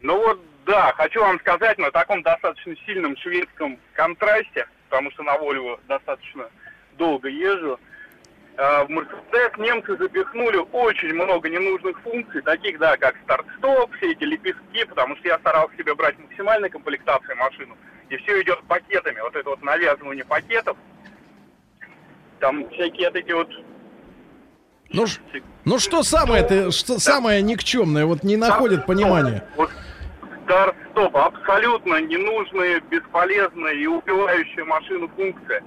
Ну 0.00 0.16
вот, 0.16 0.40
да, 0.66 0.92
хочу 0.96 1.20
вам 1.20 1.38
сказать, 1.40 1.78
на 1.78 1.90
таком 1.92 2.22
достаточно 2.22 2.74
сильном 2.86 3.16
шведском 3.16 3.78
контрасте, 3.94 4.66
потому 4.88 5.10
что 5.12 5.22
на 5.22 5.36
Volvo 5.36 5.78
достаточно 5.86 6.44
долго 6.98 7.28
езжу, 7.28 7.78
в 8.56 8.90
Mercedes 8.90 9.58
немцы 9.58 9.96
запихнули 9.96 10.58
очень 10.72 11.14
много 11.14 11.48
ненужных 11.48 11.98
функций, 12.02 12.42
таких, 12.42 12.78
да, 12.78 12.96
как 12.96 13.16
старт-стоп, 13.24 13.90
все 13.96 14.12
эти 14.12 14.24
лепестки, 14.24 14.84
потому 14.84 15.16
что 15.16 15.28
я 15.28 15.38
старался 15.38 15.74
себе 15.76 15.94
брать 15.94 16.18
максимальной 16.18 16.68
комплектации 16.68 17.34
машину, 17.34 17.76
и 18.10 18.16
все 18.18 18.42
идет 18.42 18.62
пакетами, 18.64 19.20
вот 19.20 19.34
это 19.34 19.48
вот 19.48 19.62
навязывание 19.62 20.24
пакетов, 20.24 20.76
там 22.40 22.68
всякие 22.70 23.08
вот 23.08 23.16
эти 23.16 23.32
вот 23.32 23.48
Ну, 24.90 25.06
ну 25.64 25.78
что 25.78 26.02
самое 26.02 26.42
это, 26.42 26.70
что 26.72 26.98
самое 26.98 27.40
никчемное, 27.40 28.04
вот 28.04 28.22
не 28.22 28.36
находит 28.36 28.84
понимания. 28.84 29.48
Вот 29.56 29.70
старт-стоп 30.44 31.16
абсолютно 31.16 32.00
ненужная, 32.02 32.80
бесполезная 32.90 33.72
и 33.72 33.86
убивающая 33.86 34.64
машину 34.64 35.08
функция. 35.16 35.62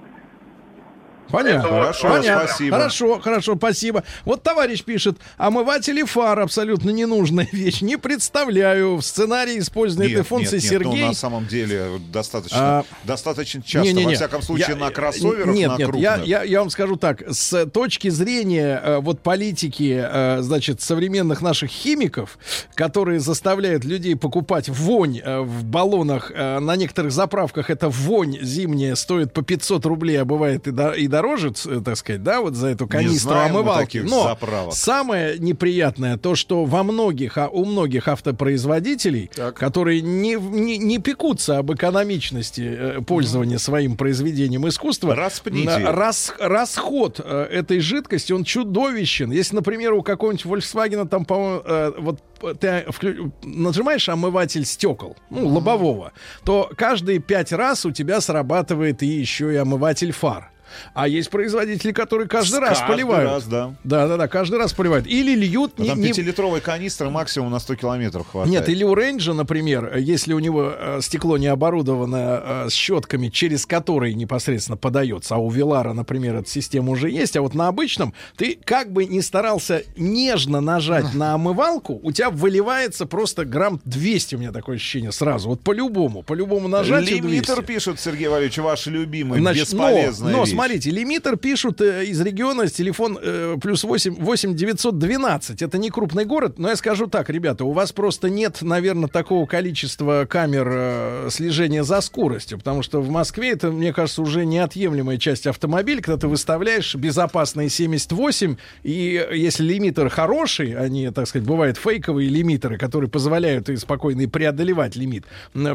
Понятно. 1.36 1.68
Хорошо, 1.68 2.08
Понятно. 2.08 2.46
спасибо. 2.46 2.76
Хорошо, 2.76 3.20
хорошо, 3.20 3.56
спасибо. 3.56 4.04
Вот 4.24 4.42
товарищ 4.42 4.82
пишет, 4.82 5.16
омыватели 5.36 6.02
фар 6.02 6.40
абсолютно 6.40 6.90
ненужная 6.90 7.48
вещь. 7.52 7.82
Не 7.82 7.96
представляю 7.96 8.96
в 8.96 9.02
сценарии 9.02 9.58
использования 9.58 10.12
этой 10.12 10.24
функции 10.24 10.56
нет, 10.56 10.62
нет, 10.62 10.70
Сергей. 10.72 11.00
ну, 11.02 11.08
на 11.08 11.14
самом 11.14 11.46
деле 11.46 11.86
достаточно, 12.12 12.58
А, 12.80 12.84
достаточно 13.04 13.62
часто, 13.62 13.86
Не-не-не. 13.86 14.06
во 14.06 14.14
всяком 14.14 14.40
случае, 14.42 14.66
Я- 14.70 14.76
на 14.76 14.90
кроссоверах, 14.90 15.54
Нет, 15.54 15.68
на 15.72 15.76
нет, 15.76 15.86
крупных. 15.88 16.02
я, 16.02 16.16
я, 16.24 16.42
я 16.42 16.60
вам 16.60 16.70
скажу 16.70 16.96
так. 16.96 17.22
С 17.30 17.66
точки 17.66 18.08
зрения 18.08 18.80
э, 18.82 18.98
вот 19.00 19.20
политики, 19.20 20.00
э, 20.02 20.38
значит, 20.40 20.80
современных 20.80 21.42
наших 21.42 21.70
химиков, 21.70 22.38
которые 22.74 23.20
заставляют 23.20 23.84
людей 23.84 24.16
покупать 24.16 24.68
вонь 24.68 25.20
э, 25.22 25.40
в 25.40 25.64
баллонах, 25.64 26.32
э, 26.34 26.58
на 26.60 26.76
некоторых 26.76 27.12
заправках 27.12 27.68
эта 27.68 27.88
вонь 27.88 28.38
зимняя 28.40 28.94
стоит 28.94 29.32
по 29.32 29.42
500 29.42 29.84
рублей, 29.84 30.16
а 30.20 30.24
бывает 30.24 30.66
и, 30.66 30.70
до- 30.70 30.92
и 30.92 31.06
дороже, 31.08 31.25
ц- 31.50 31.80
так 31.80 31.96
сказать, 31.96 32.22
да, 32.22 32.40
вот 32.40 32.54
за 32.54 32.68
эту 32.68 32.86
канистру 32.86 33.34
омывалки. 33.36 33.98
Но 33.98 34.22
заправок. 34.24 34.74
самое 34.74 35.38
неприятное 35.38 36.16
то, 36.16 36.34
что 36.34 36.64
во 36.64 36.82
многих, 36.82 37.38
а 37.38 37.48
у 37.48 37.64
многих 37.64 38.08
автопроизводителей, 38.08 39.30
которые 39.54 40.00
не, 40.00 40.34
не, 40.34 40.78
не 40.78 40.98
пекутся 40.98 41.58
об 41.58 41.72
экономичности 41.72 42.62
э, 42.62 43.00
пользования 43.02 43.58
своим 43.58 43.96
произведением 43.96 44.66
искусства, 44.68 45.14
Распните. 45.14 45.78
рас- 45.78 46.34
расход 46.38 47.20
э, 47.22 47.42
этой 47.50 47.80
жидкости, 47.80 48.32
он 48.32 48.44
чудовищен. 48.44 49.30
Если, 49.30 49.54
например, 49.56 49.92
у 49.94 50.02
какого-нибудь 50.02 50.44
Volkswagen 50.46 51.08
там, 51.08 51.24
по-моему, 51.24 51.62
э, 51.64 51.92
вот 51.98 52.20
э, 52.42 52.54
ты 52.58 52.84
вклю- 52.88 53.32
нажимаешь 53.42 54.08
омыватель 54.08 54.64
стекол, 54.64 55.16
ну, 55.30 55.48
лобового, 55.48 56.12
то 56.44 56.70
каждые 56.76 57.18
пять 57.18 57.52
раз 57.52 57.84
у 57.86 57.90
тебя 57.90 58.20
срабатывает 58.20 59.02
и 59.02 59.06
еще 59.06 59.52
и 59.52 59.56
омыватель 59.56 60.12
фар. 60.12 60.50
А 60.94 61.08
есть 61.08 61.30
производители, 61.30 61.92
которые 61.92 62.28
каждый 62.28 62.60
раз 62.60 62.78
Каждый 62.78 62.92
поливают. 62.92 63.30
раз, 63.30 63.44
да. 63.44 63.74
Да, 63.84 64.06
да, 64.08 64.16
да, 64.16 64.28
каждый 64.28 64.58
раз 64.58 64.72
поливают. 64.72 65.06
Или 65.06 65.34
льют 65.34 65.74
А 65.78 65.82
не- 65.82 65.88
там 65.88 66.00
не- 66.00 66.08
пятилитровая 66.08 66.60
канистра 66.60 67.10
максимум 67.10 67.50
на 67.50 67.58
100 67.58 67.76
километров 67.76 68.26
хватает. 68.30 68.50
нет, 68.52 68.68
или 68.68 68.84
у 68.84 68.94
Рейнджа, 68.94 69.32
например, 69.34 69.96
если 69.96 70.32
у 70.32 70.38
него 70.38 70.72
э, 70.76 70.98
стекло 71.02 71.38
не 71.38 71.46
оборудовано 71.48 72.42
э, 72.66 72.68
щетками, 72.70 73.28
через 73.28 73.66
которые 73.66 74.14
непосредственно 74.14 74.76
подается, 74.76 75.34
а 75.34 75.38
у 75.38 75.50
Вилара, 75.50 75.92
например, 75.92 76.36
эта 76.36 76.48
система 76.48 76.90
уже 76.92 77.10
есть, 77.10 77.36
а 77.36 77.42
вот 77.42 77.54
на 77.54 77.68
обычном 77.68 78.14
ты 78.36 78.58
как 78.64 78.92
бы 78.92 79.04
не 79.06 79.22
старался 79.22 79.82
нежно 79.96 80.60
нажать 80.60 81.14
на 81.14 81.34
омывалку, 81.34 82.00
у 82.02 82.12
тебя 82.12 82.30
выливается 82.30 83.06
просто 83.06 83.44
грамм 83.44 83.80
200, 83.84 84.34
у 84.34 84.38
меня 84.38 84.52
такое 84.52 84.76
ощущение 84.76 85.12
сразу, 85.12 85.48
вот 85.50 85.60
по-любому, 85.60 86.22
по-любому 86.22 86.68
нажатию 86.68 87.20
200. 87.20 87.26
Лимитер 87.26 87.62
пишет, 87.62 88.00
Сергей 88.00 88.28
Валерьевич, 88.28 88.58
ваш 88.58 88.86
любимый, 88.86 89.40
Значит, 89.40 89.64
бесполезная 89.64 90.32
но, 90.32 90.38
но 90.38 90.44
вещь. 90.44 90.52
Смотрите, 90.56 90.90
лимитер 90.90 91.36
пишут 91.36 91.80
э, 91.80 92.04
из 92.06 92.20
региона, 92.20 92.66
телефон 92.68 93.18
э, 93.20 93.56
плюс 93.60 93.84
8, 93.84 94.16
8 94.16 94.54
912. 94.54 95.62
Это 95.62 95.78
не 95.78 95.90
крупный 95.90 96.24
город, 96.24 96.58
но 96.58 96.70
я 96.70 96.76
скажу 96.76 97.06
так, 97.06 97.30
ребята, 97.30 97.64
у 97.64 97.72
вас 97.72 97.92
просто 97.92 98.28
нет, 98.30 98.62
наверное, 98.62 99.08
такого 99.08 99.46
количества 99.46 100.26
камер 100.28 100.68
э, 100.70 101.28
слежения 101.30 101.84
за 101.84 102.00
скоростью, 102.00 102.58
потому 102.58 102.82
что 102.82 103.00
в 103.00 103.10
Москве 103.10 103.50
это, 103.50 103.70
мне 103.70 103.92
кажется, 103.92 104.22
уже 104.22 104.44
неотъемлемая 104.44 105.18
часть 105.18 105.46
автомобиля, 105.46 106.00
когда 106.00 106.18
ты 106.18 106.28
выставляешь 106.28 106.94
безопасные 106.94 107.68
78, 107.68 108.56
и 108.82 109.26
если 109.32 109.64
лимитер 109.64 110.08
хороший, 110.08 110.74
они, 110.74 111.10
так 111.10 111.28
сказать, 111.28 111.46
бывают 111.46 111.76
фейковые 111.76 112.28
лимитеры, 112.28 112.78
которые 112.78 113.10
позволяют 113.10 113.68
и 113.68 113.76
спокойно 113.76 114.22
и 114.22 114.26
преодолевать 114.26 114.96
лимит, 114.96 115.24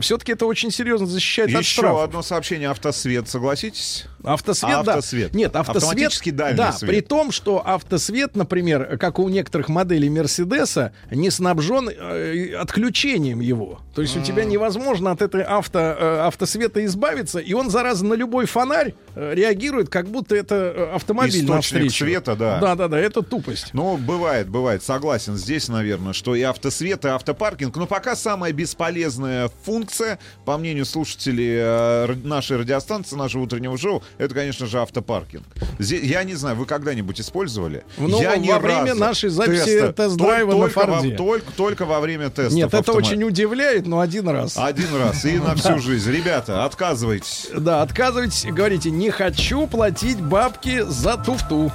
все-таки 0.01 0.33
это 0.33 0.45
очень 0.45 0.71
серьезно 0.71 1.07
защищает 1.07 1.49
от 1.53 1.61
Еще 1.61 1.81
штрафов. 1.81 2.03
одно 2.03 2.21
сообщение. 2.21 2.69
Автосвет, 2.69 3.27
согласись? 3.27 4.05
Автосвет, 4.23 4.83
да. 4.85 4.93
Автосвет. 4.93 5.33
Нет, 5.33 5.55
автосвет. 5.55 5.83
Автоматический 5.83 6.31
дальний 6.31 6.57
да, 6.57 6.71
свет. 6.73 6.89
при 6.89 7.01
том, 7.01 7.31
что 7.31 7.61
автосвет, 7.65 8.35
например, 8.35 8.97
как 8.97 9.19
у 9.19 9.29
некоторых 9.29 9.69
моделей 9.69 10.09
Мерседеса, 10.09 10.93
не 11.09 11.29
снабжен 11.29 11.89
э, 11.89 12.55
отключением 12.55 13.39
его. 13.39 13.79
То 13.95 14.01
есть 14.01 14.15
у 14.17 14.21
тебя 14.21 14.45
невозможно 14.45 15.11
от 15.11 15.21
этой 15.21 15.43
авто, 15.43 15.79
э, 15.79 16.19
автосвета 16.27 16.83
избавиться, 16.85 17.39
и 17.39 17.53
он, 17.53 17.69
зараза, 17.69 18.05
на 18.05 18.13
любой 18.13 18.45
фонарь 18.45 18.93
э, 19.15 19.33
реагирует, 19.33 19.89
как 19.89 20.07
будто 20.07 20.35
это 20.35 20.55
э, 20.55 20.95
автомобиль 20.95 21.43
Источник 21.43 21.91
света, 21.91 22.35
да. 22.35 22.59
Да, 22.59 22.75
да, 22.75 22.87
да, 22.87 22.99
это 22.99 23.21
тупость. 23.21 23.73
Ну, 23.73 23.97
бывает, 23.97 24.49
бывает. 24.49 24.83
Согласен 24.83 25.35
здесь, 25.35 25.67
наверное, 25.67 26.13
что 26.13 26.35
и 26.35 26.41
автосвет, 26.41 27.05
и 27.05 27.09
автопаркинг. 27.09 27.75
Но 27.75 27.87
пока 27.87 28.15
самая 28.15 28.53
бесполезная 28.53 29.49
функция, 29.63 30.19
по 30.45 30.57
мнению 30.57 30.85
слушателей 30.85 31.57
э, 31.59 32.15
нашей 32.23 32.57
радиостанции, 32.57 33.15
нашего 33.15 33.43
утреннего 33.43 33.77
шоу, 33.77 34.03
это, 34.17 34.33
конечно 34.33 34.65
же, 34.67 34.79
автопаркинг. 34.79 35.43
Зе- 35.79 36.03
я 36.05 36.23
не 36.23 36.35
знаю, 36.35 36.55
вы 36.55 36.65
когда-нибудь 36.65 37.19
использовали? 37.21 37.83
Ну, 37.97 38.21
я 38.21 38.31
во 38.31 38.37
ни 38.37 38.51
время 38.51 38.95
нашей 38.95 39.29
записи 39.29 39.91
тест-драйва 39.95 40.51
на 40.53 40.57
только 40.59 40.79
во- 40.79 40.85
Форде. 40.99 41.15
только, 41.15 41.51
только 41.53 41.85
во 41.85 41.99
время 41.99 42.29
теста. 42.29 42.53
Нет, 42.55 42.73
это 42.73 42.91
очень 42.93 43.23
удивляет, 43.23 43.87
но 43.87 43.99
один 43.99 44.27
раз. 44.29 44.57
Один 44.57 44.95
раз 44.95 45.25
и 45.25 45.37
на 45.39 45.55
всю 45.55 45.79
жизнь. 45.79 46.11
Ребята, 46.11 46.65
отказывайтесь. 46.65 47.49
Да, 47.55 47.81
отказывайтесь, 47.81 48.45
говорите, 48.45 48.91
не 48.91 49.09
хочу 49.09 49.67
платить 49.67 50.19
бабки 50.21 50.83
за 50.87 51.17
туфту. 51.17 51.71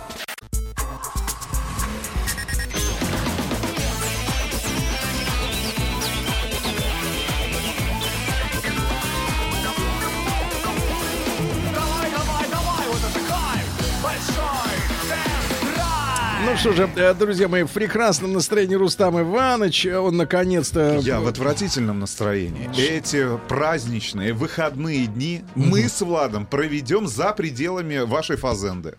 Что 16.67 16.75
же, 16.75 16.91
э, 16.97 17.15
друзья 17.15 17.47
мои, 17.47 17.63
в 17.63 17.71
прекрасном 17.71 18.33
настроении 18.33 18.75
Рустам 18.75 19.21
Иванович, 19.21 19.87
он 19.87 20.17
наконец-то... 20.17 20.99
Я 21.01 21.21
в 21.21 21.29
отвратительном 21.29 22.01
настроении. 22.01 22.69
Эти 22.77 23.25
праздничные 23.47 24.33
выходные 24.33 25.07
дни 25.07 25.45
мы 25.55 25.89
с 25.89 26.01
Владом 26.01 26.45
проведем 26.45 27.07
за 27.07 27.33
пределами 27.35 27.99
вашей 27.99 28.37
фазенды. 28.37 28.95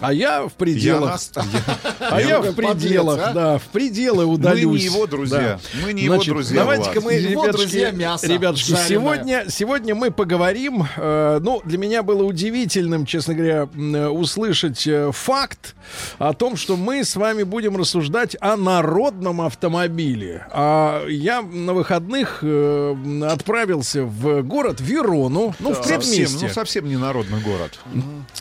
А 0.00 0.14
я 0.14 0.46
в 0.46 0.54
пределах. 0.54 1.02
Я 1.02 1.10
нас- 1.10 1.32
А 2.00 2.20
я 2.22 2.40
в 2.40 2.54
пределах, 2.54 3.18
Подлец, 3.18 3.30
а? 3.30 3.32
да, 3.34 3.58
в 3.58 3.64
пределы 3.64 4.24
удалюсь. 4.24 4.64
Мы 4.64 4.78
не 4.78 4.84
его 4.84 5.06
друзья. 5.06 5.38
Да. 5.38 5.60
Мы 5.84 5.92
не 5.92 6.02
его 6.04 6.22
друзья, 6.22 6.60
Давайте-ка 6.60 7.00
мы, 7.02 7.14
Его 7.14 7.44
ребятушки, 7.44 7.56
друзья 7.56 7.90
мясо 7.90 8.26
ребятушки, 8.26 8.76
сегодня, 8.88 9.44
сегодня 9.50 9.94
мы 9.94 10.10
поговорим. 10.10 10.86
э, 10.96 11.38
ну, 11.42 11.60
для 11.66 11.76
меня 11.76 12.02
было 12.02 12.22
удивительным, 12.24 13.04
честно 13.04 13.34
говоря, 13.34 13.68
э, 13.74 14.08
услышать 14.08 14.86
э, 14.86 15.10
факт 15.12 15.74
о 16.18 16.32
том, 16.32 16.56
что 16.56 16.76
мы 16.76 16.93
с 17.02 17.16
вами 17.16 17.42
будем 17.42 17.76
рассуждать 17.76 18.36
о 18.40 18.56
народном 18.56 19.40
автомобиле. 19.40 20.46
А 20.52 21.04
я 21.08 21.42
на 21.42 21.72
выходных 21.72 22.40
э, 22.42 22.94
отправился 23.28 24.04
в 24.04 24.42
город 24.42 24.80
Верону, 24.80 25.54
ну, 25.58 25.70
в 25.72 25.76
Совсем, 25.76 26.00
предместье. 26.00 26.48
ну, 26.48 26.54
совсем 26.54 26.86
не 26.86 26.96
народный 26.96 27.40
город. 27.40 27.78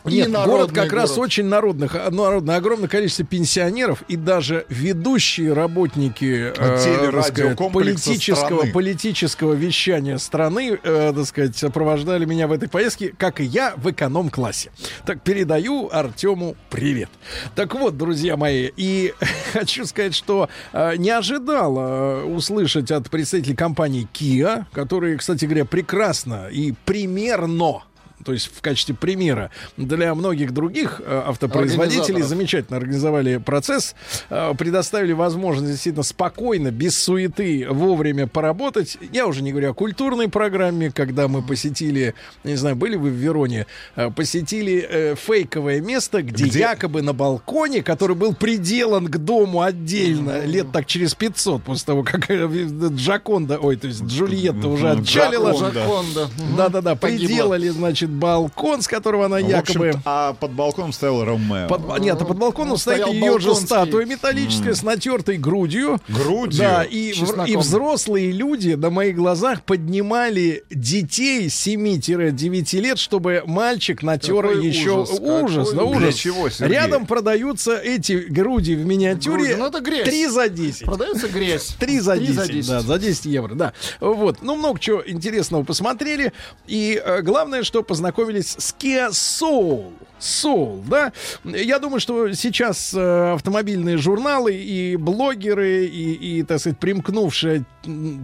Нет, 0.05 0.27
И 0.27 0.31
город 0.31 0.71
как 0.71 0.91
раз 0.93 1.11
город. 1.11 1.23
очень 1.23 1.45
народных, 1.45 1.95
а, 1.95 2.11
народное, 2.11 2.57
огромное 2.57 2.89
количество 2.89 3.25
пенсионеров 3.25 4.03
и 4.07 4.15
даже 4.17 4.65
ведущие 4.69 5.53
работники 5.53 6.51
э, 6.55 7.11
так 7.11 7.25
сказать, 7.25 7.57
политического, 7.71 8.35
страны. 8.57 8.71
политического 8.71 9.53
вещания 9.53 10.17
страны, 10.17 10.77
э, 10.83 11.13
так 11.15 11.25
сказать, 11.25 11.55
сопровождали 11.57 12.25
меня 12.25 12.47
в 12.47 12.51
этой 12.51 12.67
поездке, 12.69 13.13
как 13.17 13.39
и 13.39 13.45
я, 13.45 13.73
в 13.77 13.89
эконом-классе. 13.89 14.71
Так, 15.05 15.21
передаю 15.21 15.89
Артему 15.91 16.55
привет. 16.69 17.09
Так 17.55 17.73
вот, 17.75 17.97
друзья 17.97 18.35
мои, 18.35 18.42
и 18.51 19.13
хочу 19.53 19.85
сказать, 19.85 20.15
что 20.15 20.49
э, 20.71 20.95
не 20.97 21.09
ожидал 21.09 21.77
э, 21.77 22.23
услышать 22.23 22.91
от 22.91 23.09
представителей 23.09 23.55
компании 23.55 24.07
Kia, 24.13 24.65
которые, 24.71 25.17
кстати 25.17 25.45
говоря, 25.45 25.65
прекрасно 25.65 26.47
и 26.51 26.73
примерно 26.85 27.83
то 28.23 28.33
есть 28.33 28.49
в 28.53 28.61
качестве 28.61 28.95
примера 28.95 29.51
для 29.77 30.13
многих 30.15 30.53
других 30.53 31.01
э, 31.05 31.23
автопроизводителей 31.27 32.21
замечательно 32.21 32.77
организовали 32.77 33.37
процесс, 33.37 33.95
э, 34.29 34.53
предоставили 34.57 35.13
возможность 35.13 35.71
действительно 35.71 36.03
спокойно, 36.03 36.71
без 36.71 36.97
суеты, 36.97 37.67
вовремя 37.69 38.27
поработать. 38.27 38.97
Я 39.11 39.27
уже 39.27 39.41
не 39.43 39.51
говорю 39.51 39.71
о 39.71 39.73
культурной 39.73 40.29
программе, 40.29 40.91
когда 40.91 41.27
мы 41.27 41.41
посетили, 41.41 42.15
не 42.43 42.55
знаю, 42.55 42.75
были 42.75 42.95
вы 42.95 43.09
в 43.09 43.13
Вероне, 43.13 43.67
э, 43.95 44.09
посетили 44.11 45.15
фейковое 45.15 45.81
место, 45.81 46.21
где, 46.21 46.45
Где? 46.45 46.59
якобы 46.59 47.01
на 47.01 47.13
балконе, 47.13 47.83
который 47.83 48.15
был 48.15 48.33
приделан 48.33 49.07
к 49.07 49.17
дому 49.17 49.61
отдельно 49.61 50.45
лет 50.45 50.71
так 50.71 50.85
через 50.85 51.15
500 51.15 51.63
после 51.63 51.85
того, 51.85 52.03
как 52.03 52.29
Джаконда, 52.29 53.59
ой, 53.59 53.75
то 53.75 53.87
есть 53.87 54.03
Джульетта 54.03 54.67
уже 54.67 54.91
отчалила. 54.91 55.51
Джаконда. 55.51 56.29
Да-да-да, 56.57 56.95
приделали, 56.95 57.69
значит, 57.69 58.12
балкон, 58.13 58.81
с 58.81 58.87
которого 58.87 59.25
она 59.25 59.39
якобы... 59.39 59.93
а 60.05 60.33
под 60.33 60.51
балконом 60.51 60.93
стоял 60.93 61.23
Ромео. 61.23 61.67
Под, 61.67 61.99
нет, 61.99 62.21
а 62.21 62.25
под 62.25 62.37
балконом 62.37 62.69
Ну, 62.69 62.77
стоит 62.77 63.07
ее 63.07 63.39
же 63.39 63.55
статуя 63.55 64.05
металлическая 64.05 64.73
с 64.73 64.83
натертой 64.83 65.37
грудью. 65.37 65.99
Грудью? 66.07 66.59
Да, 66.59 66.83
и, 66.83 67.13
и 67.47 67.55
взрослые 67.55 68.31
люди 68.31 68.73
на 68.73 68.89
моих 68.89 69.15
глазах 69.15 69.63
поднимали 69.63 70.63
детей 70.69 71.47
7-9 71.47 72.79
лет, 72.79 72.99
чтобы 72.99 73.43
мальчик 73.45 74.03
натер 74.03 74.47
Какой 74.47 74.65
еще 74.65 75.01
ужас, 75.01 75.19
ужас, 75.19 75.69
какой 75.69 75.77
да 75.77 75.83
ужас. 75.83 76.01
Для 76.01 76.11
чего, 76.13 76.49
Сергей? 76.49 76.75
Рядом 76.75 77.05
продаются 77.05 77.77
эти 77.77 78.13
груди 78.13 78.75
в 78.75 78.85
миниатюре 78.85 79.37
Груди, 79.37 79.55
ну, 79.55 79.67
это 79.67 79.79
грязь. 79.79 80.03
3 80.05 80.27
за 80.27 80.49
10. 80.49 80.85
Продается 80.85 81.27
грязь. 81.27 81.75
3 81.79 81.99
за 81.99 82.15
Три 82.15 82.27
10, 82.27 82.35
за 82.35 82.47
10. 82.47 82.69
да, 82.69 82.81
за 82.81 82.99
10 82.99 83.25
евро, 83.25 83.55
да. 83.55 83.73
Вот, 83.99 84.41
ну, 84.41 84.55
много 84.55 84.79
чего 84.79 85.03
интересного 85.05 85.63
посмотрели. 85.63 86.33
И 86.67 87.01
э, 87.03 87.21
главное, 87.21 87.63
что 87.63 87.83
познакомились 87.83 88.02
с 88.11 88.73
Kia 88.73 89.09
Soul. 89.09 89.93
Soul, 90.23 90.83
да. 90.87 91.11
Я 91.43 91.79
думаю, 91.79 91.99
что 91.99 92.31
сейчас 92.33 92.93
э, 92.93 93.33
автомобильные 93.33 93.97
журналы 93.97 94.53
и 94.55 94.95
блогеры, 94.95 95.85
и, 95.85 96.13
и, 96.13 96.43
так 96.43 96.59
сказать, 96.59 96.79
примкнувшая 96.79 97.65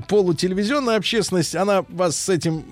полутелевизионная 0.08 0.96
общественность, 0.96 1.56
она 1.56 1.84
вас 1.90 2.16
с 2.16 2.30
этим 2.30 2.64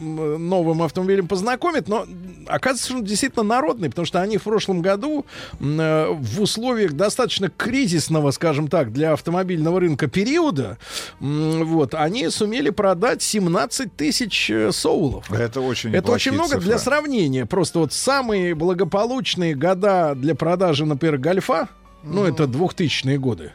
новым 0.49 0.81
автомобилем 0.81 1.27
познакомит, 1.27 1.89
но 1.89 2.05
оказывается, 2.47 2.85
что 2.85 2.95
он 2.97 3.03
действительно 3.03 3.43
народный, 3.43 3.89
потому 3.89 4.05
что 4.05 4.21
они 4.21 4.37
в 4.37 4.43
прошлом 4.43 4.81
году 4.81 5.25
э, 5.59 6.07
в 6.09 6.41
условиях 6.41 6.93
достаточно 6.93 7.49
кризисного, 7.49 8.31
скажем 8.31 8.69
так, 8.69 8.93
для 8.93 9.13
автомобильного 9.13 9.81
рынка 9.81 10.07
периода, 10.07 10.77
вот, 11.19 11.93
они 11.93 12.29
сумели 12.29 12.69
продать 12.69 13.21
17 13.21 13.93
тысяч 13.95 14.49
э, 14.49 14.71
соулов. 14.71 15.29
Это 15.31 15.59
очень 15.59 15.93
Это 15.93 16.11
очень 16.11 16.31
много 16.31 16.51
цифры. 16.51 16.65
для 16.65 16.77
сравнения. 16.77 17.45
Просто 17.45 17.79
вот 17.79 17.91
самые 17.91 18.55
благополучные 18.55 19.16
года 19.55 20.13
для 20.15 20.35
продажи, 20.35 20.85
например, 20.85 21.17
гольфа, 21.17 21.69
ну, 22.03 22.23
это 22.25 22.43
2000-е 22.43 23.17
годы. 23.17 23.51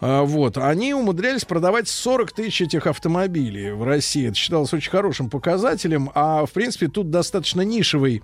А, 0.00 0.22
вот. 0.22 0.56
Они 0.56 0.94
умудрялись 0.94 1.44
продавать 1.44 1.88
40 1.88 2.32
тысяч 2.32 2.62
этих 2.62 2.86
автомобилей 2.86 3.72
в 3.72 3.82
России. 3.84 4.28
Это 4.28 4.36
считалось 4.36 4.72
очень 4.72 4.90
хорошим 4.90 5.28
показателем. 5.28 6.10
А, 6.14 6.46
в 6.46 6.50
принципе, 6.52 6.88
тут 6.88 7.10
достаточно 7.10 7.60
нишевый 7.60 8.22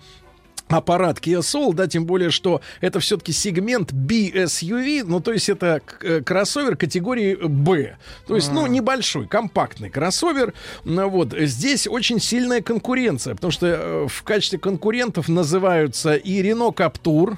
аппарат 0.69 1.19
Kia 1.19 1.41
Soul, 1.41 1.75
да, 1.75 1.87
тем 1.87 2.07
более, 2.07 2.31
что 2.31 2.61
это 2.81 3.01
все-таки 3.01 3.33
сегмент 3.33 3.93
BSUV, 3.93 5.05
ну, 5.05 5.21
то 5.21 5.33
есть 5.33 5.49
это 5.49 5.81
э, 6.03 6.21
кроссовер 6.23 6.77
категории 6.77 7.37
B. 7.37 7.97
То 8.27 8.35
есть, 8.35 8.53
ну, 8.53 8.67
небольшой, 8.67 9.27
компактный 9.27 9.91
кроссовер. 9.91 10.55
Ну, 10.85 11.09
вот. 11.09 11.35
Здесь 11.39 11.87
очень 11.87 12.21
сильная 12.21 12.63
конкуренция, 12.63 13.35
потому 13.35 13.51
что 13.51 13.67
э, 13.67 14.07
в 14.09 14.23
качестве 14.23 14.59
конкурентов 14.59 15.29
называются 15.29 16.15
и 16.15 16.43
Renault 16.43 16.75
Captur, 16.75 17.37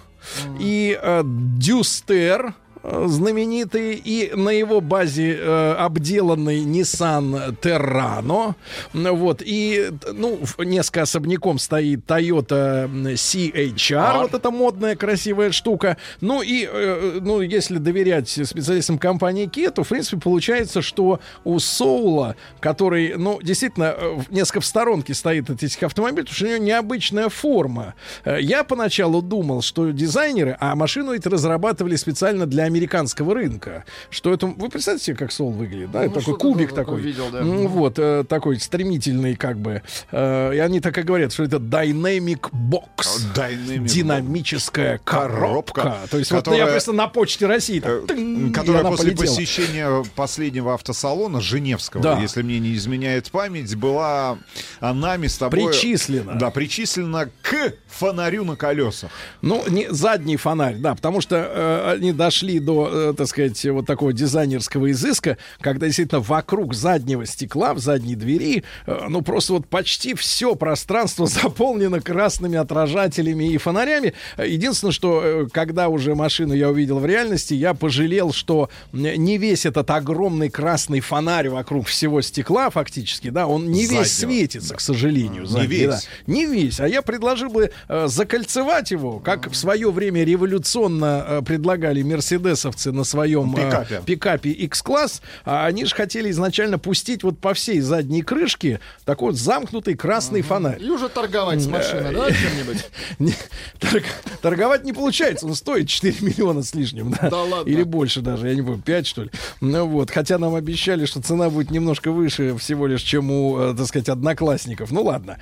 и 0.58 0.98
э, 1.00 1.22
Duster, 1.22 2.48
э, 2.48 2.52
знаменитый, 2.82 3.94
и 3.94 4.32
на 4.34 4.50
его 4.50 4.80
базе 4.80 5.36
э, 5.38 5.72
обделанный 5.74 6.64
Nissan 6.64 7.56
Terrano. 7.60 8.54
Вот, 8.92 9.42
и, 9.44 9.90
ну, 10.12 10.40
несколько 10.58 11.02
особняком 11.02 11.58
стоит 11.58 12.00
Toyota 12.06 12.88
CHR, 13.14 14.22
вот 14.22 14.34
эта 14.34 14.50
модная, 14.50 14.96
красивая 14.96 15.52
штука. 15.52 15.96
Ну, 16.20 16.42
и, 16.42 16.68
э, 16.70 17.18
ну, 17.20 17.40
если 17.40 17.78
доверять 17.78 18.28
специалистам 18.28 18.98
компании 18.98 19.46
Kia, 19.48 19.70
то, 19.70 19.84
в 19.84 19.88
принципе, 19.88 20.20
получается, 20.20 20.82
что 20.82 21.20
у 21.44 21.58
Соула, 21.58 22.36
который, 22.60 23.14
ну, 23.16 23.40
действительно, 23.42 23.94
э, 23.96 24.18
несколько 24.30 24.60
в 24.60 24.66
сторонке 24.66 25.14
стоит 25.14 25.50
от 25.50 25.62
этих 25.62 25.82
автомобилей, 25.82 26.22
потому 26.22 26.36
что 26.36 26.44
у 26.44 26.48
него 26.48 26.64
необычная 26.64 27.28
форма. 27.28 27.94
Э, 28.24 28.38
Я 28.40 28.64
поначалу 28.64 29.22
думал, 29.22 29.62
что 29.62 29.90
дизайнеры, 29.90 30.56
а 30.60 30.74
машину 30.74 31.12
ведь 31.12 31.26
разрабатывали 31.26 31.96
специально 31.96 32.46
для 32.46 32.68
американского 32.78 33.34
рынка. 33.34 33.84
Что 34.10 34.32
это, 34.32 34.46
вы 34.46 34.68
представьте 34.68 35.04
себе, 35.04 35.16
как 35.16 35.32
Соул 35.32 35.50
выглядит, 35.52 35.90
да? 35.90 36.00
Ну, 36.00 36.06
Это 36.06 36.20
такой 36.20 36.38
кубик 36.38 36.72
такой. 36.72 37.00
видел, 37.00 37.28
да. 37.30 37.42
Вот, 37.42 37.98
э, 37.98 38.24
такой 38.28 38.58
стремительный, 38.60 39.34
как 39.36 39.58
бы. 39.58 39.82
Э, 40.12 40.54
И 40.54 40.58
они 40.58 40.80
так 40.80 40.96
и 40.98 41.02
говорят, 41.02 41.32
что 41.32 41.42
это 41.44 41.56
dynamic 41.56 42.50
box. 42.52 43.06
Dynamic 43.34 43.86
Динамическая 43.86 45.00
коробка. 45.04 45.82
Коробка, 45.82 45.98
То 46.10 46.18
есть 46.18 46.30
вот 46.30 46.38
которая- 46.38 46.60
я 46.64 46.66
просто 46.70 46.92
на 46.92 47.08
почте 47.08 47.46
России 47.46 47.80
так, 47.80 48.06
тынь, 48.06 48.48
и 48.48 48.52
Которая 48.52 48.84
после 48.84 49.10
полетела. 49.12 49.26
посещения 49.34 50.04
последнего 50.14 50.74
автосалона 50.74 51.40
Женевского, 51.40 52.02
Да. 52.02 52.18
если 52.20 52.42
мне 52.42 52.58
не 52.60 52.74
изменяет 52.74 53.30
память, 53.30 53.74
была 53.76 54.38
а, 54.80 54.94
нами 54.94 55.26
с 55.26 55.36
тобой... 55.36 55.66
Причислена. 55.68 56.34
Да, 56.34 56.50
причислена 56.50 57.28
к 57.42 57.72
фонарю 57.88 58.44
на 58.44 58.56
колесах. 58.56 59.10
Ну, 59.42 59.64
не 59.68 59.88
задний 59.90 60.36
фонарь, 60.36 60.76
да, 60.76 60.94
потому 60.94 61.20
что 61.20 61.36
э, 61.36 61.92
они 61.96 62.12
дошли 62.12 62.57
до, 62.60 62.88
э, 62.92 63.14
так 63.16 63.26
сказать, 63.26 63.64
вот 63.66 63.86
такого 63.86 64.12
дизайнерского 64.12 64.90
изыска, 64.90 65.38
когда 65.60 65.86
действительно 65.86 66.20
вокруг 66.20 66.74
заднего 66.74 67.26
стекла, 67.26 67.74
в 67.74 67.78
задней 67.78 68.14
двери, 68.14 68.64
э, 68.86 69.06
ну, 69.08 69.22
просто 69.22 69.54
вот 69.54 69.66
почти 69.66 70.14
все 70.14 70.54
пространство 70.54 71.26
заполнено 71.28 72.00
красными 72.00 72.56
отражателями 72.56 73.52
и 73.52 73.58
фонарями. 73.58 74.14
Единственное, 74.36 74.92
что 74.92 75.22
э, 75.24 75.46
когда 75.52 75.88
уже 75.88 76.14
машину 76.14 76.54
я 76.54 76.68
увидел 76.68 76.98
в 76.98 77.06
реальности, 77.06 77.54
я 77.54 77.74
пожалел, 77.74 78.32
что 78.32 78.70
не 78.92 79.38
весь 79.38 79.66
этот 79.66 79.90
огромный 79.90 80.50
красный 80.50 81.00
фонарь 81.00 81.48
вокруг 81.48 81.86
всего 81.86 82.20
стекла, 82.22 82.70
фактически, 82.70 83.30
да, 83.30 83.46
он 83.46 83.70
не 83.70 83.86
весь 83.86 84.12
Заднего. 84.14 84.32
светится, 84.32 84.74
к 84.76 84.80
сожалению. 84.80 85.42
Не 85.42 85.48
задний, 85.48 85.66
весь. 85.66 85.88
да. 85.88 86.00
Не 86.26 86.46
весь. 86.46 86.80
А 86.80 86.88
я 86.88 87.02
предложил 87.02 87.48
бы 87.50 87.70
э, 87.88 88.06
закольцевать 88.08 88.90
его, 88.90 89.18
как 89.18 89.50
в 89.50 89.54
свое 89.56 89.90
время 89.90 90.24
революционно 90.24 91.24
э, 91.28 91.42
предлагали 91.42 92.02
Mercedes 92.02 92.47
мерседесовцы 92.48 92.92
на 92.92 93.04
своем 93.04 93.54
э, 93.56 93.66
Пикапе. 93.66 94.02
пикапе 94.04 94.50
X-класс, 94.50 95.22
а 95.44 95.66
они 95.66 95.84
же 95.84 95.94
хотели 95.94 96.30
изначально 96.30 96.78
пустить 96.78 97.22
вот 97.22 97.38
по 97.38 97.54
всей 97.54 97.80
задней 97.80 98.22
крышке 98.22 98.80
такой 99.04 99.32
вот 99.32 99.40
замкнутый 99.40 99.94
красный 99.94 100.42
фонарь. 100.42 100.82
И 100.82 100.90
уже 100.90 101.08
торговать 101.08 101.60
с 101.60 101.66
машиной, 101.66 102.14
да, 102.14 102.28
чем-нибудь? 102.30 103.34
Торговать 104.42 104.84
не 104.84 104.92
получается, 104.92 105.46
он 105.46 105.54
стоит 105.54 105.88
4 105.88 106.16
миллиона 106.20 106.62
с 106.62 106.74
лишним, 106.74 107.10
да? 107.10 107.30
Да 107.30 107.42
ладно. 107.42 107.70
Или 107.70 107.82
больше 107.82 108.20
даже, 108.20 108.48
я 108.48 108.54
не 108.54 108.62
помню, 108.62 108.82
5 108.82 109.06
что 109.06 109.22
ли. 109.24 109.30
Ну 109.60 109.86
вот, 109.86 110.10
хотя 110.10 110.38
нам 110.38 110.54
обещали, 110.54 111.04
что 111.04 111.20
цена 111.20 111.50
будет 111.50 111.70
немножко 111.70 112.10
выше 112.10 112.56
всего 112.58 112.86
лишь, 112.86 113.02
чем 113.02 113.30
у, 113.30 113.58
э, 113.58 113.74
так 113.76 113.86
сказать, 113.86 114.08
одноклассников. 114.08 114.90
Ну 114.90 115.02
ладно, 115.02 115.38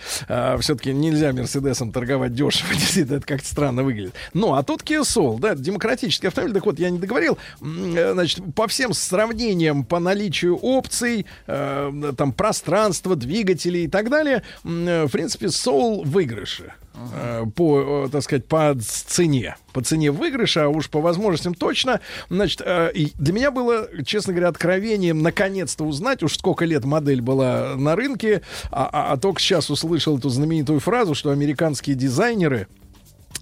все-таки 0.60 0.92
нельзя 0.92 1.32
Мерседесом 1.32 1.92
торговать 1.92 2.34
дешево, 2.34 2.68
действительно, 2.74 3.16
это 3.16 3.26
как-то 3.26 3.48
странно 3.48 3.82
выглядит. 3.82 4.14
Ну, 4.32 4.54
а 4.54 4.62
тут 4.62 4.82
Kia 4.82 5.02
Soul, 5.02 5.38
да, 5.38 5.54
демократический 5.54 6.28
автомобиль, 6.28 6.54
так 6.54 6.66
вот, 6.66 6.78
я 6.78 6.90
не 6.96 7.00
договорил, 7.00 7.38
э, 7.60 8.12
значит, 8.12 8.42
по 8.54 8.66
всем 8.66 8.92
сравнениям, 8.92 9.84
по 9.84 9.98
наличию 10.00 10.56
опций, 10.56 11.26
э, 11.46 12.12
там, 12.16 12.32
пространства, 12.32 13.16
двигателей 13.16 13.84
и 13.84 13.88
так 13.88 14.10
далее, 14.10 14.42
э, 14.64 15.04
в 15.06 15.10
принципе, 15.10 15.46
Soul 15.46 16.04
в 16.04 16.10
выигрыше 16.16 16.72
э, 16.94 17.44
по, 17.54 18.08
так 18.10 18.22
сказать, 18.22 18.46
по 18.46 18.74
цене. 18.80 19.56
По 19.74 19.82
цене 19.82 20.10
выигрыша, 20.10 20.64
а 20.64 20.68
уж 20.68 20.88
по 20.88 21.00
возможностям 21.02 21.52
точно. 21.54 22.00
Значит, 22.30 22.62
для 22.64 23.32
меня 23.34 23.50
было, 23.50 23.88
честно 24.04 24.32
говоря, 24.32 24.48
откровением 24.48 25.22
наконец-то 25.22 25.84
узнать, 25.84 26.22
уж 26.22 26.38
сколько 26.38 26.64
лет 26.64 26.86
модель 26.86 27.20
была 27.20 27.76
на 27.76 27.96
рынке, 27.96 28.40
а, 28.70 28.88
а- 28.90 29.12
а 29.12 29.16
только 29.18 29.40
сейчас 29.40 29.68
услышал 29.68 30.16
эту 30.16 30.30
знаменитую 30.30 30.80
фразу, 30.80 31.14
что 31.14 31.30
американские 31.30 31.96
дизайнеры 31.96 32.66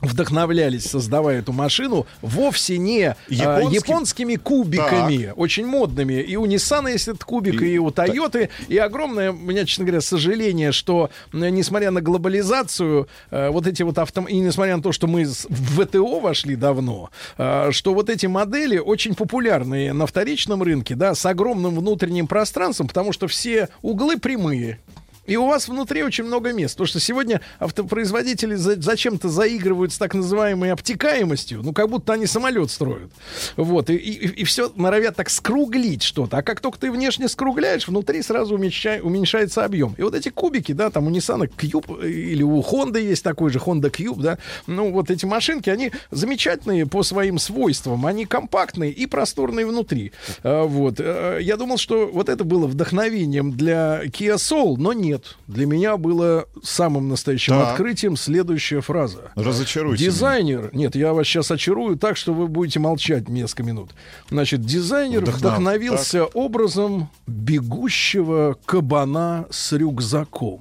вдохновлялись, 0.06 0.84
создавая 0.84 1.40
эту 1.40 1.52
машину, 1.52 2.06
вовсе 2.22 2.78
не 2.78 3.04
а, 3.04 3.16
Японским? 3.28 3.72
японскими 3.72 4.36
кубиками, 4.36 5.32
очень 5.36 5.66
модными. 5.66 6.14
И 6.14 6.36
у 6.36 6.46
Nissan 6.46 6.90
есть 6.90 7.08
этот 7.08 7.24
кубик, 7.24 7.60
и, 7.62 7.78
у 7.78 7.88
Toyota. 7.88 8.48
И 8.68 8.76
огромное, 8.78 9.32
у 9.32 9.36
меня, 9.36 9.64
честно 9.64 9.84
говоря, 9.84 10.00
сожаление, 10.00 10.72
что, 10.72 11.10
несмотря 11.32 11.90
на 11.90 12.00
глобализацию, 12.00 13.08
э, 13.30 13.50
вот 13.50 13.66
эти 13.66 13.82
вот 13.82 13.98
автом... 13.98 14.24
И 14.24 14.38
несмотря 14.38 14.76
на 14.76 14.82
то, 14.82 14.92
что 14.92 15.06
мы 15.06 15.24
в 15.24 15.84
ВТО 15.84 16.20
вошли 16.20 16.56
давно, 16.56 17.10
э, 17.38 17.70
что 17.72 17.94
вот 17.94 18.10
эти 18.10 18.26
модели 18.26 18.78
очень 18.78 19.14
популярные 19.14 19.92
на 19.92 20.06
вторичном 20.06 20.62
рынке, 20.62 20.94
да, 20.94 21.14
с 21.14 21.24
огромным 21.26 21.76
внутренним 21.76 22.26
пространством, 22.26 22.88
потому 22.88 23.12
что 23.12 23.28
все 23.28 23.68
углы 23.82 24.18
прямые. 24.18 24.78
И 25.26 25.36
у 25.36 25.46
вас 25.46 25.68
внутри 25.68 26.02
очень 26.02 26.24
много 26.24 26.52
мест. 26.52 26.74
Потому 26.74 26.86
что 26.88 27.00
сегодня 27.00 27.40
автопроизводители 27.58 28.54
за- 28.54 28.80
зачем-то 28.80 29.28
заигрывают 29.28 29.92
с 29.92 29.98
так 29.98 30.14
называемой 30.14 30.72
обтекаемостью, 30.72 31.62
ну, 31.62 31.72
как 31.72 31.88
будто 31.88 32.12
они 32.12 32.26
самолет 32.26 32.70
строят. 32.70 33.10
Вот, 33.56 33.90
и, 33.90 33.94
и, 33.96 34.44
все 34.44 34.70
норовят 34.76 35.16
так 35.16 35.30
скруглить 35.30 36.02
что-то. 36.02 36.38
А 36.38 36.42
как 36.42 36.60
только 36.60 36.78
ты 36.78 36.90
внешне 36.90 37.28
скругляешь, 37.28 37.88
внутри 37.88 38.22
сразу 38.22 38.56
уменьшай- 38.56 39.00
уменьшается 39.00 39.64
объем. 39.64 39.94
И 39.98 40.02
вот 40.02 40.14
эти 40.14 40.28
кубики, 40.28 40.72
да, 40.72 40.90
там 40.90 41.06
у 41.06 41.10
Nissan 41.10 41.50
Cube 41.56 42.06
или 42.08 42.42
у 42.42 42.60
Honda 42.60 43.00
есть 43.00 43.22
такой 43.24 43.50
же 43.50 43.58
Honda 43.58 43.90
Cube, 43.90 44.20
да, 44.20 44.38
ну, 44.66 44.90
вот 44.92 45.10
эти 45.10 45.24
машинки, 45.26 45.70
они 45.70 45.90
замечательные 46.10 46.86
по 46.86 47.02
своим 47.02 47.38
свойствам. 47.38 48.06
Они 48.06 48.26
компактные 48.26 48.90
и 48.90 49.06
просторные 49.06 49.66
внутри. 49.66 50.12
А, 50.42 50.64
Вот. 50.64 50.96
Э, 50.98 51.38
Я 51.40 51.56
думал, 51.56 51.78
что 51.78 52.06
вот 52.06 52.28
это 52.28 52.44
было 52.44 52.66
вдохновением 52.66 53.52
для 53.52 54.02
Kia 54.06 54.36
Soul, 54.36 54.76
но 54.78 54.92
нет. 54.92 55.13
Для 55.46 55.66
меня 55.66 55.96
было 55.96 56.46
самым 56.62 57.08
настоящим 57.08 57.52
Так. 57.54 57.70
открытием 57.72 58.16
следующая 58.16 58.80
фраза. 58.80 59.30
Разочаруйте 59.34 60.04
Дизайнер, 60.04 60.70
нет, 60.72 60.96
я 60.96 61.12
вас 61.12 61.26
сейчас 61.26 61.50
очарую 61.50 61.96
так, 61.96 62.16
что 62.16 62.32
вы 62.34 62.48
будете 62.48 62.80
молчать 62.80 63.28
несколько 63.28 63.62
минут. 63.62 63.90
Значит, 64.30 64.62
дизайнер 64.62 65.22
Вдохнов- 65.22 65.36
вдохновился 65.38 66.24
образом 66.24 67.08
бегущего 67.26 68.56
кабана 68.64 69.46
с 69.50 69.72
рюкзаком. 69.72 70.60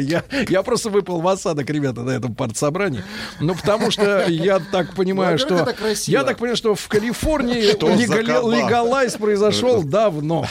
Я, 0.00 0.24
я 0.48 0.62
просто 0.62 0.90
выпал 0.90 1.20
в 1.20 1.28
осадок, 1.28 1.68
ребята, 1.70 2.02
на 2.02 2.10
этом 2.10 2.34
партсобрании. 2.34 3.02
Ну, 3.40 3.54
потому 3.54 3.90
что 3.90 4.26
я 4.28 4.58
так 4.58 4.94
понимаю, 4.94 5.38
что... 5.38 5.66
Я 6.06 6.24
так 6.24 6.38
понимаю, 6.38 6.56
что 6.56 6.74
в 6.74 6.88
Калифорнии 6.88 7.62
легалайз 7.62 9.14
произошел 9.16 9.82
давно. 9.82 10.46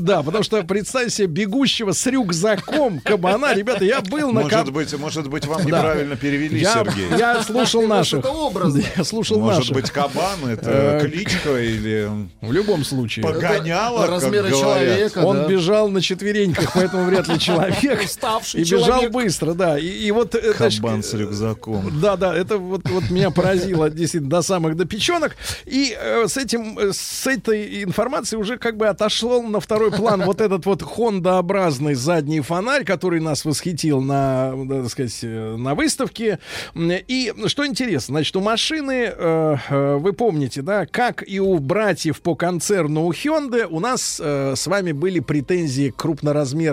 Да, 0.00 0.22
потому 0.22 0.44
что 0.44 0.62
представь 0.62 1.12
себе 1.12 1.26
бегущего 1.26 1.92
с 1.92 2.06
рюкзаком 2.06 3.00
кабана. 3.00 3.54
Ребята, 3.54 3.84
я 3.84 4.00
был 4.00 4.32
на 4.32 4.42
Может 4.42 4.70
быть, 4.72 4.98
может 4.98 5.28
быть, 5.28 5.46
вам 5.46 5.64
неправильно 5.64 6.16
перевели, 6.16 6.64
Сергей. 6.64 7.08
я 7.18 7.42
слушал 7.42 7.86
наших. 7.86 8.24
Я 8.96 9.04
слушал 9.04 9.38
Может 9.40 9.60
наших. 9.60 9.74
быть, 9.74 9.90
кабан 9.90 10.46
это 10.48 10.70
Э, 10.70 11.00
кличка 11.00 11.60
или 11.60 12.08
В 12.40 12.52
любом 12.52 12.84
случае. 12.84 13.24
погоняло, 13.24 14.06
размеры 14.06 14.50
человека. 14.50 15.18
Он 15.18 15.46
бежал 15.46 15.88
на 15.88 16.00
четвереньках, 16.00 16.72
поэтому 16.74 16.89
вряд 16.92 17.28
ли 17.28 17.38
человек. 17.38 18.02
Уставший 18.04 18.60
И 18.60 18.64
бежал 18.64 18.84
человек. 18.84 19.12
быстро, 19.12 19.54
да. 19.54 19.78
И, 19.78 19.86
и 19.86 20.10
вот... 20.10 20.34
э, 20.34 20.54
значит, 20.56 20.80
Кабан 20.80 21.02
с 21.02 21.14
рюкзаком. 21.14 22.00
Да, 22.00 22.16
да, 22.16 22.34
это 22.34 22.58
вот, 22.58 22.88
вот 22.88 23.10
меня 23.10 23.30
поразило 23.30 23.90
действительно 23.90 24.30
до 24.30 24.42
самых 24.42 24.76
до 24.76 24.84
печенок. 24.84 25.36
И 25.66 25.96
э, 25.98 26.26
с 26.26 26.36
этим, 26.36 26.78
э, 26.78 26.92
с 26.92 27.26
этой 27.26 27.84
информацией 27.84 28.40
уже 28.40 28.58
как 28.58 28.76
бы 28.76 28.88
отошел 28.88 29.42
на 29.42 29.60
второй 29.60 29.90
план 29.92 30.22
вот 30.24 30.40
этот 30.40 30.66
вот 30.66 30.82
Honda-образный 30.82 31.94
задний 31.94 32.40
фонарь, 32.40 32.84
который 32.84 33.20
нас 33.20 33.44
восхитил 33.44 34.00
на, 34.00 34.52
да, 34.64 34.82
так 34.82 34.90
сказать, 34.90 35.18
э, 35.22 35.56
на 35.56 35.74
выставке. 35.74 36.38
И 36.74 37.32
что 37.46 37.66
интересно, 37.66 38.14
значит, 38.14 38.36
у 38.36 38.40
машины, 38.40 39.12
э, 39.14 39.56
э, 39.68 39.96
вы 39.96 40.12
помните, 40.12 40.62
да, 40.62 40.86
как 40.86 41.26
и 41.26 41.40
у 41.40 41.58
братьев 41.58 42.20
по 42.20 42.34
концерну 42.34 43.06
у 43.06 43.12
Hyundai, 43.12 43.66
у 43.66 43.80
нас 43.80 44.20
э, 44.22 44.54
с 44.56 44.66
вами 44.66 44.92
были 44.92 45.20
претензии 45.20 45.90
к 45.90 45.96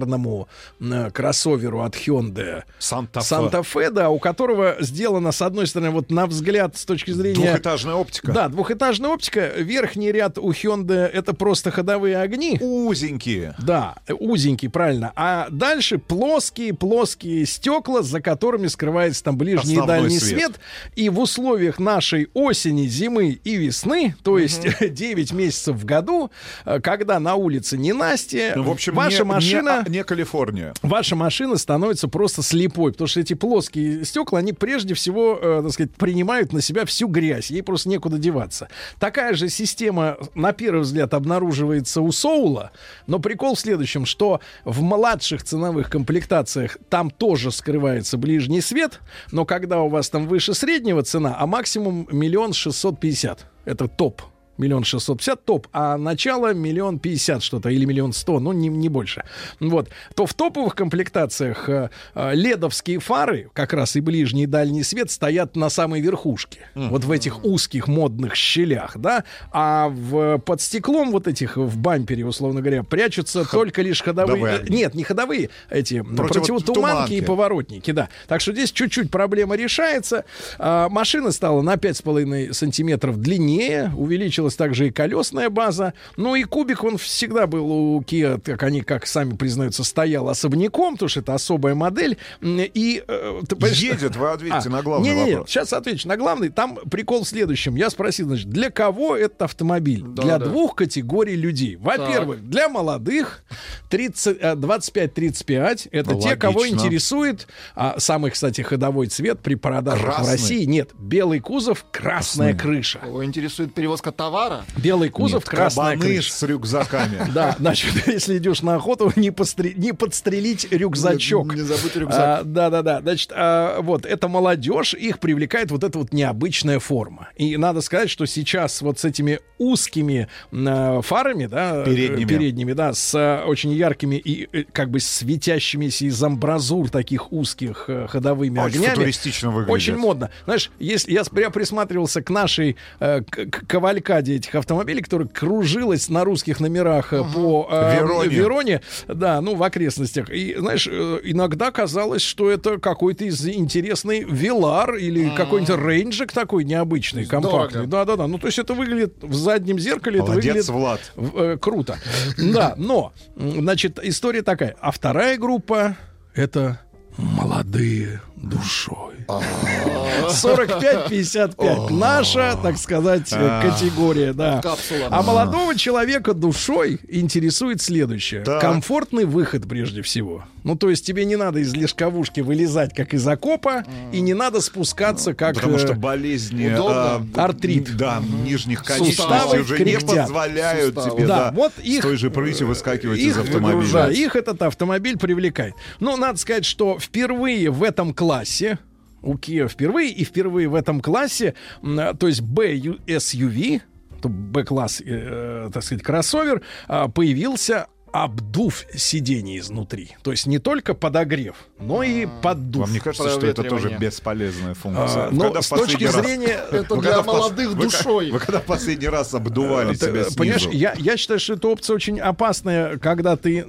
крупноразмерному 0.07 0.47
э, 0.79 1.11
кроссоверу 1.11 1.81
от 1.81 1.95
Hyundai. 1.95 2.63
Санта-Фе. 2.79 3.25
Санта-Фе, 3.25 3.89
да, 3.91 4.09
у 4.09 4.19
которого 4.19 4.77
сделано, 4.79 5.31
с 5.31 5.41
одной 5.41 5.67
стороны, 5.67 5.91
вот 5.91 6.11
на 6.11 6.27
взгляд 6.27 6.77
с 6.77 6.85
точки 6.85 7.11
зрения... 7.11 7.35
Двухэтажная 7.35 7.95
оптика. 7.95 8.31
Да, 8.31 8.47
двухэтажная 8.47 9.11
оптика. 9.11 9.51
Верхний 9.57 10.11
ряд 10.11 10.37
у 10.37 10.51
Hyundai 10.51 11.05
это 11.07 11.33
просто 11.33 11.71
ходовые 11.71 12.17
огни. 12.17 12.57
Узенькие. 12.59 13.55
Да, 13.59 13.95
узенький, 14.09 14.69
правильно. 14.69 15.11
А 15.15 15.47
дальше 15.49 15.97
плоские-плоские 15.97 17.45
стекла, 17.45 18.01
за 18.01 18.21
которыми 18.21 18.67
скрывается 18.67 19.23
там 19.23 19.37
ближний 19.37 19.75
и 19.75 19.77
Основной 19.77 20.01
дальний 20.01 20.19
свет. 20.19 20.37
свет. 20.37 20.59
И 20.95 21.09
в 21.09 21.19
условиях 21.19 21.79
нашей 21.79 22.29
осени, 22.33 22.87
зимы 22.87 23.39
и 23.43 23.55
весны, 23.55 24.15
то 24.23 24.37
есть 24.39 24.65
9 24.79 25.33
месяцев 25.33 25.75
в 25.75 25.85
году, 25.85 26.31
э, 26.65 26.79
когда 26.79 27.19
на 27.19 27.35
улице 27.35 27.77
не 27.77 27.93
Настя, 27.93 28.53
Ну, 28.55 28.63
в 28.63 28.71
общем, 28.71 28.95
ваша 28.95 29.23
не, 29.23 29.23
машина... 29.23 29.83
Не, 29.87 29.96
не 29.97 30.03
Калифорния. 30.03 30.73
Ваша 30.83 31.15
машина 31.15 31.57
становится 31.57 32.07
просто 32.07 32.43
слепой, 32.43 32.91
потому 32.91 33.07
что 33.07 33.19
эти 33.19 33.33
плоские 33.33 34.05
стекла, 34.05 34.39
они 34.39 34.53
прежде 34.53 34.93
всего, 34.93 35.39
э, 35.41 35.61
так 35.63 35.71
сказать, 35.71 35.91
принимают 35.95 36.53
на 36.53 36.61
себя 36.61 36.85
всю 36.85 37.07
грязь, 37.07 37.49
ей 37.49 37.63
просто 37.63 37.89
некуда 37.89 38.17
деваться. 38.17 38.69
Такая 38.99 39.33
же 39.33 39.49
система, 39.49 40.17
на 40.35 40.53
первый 40.53 40.81
взгляд, 40.81 41.13
обнаруживается 41.13 42.01
у 42.01 42.11
Соула, 42.11 42.71
но 43.07 43.19
прикол 43.19 43.55
в 43.55 43.59
следующем, 43.59 44.05
что 44.05 44.39
в 44.65 44.81
младших 44.81 45.43
ценовых 45.43 45.89
комплектациях 45.89 46.77
там 46.89 47.09
тоже 47.09 47.51
скрывается 47.51 48.17
ближний 48.17 48.61
свет, 48.61 48.99
но 49.31 49.45
когда 49.45 49.81
у 49.81 49.89
вас 49.89 50.09
там 50.09 50.27
выше 50.27 50.53
среднего 50.53 51.01
цена, 51.01 51.35
а 51.39 51.47
максимум 51.47 52.07
миллион 52.11 52.53
шестьсот 52.53 52.99
пятьдесят, 52.99 53.47
это 53.65 53.87
топ 53.87 54.21
миллион 54.57 54.83
шестьсот 54.83 55.17
пятьдесят 55.17 55.45
топ, 55.45 55.67
а 55.71 55.97
начало 55.97 56.53
миллион 56.53 56.99
пятьдесят 56.99 57.43
что-то 57.43 57.69
или 57.69 57.85
миллион 57.85 58.13
сто, 58.13 58.39
ну 58.39 58.51
не, 58.51 58.69
не 58.69 58.89
больше. 58.89 59.23
Вот. 59.59 59.89
То 60.15 60.25
в 60.25 60.33
топовых 60.33 60.75
комплектациях 60.75 61.69
э, 61.69 61.89
э, 62.15 62.35
ледовские 62.35 62.99
фары, 62.99 63.49
как 63.53 63.73
раз 63.73 63.95
и 63.95 64.01
ближний 64.01 64.43
и 64.43 64.45
дальний 64.45 64.83
свет, 64.83 65.11
стоят 65.11 65.55
на 65.55 65.69
самой 65.69 66.01
верхушке. 66.01 66.59
Вот 66.75 67.03
в 67.03 67.11
этих 67.11 67.43
узких 67.43 67.87
модных 67.87 68.35
щелях, 68.35 68.97
да. 68.97 69.23
А 69.51 69.89
в, 69.89 70.37
под 70.39 70.61
стеклом 70.61 71.11
вот 71.11 71.27
этих 71.27 71.57
в 71.57 71.77
бампере, 71.77 72.25
условно 72.25 72.61
говоря, 72.61 72.83
прячутся 72.83 73.49
только 73.49 73.81
лишь 73.81 74.01
ходовые... 74.01 74.61
э. 74.61 74.65
Нет, 74.69 74.93
не 74.95 75.03
ходовые, 75.03 75.49
эти 75.69 76.01
Противотуманки. 76.01 76.33
противотуманки 76.33 77.13
и 77.13 77.21
поворотники, 77.21 77.91
да. 77.91 78.09
Так 78.27 78.41
что 78.41 78.53
здесь 78.53 78.71
чуть-чуть 78.71 79.11
проблема 79.11 79.55
решается. 79.55 80.25
А, 80.59 80.89
машина 80.89 81.31
стала 81.31 81.61
на 81.61 81.75
5,5 81.75 82.53
сантиметров 82.53 83.19
длиннее, 83.19 83.91
увеличилась 83.95 84.46
появилась 84.47 84.55
также 84.55 84.87
и 84.87 84.91
колесная 84.91 85.49
база. 85.49 85.93
Ну 86.15 86.35
и 86.35 86.43
кубик, 86.43 86.83
он 86.83 86.97
всегда 86.97 87.47
был 87.47 87.69
у 87.71 88.01
Kia, 88.01 88.39
как 88.39 88.63
они, 88.63 88.81
как 88.81 89.05
сами 89.05 89.35
признаются, 89.35 89.83
стоял 89.83 90.29
особняком, 90.29 90.93
потому 90.93 91.09
что 91.09 91.19
это 91.19 91.33
особая 91.33 91.75
модель. 91.75 92.17
И, 92.41 93.03
э, 93.07 93.41
Едет, 93.77 94.15
вы 94.15 94.31
ответите 94.31 94.69
А, 94.69 94.71
на 94.71 94.81
главный 94.81 95.09
не-не-не, 95.09 95.31
вопрос. 95.31 95.49
Сейчас 95.49 95.73
отвечу 95.73 96.07
на 96.07 96.17
главный. 96.17 96.49
Там 96.49 96.77
прикол 96.89 97.23
в 97.23 97.27
следующем. 97.27 97.75
Я 97.75 97.89
спросил, 97.89 98.27
значит, 98.27 98.49
для 98.49 98.69
кого 98.69 99.15
этот 99.15 99.41
автомобиль? 99.41 100.03
для 100.03 100.39
да. 100.39 100.45
двух 100.45 100.75
категорий 100.75 101.35
людей. 101.35 101.75
Во-первых, 101.75 102.41
для 102.49 102.69
молодых 102.69 103.43
30, 103.89 104.37
э, 104.39 104.55
25-35. 104.55 105.89
Это 105.91 106.15
те, 106.15 106.35
кого 106.35 106.59
Логично. 106.61 106.77
интересует 106.77 107.47
а, 107.75 107.95
самый, 107.99 108.31
кстати, 108.31 108.61
ходовой 108.61 109.07
цвет 109.07 109.39
при 109.39 109.55
продажах 109.55 110.01
в 110.01 110.15
Красный. 110.15 110.31
России. 110.31 110.65
Нет, 110.65 110.91
белый 110.97 111.39
кузов, 111.39 111.85
красная 111.91 112.53
крыша. 112.55 112.99
Его 113.05 113.23
интересует 113.23 113.73
перевозка 113.73 114.11
товара? 114.11 114.36
Белый 114.77 115.09
кузов, 115.09 115.43
Нет, 115.43 115.49
красная 115.49 115.97
крыша. 115.97 116.31
с 116.33 116.43
рюкзаками. 116.43 117.17
Да, 117.33 117.55
значит, 117.59 117.91
если 118.07 118.37
идешь 118.37 118.61
на 118.61 118.75
охоту, 118.75 119.11
не, 119.15 119.29
постре- 119.29 119.73
не 119.75 119.93
подстрелить 119.93 120.67
рюкзачок. 120.71 121.53
Не 121.55 121.61
забудь 121.61 121.95
рюкзак. 121.95 122.39
А, 122.39 122.43
да, 122.43 122.69
да, 122.69 122.81
да. 122.81 123.01
Значит, 123.01 123.31
а, 123.35 123.81
вот 123.81 124.05
это 124.05 124.27
молодежь, 124.27 124.93
их 124.93 125.19
привлекает 125.19 125.71
вот 125.71 125.83
эта 125.83 125.97
вот 125.99 126.13
необычная 126.13 126.79
форма. 126.79 127.29
И 127.35 127.57
надо 127.57 127.81
сказать, 127.81 128.09
что 128.09 128.25
сейчас 128.25 128.81
вот 128.81 128.99
с 128.99 129.05
этими 129.05 129.39
узкими 129.57 130.27
а, 130.53 131.01
фарами, 131.01 131.47
да, 131.47 131.83
Передними. 131.83 132.27
передними, 132.27 132.73
да, 132.73 132.93
с 132.93 133.13
а, 133.15 133.45
очень 133.45 133.71
яркими 133.73 134.15
и 134.15 134.47
э, 134.51 134.63
как 134.71 134.89
бы 134.89 134.99
светящимися 134.99 136.05
из 136.05 136.21
амбразур 136.23 136.89
таких 136.89 137.31
узких 137.33 137.85
э, 137.87 138.07
ходовыми 138.07 138.59
Очень 138.59 138.77
огнями. 138.79 138.95
футуристично 138.95 139.49
выглядит. 139.51 139.73
Очень 139.73 139.95
модно. 139.97 140.29
Знаешь, 140.45 140.71
если 140.79 141.11
я, 141.13 141.23
я 141.35 141.49
присматривался 141.49 142.21
к 142.21 142.29
нашей 142.29 142.75
э, 142.99 143.21
к- 143.21 143.45
к- 143.49 143.67
кавалькаде 143.67 144.26
этих 144.35 144.55
автомобилей, 144.55 145.01
которая 145.01 145.27
кружилась 145.27 146.09
на 146.09 146.23
русских 146.23 146.59
номерах 146.59 147.13
э, 147.13 147.23
по 147.23 147.67
э, 147.71 147.95
Вероне. 147.95 148.29
Вероне, 148.29 148.81
да, 149.07 149.41
ну, 149.41 149.55
в 149.55 149.63
окрестностях. 149.63 150.29
И, 150.29 150.55
знаешь, 150.57 150.87
э, 150.91 151.19
иногда 151.23 151.71
казалось, 151.71 152.21
что 152.21 152.49
это 152.49 152.79
какой-то 152.79 153.25
из 153.25 153.45
интересный 153.47 154.23
Вилар 154.23 154.95
или 154.95 155.29
какой-нибудь 155.35 155.75
рейнджик 155.75 156.31
такой 156.31 156.63
необычный, 156.63 157.25
компактный. 157.25 157.87
Да-да-да. 157.87 158.27
Ну, 158.27 158.37
то 158.37 158.47
есть 158.47 158.59
это 158.59 158.73
выглядит 158.73 159.15
в 159.21 159.33
заднем 159.33 159.79
зеркале, 159.79 160.19
это 160.19 160.29
Молодец, 160.29 160.45
выглядит 160.45 160.69
Влад. 160.69 161.11
в- 161.15 161.37
э, 161.39 161.57
круто. 161.57 161.97
Да, 162.37 162.73
но, 162.77 163.13
значит, 163.35 163.99
история 164.01 164.41
такая. 164.41 164.75
А 164.79 164.91
вторая 164.91 165.37
группа— 165.37 165.95
это 166.33 166.79
молодые 167.17 168.21
душой. 168.35 169.16
45-55. 169.27 171.91
Наша, 171.91 172.57
так 172.61 172.77
сказать, 172.77 173.29
э, 173.31 173.61
категория, 173.61 174.33
да. 174.33 174.61
А 175.09 175.21
молодого 175.21 175.75
человека 175.75 176.33
душой 176.33 176.99
интересует 177.07 177.81
следующее. 177.81 178.43
Комфортный 178.43 179.23
выход 179.25 179.67
прежде 179.67 180.01
всего. 180.01 180.43
Ну, 180.63 180.75
то 180.75 180.89
есть 180.89 181.05
тебе 181.05 181.25
не 181.25 181.37
надо 181.37 181.59
из 181.59 181.73
лежковушки 181.73 182.41
вылезать, 182.41 182.93
как 182.93 183.13
из 183.13 183.25
окопа, 183.27 183.85
и 184.11 184.19
не 184.19 184.33
надо 184.33 184.59
спускаться, 184.59 185.33
как... 185.33 185.55
Потому 185.55 185.75
э, 185.75 185.79
что 185.79 185.93
болезни 185.93 186.73
а, 186.77 187.23
Артрит. 187.35 187.95
да, 187.95 188.21
нижних 188.43 188.83
конечностей 188.83 189.59
уже 189.59 189.79
не 189.83 189.97
позволяют 189.97 190.95
тебе 190.95 191.25
Да, 191.25 191.51
вот 191.53 191.71
их- 191.81 191.99
с 191.99 192.01
той 192.01 192.17
же 192.17 192.29
прытью 192.29 192.67
выскакивать 192.67 193.19
из 193.19 193.37
автомобиля. 193.37 193.93
Да, 193.93 194.11
их 194.11 194.35
этот 194.35 194.61
автомобиль 194.61 195.17
привлекает. 195.17 195.73
Но 195.99 196.17
надо 196.17 196.37
сказать, 196.37 196.65
что 196.65 196.99
впервые 196.99 197.71
в 197.71 197.83
этом 197.83 198.13
классе 198.13 198.79
у 199.21 199.35
Kia 199.35 199.67
впервые 199.67 200.11
и 200.11 200.23
впервые 200.23 200.67
в 200.67 200.75
этом 200.75 201.01
классе, 201.01 201.53
м, 201.81 202.17
то 202.17 202.27
есть 202.27 202.41
B 202.41 202.75
SUV, 203.07 203.81
B-класс, 204.23 205.01
э, 205.05 205.69
так 205.73 205.83
сказать, 205.83 206.03
кроссовер, 206.03 206.61
а, 206.87 207.07
появился 207.07 207.87
обдув 208.11 208.85
сидений 208.95 209.59
изнутри. 209.59 210.15
То 210.23 210.31
есть 210.31 210.47
не 210.47 210.59
только 210.59 210.93
подогрев, 210.93 211.55
но 211.79 212.03
и 212.03 212.27
поддув. 212.41 212.83
Вам 212.83 212.93
не 212.93 212.99
кажется, 212.99 213.29
что 213.29 213.45
это 213.45 213.63
тоже 213.63 213.97
бесполезная 213.99 214.73
функция? 214.73 215.25
А, 215.25 215.29
Вы 215.29 215.35
но 215.37 215.43
когда 215.45 215.61
с 215.61 215.67
точки 215.69 216.03
раз- 216.05 216.15
зрения... 216.15 216.59
Это 216.71 216.95
вы 216.95 217.01
для 217.01 217.21
в 217.21 217.25
пос- 217.27 217.33
молодых 217.33 217.69
вы 217.73 217.83
душой. 217.83 218.31
Вы 218.31 218.39
когда 218.39 218.59
в 218.59 218.63
последний 218.65 219.07
раз 219.07 219.33
обдували 219.33 219.93
Ты, 219.95 220.05
себя 220.07 220.21
э, 220.21 220.25
Понимаешь, 220.35 220.61
снизу? 220.63 220.77
я, 220.77 220.93
я 220.97 221.17
считаю, 221.17 221.39
что 221.39 221.53
эта 221.53 221.67
опция 221.67 221.95
очень 221.95 222.19
опасная, 222.19 222.97
когда 222.97 223.35
ты 223.35 223.59
э, 223.59 223.63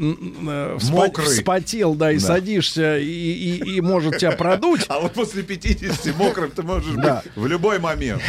вспо- 0.78 0.90
Мокрый. 0.92 1.26
вспотел, 1.26 1.94
да, 1.94 2.12
и 2.12 2.18
Да. 2.18 2.26
садишься, 2.26 2.98
и, 2.98 3.04
и- 3.04 3.76
и 3.76 3.80
может 3.80 4.18
тебя 4.18 4.32
продуть, 4.32 4.84
А 4.88 5.00
вот 5.00 5.12
после 5.12 5.42
50 5.42 6.16
мокрым 6.16 6.50
ты 6.50 6.62
можешь 6.62 6.94
Да. 6.94 7.22
быть 7.24 7.32
в 7.36 7.46
любой 7.46 7.78
момент. 7.78 8.22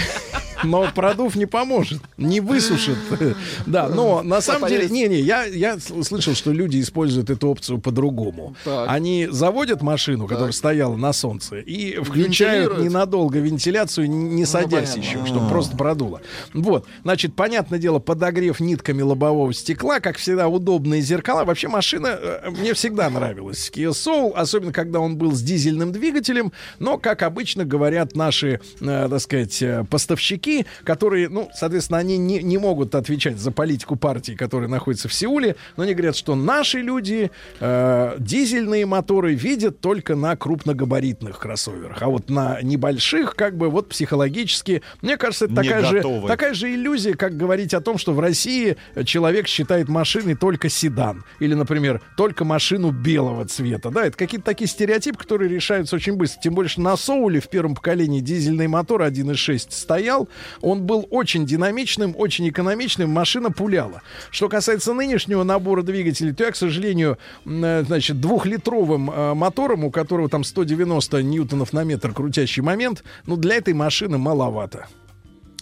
но 0.63 0.89
продув 0.93 1.35
не 1.35 1.45
поможет, 1.45 2.01
не 2.17 2.41
высушит. 2.41 2.97
Да, 3.65 3.87
но 3.87 4.21
на 4.23 4.41
самом 4.41 4.67
деле, 4.69 4.89
не-не, 4.89 5.19
я, 5.21 5.43
я 5.45 5.77
слышал, 6.03 6.35
что 6.35 6.51
люди 6.51 6.79
используют 6.79 7.29
эту 7.29 7.49
опцию 7.49 7.79
по-другому. 7.79 8.55
Так. 8.63 8.87
Они 8.89 9.27
заводят 9.29 9.81
машину, 9.81 10.27
которая 10.27 10.51
стояла 10.51 10.95
на 10.95 11.13
солнце, 11.13 11.59
и 11.59 11.95
включают 12.01 12.79
ненадолго 12.79 13.39
вентиляцию, 13.39 14.09
не 14.09 14.45
садясь 14.45 14.91
понятно. 14.91 14.99
еще, 14.99 15.25
чтобы 15.25 15.49
просто 15.49 15.77
продуло. 15.77 16.21
Вот, 16.53 16.85
значит, 17.03 17.35
понятное 17.35 17.79
дело, 17.79 17.99
подогрев 17.99 18.59
нитками 18.59 19.01
лобового 19.01 19.53
стекла, 19.53 19.99
как 19.99 20.17
всегда, 20.17 20.47
удобные 20.47 21.01
зеркала. 21.01 21.45
Вообще 21.45 21.67
машина 21.67 22.07
э, 22.07 22.49
мне 22.49 22.73
всегда 22.73 23.09
нравилась. 23.09 23.71
Kia 23.73 23.91
Soul, 23.91 24.33
особенно 24.33 24.73
когда 24.73 24.99
он 24.99 25.17
был 25.17 25.33
с 25.33 25.41
дизельным 25.41 25.91
двигателем, 25.91 26.51
но, 26.79 26.97
как 26.97 27.23
обычно 27.23 27.65
говорят 27.65 28.15
наши, 28.15 28.59
э, 28.81 29.07
так 29.09 29.19
сказать, 29.19 29.61
э, 29.61 29.85
поставщики, 29.89 30.65
которые, 30.83 31.29
ну, 31.29 31.49
соответственно, 31.53 31.99
они 31.99 32.17
не, 32.17 32.41
не 32.41 32.57
могут 32.57 32.95
отвечать 32.95 33.37
за 33.39 33.51
политику 33.51 33.95
партии, 33.95 34.33
которая 34.33 34.69
находится 34.69 35.07
в 35.07 35.13
Сеуле, 35.13 35.55
но 35.77 35.85
они 35.89 35.95
говорят, 35.95 36.15
что 36.15 36.35
наши 36.35 36.79
люди 36.79 37.31
э, 37.59 38.15
дизельные 38.19 38.85
моторы 38.85 39.33
видят 39.33 39.81
только 39.81 40.15
на 40.15 40.35
крупногабаритных 40.35 41.39
кроссоверах, 41.39 42.01
а 42.01 42.07
вот 42.07 42.29
на 42.29 42.61
небольших, 42.61 43.35
как 43.35 43.57
бы, 43.57 43.69
вот 43.69 43.89
психологически, 43.89 44.81
мне 45.01 45.17
кажется, 45.17 45.45
это 45.45 45.55
такая 45.55 45.83
же, 45.83 46.03
такая 46.27 46.53
же 46.53 46.73
иллюзия, 46.73 47.15
как 47.15 47.35
говорить 47.35 47.73
о 47.73 47.81
том, 47.81 47.97
что 47.97 48.13
в 48.13 48.19
России 48.19 48.77
человек 49.05 49.47
считает 49.47 49.89
машиной 49.89 50.35
только 50.35 50.69
седан. 50.69 51.23
Или, 51.39 51.53
например, 51.53 52.01
только 52.15 52.45
машину 52.45 52.91
белого 52.91 53.45
цвета. 53.45 53.89
Да, 53.89 54.05
это 54.05 54.17
какие-то 54.17 54.45
такие 54.45 54.67
стереотипы, 54.67 55.17
которые 55.17 55.49
решаются 55.49 55.95
очень 55.95 56.13
быстро. 56.13 56.41
Тем 56.41 56.53
более, 56.53 56.69
что 56.69 56.81
на 56.81 56.95
Соуле 56.97 57.39
в 57.39 57.49
первом 57.49 57.75
поколении 57.75 58.19
дизельный 58.19 58.67
мотор 58.67 59.01
1.6 59.01 59.67
стоял. 59.69 60.29
Он 60.61 60.83
был 60.83 61.07
очень 61.09 61.45
динамичным, 61.45 62.13
очень 62.17 62.47
экономичным. 62.49 63.09
Машина 63.09 63.51
пуляла. 63.51 64.01
Что 64.31 64.49
касается 64.49 64.93
нынешнего 64.93 65.43
набора 65.43 65.78
двигателей, 65.83 66.33
то 66.33 66.43
я, 66.43 66.51
к 66.51 66.55
сожалению, 66.55 67.17
э, 67.45 67.83
значит, 67.85 68.19
двухлитровым 68.19 69.09
э, 69.09 69.33
мотором, 69.33 69.85
у 69.85 69.91
которого 69.91 70.29
там 70.29 70.43
190 70.43 71.21
ньютонов 71.23 71.73
на 71.73 71.83
метр 71.83 72.13
крутящий 72.13 72.61
момент, 72.61 73.03
ну, 73.25 73.37
для 73.37 73.55
этой 73.55 73.73
машины 73.73 74.17
маловато. 74.17 74.87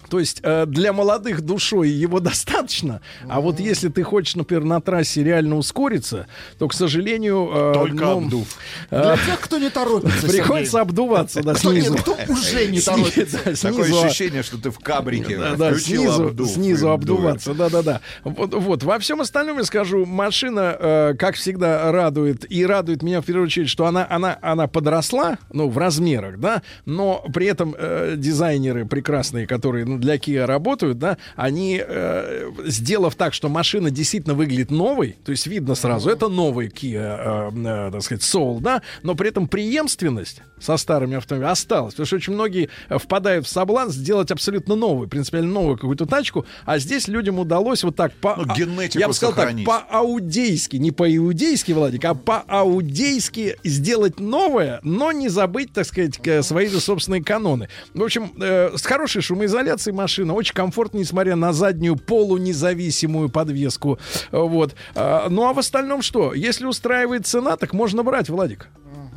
То 0.09 0.19
есть 0.19 0.39
э, 0.43 0.65
для 0.65 0.93
молодых 0.93 1.41
душой 1.41 1.89
его 1.89 2.19
достаточно, 2.21 3.01
а 3.27 3.41
вот 3.41 3.59
если 3.59 3.89
ты 3.89 4.03
хочешь, 4.03 4.35
например, 4.35 4.63
на 4.63 4.81
трассе 4.81 5.23
реально 5.23 5.57
ускориться, 5.57 6.27
то, 6.59 6.67
к 6.67 6.73
сожалению... 6.73 7.49
э, 7.53 7.73
Только 7.73 8.05
ну, 8.05 8.17
обдув. 8.17 8.47
э, 8.89 9.01
Для 9.03 9.17
тех, 9.17 9.39
кто 9.41 9.57
не 9.57 9.69
торопится, 9.69 10.27
Приходится 10.27 10.71
Сергей. 10.73 10.81
обдуваться, 10.81 11.43
да, 11.43 11.53
Кто, 11.53 11.73
нет, 11.73 11.85
снизу. 11.87 11.97
кто 11.97 12.15
уже 12.29 12.67
не 12.67 12.81
торопится. 12.81 13.39
да, 13.45 13.51
Такое 13.55 13.55
снизу, 13.85 14.01
а- 14.01 14.05
ощущение, 14.05 14.43
что 14.43 14.57
ты 14.57 14.71
в 14.71 14.79
кабрике. 14.79 15.37
да, 15.37 15.55
да, 15.55 15.77
снизу, 15.77 16.23
обдув 16.27 16.49
снизу 16.49 16.89
обдуваться, 16.91 17.53
да, 17.53 17.69
да, 17.69 17.81
да. 17.81 18.01
Вот, 18.23 18.53
вот. 18.53 18.83
Во 18.83 18.99
всем 18.99 19.21
остальном 19.21 19.57
я 19.57 19.63
скажу, 19.63 20.05
машина, 20.05 20.75
э, 20.79 21.13
как 21.17 21.35
всегда, 21.35 21.91
радует 21.91 22.49
и 22.51 22.65
радует 22.65 23.03
меня 23.03 23.21
в 23.21 23.25
первую 23.25 23.45
очередь, 23.47 23.69
что 23.69 23.85
она, 23.85 24.05
она, 24.09 24.37
она 24.41 24.67
подросла, 24.67 25.37
ну, 25.51 25.69
в 25.69 25.77
размерах, 25.77 26.39
да, 26.39 26.61
но 26.85 27.23
при 27.33 27.47
этом 27.47 27.75
э, 27.77 28.15
дизайнеры 28.17 28.85
прекрасные, 28.85 29.47
которые 29.47 29.85
ну, 29.85 29.96
для 29.97 30.17
Kia 30.17 30.45
работают, 30.45 30.99
да, 30.99 31.17
они, 31.35 31.81
э, 31.85 32.51
сделав 32.65 33.15
так, 33.15 33.33
что 33.33 33.49
машина 33.49 33.91
действительно 33.91 34.33
выглядит 34.33 34.71
новой, 34.71 35.15
то 35.23 35.31
есть 35.31 35.47
видно 35.47 35.75
сразу, 35.75 36.09
это 36.09 36.27
новый 36.27 36.67
Kia, 36.67 37.51
э, 37.53 37.87
э, 37.87 37.91
так 37.91 38.01
сказать, 38.01 38.23
Soul, 38.23 38.59
да, 38.61 38.81
но 39.03 39.15
при 39.15 39.29
этом 39.29 39.47
преемственность 39.47 40.41
со 40.59 40.77
старыми 40.77 41.17
автомобилями 41.17 41.51
осталась, 41.51 41.93
потому 41.93 42.07
что 42.07 42.15
очень 42.15 42.33
многие 42.33 42.69
э, 42.89 42.97
впадают 42.97 43.45
в 43.45 43.49
соблазн 43.49 43.91
сделать 43.91 44.31
абсолютно 44.31 44.75
новую, 44.75 45.07
принципиально 45.07 45.51
новую 45.51 45.77
какую-то 45.77 46.05
тачку, 46.05 46.45
а 46.65 46.79
здесь 46.79 47.07
людям 47.07 47.39
удалось 47.39 47.83
вот 47.83 47.95
так 47.95 48.13
по... 48.13 48.35
Ну, 48.35 48.45
а, 48.47 48.55
генетику 48.55 48.99
я 48.99 49.07
бы 49.07 49.13
сказал 49.13 49.35
сохранить. 49.35 49.65
так, 49.65 49.87
по-аудейски, 49.87 50.77
не 50.77 50.91
по-иудейски, 50.91 51.71
Владик, 51.71 52.05
а 52.05 52.15
по-аудейски 52.15 53.57
сделать 53.63 54.19
новое, 54.19 54.79
но 54.83 55.11
не 55.11 55.29
забыть, 55.29 55.73
так 55.73 55.85
сказать, 55.85 56.19
свои 56.45 56.67
же 56.67 56.79
собственные 56.79 57.23
каноны. 57.23 57.69
В 57.93 58.03
общем, 58.03 58.31
э, 58.39 58.75
с 58.75 58.85
хорошей 58.85 59.21
шумоизоляцией 59.21 59.86
машина, 59.93 60.33
очень 60.33 60.53
комфортно, 60.53 60.97
несмотря 60.99 61.35
на 61.35 61.53
заднюю 61.53 61.95
полунезависимую 61.95 63.29
подвеску. 63.29 63.99
Вот. 64.31 64.75
А, 64.95 65.27
Ну 65.29 65.45
а 65.47 65.53
в 65.53 65.59
остальном 65.59 66.01
что? 66.01 66.33
Если 66.33 66.65
устраивает 66.65 67.25
цена, 67.27 67.57
так 67.57 67.73
можно 67.73 68.03
брать, 68.03 68.29
Владик. 68.29 68.69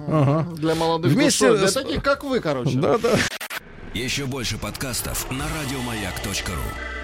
Ага. 0.09 0.47
Для 0.57 0.75
молодых 0.75 1.13
Вместе 1.13 1.47
душой. 1.47 1.59
Для 1.59 1.69
с- 1.69 1.73
таких, 1.75 2.03
как 2.03 2.25
вы, 2.25 2.41
короче. 2.41 2.77
Да, 2.79 2.99
да. 2.99 3.11
Еще 3.95 4.25
больше 4.27 4.57
подкастов 4.59 5.31
на 5.31 5.45
радиомаяк.ру. 5.61 7.00